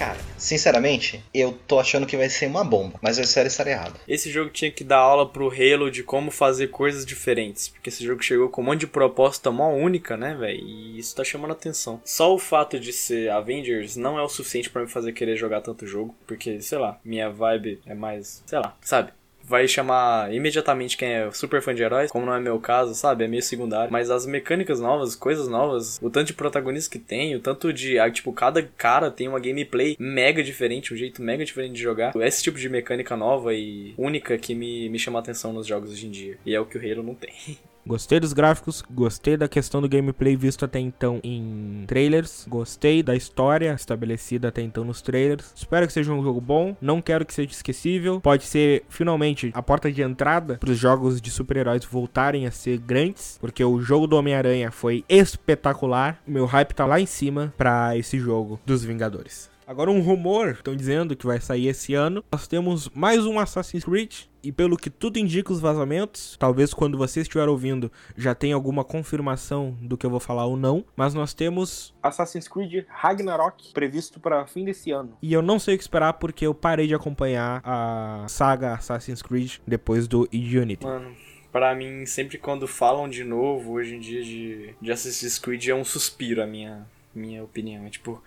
Cara, 0.00 0.16
sinceramente, 0.38 1.22
eu 1.34 1.52
tô 1.52 1.78
achando 1.78 2.06
que 2.06 2.16
vai 2.16 2.30
ser 2.30 2.46
uma 2.46 2.64
bomba, 2.64 2.98
mas 3.02 3.18
eu 3.18 3.24
espero 3.24 3.46
estar 3.46 3.66
errado. 3.66 4.00
Esse 4.08 4.30
jogo 4.30 4.48
tinha 4.48 4.70
que 4.70 4.82
dar 4.82 4.96
aula 4.96 5.28
pro 5.28 5.50
Halo 5.50 5.90
de 5.90 6.02
como 6.02 6.30
fazer 6.30 6.68
coisas 6.68 7.04
diferentes. 7.04 7.68
Porque 7.68 7.90
esse 7.90 8.02
jogo 8.02 8.22
chegou 8.22 8.48
com 8.48 8.62
um 8.62 8.64
monte 8.64 8.80
de 8.80 8.86
proposta 8.86 9.50
mó 9.50 9.68
única, 9.68 10.16
né, 10.16 10.34
velho? 10.34 10.58
E 10.58 10.98
isso 10.98 11.14
tá 11.14 11.22
chamando 11.22 11.50
atenção. 11.50 12.00
Só 12.02 12.34
o 12.34 12.38
fato 12.38 12.80
de 12.80 12.94
ser 12.94 13.30
Avengers 13.30 13.94
não 13.94 14.18
é 14.18 14.22
o 14.22 14.28
suficiente 14.30 14.70
para 14.70 14.80
me 14.80 14.88
fazer 14.88 15.12
querer 15.12 15.36
jogar 15.36 15.60
tanto 15.60 15.86
jogo. 15.86 16.16
Porque, 16.26 16.62
sei 16.62 16.78
lá, 16.78 16.98
minha 17.04 17.28
vibe 17.28 17.82
é 17.84 17.92
mais. 17.92 18.42
Sei 18.46 18.58
lá, 18.58 18.74
sabe? 18.80 19.12
Vai 19.50 19.66
chamar 19.66 20.32
imediatamente 20.32 20.96
quem 20.96 21.08
é 21.08 21.30
super 21.32 21.60
fã 21.60 21.74
de 21.74 21.82
heróis, 21.82 22.10
como 22.10 22.24
não 22.24 22.34
é 22.34 22.40
meu 22.40 22.58
caso, 22.60 22.94
sabe? 22.94 23.24
É 23.24 23.28
meio 23.28 23.42
secundário. 23.42 23.92
Mas 23.92 24.08
as 24.10 24.24
mecânicas 24.24 24.78
novas, 24.78 25.16
coisas 25.16 25.48
novas, 25.48 25.98
o 26.00 26.08
tanto 26.08 26.28
de 26.28 26.34
protagonistas 26.34 26.88
que 26.88 26.98
tem, 27.00 27.34
o 27.34 27.40
tanto 27.40 27.72
de. 27.72 27.98
ah, 27.98 28.10
Tipo, 28.10 28.32
cada 28.32 28.62
cara 28.62 29.10
tem 29.10 29.26
uma 29.26 29.40
gameplay 29.40 29.96
mega 29.98 30.42
diferente, 30.42 30.94
um 30.94 30.96
jeito 30.96 31.20
mega 31.20 31.44
diferente 31.44 31.72
de 31.72 31.82
jogar. 31.82 32.14
Esse 32.16 32.42
tipo 32.42 32.58
de 32.58 32.68
mecânica 32.68 33.16
nova 33.16 33.52
e 33.52 33.94
única 33.98 34.38
que 34.38 34.54
me, 34.54 34.88
me 34.88 34.98
chama 34.98 35.18
a 35.18 35.22
atenção 35.22 35.52
nos 35.52 35.66
jogos 35.66 35.90
hoje 35.90 36.06
em 36.06 36.10
dia. 36.10 36.38
E 36.46 36.54
é 36.54 36.60
o 36.60 36.66
que 36.66 36.78
o 36.78 36.80
Halo 36.80 37.02
não 37.02 37.14
tem. 37.14 37.32
Gostei 37.86 38.20
dos 38.20 38.32
gráficos, 38.32 38.82
gostei 38.90 39.36
da 39.36 39.48
questão 39.48 39.80
do 39.80 39.88
gameplay 39.88 40.36
visto 40.36 40.64
até 40.64 40.78
então 40.78 41.18
em 41.24 41.84
trailers, 41.86 42.46
gostei 42.48 43.02
da 43.02 43.16
história 43.16 43.72
estabelecida 43.72 44.48
até 44.48 44.62
então 44.62 44.84
nos 44.84 45.02
trailers. 45.02 45.52
Espero 45.56 45.86
que 45.86 45.92
seja 45.92 46.12
um 46.12 46.22
jogo 46.22 46.40
bom, 46.40 46.76
não 46.80 47.00
quero 47.00 47.24
que 47.24 47.34
seja 47.34 47.50
esquecível. 47.50 48.20
Pode 48.20 48.44
ser 48.44 48.84
finalmente 48.88 49.50
a 49.54 49.62
porta 49.62 49.90
de 49.90 50.02
entrada 50.02 50.56
para 50.56 50.70
os 50.70 50.78
jogos 50.78 51.20
de 51.20 51.30
super-heróis 51.30 51.84
voltarem 51.84 52.46
a 52.46 52.50
ser 52.50 52.78
grandes, 52.78 53.38
porque 53.40 53.64
o 53.64 53.80
jogo 53.80 54.06
do 54.06 54.16
Homem-Aranha 54.16 54.70
foi 54.70 55.04
espetacular. 55.08 56.20
Meu 56.26 56.46
hype 56.46 56.74
tá 56.74 56.86
lá 56.86 57.00
em 57.00 57.06
cima 57.06 57.52
para 57.56 57.96
esse 57.96 58.18
jogo 58.18 58.60
dos 58.64 58.84
Vingadores. 58.84 59.49
Agora 59.70 59.88
um 59.88 60.00
rumor, 60.00 60.48
estão 60.48 60.74
dizendo 60.74 61.14
que 61.14 61.24
vai 61.24 61.40
sair 61.40 61.68
esse 61.68 61.94
ano. 61.94 62.24
Nós 62.32 62.48
temos 62.48 62.88
mais 62.88 63.24
um 63.24 63.38
Assassin's 63.38 63.84
Creed 63.84 64.22
e 64.42 64.50
pelo 64.50 64.76
que 64.76 64.90
tudo 64.90 65.16
indica 65.16 65.52
os 65.52 65.60
vazamentos, 65.60 66.36
talvez 66.40 66.74
quando 66.74 66.98
você 66.98 67.20
estiver 67.20 67.48
ouvindo 67.48 67.88
já 68.16 68.34
tenha 68.34 68.56
alguma 68.56 68.82
confirmação 68.82 69.78
do 69.80 69.96
que 69.96 70.04
eu 70.04 70.10
vou 70.10 70.18
falar 70.18 70.44
ou 70.44 70.56
não, 70.56 70.84
mas 70.96 71.14
nós 71.14 71.32
temos 71.32 71.94
Assassin's 72.02 72.48
Creed 72.48 72.84
Ragnarok 72.88 73.72
previsto 73.72 74.18
para 74.18 74.44
fim 74.44 74.64
desse 74.64 74.90
ano. 74.90 75.16
E 75.22 75.32
eu 75.32 75.40
não 75.40 75.60
sei 75.60 75.76
o 75.76 75.78
que 75.78 75.84
esperar 75.84 76.14
porque 76.14 76.44
eu 76.44 76.52
parei 76.52 76.88
de 76.88 76.94
acompanhar 76.96 77.62
a 77.64 78.24
saga 78.26 78.74
Assassin's 78.74 79.22
Creed 79.22 79.58
depois 79.64 80.08
do 80.08 80.28
Unity. 80.32 80.84
Mano, 80.84 81.14
Pra 81.52 81.76
mim, 81.76 82.04
sempre 82.06 82.38
quando 82.38 82.66
falam 82.66 83.08
de 83.08 83.22
novo, 83.22 83.74
hoje 83.74 83.94
em 83.94 84.00
dia, 84.00 84.22
de, 84.24 84.74
de 84.80 84.90
Assassin's 84.90 85.38
Creed, 85.38 85.68
é 85.68 85.74
um 85.76 85.84
suspiro, 85.84 86.42
a 86.42 86.46
minha, 86.46 86.84
minha 87.14 87.44
opinião. 87.44 87.86
É 87.86 87.90
tipo. 87.90 88.20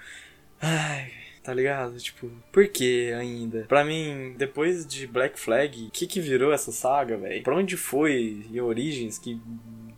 Ai, 0.62 1.23
tá 1.44 1.54
ligado? 1.54 1.98
Tipo, 1.98 2.32
por 2.52 2.68
que 2.68 3.12
ainda? 3.14 3.66
Pra 3.68 3.84
mim, 3.84 4.34
depois 4.38 4.86
de 4.86 5.06
Black 5.06 5.40
Flag, 5.40 5.88
o 5.88 5.92
que 5.92 6.08
que 6.08 6.20
virou 6.20 6.54
essa 6.54 6.72
saga, 6.72 7.18
velho? 7.18 7.44
Pra 7.44 7.56
onde 7.56 7.76
foi 7.76 8.46
em 8.52 8.62
Origins? 8.62 9.20
Que 9.20 9.40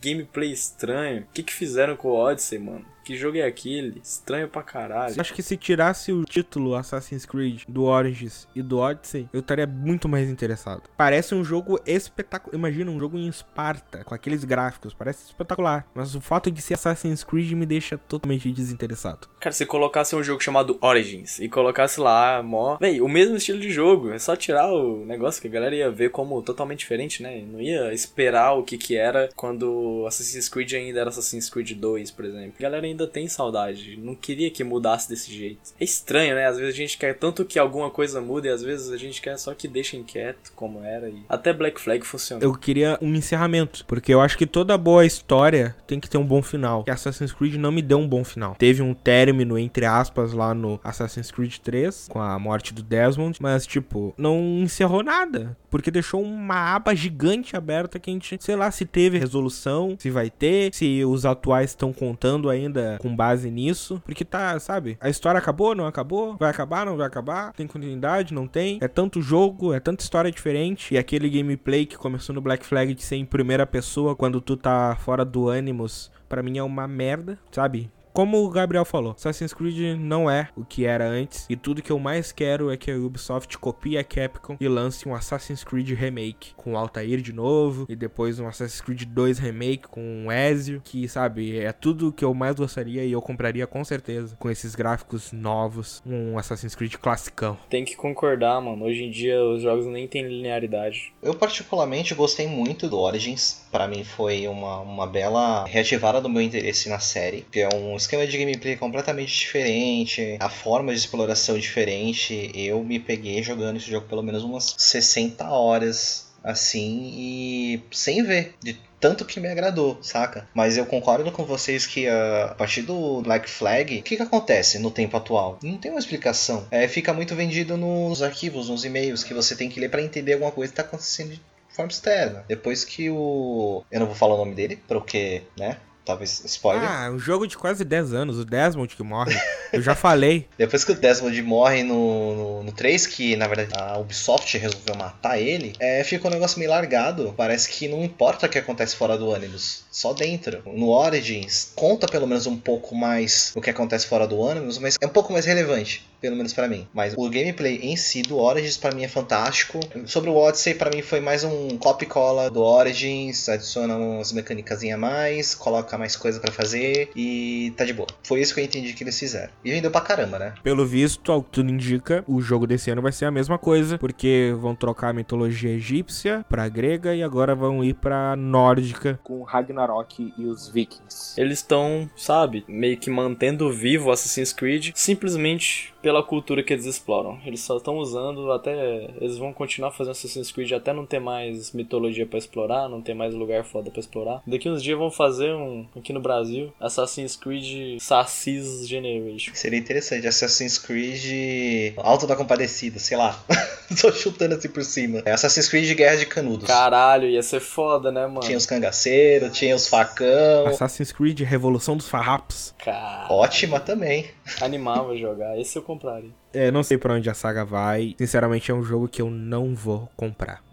gameplay 0.02 0.52
estranho. 0.52 1.22
O 1.22 1.28
que 1.34 1.44
que 1.44 1.54
fizeram 1.54 1.96
com 1.96 2.10
o 2.10 2.16
Odyssey, 2.16 2.60
mano? 2.60 2.86
Que 3.06 3.16
jogo 3.16 3.38
é 3.38 3.44
aquele? 3.44 4.02
Estranho 4.04 4.48
pra 4.48 4.64
caralho. 4.64 5.14
Acho 5.22 5.32
que 5.32 5.44
se 5.44 5.56
tirasse 5.56 6.12
o 6.12 6.24
título 6.24 6.74
Assassin's 6.74 7.24
Creed 7.24 7.62
do 7.68 7.84
Origins 7.84 8.48
e 8.56 8.64
do 8.64 8.80
Odyssey, 8.80 9.30
eu 9.32 9.42
estaria 9.42 9.68
muito 9.68 10.10
mais 10.10 10.28
interessado. 10.28 10.90
Parece 10.98 11.36
um 11.36 11.44
jogo 11.44 11.80
espetacular. 11.86 12.56
Imagina 12.56 12.90
um 12.90 13.00
jogo 13.00 13.16
em 13.16 13.28
Esparta, 13.28 14.04
com 14.04 14.16
aqueles 14.16 14.44
gráficos. 14.44 14.92
Parece 14.92 15.28
espetacular. 15.28 15.86
Mas 15.94 16.16
o 16.16 16.20
fato 16.20 16.50
de 16.50 16.60
ser 16.64 16.74
Assassin's 16.74 17.24
Creed 17.24 17.52
me 17.52 17.68
deixa 17.68 17.96
totalmente 17.96 18.52
desinteressado. 18.52 19.28
Cara, 19.40 19.54
se 19.54 19.68
colocasse 19.68 20.16
um 20.16 20.24
jogo 20.24 20.42
chamado 20.42 20.76
Origins 20.82 21.38
e 21.40 21.48
colocasse 21.48 22.00
lá, 22.00 22.42
mó. 22.42 22.78
Véi, 22.82 23.02
o 23.02 23.08
mesmo 23.08 23.36
estilo 23.36 23.60
de 23.60 23.70
jogo. 23.70 24.14
É 24.14 24.18
só 24.18 24.36
tirar 24.36 24.74
o 24.74 25.06
negócio 25.06 25.40
que 25.40 25.48
a 25.48 25.52
galera 25.52 25.76
ia 25.76 25.92
ver 25.92 26.10
como 26.10 26.42
totalmente 26.42 26.80
diferente, 26.80 27.22
né? 27.22 27.46
Não 27.48 27.62
ia 27.62 27.94
esperar 27.94 28.54
o 28.54 28.64
que 28.64 28.80
que 28.80 28.96
era 28.96 29.30
quando 29.36 30.06
Assassin's 30.08 30.50
Creed 30.50 30.74
ainda 30.74 31.02
era 31.02 31.10
Assassin's 31.10 31.52
Creed 31.52 31.74
2, 31.74 32.10
por 32.10 32.26
exemplo. 32.26 32.56
A 32.58 32.64
galera 32.64 32.86
ainda 32.86 32.95
tem 33.08 33.28
saudade. 33.28 33.98
Não 33.98 34.16
queria 34.16 34.50
que 34.50 34.64
mudasse 34.64 35.10
desse 35.10 35.34
jeito. 35.34 35.74
É 35.80 35.84
estranho, 35.84 36.36
né? 36.36 36.46
Às 36.46 36.58
vezes 36.58 36.74
a 36.74 36.78
gente 36.78 36.98
quer 36.98 37.18
tanto 37.18 37.46
que 37.46 37.60
alguma 37.60 37.90
coisa 37.90 38.22
mude 38.22 38.48
e 38.48 38.52
às 38.52 38.62
vezes 38.62 38.92
a 38.92 38.98
gente 38.98 39.22
quer 39.22 39.38
só 39.38 39.54
que 39.54 39.68
deixem 39.68 40.04
quieto 40.04 40.52
como 40.56 40.84
era. 40.84 41.10
E 41.10 41.24
até 41.28 41.52
Black 41.52 41.80
Flag 41.80 42.06
funciona. 42.06 42.44
Eu 42.44 42.54
queria 42.54 42.98
um 43.02 43.14
encerramento, 43.14 43.86
porque 43.86 44.14
eu 44.14 44.22
acho 44.22 44.38
que 44.38 44.46
toda 44.46 44.78
boa 44.78 45.06
história 45.06 45.76
tem 45.86 46.00
que 46.00 46.10
ter 46.10 46.18
um 46.18 46.26
bom 46.26 46.42
final. 46.42 46.84
E 46.88 46.92
Assassin's 46.92 47.34
Creed 47.34 47.56
não 47.56 47.72
me 47.72 47.82
deu 47.82 47.98
um 47.98 48.08
bom 48.08 48.24
final. 48.24 48.56
Teve 48.56 48.82
um 48.82 48.94
término, 48.94 49.58
entre 49.58 49.86
aspas, 49.86 50.34
lá 50.34 50.54
no 50.54 50.80
Assassin's 50.84 51.32
Creed 51.32 51.58
3, 51.58 52.08
com 52.10 52.20
a 52.22 52.38
morte 52.40 52.74
do 52.74 52.84
Desmond, 52.84 53.38
mas, 53.42 53.66
tipo, 53.66 54.14
não 54.18 54.40
encerrou 54.62 55.04
nada. 55.04 55.58
Porque 55.76 55.92
deixou 55.92 56.24
uma 56.24 56.74
aba 56.74 56.96
gigante 56.96 57.58
aberta 57.58 58.00
que 58.00 58.10
a 58.10 58.14
gente, 58.14 58.38
sei 58.40 58.56
lá, 58.56 58.72
se 58.72 58.86
teve 58.86 59.20
resolução, 59.20 59.98
se 60.00 60.10
vai 60.10 60.30
ter, 60.30 60.74
se 60.74 61.04
os 61.04 61.26
atuais 61.26 61.72
estão 61.72 61.92
contando 61.92 62.50
ainda 62.50 62.98
com 63.02 63.14
base 63.14 63.52
nisso. 63.52 64.02
Porque 64.06 64.24
tá, 64.24 64.58
sabe? 64.58 64.98
A 65.02 65.10
história 65.10 65.38
acabou, 65.38 65.76
não 65.76 65.86
acabou? 65.86 66.38
Vai 66.40 66.50
acabar, 66.50 66.86
não 66.86 66.96
vai 66.96 67.06
acabar? 67.06 67.52
Tem 67.52 67.68
continuidade, 67.68 68.34
não 68.34 68.48
tem? 68.48 68.78
É 68.80 68.88
tanto 68.88 69.22
jogo, 69.22 69.74
é 69.74 69.82
tanta 69.82 70.02
história 70.02 70.32
diferente. 70.32 70.94
E 70.94 70.98
aquele 70.98 71.30
gameplay 71.30 71.86
que 71.86 71.98
começou 71.98 72.34
no 72.34 72.40
Black 72.40 72.66
Flag 72.66 72.94
de 72.94 73.04
ser 73.04 73.18
em 73.18 73.26
primeira 73.26 73.68
pessoa 73.68 74.16
quando 74.16 74.40
tu 74.40 74.56
tá 74.56 74.96
fora 75.02 75.26
do 75.26 75.50
Animus, 75.50 76.10
para 76.30 76.42
mim 76.42 76.58
é 76.58 76.64
uma 76.64 76.88
merda, 76.88 77.38
sabe? 77.52 77.92
Como 78.16 78.46
o 78.46 78.50
Gabriel 78.50 78.86
falou, 78.86 79.12
Assassin's 79.12 79.54
Creed 79.54 80.00
não 80.00 80.32
é 80.32 80.48
o 80.56 80.64
que 80.64 80.86
era 80.86 81.06
antes, 81.06 81.46
e 81.50 81.56
tudo 81.58 81.82
que 81.82 81.92
eu 81.92 82.00
mais 82.00 82.32
quero 82.32 82.72
é 82.72 82.78
que 82.78 82.90
a 82.90 82.96
Ubisoft 82.96 83.58
copie 83.58 83.98
a 83.98 84.06
Capcom 84.06 84.56
e 84.58 84.70
lance 84.70 85.06
um 85.06 85.14
Assassin's 85.14 85.66
Creed 85.66 85.90
Remake 85.90 86.54
com 86.56 86.78
Altair 86.78 87.20
de 87.20 87.34
novo, 87.34 87.86
e 87.90 87.94
depois 87.96 88.40
um 88.40 88.48
Assassin's 88.48 88.80
Creed 88.80 89.04
2 89.04 89.38
Remake 89.38 89.90
com 89.90 90.32
Ezio, 90.32 90.82
que 90.82 91.10
sabe, 91.10 91.60
é 91.60 91.74
tudo 91.74 92.14
que 92.14 92.24
eu 92.24 92.34
mais 92.34 92.56
gostaria 92.56 93.04
e 93.04 93.12
eu 93.12 93.22
compraria 93.22 93.68
com 93.68 93.84
certeza 93.84 94.34
com 94.40 94.50
esses 94.50 94.76
gráficos 94.76 95.34
novos, 95.34 96.02
um 96.06 96.40
Assassin's 96.40 96.74
Creed 96.74 96.96
classicão. 96.96 97.58
Tem 97.70 97.84
que 97.84 97.98
concordar, 97.98 98.62
mano. 98.62 98.86
Hoje 98.86 99.04
em 99.04 99.12
dia 99.12 99.44
os 99.44 99.62
jogos 99.62 99.88
nem 99.88 100.08
têm 100.08 100.26
linearidade. 100.26 101.14
Eu 101.22 101.34
particularmente 101.34 102.16
gostei 102.16 102.48
muito 102.48 102.88
do 102.88 102.98
Origins. 102.98 103.65
Para 103.76 103.90
mim 103.90 104.06
foi 104.06 104.48
uma, 104.48 104.80
uma 104.80 105.06
bela 105.06 105.66
reativada 105.66 106.22
do 106.22 106.30
meu 106.30 106.42
interesse 106.42 106.88
na 106.88 106.98
série, 106.98 107.46
que 107.52 107.60
é 107.60 107.68
um 107.76 107.98
esquema 107.98 108.26
de 108.26 108.38
gameplay 108.38 108.78
completamente 108.78 109.38
diferente, 109.38 110.38
a 110.40 110.48
forma 110.48 110.94
de 110.94 111.00
exploração 111.00 111.60
diferente. 111.60 112.54
Eu 112.56 112.82
me 112.82 113.02
peguei 113.02 113.44
jogando 113.44 113.76
esse 113.76 113.92
jogo 113.92 114.08
pelo 114.08 114.24
menos 114.24 114.46
umas 114.46 114.76
60 114.78 115.50
horas 115.50 116.26
assim 116.42 117.12
e 117.18 117.84
sem 117.92 118.24
ver 118.24 118.54
de 118.64 118.80
tanto 118.98 119.26
que 119.26 119.42
me 119.42 119.50
agradou, 119.50 120.00
saca? 120.02 120.48
Mas 120.54 120.78
eu 120.78 120.86
concordo 120.86 121.30
com 121.30 121.44
vocês 121.44 121.86
que 121.86 122.08
uh, 122.08 122.52
a 122.52 122.56
partir 122.56 122.82
do 122.82 123.22
Black 123.24 123.50
Flag, 123.50 124.00
o 124.00 124.04
que, 124.04 124.16
que 124.16 124.24
acontece 124.24 124.80
no 124.80 124.90
tempo 124.90 125.18
atual? 125.18 125.60
Não 125.62 125.78
tem 125.78 125.92
uma 125.92 126.00
explicação. 126.00 126.66
É, 126.72 126.88
fica 126.88 127.14
muito 127.14 127.36
vendido 127.36 127.76
nos 127.76 128.24
arquivos, 128.24 128.70
nos 128.70 128.86
e-mails 128.86 129.22
que 129.22 129.34
você 129.34 129.54
tem 129.54 129.68
que 129.68 129.82
ler 129.82 129.90
para 129.90 130.02
entender 130.02 130.34
alguma 130.34 130.52
coisa 130.52 130.72
que 130.72 130.78
tá 130.78 130.84
acontecendo 130.84 131.38
externa. 131.84 132.46
Depois 132.48 132.84
que 132.86 133.10
o. 133.10 133.84
Eu 133.92 134.00
não 134.00 134.08
vou 134.08 134.16
falar 134.16 134.36
o 134.36 134.38
nome 134.38 134.56
dele, 134.56 134.82
porque, 134.88 135.44
né? 135.58 135.78
Talvez 136.06 136.44
spoiler. 136.46 136.88
Ah, 136.88 137.10
um 137.12 137.18
jogo 137.18 137.48
de 137.48 137.58
quase 137.58 137.84
10 137.84 138.14
anos, 138.14 138.38
o 138.38 138.46
Desmond 138.46 138.96
que 138.96 139.02
morre. 139.02 139.36
Eu 139.74 139.82
já 139.82 139.96
falei. 139.96 140.48
Depois 140.56 140.84
que 140.84 140.92
o 140.92 140.96
Desmond 140.96 141.42
morre 141.42 141.84
no, 141.84 142.36
no, 142.36 142.64
no 142.64 142.72
3, 142.72 143.08
que 143.08 143.36
na 143.36 143.48
verdade 143.48 143.72
a 143.76 143.98
Ubisoft 143.98 144.56
resolveu 144.56 144.96
matar 144.96 145.40
ele, 145.40 145.74
é, 145.80 146.04
fica 146.04 146.28
um 146.28 146.32
negócio 146.32 146.60
meio 146.60 146.70
largado. 146.70 147.34
Parece 147.36 147.70
que 147.70 147.88
não 147.88 148.04
importa 148.04 148.46
o 148.46 148.50
que 148.50 148.60
acontece 148.60 148.96
fora 148.96 149.18
do 149.18 149.34
Animus, 149.34 149.84
só 149.90 150.14
dentro. 150.14 150.62
No 150.66 150.90
Origins, 150.90 151.72
conta 151.76 152.08
pelo 152.08 152.28
menos 152.28 152.46
um 152.46 152.56
pouco 152.56 152.94
mais 152.96 153.52
o 153.56 153.62
que 153.62 153.72
acontece 153.72 154.06
fora 154.06 154.28
do 154.28 154.48
Animus, 154.48 154.78
mas 154.78 154.98
é 155.02 155.08
um 155.08 155.10
pouco 155.10 155.34
mais 155.34 155.46
relevante, 155.46 156.08
pelo 156.22 156.36
menos 156.36 156.54
para 156.54 156.68
mim. 156.68 156.88
Mas 156.94 157.16
o 157.18 157.30
gameplay 157.30 157.80
em 157.82 157.96
si 157.96 158.22
do 158.22 158.38
Origins 158.38 158.78
para 158.78 158.94
mim 158.94 159.04
é 159.04 159.08
fantástico. 159.08 159.80
Sobre 160.06 160.30
o 160.30 160.36
Odyssey, 160.36 160.76
para 160.76 160.96
mim 160.96 161.02
foi 161.02 161.20
mais 161.20 161.44
um 161.44 161.78
copy-cola 161.80 162.52
do 162.52 162.62
Origins, 162.62 163.50
adiciona 163.50 163.98
umas 163.98 164.32
mecânicas 164.32 164.84
a 164.84 164.98
mais, 164.98 165.56
coloca 165.56 165.95
mais 165.98 166.16
coisa 166.16 166.40
para 166.40 166.52
fazer 166.52 167.10
e 167.16 167.74
tá 167.76 167.86
de 167.86 167.94
boa. 167.94 168.08
Foi 168.24 168.42
isso 168.42 168.54
que 168.54 168.60
eu 168.62 168.66
entendi 168.66 168.94
que 168.94 169.04
eles 169.04 169.18
fizeram. 169.18 169.52
E 169.64 169.72
vendeu 169.72 169.92
pra 169.92 170.02
caramba, 170.02 170.40
né? 170.40 170.54
Pelo 170.64 170.86
visto, 170.86 171.32
ao 171.32 171.42
que 171.42 171.50
tudo 171.52 171.70
indica, 171.70 172.24
o 172.28 172.42
jogo 172.42 172.68
desse 172.68 172.90
ano 172.92 173.02
vai 173.02 173.12
ser 173.12 173.26
a 173.26 173.32
mesma 173.32 173.58
coisa, 173.58 173.98
porque 173.98 174.54
vão 174.60 174.76
trocar 174.76 175.10
a 175.10 175.14
mitologia 175.14 175.72
egípcia 175.72 176.46
pra 176.50 176.68
grega 176.68 177.16
e 177.16 177.24
agora 177.24 177.56
vão 177.56 177.84
ir 177.84 177.96
pra 177.96 178.36
nórdica. 178.36 179.20
Com 179.24 179.44
Ragnarok 179.44 180.34
e 180.38 180.46
os 180.46 180.68
vikings. 180.68 181.40
Eles 181.40 181.60
estão, 181.60 182.10
sabe, 182.16 182.64
meio 182.68 182.98
que 182.98 183.10
mantendo 183.10 183.72
vivo 183.72 184.12
Assassin's 184.12 184.54
Creed 184.54 184.92
simplesmente 184.94 185.94
pela 186.06 186.22
cultura 186.22 186.62
que 186.62 186.72
eles 186.72 186.86
exploram. 186.86 187.40
Eles 187.44 187.62
só 187.62 187.78
estão 187.78 187.98
usando 187.98 188.52
até. 188.52 189.10
Eles 189.20 189.40
vão 189.40 189.52
continuar 189.52 189.90
fazendo 189.90 190.12
Assassin's 190.12 190.52
Creed 190.52 190.72
até 190.74 190.94
não 190.94 191.04
ter 191.04 191.18
mais 191.18 191.72
mitologia 191.72 192.28
para 192.28 192.38
explorar, 192.38 192.88
não 192.88 193.02
ter 193.02 193.16
mais 193.16 193.34
lugar 193.34 193.66
foda 193.66 193.90
para 193.90 194.00
explorar. 194.00 194.44
Daqui 194.46 194.70
uns 194.70 194.84
dias 194.84 195.00
vão 195.00 195.10
fazer 195.10 195.52
um 195.56 195.88
aqui 195.98 196.14
no 196.14 196.20
Brasil 196.20 196.72
Assassin's 196.80 197.36
Creed 197.36 198.00
Sassis 198.00 198.88
Generation. 198.88 199.56
Seria 199.56 199.80
interessante, 199.80 200.28
Assassin's 200.28 200.78
Creed 200.78 201.96
Alto 201.98 202.28
da 202.28 202.36
Compadecida, 202.36 203.00
sei 203.00 203.18
lá. 203.18 203.44
Tô 204.00 204.12
chutando 204.12 204.54
assim 204.54 204.70
por 204.70 204.84
cima. 204.84 205.24
É 205.26 205.32
Assassin's 205.32 205.68
Creed 205.68 205.92
Guerra 205.98 206.18
de 206.18 206.28
Canudos. 206.28 206.68
Caralho, 206.68 207.28
ia 207.28 207.42
ser 207.42 207.62
foda, 207.62 208.12
né, 208.12 208.28
mano? 208.28 208.42
Tinha 208.42 208.60
os 208.60 208.68
cangaceiros, 208.68 209.58
tinha 209.58 209.76
os 209.76 209.88
facão. 209.88 210.68
Assassin's 210.68 211.12
Creed 211.12 211.40
Revolução 211.42 211.98
dos 211.98 212.08
Farrapos. 212.08 212.76
Cara. 212.78 213.26
Ótima 213.34 213.80
também. 213.80 214.28
Animava 214.62 215.16
jogar, 215.18 215.60
esse 215.60 215.78
eu 215.78 215.82
compraria. 215.82 216.32
É, 216.54 216.72
não 216.72 216.84
sei 216.84 216.98
pra 216.98 217.14
onde 217.14 217.30
a 217.30 217.34
saga 217.34 217.66
vai. 217.66 218.16
Sinceramente, 218.18 218.72
é 218.72 218.74
um 218.74 218.84
jogo 218.84 219.08
que 219.08 219.22
eu 219.22 219.30
não 219.30 219.76
vou 219.76 220.10
comprar. 220.16 220.64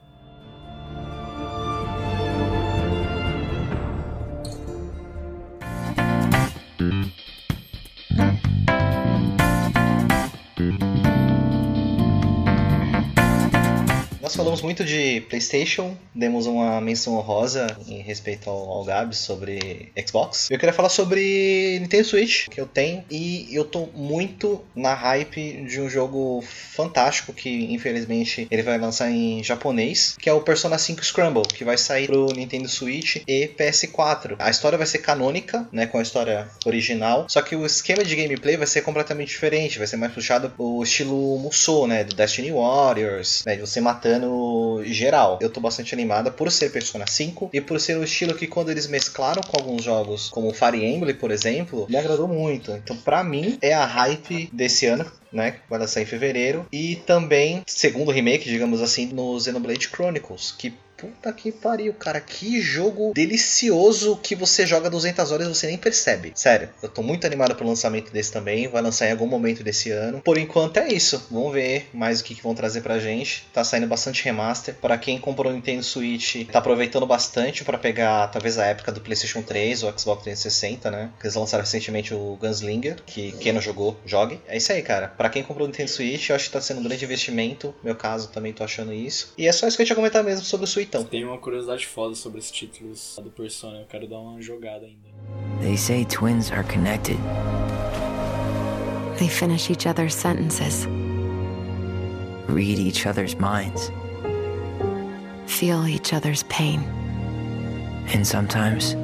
Nós 14.32 14.36
falamos 14.38 14.62
muito 14.62 14.82
de 14.82 15.20
PlayStation, 15.28 15.94
demos 16.14 16.46
uma 16.46 16.80
menção 16.80 17.16
honrosa 17.16 17.66
em 17.86 18.00
respeito 18.00 18.48
ao, 18.48 18.56
ao 18.56 18.82
Gabs 18.82 19.18
sobre 19.18 19.92
Xbox. 20.06 20.50
Eu 20.50 20.58
queria 20.58 20.72
falar 20.72 20.88
sobre 20.88 21.78
Nintendo 21.78 22.06
Switch, 22.06 22.48
que 22.48 22.58
eu 22.58 22.64
tenho, 22.64 23.04
e 23.10 23.54
eu 23.54 23.62
tô 23.62 23.88
muito 23.94 24.64
na 24.74 24.94
hype 24.94 25.66
de 25.68 25.78
um 25.82 25.90
jogo 25.90 26.42
fantástico 26.42 27.34
que 27.34 27.74
infelizmente 27.74 28.48
ele 28.50 28.62
vai 28.62 28.78
lançar 28.78 29.10
em 29.10 29.44
japonês, 29.44 30.16
que 30.18 30.30
é 30.30 30.32
o 30.32 30.40
Persona 30.40 30.78
5 30.78 31.04
Scramble, 31.04 31.42
que 31.42 31.62
vai 31.62 31.76
sair 31.76 32.06
pro 32.06 32.32
Nintendo 32.34 32.70
Switch 32.70 33.16
e 33.28 33.48
PS4. 33.48 34.36
A 34.38 34.48
história 34.48 34.78
vai 34.78 34.86
ser 34.86 35.00
canônica, 35.00 35.68
né, 35.70 35.84
com 35.84 35.98
a 35.98 36.02
história 36.02 36.48
original, 36.64 37.26
só 37.28 37.42
que 37.42 37.54
o 37.54 37.66
esquema 37.66 38.02
de 38.02 38.16
gameplay 38.16 38.56
vai 38.56 38.66
ser 38.66 38.80
completamente 38.80 39.28
diferente, 39.28 39.76
vai 39.76 39.86
ser 39.86 39.98
mais 39.98 40.14
puxado 40.14 40.48
pro 40.48 40.82
estilo 40.82 41.38
Musou, 41.38 41.86
né, 41.86 42.02
do 42.02 42.16
Destiny 42.16 42.50
Warriors, 42.50 43.42
né, 43.44 43.56
de 43.56 43.60
você 43.60 43.78
matando 43.78 44.21
geral. 44.84 45.38
Eu 45.40 45.50
tô 45.50 45.60
bastante 45.60 45.94
animada 45.94 46.30
por 46.30 46.50
ser 46.50 46.70
Persona 46.70 47.06
5 47.06 47.50
e 47.52 47.60
por 47.60 47.80
ser 47.80 47.96
o 47.96 48.04
estilo 48.04 48.34
que 48.34 48.46
quando 48.46 48.70
eles 48.70 48.86
mesclaram 48.86 49.42
com 49.42 49.56
alguns 49.56 49.84
jogos, 49.84 50.28
como 50.28 50.52
Fire 50.52 50.84
Emblem, 50.84 51.14
por 51.14 51.30
exemplo, 51.30 51.86
me 51.88 51.96
agradou 51.96 52.28
muito. 52.28 52.72
Então, 52.72 52.96
para 52.96 53.22
mim, 53.22 53.58
é 53.60 53.72
a 53.72 53.84
hype 53.84 54.48
desse 54.52 54.86
ano 54.86 55.04
né? 55.32 55.56
Vai 55.68 55.78
lançar 55.78 56.02
em 56.02 56.06
fevereiro. 56.06 56.66
E 56.70 56.96
também, 57.06 57.62
segundo 57.66 58.10
remake, 58.10 58.48
digamos 58.48 58.82
assim, 58.82 59.06
no 59.06 59.40
Xenoblade 59.40 59.88
Chronicles, 59.88 60.54
que 60.56 60.74
Puta 61.02 61.32
que 61.32 61.50
pariu, 61.50 61.92
cara. 61.94 62.20
Que 62.20 62.60
jogo 62.60 63.12
delicioso 63.12 64.16
que 64.22 64.36
você 64.36 64.64
joga 64.64 64.88
200 64.88 65.32
horas 65.32 65.48
e 65.48 65.50
você 65.50 65.66
nem 65.66 65.76
percebe. 65.76 66.30
Sério, 66.32 66.68
eu 66.80 66.88
tô 66.88 67.02
muito 67.02 67.26
animado 67.26 67.56
pro 67.56 67.66
lançamento 67.66 68.12
desse 68.12 68.30
também. 68.30 68.68
Vai 68.68 68.80
lançar 68.80 69.08
em 69.08 69.10
algum 69.10 69.26
momento 69.26 69.64
desse 69.64 69.90
ano. 69.90 70.20
Por 70.20 70.38
enquanto 70.38 70.76
é 70.76 70.92
isso. 70.92 71.26
Vamos 71.28 71.52
ver 71.54 71.90
mais 71.92 72.20
o 72.20 72.24
que, 72.24 72.36
que 72.36 72.42
vão 72.42 72.54
trazer 72.54 72.82
pra 72.82 73.00
gente. 73.00 73.44
Tá 73.52 73.64
saindo 73.64 73.88
bastante 73.88 74.24
remaster. 74.24 74.76
Para 74.76 74.96
quem 74.96 75.18
comprou 75.18 75.50
o 75.50 75.54
Nintendo 75.56 75.82
Switch, 75.82 76.46
tá 76.46 76.60
aproveitando 76.60 77.04
bastante 77.04 77.64
para 77.64 77.76
pegar 77.76 78.28
talvez 78.28 78.56
a 78.56 78.66
época 78.66 78.92
do 78.92 79.00
PlayStation 79.00 79.42
3 79.42 79.82
ou 79.82 79.98
Xbox 79.98 80.22
360, 80.22 80.88
né? 80.88 81.10
Eles 81.20 81.34
lançaram 81.34 81.64
recentemente 81.64 82.14
o 82.14 82.38
Gunslinger, 82.40 83.02
que 83.04 83.32
quem 83.32 83.52
não 83.52 83.60
jogou, 83.60 83.96
jogue. 84.06 84.40
É 84.46 84.56
isso 84.56 84.70
aí, 84.70 84.82
cara. 84.82 85.08
Para 85.08 85.28
quem 85.28 85.42
comprou 85.42 85.66
o 85.66 85.68
Nintendo 85.68 85.90
Switch, 85.90 86.28
eu 86.28 86.36
acho 86.36 86.44
que 86.44 86.52
tá 86.52 86.60
sendo 86.60 86.78
um 86.78 86.84
grande 86.84 87.04
investimento. 87.04 87.74
Meu 87.82 87.96
caso, 87.96 88.28
também 88.28 88.52
tô 88.52 88.62
achando 88.62 88.92
isso. 88.92 89.34
E 89.36 89.48
é 89.48 89.52
só 89.52 89.66
isso 89.66 89.76
que 89.76 89.82
eu 89.82 89.86
tinha 89.86 89.96
comentar 89.96 90.22
mesmo 90.22 90.44
sobre 90.44 90.64
o 90.64 90.68
Switch. 90.68 90.91
Tem 91.00 91.24
uma 91.24 91.38
curiosidade 91.38 91.86
foda 91.86 92.14
sobre 92.14 92.38
os 92.38 92.50
títulos 92.50 93.18
do 93.22 93.30
Persona, 93.30 93.78
eu 93.80 93.86
quero 93.86 94.06
dar 94.06 94.18
uma 94.18 94.40
jogada 94.42 94.84
ainda. 94.84 95.08
They 95.62 95.76
say 95.76 96.04
twins 96.04 96.50
are 96.52 96.64
connected. 96.64 97.16
They 99.18 99.28
finish 99.28 99.70
each 99.70 99.86
other's 99.88 100.14
sentences, 100.14 100.86
Read 102.48 102.78
each 102.78 103.06
other's 103.06 103.34
minds. 103.34 103.90
feel 105.46 105.86
each 105.86 106.12
other's 106.12 106.42
pain. 106.44 106.80
And 108.12 108.26
sometimes 108.26 108.96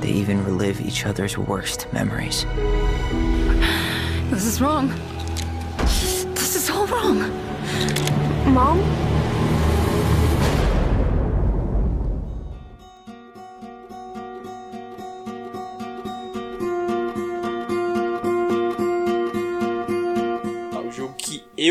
they 0.00 0.10
even 0.10 0.42
relive 0.44 0.80
each 0.80 1.04
other's 1.06 1.36
worst 1.36 1.86
memories. 1.92 2.46
This 4.30 4.44
is 4.46 4.60
wrong. 4.60 4.88
This 6.34 6.56
is 6.56 6.70
all 6.70 6.86
wrong. 6.86 7.30
Mom? 8.52 8.80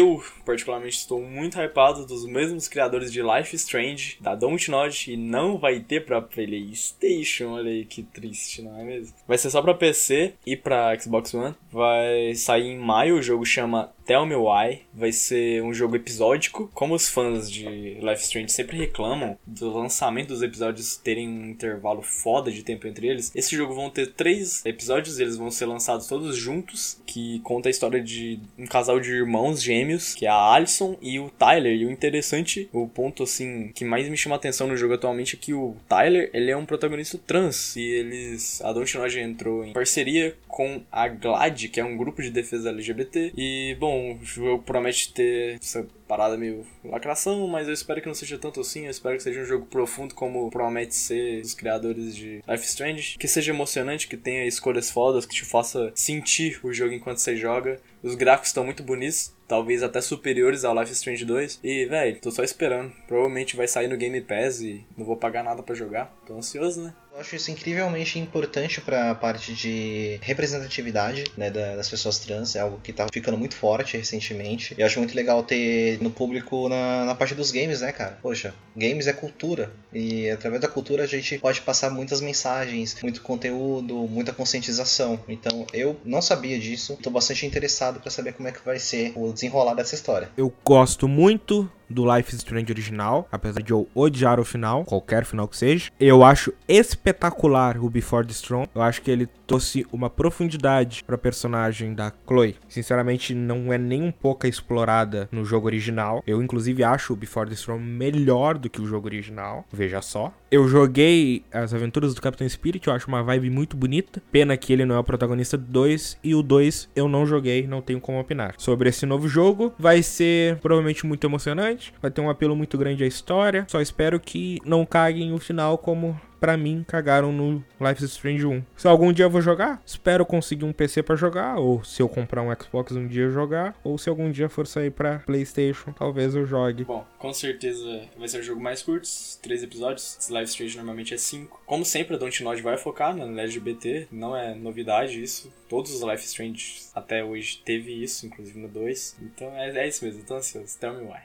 Eu, 0.01 0.23
particularmente, 0.45 0.97
estou 0.97 1.21
muito 1.21 1.59
hypado 1.59 2.05
dos 2.05 2.25
mesmos 2.25 2.67
criadores 2.67 3.11
de 3.11 3.21
Life 3.21 3.55
Strange, 3.55 4.17
da 4.19 4.35
Dontnod, 4.35 5.11
e 5.11 5.15
não 5.15 5.57
vai 5.57 5.79
ter 5.79 6.05
pra 6.05 6.21
PlayStation. 6.21 7.51
Olha 7.53 7.71
aí 7.71 7.85
que 7.85 8.03
triste, 8.03 8.61
não 8.61 8.79
é 8.79 8.83
mesmo? 8.83 9.15
Vai 9.27 9.37
ser 9.37 9.49
só 9.49 9.61
pra 9.61 9.73
PC 9.73 10.33
e 10.45 10.57
pra 10.57 10.97
Xbox 10.99 11.33
One. 11.33 11.55
Vai 11.71 12.33
sair 12.35 12.67
em 12.67 12.77
maio, 12.77 13.17
o 13.17 13.21
jogo 13.21 13.45
chama 13.45 13.93
Tell 14.05 14.25
Me 14.25 14.35
Why. 14.35 14.81
Vai 14.93 15.11
ser 15.11 15.61
um 15.63 15.73
jogo 15.73 15.95
episódico. 15.95 16.69
Como 16.73 16.95
os 16.95 17.07
fãs 17.07 17.49
de 17.49 17.65
Life 18.01 18.23
Strange 18.23 18.51
sempre 18.51 18.77
reclamam 18.77 19.37
do 19.45 19.71
lançamento 19.71 20.29
dos 20.29 20.41
episódios 20.41 20.95
terem 20.97 21.27
um 21.27 21.49
intervalo 21.51 22.01
foda 22.01 22.51
de 22.51 22.63
tempo 22.63 22.87
entre 22.87 23.07
eles, 23.07 23.31
esse 23.35 23.55
jogo 23.55 23.73
vão 23.73 23.89
ter 23.89 24.13
três 24.13 24.65
episódios, 24.65 25.19
eles 25.19 25.37
vão 25.37 25.51
ser 25.51 25.65
lançados 25.65 26.07
todos 26.07 26.35
juntos, 26.35 27.01
que 27.05 27.39
conta 27.41 27.69
a 27.69 27.71
história 27.71 28.01
de 28.01 28.39
um 28.57 28.65
casal 28.65 28.99
de 28.99 29.11
irmãos 29.11 29.61
gêmeos, 29.61 29.90
que 30.15 30.25
é 30.25 30.29
a 30.29 30.53
Alison 30.53 30.97
e 31.01 31.19
o 31.19 31.29
Tyler. 31.29 31.73
E 31.73 31.85
o 31.85 31.91
interessante, 31.91 32.69
o 32.71 32.87
ponto 32.87 33.23
assim 33.23 33.71
que 33.73 33.85
mais 33.85 34.07
me 34.09 34.17
chama 34.17 34.35
atenção 34.35 34.67
no 34.67 34.77
jogo 34.77 34.93
atualmente 34.93 35.35
é 35.35 35.39
que 35.39 35.53
o 35.53 35.75
Tyler, 35.87 36.29
ele 36.33 36.51
é 36.51 36.57
um 36.57 36.65
protagonista 36.65 37.17
trans 37.17 37.75
e 37.75 37.81
eles 37.81 38.61
a 38.61 38.71
Dontnod 38.71 39.19
entrou 39.19 39.65
em 39.65 39.73
parceria 39.73 40.35
com 40.47 40.81
a 40.91 41.07
GLAD, 41.07 41.69
que 41.69 41.79
é 41.79 41.85
um 41.85 41.97
grupo 41.97 42.21
de 42.21 42.29
defesa 42.29 42.69
LGBT. 42.69 43.33
E 43.37 43.75
bom, 43.79 44.17
o 44.21 44.25
jogo 44.25 44.63
promete 44.63 45.13
ter 45.13 45.57
essa 45.61 45.85
parada 46.11 46.37
meio 46.37 46.65
lacração, 46.83 47.47
mas 47.47 47.69
eu 47.69 47.73
espero 47.73 48.01
que 48.01 48.07
não 48.07 48.13
seja 48.13 48.37
tanto 48.37 48.59
assim. 48.59 48.83
Eu 48.83 48.91
espero 48.91 49.15
que 49.15 49.23
seja 49.23 49.39
um 49.39 49.45
jogo 49.45 49.65
profundo 49.65 50.13
como 50.13 50.49
promete 50.51 50.93
ser 50.93 51.41
os 51.41 51.53
criadores 51.53 52.13
de 52.13 52.43
Life 52.45 52.65
Strange, 52.65 53.17
que 53.17 53.29
seja 53.29 53.53
emocionante, 53.53 54.09
que 54.09 54.17
tenha 54.17 54.45
escolhas 54.45 54.91
fodas, 54.91 55.25
que 55.25 55.33
te 55.33 55.45
faça 55.45 55.89
sentir 55.95 56.59
o 56.63 56.73
jogo 56.73 56.93
enquanto 56.93 57.19
você 57.19 57.37
joga. 57.37 57.79
Os 58.03 58.15
gráficos 58.15 58.49
estão 58.49 58.65
muito 58.65 58.83
bonitos, 58.83 59.33
talvez 59.51 59.83
até 59.83 59.99
superiores 59.99 60.63
ao 60.63 60.73
Life 60.79 60.93
Strange 60.93 61.25
2. 61.25 61.59
E, 61.61 61.85
velho, 61.85 62.21
tô 62.21 62.31
só 62.31 62.41
esperando. 62.41 62.89
Provavelmente 63.05 63.57
vai 63.57 63.67
sair 63.67 63.89
no 63.89 63.97
Game 63.97 64.21
Pass 64.21 64.61
e 64.61 64.85
não 64.97 65.05
vou 65.05 65.17
pagar 65.17 65.43
nada 65.43 65.61
pra 65.61 65.75
jogar. 65.75 66.15
Tô 66.25 66.35
ansioso, 66.35 66.81
né? 66.81 66.93
Acho 67.21 67.35
isso 67.35 67.51
incrivelmente 67.51 68.17
importante 68.17 68.81
para 68.81 69.11
a 69.11 69.15
parte 69.15 69.53
de 69.53 70.17
representatividade 70.23 71.25
né, 71.37 71.51
da- 71.51 71.75
das 71.75 71.87
pessoas 71.87 72.17
trans, 72.17 72.55
é 72.55 72.59
algo 72.59 72.79
que 72.83 72.91
tá 72.91 73.05
ficando 73.13 73.37
muito 73.37 73.55
forte 73.55 73.95
recentemente. 73.95 74.73
E 74.75 74.81
acho 74.81 74.97
muito 74.99 75.15
legal 75.15 75.43
ter 75.43 76.01
no 76.01 76.09
público 76.09 76.67
na, 76.67 77.05
na 77.05 77.13
parte 77.15 77.35
dos 77.35 77.51
games, 77.51 77.81
né, 77.81 77.91
cara? 77.91 78.17
Poxa, 78.23 78.55
games 78.75 79.05
é 79.05 79.13
cultura. 79.13 79.71
E 79.93 80.29
através 80.31 80.61
da 80.61 80.67
cultura 80.67 81.03
a 81.03 81.07
gente 81.07 81.37
pode 81.37 81.61
passar 81.61 81.91
muitas 81.91 82.21
mensagens, 82.21 82.97
muito 83.03 83.21
conteúdo, 83.21 83.95
muita 84.09 84.33
conscientização. 84.33 85.19
Então 85.29 85.65
eu 85.73 85.95
não 86.03 86.21
sabia 86.23 86.57
disso, 86.59 86.97
tô 87.03 87.11
bastante 87.11 87.45
interessado 87.45 87.99
para 87.99 88.09
saber 88.09 88.33
como 88.33 88.47
é 88.49 88.51
que 88.51 88.65
vai 88.65 88.79
ser 88.79 89.13
o 89.15 89.31
desenrolar 89.31 89.75
dessa 89.75 89.93
história. 89.93 90.29
Eu 90.35 90.51
gosto 90.65 91.07
muito 91.07 91.69
do 91.91 92.05
Life 92.05 92.33
is 92.33 92.37
Strange 92.37 92.71
original, 92.71 93.27
apesar 93.31 93.61
de 93.61 93.71
eu 93.71 93.87
odiar 93.93 94.39
o 94.39 94.45
final, 94.45 94.83
qualquer 94.85 95.25
final 95.25 95.47
que 95.47 95.57
seja. 95.57 95.91
Eu 95.99 96.23
acho 96.23 96.53
espetacular 96.67 97.77
o 97.77 97.89
Before 97.89 98.25
the 98.25 98.33
Storm. 98.33 98.65
Eu 98.73 98.81
acho 98.81 99.01
que 99.01 99.11
ele 99.11 99.27
trouxe 99.51 99.85
uma 99.91 100.09
profundidade 100.09 101.03
pra 101.05 101.17
personagem 101.17 101.93
da 101.93 102.11
Chloe. 102.27 102.55
Sinceramente, 102.67 103.33
não 103.33 103.71
é 103.71 103.77
nem 103.77 104.01
um 104.01 104.11
pouco 104.11 104.47
explorada 104.47 105.27
no 105.31 105.43
jogo 105.43 105.67
original. 105.67 106.23
Eu, 106.25 106.41
inclusive, 106.41 106.83
acho 106.83 107.13
o 107.13 107.15
Before 107.15 107.47
the 107.47 107.55
Storm 107.55 107.81
melhor 107.81 108.57
do 108.57 108.69
que 108.69 108.81
o 108.81 108.85
jogo 108.85 109.07
original. 109.07 109.65
Veja 109.71 110.01
só. 110.01 110.33
Eu 110.49 110.67
joguei 110.67 111.43
as 111.51 111.73
aventuras 111.73 112.13
do 112.13 112.21
Capitão 112.21 112.47
Spirit, 112.47 112.87
eu 112.87 112.93
acho 112.93 113.07
uma 113.07 113.23
vibe 113.23 113.49
muito 113.49 113.77
bonita. 113.77 114.21
Pena 114.31 114.55
que 114.57 114.71
ele 114.73 114.85
não 114.85 114.95
é 114.95 114.99
o 114.99 115.03
protagonista 115.03 115.57
do 115.57 115.65
2. 115.65 116.17
E 116.23 116.35
o 116.35 116.41
2 116.41 116.89
eu 116.95 117.07
não 117.07 117.25
joguei, 117.25 117.67
não 117.67 117.81
tenho 117.81 118.01
como 118.01 118.19
opinar. 118.19 118.55
Sobre 118.57 118.89
esse 118.89 119.05
novo 119.05 119.27
jogo, 119.27 119.73
vai 119.77 120.03
ser 120.03 120.57
provavelmente 120.57 121.05
muito 121.05 121.25
emocionante. 121.25 121.93
Vai 122.01 122.11
ter 122.11 122.21
um 122.21 122.29
apelo 122.29 122.55
muito 122.55 122.77
grande 122.77 123.03
à 123.03 123.07
história. 123.07 123.65
Só 123.67 123.81
espero 123.81 124.19
que 124.19 124.59
não 124.65 124.85
caguem 124.85 125.33
o 125.33 125.37
final 125.37 125.77
como 125.77 126.19
pra 126.41 126.57
mim, 126.57 126.83
cagaram 126.85 127.31
no 127.31 127.63
Life 127.79 128.03
is 128.03 128.11
Strange 128.11 128.47
1. 128.47 128.63
Se 128.75 128.87
algum 128.87 129.13
dia 129.13 129.25
eu 129.25 129.29
vou 129.29 129.41
jogar, 129.41 129.79
espero 129.85 130.25
conseguir 130.25 130.65
um 130.65 130.73
PC 130.73 131.03
pra 131.03 131.15
jogar, 131.15 131.59
ou 131.59 131.83
se 131.83 132.01
eu 132.01 132.09
comprar 132.09 132.41
um 132.41 132.51
Xbox 132.59 132.93
um 132.93 133.07
dia 133.07 133.25
eu 133.25 133.31
jogar, 133.31 133.79
ou 133.83 133.95
se 133.95 134.09
algum 134.09 134.31
dia 134.31 134.49
for 134.49 134.65
sair 134.65 134.89
pra 134.89 135.19
PlayStation, 135.19 135.93
talvez 135.93 136.33
eu 136.33 136.43
jogue. 136.43 136.83
Bom, 136.83 137.05
com 137.19 137.31
certeza 137.31 138.09
vai 138.17 138.27
ser 138.27 138.39
um 138.39 138.43
jogo 138.43 138.59
mais 138.59 138.81
curto, 138.81 139.07
três 139.39 139.61
episódios. 139.61 140.17
Esse 140.19 140.33
Live 140.33 140.49
Strange 140.49 140.77
normalmente 140.77 141.13
é 141.13 141.17
cinco. 141.17 141.61
Como 141.63 141.85
sempre, 141.85 142.15
a 142.15 142.17
Dontnod 142.17 142.59
vai 142.63 142.75
focar 142.75 143.15
no 143.15 143.39
LGBT, 143.39 144.07
não 144.11 144.35
é 144.35 144.55
novidade 144.55 145.21
isso. 145.21 145.53
Todos 145.69 145.93
os 145.93 146.01
Life 146.01 146.25
Strange 146.25 146.81
até 146.95 147.23
hoje 147.23 147.61
teve 147.63 147.93
isso, 148.03 148.25
inclusive 148.25 148.57
no 148.57 148.67
2. 148.67 149.17
Então 149.21 149.47
é, 149.55 149.69
é 149.77 149.87
isso 149.87 150.03
mesmo, 150.03 150.23
tô 150.23 150.33
ansioso. 150.33 150.79
Tell 150.79 150.93
me 150.93 151.03
why. 151.03 151.21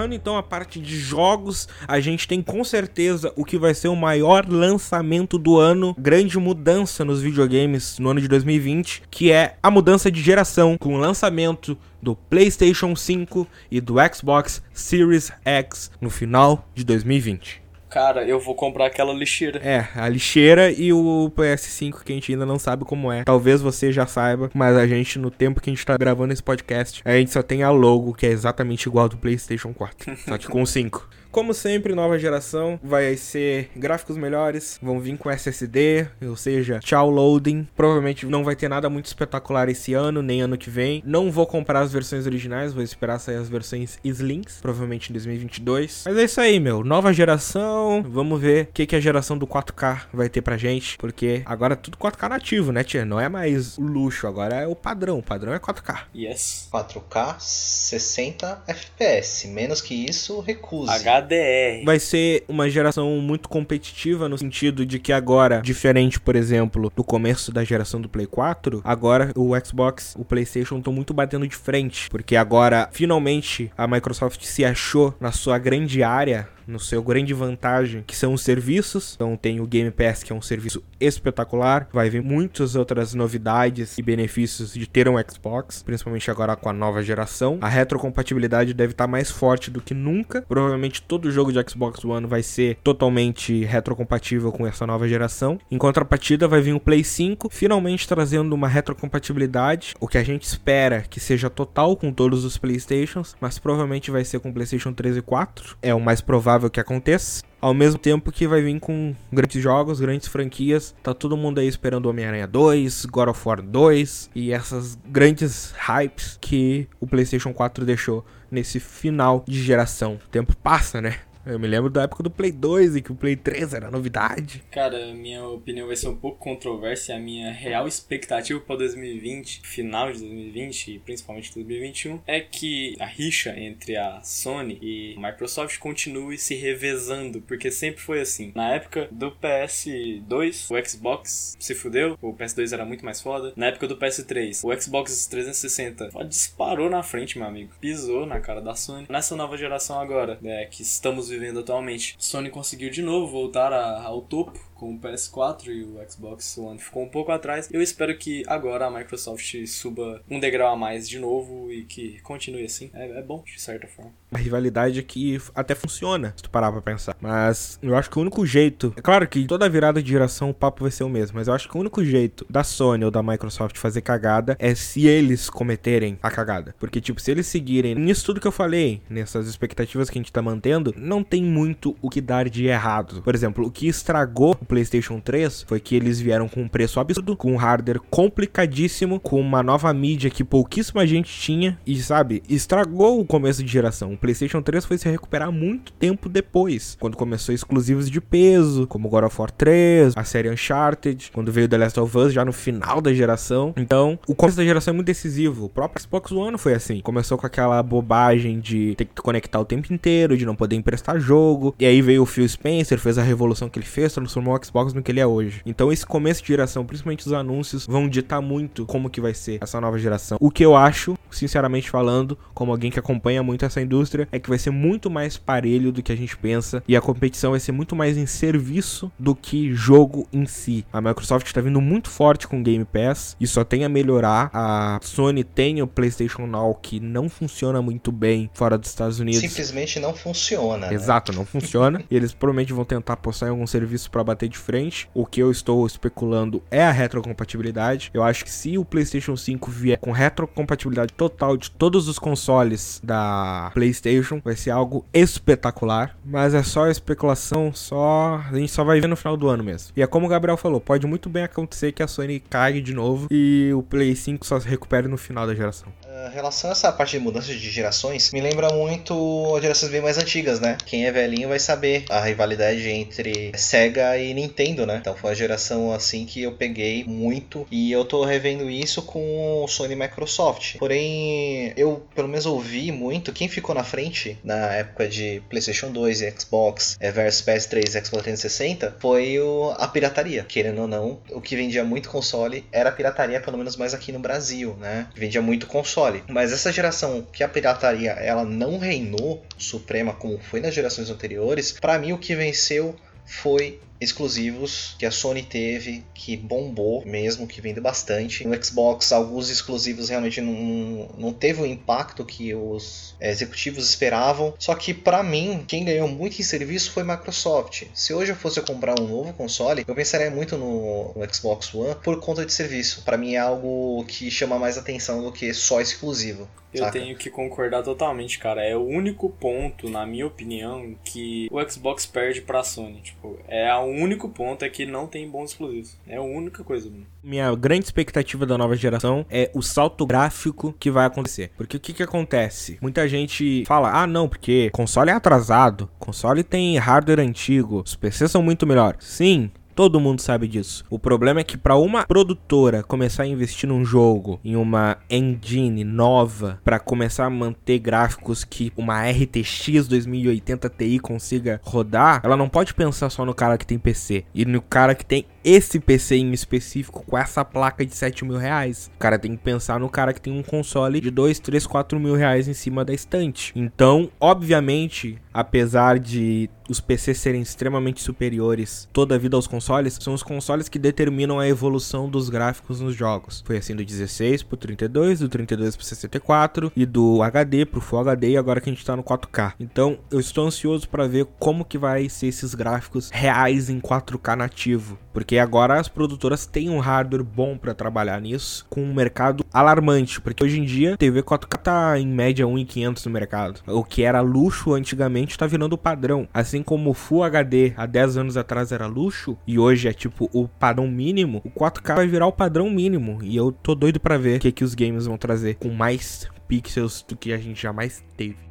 Encerrando 0.00 0.14
então 0.14 0.36
a 0.36 0.42
parte 0.42 0.80
de 0.80 0.98
jogos, 0.98 1.68
a 1.86 2.00
gente 2.00 2.26
tem 2.26 2.42
com 2.42 2.64
certeza 2.64 3.32
o 3.36 3.44
que 3.44 3.58
vai 3.58 3.74
ser 3.74 3.88
o 3.88 3.96
maior 3.96 4.48
lançamento 4.48 5.38
do 5.38 5.58
ano, 5.58 5.94
grande 5.98 6.38
mudança 6.38 7.04
nos 7.04 7.20
videogames 7.20 7.98
no 7.98 8.10
ano 8.10 8.20
de 8.20 8.28
2020, 8.28 9.02
que 9.10 9.30
é 9.30 9.56
a 9.62 9.70
mudança 9.70 10.10
de 10.10 10.22
geração, 10.22 10.76
com 10.78 10.94
o 10.94 10.98
lançamento 10.98 11.76
do 12.00 12.16
PlayStation 12.16 12.96
5 12.96 13.46
e 13.70 13.80
do 13.80 13.96
Xbox 14.12 14.62
Series 14.72 15.30
X 15.44 15.90
no 16.00 16.08
final 16.08 16.66
de 16.74 16.84
2020. 16.84 17.69
Cara, 17.90 18.24
eu 18.24 18.38
vou 18.38 18.54
comprar 18.54 18.86
aquela 18.86 19.12
lixeira. 19.12 19.60
É, 19.64 19.88
a 19.96 20.08
lixeira 20.08 20.70
e 20.70 20.92
o 20.92 21.30
PS5 21.36 22.04
que 22.04 22.12
a 22.12 22.14
gente 22.14 22.32
ainda 22.32 22.46
não 22.46 22.58
sabe 22.58 22.84
como 22.84 23.10
é. 23.10 23.24
Talvez 23.24 23.60
você 23.60 23.92
já 23.92 24.06
saiba, 24.06 24.48
mas 24.54 24.76
a 24.76 24.86
gente, 24.86 25.18
no 25.18 25.30
tempo 25.30 25.60
que 25.60 25.68
a 25.68 25.72
gente 25.72 25.84
tá 25.84 25.96
gravando 25.96 26.32
esse 26.32 26.42
podcast, 26.42 27.02
a 27.04 27.16
gente 27.16 27.32
só 27.32 27.42
tem 27.42 27.64
a 27.64 27.70
logo 27.70 28.14
que 28.14 28.26
é 28.26 28.30
exatamente 28.30 28.88
igual 28.88 29.08
do 29.08 29.16
PlayStation 29.16 29.74
4. 29.74 30.16
só 30.24 30.38
que 30.38 30.46
com 30.46 30.64
5. 30.64 31.08
Como 31.30 31.54
sempre, 31.54 31.94
nova 31.94 32.18
geração 32.18 32.78
vai 32.82 33.16
ser 33.16 33.70
gráficos 33.76 34.16
melhores, 34.16 34.78
vão 34.82 34.98
vir 34.98 35.16
com 35.16 35.30
SSD, 35.30 36.08
ou 36.22 36.34
seja, 36.34 36.80
tchau 36.80 37.08
loading. 37.08 37.68
Provavelmente 37.76 38.26
não 38.26 38.42
vai 38.42 38.56
ter 38.56 38.68
nada 38.68 38.90
muito 38.90 39.06
espetacular 39.06 39.68
esse 39.68 39.94
ano, 39.94 40.22
nem 40.22 40.40
ano 40.40 40.58
que 40.58 40.68
vem. 40.68 41.02
Não 41.06 41.30
vou 41.30 41.46
comprar 41.46 41.80
as 41.82 41.92
versões 41.92 42.26
originais, 42.26 42.72
vou 42.72 42.82
esperar 42.82 43.20
sair 43.20 43.36
as 43.36 43.48
versões 43.48 43.98
Slims, 44.02 44.58
provavelmente 44.60 45.10
em 45.10 45.12
2022. 45.12 46.02
Mas 46.06 46.16
é 46.16 46.24
isso 46.24 46.40
aí, 46.40 46.58
meu. 46.58 46.82
Nova 46.82 47.12
geração, 47.12 48.04
vamos 48.08 48.40
ver 48.40 48.64
o 48.64 48.72
que, 48.72 48.86
que 48.86 48.96
a 48.96 49.00
geração 49.00 49.38
do 49.38 49.46
4K 49.46 50.06
vai 50.12 50.28
ter 50.28 50.42
pra 50.42 50.56
gente, 50.56 50.98
porque 50.98 51.42
agora 51.46 51.74
é 51.74 51.76
tudo 51.76 51.96
4K 51.96 52.28
nativo, 52.28 52.72
né, 52.72 52.82
tia? 52.82 53.04
Não 53.04 53.20
é 53.20 53.28
mais 53.28 53.78
o 53.78 53.82
luxo, 53.82 54.26
agora 54.26 54.56
é 54.56 54.66
o 54.66 54.74
padrão. 54.74 55.18
O 55.18 55.22
padrão 55.22 55.52
é 55.52 55.60
4K. 55.60 56.06
Yes. 56.14 56.68
4K 56.72 57.36
60 57.38 58.64
FPS. 58.66 59.46
Menos 59.46 59.80
que 59.80 59.94
isso, 59.94 60.40
recuse. 60.40 60.90
HDR. 61.20 61.84
Vai 61.84 61.98
ser 61.98 62.44
uma 62.48 62.68
geração 62.68 63.08
muito 63.16 63.48
competitiva 63.48 64.28
no 64.28 64.38
sentido 64.38 64.84
de 64.86 64.98
que 64.98 65.12
agora, 65.12 65.60
diferente, 65.60 66.20
por 66.20 66.36
exemplo, 66.36 66.92
do 66.94 67.04
começo 67.04 67.52
da 67.52 67.64
geração 67.64 68.00
do 68.00 68.08
Play 68.08 68.26
4, 68.26 68.80
agora 68.84 69.32
o 69.36 69.52
Xbox, 69.64 70.14
o 70.18 70.24
PlayStation 70.24 70.78
estão 70.78 70.92
muito 70.92 71.12
batendo 71.14 71.46
de 71.46 71.56
frente, 71.56 72.08
porque 72.10 72.36
agora 72.36 72.88
finalmente 72.92 73.70
a 73.76 73.86
Microsoft 73.86 74.42
se 74.42 74.64
achou 74.64 75.14
na 75.20 75.32
sua 75.32 75.58
grande 75.58 76.02
área 76.02 76.48
no 76.70 76.80
seu 76.80 77.02
grande 77.02 77.34
vantagem, 77.34 78.02
que 78.06 78.16
são 78.16 78.32
os 78.32 78.42
serviços. 78.42 79.14
Então 79.14 79.36
tem 79.36 79.60
o 79.60 79.66
Game 79.66 79.90
Pass, 79.90 80.22
que 80.22 80.32
é 80.32 80.36
um 80.36 80.42
serviço 80.42 80.82
espetacular. 81.00 81.88
Vai 81.92 82.08
vir 82.08 82.22
muitas 82.22 82.76
outras 82.76 83.14
novidades 83.14 83.98
e 83.98 84.02
benefícios 84.02 84.72
de 84.72 84.86
ter 84.86 85.08
um 85.08 85.16
Xbox, 85.18 85.82
principalmente 85.82 86.30
agora 86.30 86.56
com 86.56 86.68
a 86.68 86.72
nova 86.72 87.02
geração. 87.02 87.58
A 87.60 87.68
retrocompatibilidade 87.68 88.74
deve 88.74 88.92
estar 88.92 89.06
mais 89.06 89.30
forte 89.30 89.70
do 89.70 89.80
que 89.80 89.94
nunca. 89.94 90.42
Provavelmente 90.42 91.02
todo 91.02 91.30
jogo 91.30 91.52
de 91.52 91.70
Xbox 91.70 92.04
One 92.04 92.26
vai 92.26 92.42
ser 92.42 92.78
totalmente 92.82 93.64
retrocompatível 93.64 94.52
com 94.52 94.66
essa 94.66 94.86
nova 94.86 95.08
geração. 95.08 95.58
Em 95.70 95.78
contrapartida, 95.78 96.46
vai 96.46 96.60
vir 96.60 96.74
o 96.74 96.80
Play 96.80 97.02
5, 97.02 97.48
finalmente 97.50 98.06
trazendo 98.06 98.54
uma 98.54 98.68
retrocompatibilidade, 98.68 99.94
o 100.00 100.06
que 100.06 100.18
a 100.18 100.22
gente 100.22 100.44
espera 100.44 101.02
que 101.02 101.20
seja 101.20 101.50
total 101.50 101.96
com 101.96 102.12
todos 102.12 102.44
os 102.44 102.58
PlayStations, 102.58 103.34
mas 103.40 103.58
provavelmente 103.58 104.10
vai 104.10 104.24
ser 104.24 104.40
com 104.40 104.52
PlayStation 104.52 104.92
3 104.92 105.18
e 105.18 105.22
4. 105.22 105.76
É 105.82 105.94
o 105.94 106.00
mais 106.00 106.20
provável 106.20 106.59
que 106.68 106.80
aconteça. 106.80 107.42
Ao 107.60 107.72
mesmo 107.72 107.98
tempo 107.98 108.32
que 108.32 108.48
vai 108.48 108.60
vir 108.60 108.80
com 108.80 109.14
grandes 109.32 109.62
jogos, 109.62 110.00
grandes 110.00 110.28
franquias. 110.28 110.94
Tá 111.02 111.14
todo 111.14 111.36
mundo 111.36 111.60
aí 111.60 111.68
esperando 111.68 112.06
Homem-Aranha 112.06 112.46
2, 112.46 113.06
God 113.06 113.28
of 113.28 113.48
War 113.48 113.62
2 113.62 114.30
e 114.34 114.52
essas 114.52 114.98
grandes 115.06 115.72
hypes 115.76 116.36
que 116.40 116.88
o 116.98 117.06
PlayStation 117.06 117.52
4 117.52 117.84
deixou 117.84 118.24
nesse 118.50 118.80
final 118.80 119.44
de 119.46 119.62
geração. 119.62 120.14
O 120.14 120.28
tempo 120.28 120.56
passa, 120.56 121.00
né? 121.00 121.20
Eu 121.44 121.58
me 121.58 121.66
lembro 121.66 121.88
da 121.88 122.02
época 122.02 122.22
do 122.22 122.30
Play 122.30 122.52
2 122.52 122.96
e 122.96 123.02
que 123.02 123.12
o 123.12 123.14
Play 123.14 123.34
3 123.34 123.72
era 123.72 123.90
novidade. 123.90 124.62
Cara, 124.70 125.12
minha 125.14 125.46
opinião 125.46 125.86
vai 125.86 125.96
ser 125.96 126.08
um 126.08 126.16
pouco 126.16 126.38
controversa. 126.38 127.14
A 127.14 127.18
minha 127.18 127.50
real 127.50 127.88
expectativa 127.88 128.60
para 128.60 128.76
2020, 128.76 129.62
final 129.62 130.12
de 130.12 130.18
2020 130.18 130.88
e 130.88 130.98
principalmente 130.98 131.54
2021, 131.54 132.20
é 132.26 132.40
que 132.40 132.94
a 133.00 133.06
rixa 133.06 133.58
entre 133.58 133.96
a 133.96 134.20
Sony 134.22 134.78
e 134.82 135.14
a 135.16 135.30
Microsoft 135.30 135.78
continue 135.78 136.36
se 136.36 136.54
revezando, 136.54 137.40
porque 137.40 137.70
sempre 137.70 138.02
foi 138.02 138.20
assim. 138.20 138.52
Na 138.54 138.74
época 138.74 139.08
do 139.10 139.32
PS2, 139.32 140.70
o 140.70 140.88
Xbox 140.88 141.56
se 141.58 141.74
fudeu, 141.74 142.18
o 142.20 142.34
PS2 142.34 142.72
era 142.72 142.84
muito 142.84 143.04
mais 143.04 143.20
foda. 143.20 143.52
Na 143.56 143.66
época 143.66 143.88
do 143.88 143.96
PS3, 143.96 144.60
o 144.62 144.80
Xbox 144.80 145.26
360 145.26 146.10
disparou 146.28 146.90
na 146.90 147.02
frente, 147.02 147.38
meu 147.38 147.48
amigo. 147.48 147.72
Pisou 147.80 148.26
na 148.26 148.40
cara 148.40 148.60
da 148.60 148.74
Sony. 148.74 149.06
Nessa 149.08 149.34
nova 149.34 149.56
geração 149.56 149.98
agora, 149.98 150.38
né, 150.42 150.66
que 150.66 150.82
estamos 150.82 151.29
vivendo 151.30 151.60
atualmente. 151.60 152.16
Sony 152.18 152.50
conseguiu 152.50 152.90
de 152.90 153.02
novo 153.02 153.26
voltar 153.26 153.72
a, 153.72 154.02
ao 154.02 154.20
topo 154.20 154.69
com 154.80 154.94
o 154.94 154.98
PS4 154.98 155.66
e 155.66 155.82
o 155.82 156.00
Xbox 156.10 156.56
One 156.56 156.78
ficou 156.78 157.02
um 157.02 157.08
pouco 157.08 157.30
atrás. 157.30 157.68
Eu 157.70 157.82
espero 157.82 158.16
que 158.16 158.42
agora 158.46 158.86
a 158.86 158.90
Microsoft 158.90 159.66
suba 159.66 160.22
um 160.28 160.40
degrau 160.40 160.72
a 160.72 160.76
mais 160.76 161.06
de 161.06 161.18
novo 161.18 161.70
e 161.70 161.84
que 161.84 162.18
continue 162.22 162.64
assim. 162.64 162.90
É, 162.94 163.18
é 163.18 163.22
bom, 163.22 163.44
de 163.44 163.60
certa 163.60 163.86
forma. 163.86 164.12
A 164.32 164.38
rivalidade 164.38 164.98
aqui 164.98 165.38
até 165.54 165.74
funciona, 165.74 166.32
se 166.34 166.44
tu 166.44 166.50
parar 166.50 166.72
pra 166.72 166.80
pensar. 166.80 167.14
Mas 167.20 167.78
eu 167.82 167.94
acho 167.94 168.08
que 168.08 168.18
o 168.18 168.22
único 168.22 168.46
jeito. 168.46 168.94
É 168.96 169.02
claro 169.02 169.28
que 169.28 169.44
toda 169.44 169.68
virada 169.68 170.02
de 170.02 170.10
geração 170.10 170.48
o 170.48 170.54
papo 170.54 170.82
vai 170.82 170.90
ser 170.90 171.04
o 171.04 171.10
mesmo, 171.10 171.36
mas 171.36 171.46
eu 171.46 171.52
acho 171.52 171.68
que 171.68 171.76
o 171.76 171.80
único 171.80 172.02
jeito 172.02 172.46
da 172.48 172.64
Sony 172.64 173.04
ou 173.04 173.10
da 173.10 173.22
Microsoft 173.22 173.76
fazer 173.76 174.00
cagada 174.00 174.56
é 174.58 174.74
se 174.74 175.06
eles 175.06 175.50
cometerem 175.50 176.18
a 176.22 176.30
cagada. 176.30 176.74
Porque, 176.78 177.02
tipo, 177.02 177.20
se 177.20 177.30
eles 177.30 177.46
seguirem 177.46 177.94
nisso 177.94 178.24
tudo 178.24 178.40
que 178.40 178.46
eu 178.46 178.52
falei, 178.52 179.02
nessas 179.10 179.46
expectativas 179.46 180.08
que 180.08 180.18
a 180.18 180.20
gente 180.20 180.32
tá 180.32 180.40
mantendo, 180.40 180.94
não 180.96 181.22
tem 181.22 181.42
muito 181.42 181.94
o 182.00 182.08
que 182.08 182.22
dar 182.22 182.48
de 182.48 182.64
errado. 182.66 183.20
Por 183.20 183.34
exemplo, 183.34 183.66
o 183.66 183.70
que 183.70 183.86
estragou 183.88 184.56
o 184.58 184.64
PlayStation 184.70 185.18
3 185.18 185.64
foi 185.66 185.80
que 185.80 185.96
eles 185.96 186.20
vieram 186.20 186.48
com 186.48 186.62
um 186.62 186.68
preço 186.68 187.00
absurdo, 187.00 187.36
com 187.36 187.52
um 187.52 187.56
hardware 187.56 188.00
complicadíssimo, 188.08 189.18
com 189.18 189.40
uma 189.40 189.64
nova 189.64 189.92
mídia 189.92 190.30
que 190.30 190.44
pouquíssima 190.44 191.04
gente 191.04 191.28
tinha 191.28 191.76
e, 191.84 192.00
sabe, 192.00 192.40
estragou 192.48 193.20
o 193.20 193.24
começo 193.24 193.64
de 193.64 193.72
geração. 193.72 194.12
O 194.12 194.16
PlayStation 194.16 194.62
3 194.62 194.84
foi 194.84 194.96
se 194.96 195.08
recuperar 195.08 195.50
muito 195.50 195.92
tempo 195.94 196.28
depois, 196.28 196.96
quando 197.00 197.16
começou 197.16 197.52
exclusivos 197.52 198.08
de 198.08 198.20
peso, 198.20 198.86
como 198.86 199.08
God 199.08 199.24
of 199.24 199.36
War 199.40 199.50
3, 199.50 200.12
a 200.16 200.22
série 200.22 200.48
Uncharted, 200.48 201.32
quando 201.34 201.50
veio 201.50 201.68
The 201.68 201.76
Last 201.76 201.98
of 201.98 202.16
Us 202.16 202.32
já 202.32 202.44
no 202.44 202.52
final 202.52 203.00
da 203.00 203.12
geração. 203.12 203.74
Então, 203.76 204.20
o 204.28 204.36
começo 204.36 204.56
da 204.56 204.64
geração 204.64 204.92
é 204.92 204.94
muito 204.94 205.06
decisivo. 205.06 205.64
O 205.64 205.68
próprio 205.68 206.00
Xbox 206.00 206.30
One 206.30 206.56
foi 206.56 206.74
assim. 206.74 207.00
Começou 207.00 207.36
com 207.36 207.46
aquela 207.46 207.82
bobagem 207.82 208.60
de 208.60 208.94
ter 208.94 209.06
que 209.06 209.20
conectar 209.20 209.58
o 209.58 209.64
tempo 209.64 209.92
inteiro, 209.92 210.36
de 210.36 210.46
não 210.46 210.54
poder 210.54 210.76
emprestar 210.76 211.18
jogo. 211.18 211.74
E 211.76 211.84
aí 211.84 212.00
veio 212.00 212.22
o 212.22 212.26
Phil 212.26 212.48
Spencer, 212.48 213.00
fez 213.00 213.18
a 213.18 213.22
revolução 213.22 213.68
que 213.68 213.80
ele 213.80 213.86
fez, 213.86 214.12
transformou 214.12 214.59
o 214.60 214.64
Xbox 214.64 214.92
no 214.92 215.02
que 215.02 215.10
ele 215.10 215.20
é 215.20 215.26
hoje. 215.26 215.62
Então 215.64 215.92
esse 215.92 216.04
começo 216.04 216.42
de 216.42 216.48
geração, 216.48 216.84
principalmente 216.84 217.26
os 217.26 217.32
anúncios, 217.32 217.86
vão 217.86 218.08
ditar 218.08 218.40
muito 218.40 218.86
como 218.86 219.10
que 219.10 219.20
vai 219.20 219.34
ser 219.34 219.58
essa 219.62 219.80
nova 219.80 219.98
geração. 219.98 220.38
O 220.40 220.50
que 220.50 220.64
eu 220.64 220.76
acho, 220.76 221.16
sinceramente 221.30 221.90
falando, 221.90 222.36
como 222.54 222.72
alguém 222.72 222.90
que 222.90 222.98
acompanha 222.98 223.42
muito 223.42 223.64
essa 223.64 223.80
indústria, 223.80 224.28
é 224.32 224.38
que 224.38 224.48
vai 224.48 224.58
ser 224.58 224.70
muito 224.70 225.10
mais 225.10 225.36
parelho 225.36 225.92
do 225.92 226.02
que 226.02 226.12
a 226.12 226.16
gente 226.16 226.36
pensa 226.36 226.82
e 226.86 226.96
a 226.96 227.00
competição 227.00 227.52
vai 227.52 227.60
ser 227.60 227.72
muito 227.72 227.96
mais 227.96 228.16
em 228.16 228.26
serviço 228.26 229.10
do 229.18 229.34
que 229.34 229.72
jogo 229.72 230.26
em 230.32 230.46
si. 230.46 230.84
A 230.92 231.00
Microsoft 231.00 231.46
está 231.46 231.60
vindo 231.60 231.80
muito 231.80 232.08
forte 232.08 232.46
com 232.46 232.60
o 232.60 232.62
Game 232.62 232.84
Pass 232.84 233.36
e 233.40 233.46
só 233.46 233.64
tem 233.64 233.84
a 233.84 233.88
melhorar. 233.88 234.50
A 234.52 234.98
Sony 235.02 235.44
tem 235.44 235.82
o 235.82 235.86
PlayStation 235.86 236.46
Now 236.46 236.74
que 236.74 237.00
não 237.00 237.28
funciona 237.28 237.80
muito 237.80 238.12
bem 238.12 238.50
fora 238.54 238.76
dos 238.76 238.90
Estados 238.90 239.20
Unidos. 239.20 239.40
Simplesmente 239.40 239.98
não 239.98 240.14
funciona. 240.14 240.88
Né? 240.88 240.94
Exato, 240.94 241.32
não 241.32 241.44
funciona. 241.44 242.02
e 242.10 242.16
eles 242.16 242.32
provavelmente 242.32 242.72
vão 242.72 242.84
tentar 242.84 243.16
postar 243.16 243.46
em 243.46 243.50
algum 243.50 243.66
serviço 243.66 244.10
para 244.10 244.22
bater 244.22 244.48
de 244.50 244.58
frente. 244.58 245.08
O 245.14 245.24
que 245.24 245.40
eu 245.40 245.50
estou 245.50 245.86
especulando 245.86 246.62
é 246.70 246.84
a 246.84 246.90
retrocompatibilidade. 246.90 248.10
Eu 248.12 248.22
acho 248.22 248.44
que 248.44 248.50
se 248.50 248.76
o 248.76 248.84
PlayStation 248.84 249.36
5 249.36 249.70
vier 249.70 249.98
com 249.98 250.12
retrocompatibilidade 250.12 251.12
total 251.14 251.56
de 251.56 251.70
todos 251.70 252.08
os 252.08 252.18
consoles 252.18 253.00
da 253.02 253.70
PlayStation, 253.72 254.40
vai 254.44 254.56
ser 254.56 254.70
algo 254.70 255.04
espetacular. 255.12 256.16
Mas 256.24 256.54
é 256.54 256.62
só 256.62 256.88
especulação, 256.88 257.72
só 257.72 258.42
a 258.50 258.54
gente 258.56 258.72
só 258.72 258.84
vai 258.84 259.00
ver 259.00 259.08
no 259.08 259.16
final 259.16 259.36
do 259.36 259.48
ano 259.48 259.64
mesmo. 259.64 259.92
E 259.96 260.02
é 260.02 260.06
como 260.06 260.26
o 260.26 260.28
Gabriel 260.28 260.56
falou, 260.56 260.80
pode 260.80 261.06
muito 261.06 261.28
bem 261.28 261.44
acontecer 261.44 261.92
que 261.92 262.02
a 262.02 262.08
Sony 262.08 262.40
caia 262.40 262.80
de 262.82 262.92
novo 262.92 263.28
e 263.30 263.70
o 263.74 263.82
Play 263.82 264.14
5 264.14 264.44
só 264.44 264.58
se 264.58 264.68
recupere 264.68 265.08
no 265.08 265.16
final 265.16 265.46
da 265.46 265.54
geração. 265.54 265.88
Em 266.10 266.34
relação 266.34 266.70
a 266.70 266.72
essa 266.72 266.90
parte 266.90 267.12
de 267.12 267.20
mudança 267.20 267.52
de 267.52 267.70
gerações, 267.70 268.32
me 268.32 268.40
lembra 268.40 268.68
muito 268.70 269.54
as 269.54 269.62
gerações 269.62 269.92
bem 269.92 270.00
mais 270.00 270.18
antigas, 270.18 270.58
né? 270.58 270.76
Quem 270.84 271.06
é 271.06 271.12
velhinho 271.12 271.48
vai 271.48 271.58
saber 271.60 272.04
a 272.10 272.20
rivalidade 272.20 272.88
entre 272.88 273.52
Sega 273.56 274.18
e 274.18 274.34
Nintendo, 274.34 274.84
né? 274.84 274.96
Então 275.00 275.14
foi 275.14 275.30
a 275.30 275.34
geração 275.34 275.92
assim 275.92 276.26
que 276.26 276.42
eu 276.42 276.52
peguei 276.52 277.04
muito 277.04 277.66
e 277.70 277.92
eu 277.92 278.04
tô 278.04 278.24
revendo 278.24 278.68
isso 278.68 279.02
com 279.02 279.62
o 279.62 279.68
Sony 279.68 279.92
e 279.92 279.96
Microsoft. 279.96 280.78
Porém, 280.78 281.72
eu 281.76 282.04
pelo 282.14 282.28
menos 282.28 282.44
ouvi 282.44 282.90
muito 282.90 283.32
quem 283.32 283.48
ficou 283.48 283.74
na 283.74 283.84
frente 283.84 284.36
na 284.42 284.72
época 284.72 285.08
de 285.08 285.42
PlayStation 285.48 285.92
2 285.92 286.22
e 286.22 286.34
Xbox 286.36 286.96
é, 286.98 287.12
versus 287.12 287.46
PS3 287.46 287.86
e 287.86 288.04
Xbox 288.04 288.22
360 288.22 288.96
foi 288.98 289.38
o, 289.38 289.74
a 289.78 289.86
pirataria. 289.86 290.44
Querendo 290.44 290.82
ou 290.82 290.88
não, 290.88 291.20
o 291.30 291.40
que 291.40 291.54
vendia 291.54 291.84
muito 291.84 292.08
console 292.08 292.64
era 292.72 292.88
a 292.88 292.92
pirataria, 292.92 293.40
pelo 293.40 293.58
menos 293.58 293.76
mais 293.76 293.94
aqui 293.94 294.10
no 294.10 294.18
Brasil, 294.18 294.76
né? 294.80 295.06
Vendia 295.14 295.40
muito 295.40 295.66
console 295.66 295.99
console. 296.00 296.24
Mas 296.28 296.52
essa 296.52 296.72
geração 296.72 297.26
que 297.32 297.44
a 297.44 297.48
pirataria 297.48 298.12
ela 298.12 298.44
não 298.44 298.78
reinou 298.78 299.44
suprema 299.58 300.14
como 300.14 300.38
foi 300.38 300.60
nas 300.60 300.74
gerações 300.74 301.10
anteriores, 301.10 301.72
para 301.72 301.98
mim 301.98 302.12
o 302.12 302.18
que 302.18 302.34
venceu 302.34 302.96
foi 303.26 303.78
exclusivos 304.00 304.94
que 304.98 305.04
a 305.04 305.10
Sony 305.10 305.42
teve, 305.42 306.04
que 306.14 306.36
bombou 306.36 307.04
mesmo, 307.04 307.46
que 307.46 307.60
vendeu 307.60 307.82
bastante. 307.82 308.46
No 308.46 308.64
Xbox, 308.64 309.12
alguns 309.12 309.50
exclusivos 309.50 310.08
realmente 310.08 310.40
não, 310.40 311.08
não 311.18 311.32
teve 311.32 311.62
o 311.62 311.66
impacto 311.66 312.24
que 312.24 312.54
os 312.54 313.14
executivos 313.20 313.88
esperavam. 313.88 314.54
Só 314.58 314.74
que 314.74 314.94
para 314.94 315.22
mim, 315.22 315.64
quem 315.66 315.84
ganhou 315.84 316.08
muito 316.08 316.40
em 316.40 316.44
serviço 316.44 316.92
foi 316.92 317.02
a 317.02 317.06
Microsoft. 317.06 317.84
Se 317.94 318.14
hoje 318.14 318.32
eu 318.32 318.36
fosse 318.36 318.60
comprar 318.62 318.98
um 318.98 319.06
novo 319.06 319.32
console, 319.34 319.84
eu 319.86 319.94
pensaria 319.94 320.30
muito 320.30 320.56
no, 320.56 321.12
no 321.14 321.34
Xbox 321.34 321.74
One 321.74 321.94
por 321.96 322.18
conta 322.20 322.46
de 322.46 322.52
serviço. 322.52 323.02
Para 323.02 323.16
mim 323.16 323.34
é 323.34 323.38
algo 323.38 324.04
que 324.06 324.30
chama 324.30 324.58
mais 324.58 324.78
atenção 324.78 325.22
do 325.22 325.32
que 325.32 325.52
só 325.52 325.80
exclusivo. 325.80 326.48
Eu 326.72 326.84
saca? 326.84 327.00
tenho 327.00 327.16
que 327.16 327.28
concordar 327.28 327.82
totalmente, 327.82 328.38
cara. 328.38 328.62
É 328.62 328.76
o 328.76 328.84
único 328.84 329.28
ponto, 329.28 329.88
na 329.88 330.06
minha 330.06 330.26
opinião, 330.26 330.94
que 331.04 331.48
o 331.50 331.68
Xbox 331.68 332.06
perde 332.06 332.40
pra 332.40 332.62
Sony. 332.62 333.00
Tipo, 333.00 333.38
é 333.48 333.72
o 333.74 333.89
único 333.90 334.28
ponto 334.28 334.64
é 334.64 334.68
que 334.68 334.86
não 334.86 335.06
tem 335.06 335.28
bons 335.28 335.50
exclusivos. 335.50 335.96
É 336.06 336.16
a 336.16 336.22
única 336.22 336.64
coisa. 336.64 336.90
Minha 337.22 337.54
grande 337.54 337.84
expectativa 337.84 338.46
da 338.46 338.56
nova 338.56 338.76
geração 338.76 339.24
é 339.30 339.50
o 339.54 339.62
salto 339.62 340.06
gráfico 340.06 340.74
que 340.78 340.90
vai 340.90 341.06
acontecer. 341.06 341.50
Porque 341.56 341.76
o 341.76 341.80
que 341.80 341.92
que 341.92 342.02
acontece? 342.02 342.78
Muita 342.80 343.08
gente 343.08 343.64
fala: 343.66 343.90
"Ah, 343.92 344.06
não, 344.06 344.28
porque 344.28 344.70
console 344.70 345.10
é 345.10 345.14
atrasado, 345.14 345.88
console 345.98 346.42
tem 346.42 346.78
hardware 346.78 347.20
antigo, 347.20 347.82
os 347.84 347.96
PCs 347.96 348.30
são 348.30 348.42
muito 348.42 348.66
melhores". 348.66 349.04
Sim, 349.04 349.50
Todo 349.80 349.98
mundo 349.98 350.20
sabe 350.20 350.46
disso. 350.46 350.84
O 350.90 350.98
problema 350.98 351.40
é 351.40 351.42
que 351.42 351.56
para 351.56 351.74
uma 351.74 352.04
produtora 352.06 352.82
começar 352.82 353.22
a 353.22 353.26
investir 353.26 353.66
num 353.66 353.82
jogo, 353.82 354.38
em 354.44 354.54
uma 354.54 354.98
engine 355.08 355.84
nova, 355.84 356.60
para 356.62 356.78
começar 356.78 357.24
a 357.24 357.30
manter 357.30 357.78
gráficos 357.78 358.44
que 358.44 358.70
uma 358.76 359.00
RTX 359.08 359.88
2080 359.88 360.68
Ti 360.68 360.98
consiga 360.98 361.62
rodar, 361.64 362.20
ela 362.22 362.36
não 362.36 362.46
pode 362.46 362.74
pensar 362.74 363.08
só 363.08 363.24
no 363.24 363.32
cara 363.34 363.56
que 363.56 363.66
tem 363.66 363.78
PC 363.78 364.26
e 364.34 364.44
no 364.44 364.60
cara 364.60 364.94
que 364.94 365.06
tem 365.06 365.24
esse 365.44 365.80
PC 365.80 366.16
em 366.16 366.32
específico 366.32 367.04
com 367.06 367.16
essa 367.16 367.44
placa 367.44 367.84
de 367.84 367.94
7 367.94 368.24
mil 368.24 368.36
reais. 368.36 368.90
O 368.94 368.98
cara 368.98 369.18
tem 369.18 369.36
que 369.36 369.42
pensar 369.42 369.80
no 369.80 369.88
cara 369.88 370.12
que 370.12 370.20
tem 370.20 370.32
um 370.32 370.42
console 370.42 371.00
de 371.00 371.10
2, 371.10 371.38
3, 371.38 371.66
4 371.66 371.98
mil 371.98 372.14
reais 372.14 372.48
em 372.48 372.54
cima 372.54 372.84
da 372.84 372.92
estante. 372.92 373.52
Então, 373.56 374.10
obviamente, 374.20 375.18
apesar 375.32 375.98
de 375.98 376.50
os 376.68 376.80
PCs 376.80 377.18
serem 377.18 377.42
extremamente 377.42 378.00
superiores 378.00 378.88
toda 378.92 379.16
a 379.16 379.18
vida 379.18 379.36
aos 379.36 379.48
consoles, 379.48 379.98
são 380.00 380.14
os 380.14 380.22
consoles 380.22 380.68
que 380.68 380.78
determinam 380.78 381.40
a 381.40 381.48
evolução 381.48 382.08
dos 382.08 382.28
gráficos 382.28 382.80
nos 382.80 382.94
jogos. 382.94 383.42
Foi 383.44 383.56
assim 383.56 383.74
do 383.74 383.84
16 383.84 384.44
pro 384.44 384.56
32, 384.56 385.18
do 385.18 385.28
32 385.28 385.74
pro 385.74 385.84
64 385.84 386.72
e 386.76 386.86
do 386.86 387.22
HD 387.22 387.66
pro 387.66 387.80
Full 387.80 387.98
HD 387.98 388.30
e 388.30 388.36
agora 388.36 388.60
que 388.60 388.70
a 388.70 388.72
gente 388.72 388.84
tá 388.84 388.94
no 388.94 389.02
4K. 389.02 389.54
Então, 389.58 389.98
eu 390.10 390.20
estou 390.20 390.46
ansioso 390.46 390.88
para 390.88 391.08
ver 391.08 391.26
como 391.38 391.64
que 391.64 391.76
vai 391.76 392.08
ser 392.08 392.28
esses 392.28 392.54
gráficos 392.54 393.10
reais 393.12 393.68
em 393.68 393.80
4K 393.80 394.36
nativo, 394.36 394.96
porque 395.12 395.38
agora 395.38 395.78
as 395.78 395.88
produtoras 395.88 396.46
têm 396.46 396.70
um 396.70 396.78
hardware 396.78 397.24
bom 397.24 397.56
para 397.56 397.74
trabalhar 397.74 398.20
nisso, 398.20 398.66
com 398.68 398.82
um 398.82 398.94
mercado 398.94 399.44
alarmante, 399.52 400.20
porque 400.20 400.44
hoje 400.44 400.60
em 400.60 400.64
dia 400.64 400.96
TV 400.96 401.22
4K 401.22 401.58
tá 401.58 401.98
em 401.98 402.06
média 402.06 402.46
1.500 402.46 403.06
no 403.06 403.12
mercado. 403.12 403.60
O 403.66 403.84
que 403.84 404.02
era 404.02 404.20
luxo 404.20 404.74
antigamente 404.74 405.38
tá 405.38 405.46
virando 405.46 405.78
padrão. 405.78 406.28
Assim 406.32 406.62
como 406.62 406.90
o 406.90 406.94
Full 406.94 407.24
HD 407.24 407.72
há 407.76 407.86
10 407.86 408.16
anos 408.16 408.36
atrás 408.36 408.72
era 408.72 408.86
luxo 408.86 409.36
e 409.46 409.58
hoje 409.58 409.88
é 409.88 409.92
tipo 409.92 410.28
o 410.32 410.48
padrão 410.48 410.88
mínimo, 410.88 411.40
o 411.44 411.50
4K 411.50 411.96
vai 411.96 412.06
virar 412.06 412.26
o 412.26 412.32
padrão 412.32 412.70
mínimo. 412.70 413.18
E 413.22 413.36
eu 413.36 413.52
tô 413.52 413.74
doido 413.74 414.00
para 414.00 414.18
ver 414.18 414.38
o 414.38 414.40
que, 414.40 414.52
que 414.52 414.64
os 414.64 414.74
games 414.74 415.06
vão 415.06 415.16
trazer 415.16 415.56
com 415.56 415.70
mais 415.70 416.28
pixels 416.48 417.04
do 417.08 417.16
que 417.16 417.32
a 417.32 417.38
gente 417.38 417.62
jamais 417.62 418.04
teve. 418.16 418.49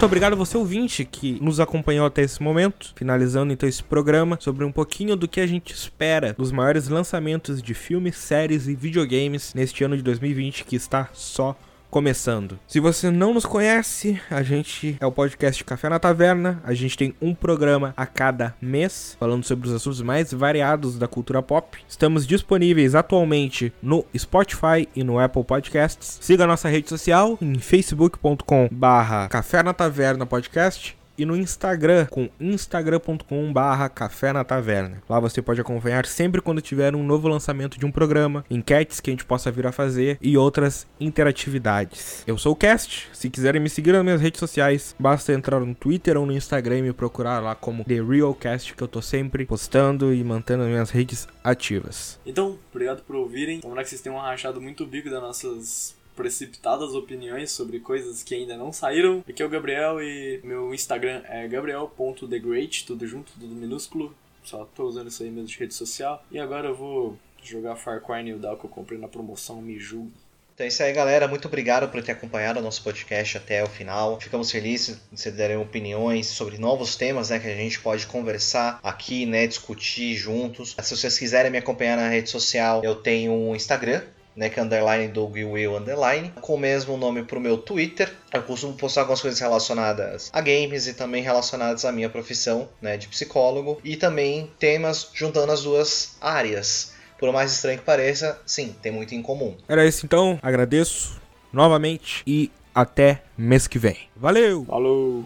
Muito 0.00 0.08
obrigado 0.08 0.32
a 0.32 0.36
você 0.36 0.56
ouvinte 0.56 1.04
que 1.04 1.38
nos 1.42 1.60
acompanhou 1.60 2.06
até 2.06 2.22
esse 2.22 2.42
momento, 2.42 2.94
finalizando 2.96 3.52
então 3.52 3.68
esse 3.68 3.84
programa 3.84 4.38
sobre 4.40 4.64
um 4.64 4.72
pouquinho 4.72 5.14
do 5.14 5.28
que 5.28 5.42
a 5.42 5.46
gente 5.46 5.74
espera 5.74 6.32
dos 6.32 6.50
maiores 6.50 6.88
lançamentos 6.88 7.62
de 7.62 7.74
filmes, 7.74 8.16
séries 8.16 8.66
e 8.66 8.74
videogames 8.74 9.52
neste 9.52 9.84
ano 9.84 9.98
de 9.98 10.02
2020 10.02 10.64
que 10.64 10.74
está 10.74 11.10
só 11.12 11.54
começando. 11.90 12.58
Se 12.66 12.80
você 12.80 13.10
não 13.10 13.34
nos 13.34 13.44
conhece, 13.44 14.20
a 14.30 14.42
gente 14.42 14.96
é 15.00 15.06
o 15.06 15.12
podcast 15.12 15.64
Café 15.64 15.88
na 15.88 15.98
Taverna. 15.98 16.60
A 16.64 16.72
gente 16.72 16.96
tem 16.96 17.14
um 17.20 17.34
programa 17.34 17.92
a 17.96 18.06
cada 18.06 18.54
mês 18.60 19.16
falando 19.18 19.44
sobre 19.44 19.68
os 19.68 19.74
assuntos 19.74 20.00
mais 20.00 20.32
variados 20.32 20.98
da 20.98 21.08
cultura 21.08 21.42
pop. 21.42 21.78
Estamos 21.88 22.26
disponíveis 22.26 22.94
atualmente 22.94 23.72
no 23.82 24.04
Spotify 24.16 24.88
e 24.94 25.02
no 25.02 25.18
Apple 25.18 25.44
Podcasts. 25.44 26.18
Siga 26.20 26.44
a 26.44 26.46
nossa 26.46 26.68
rede 26.68 26.88
social 26.88 27.36
em 27.40 27.58
facebook.com/barra 27.58 29.28
Café 29.28 29.62
na 29.62 29.74
Taverna 29.74 30.24
Podcast 30.24 30.99
e 31.20 31.26
no 31.26 31.36
Instagram 31.36 32.06
com 32.06 32.30
instagram.com 32.40 33.52
barra 33.52 33.90
café 33.90 34.32
na 34.32 34.42
taverna. 34.42 35.02
Lá 35.06 35.20
você 35.20 35.42
pode 35.42 35.60
acompanhar 35.60 36.06
sempre 36.06 36.40
quando 36.40 36.62
tiver 36.62 36.96
um 36.96 37.02
novo 37.02 37.28
lançamento 37.28 37.78
de 37.78 37.84
um 37.84 37.92
programa, 37.92 38.42
enquetes 38.48 39.00
que 39.00 39.10
a 39.10 39.12
gente 39.12 39.26
possa 39.26 39.52
vir 39.52 39.66
a 39.66 39.72
fazer 39.72 40.16
e 40.22 40.38
outras 40.38 40.86
interatividades. 40.98 42.24
Eu 42.26 42.38
sou 42.38 42.52
o 42.52 42.56
Cast, 42.56 43.10
se 43.12 43.28
quiserem 43.28 43.60
me 43.60 43.68
seguir 43.68 43.92
nas 43.92 44.02
minhas 44.02 44.20
redes 44.22 44.40
sociais, 44.40 44.96
basta 44.98 45.34
entrar 45.34 45.60
no 45.60 45.74
Twitter 45.74 46.16
ou 46.16 46.24
no 46.24 46.32
Instagram 46.32 46.78
e 46.78 46.82
me 46.82 46.92
procurar 46.94 47.38
lá 47.40 47.54
como 47.54 47.84
The 47.84 48.00
Real 48.00 48.34
Cast, 48.34 48.74
que 48.74 48.82
eu 48.82 48.88
tô 48.88 49.02
sempre 49.02 49.44
postando 49.44 50.14
e 50.14 50.24
mantendo 50.24 50.62
as 50.62 50.70
minhas 50.70 50.88
redes 50.88 51.28
ativas. 51.44 52.18
Então, 52.24 52.58
obrigado 52.72 53.02
por 53.02 53.14
ouvirem. 53.16 53.60
Tomara 53.60 53.82
que 53.82 53.90
vocês 53.90 54.00
tenham 54.00 54.18
rachado 54.18 54.58
muito 54.58 54.84
o 54.84 54.86
bico 54.86 55.10
das 55.10 55.20
nossas 55.20 55.99
precipitadas 56.20 56.94
opiniões 56.94 57.50
sobre 57.50 57.80
coisas 57.80 58.22
que 58.22 58.34
ainda 58.34 58.54
não 58.54 58.74
saíram. 58.74 59.24
Aqui 59.26 59.42
é 59.42 59.46
o 59.46 59.48
Gabriel 59.48 60.02
e 60.02 60.38
meu 60.44 60.74
Instagram 60.74 61.22
é 61.24 61.48
gabriel.thegreat, 61.48 62.84
tudo 62.84 63.06
junto, 63.06 63.32
tudo 63.32 63.54
minúsculo. 63.54 64.14
Só 64.44 64.66
tô 64.66 64.84
usando 64.84 65.08
isso 65.08 65.22
aí 65.22 65.30
mesmo 65.30 65.48
de 65.48 65.58
rede 65.58 65.72
social. 65.72 66.22
E 66.30 66.38
agora 66.38 66.68
eu 66.68 66.74
vou 66.74 67.18
jogar 67.42 67.76
Far 67.76 68.02
Cry 68.02 68.22
New 68.22 68.38
Dawn 68.38 68.56
que 68.56 68.66
eu 68.66 68.70
comprei 68.70 68.98
na 68.98 69.08
promoção, 69.08 69.62
me 69.62 69.78
julgue. 69.78 70.12
Então 70.54 70.66
é 70.66 70.68
isso 70.68 70.82
aí, 70.82 70.92
galera. 70.92 71.26
Muito 71.26 71.48
obrigado 71.48 71.90
por 71.90 72.02
ter 72.02 72.12
acompanhado 72.12 72.60
o 72.60 72.62
nosso 72.62 72.82
podcast 72.84 73.38
até 73.38 73.64
o 73.64 73.66
final. 73.66 74.20
Ficamos 74.20 74.50
felizes 74.50 75.00
de 75.10 75.18
vocês 75.18 75.34
darem 75.34 75.56
opiniões 75.56 76.26
sobre 76.26 76.58
novos 76.58 76.96
temas 76.96 77.30
né, 77.30 77.38
que 77.38 77.46
a 77.46 77.56
gente 77.56 77.80
pode 77.80 78.06
conversar 78.06 78.78
aqui, 78.82 79.24
né, 79.24 79.46
discutir 79.46 80.14
juntos. 80.16 80.76
Se 80.78 80.94
vocês 80.94 81.18
quiserem 81.18 81.50
me 81.50 81.56
acompanhar 81.56 81.96
na 81.96 82.10
rede 82.10 82.28
social, 82.28 82.84
eu 82.84 82.94
tenho 82.94 83.32
um 83.32 83.56
Instagram, 83.56 84.02
né, 84.36 84.48
que 84.48 84.58
é 84.58 84.62
underline 84.62 85.08
Doug 85.08 85.36
Will 85.36 85.76
underline, 85.76 86.32
com 86.40 86.54
o 86.54 86.58
mesmo 86.58 86.96
nome 86.96 87.22
pro 87.22 87.40
meu 87.40 87.58
Twitter. 87.58 88.12
Eu 88.32 88.42
costumo 88.42 88.74
postar 88.74 89.02
algumas 89.02 89.20
coisas 89.20 89.40
relacionadas 89.40 90.30
a 90.32 90.40
games 90.40 90.86
e 90.86 90.94
também 90.94 91.22
relacionadas 91.22 91.84
à 91.84 91.92
minha 91.92 92.08
profissão, 92.08 92.68
né, 92.80 92.96
de 92.96 93.08
psicólogo, 93.08 93.80
e 93.84 93.96
também 93.96 94.50
temas 94.58 95.10
juntando 95.12 95.52
as 95.52 95.62
duas 95.62 96.16
áreas. 96.20 96.92
Por 97.18 97.32
mais 97.32 97.52
estranho 97.52 97.78
que 97.78 97.84
pareça, 97.84 98.40
sim, 98.46 98.74
tem 98.80 98.90
muito 98.90 99.14
em 99.14 99.22
comum. 99.22 99.56
Era 99.68 99.86
isso 99.86 100.06
então, 100.06 100.38
agradeço 100.42 101.20
novamente 101.52 102.22
e 102.26 102.50
até 102.74 103.22
mês 103.36 103.66
que 103.66 103.78
vem. 103.78 103.96
Valeu! 104.16 104.64
Falou! 104.64 105.24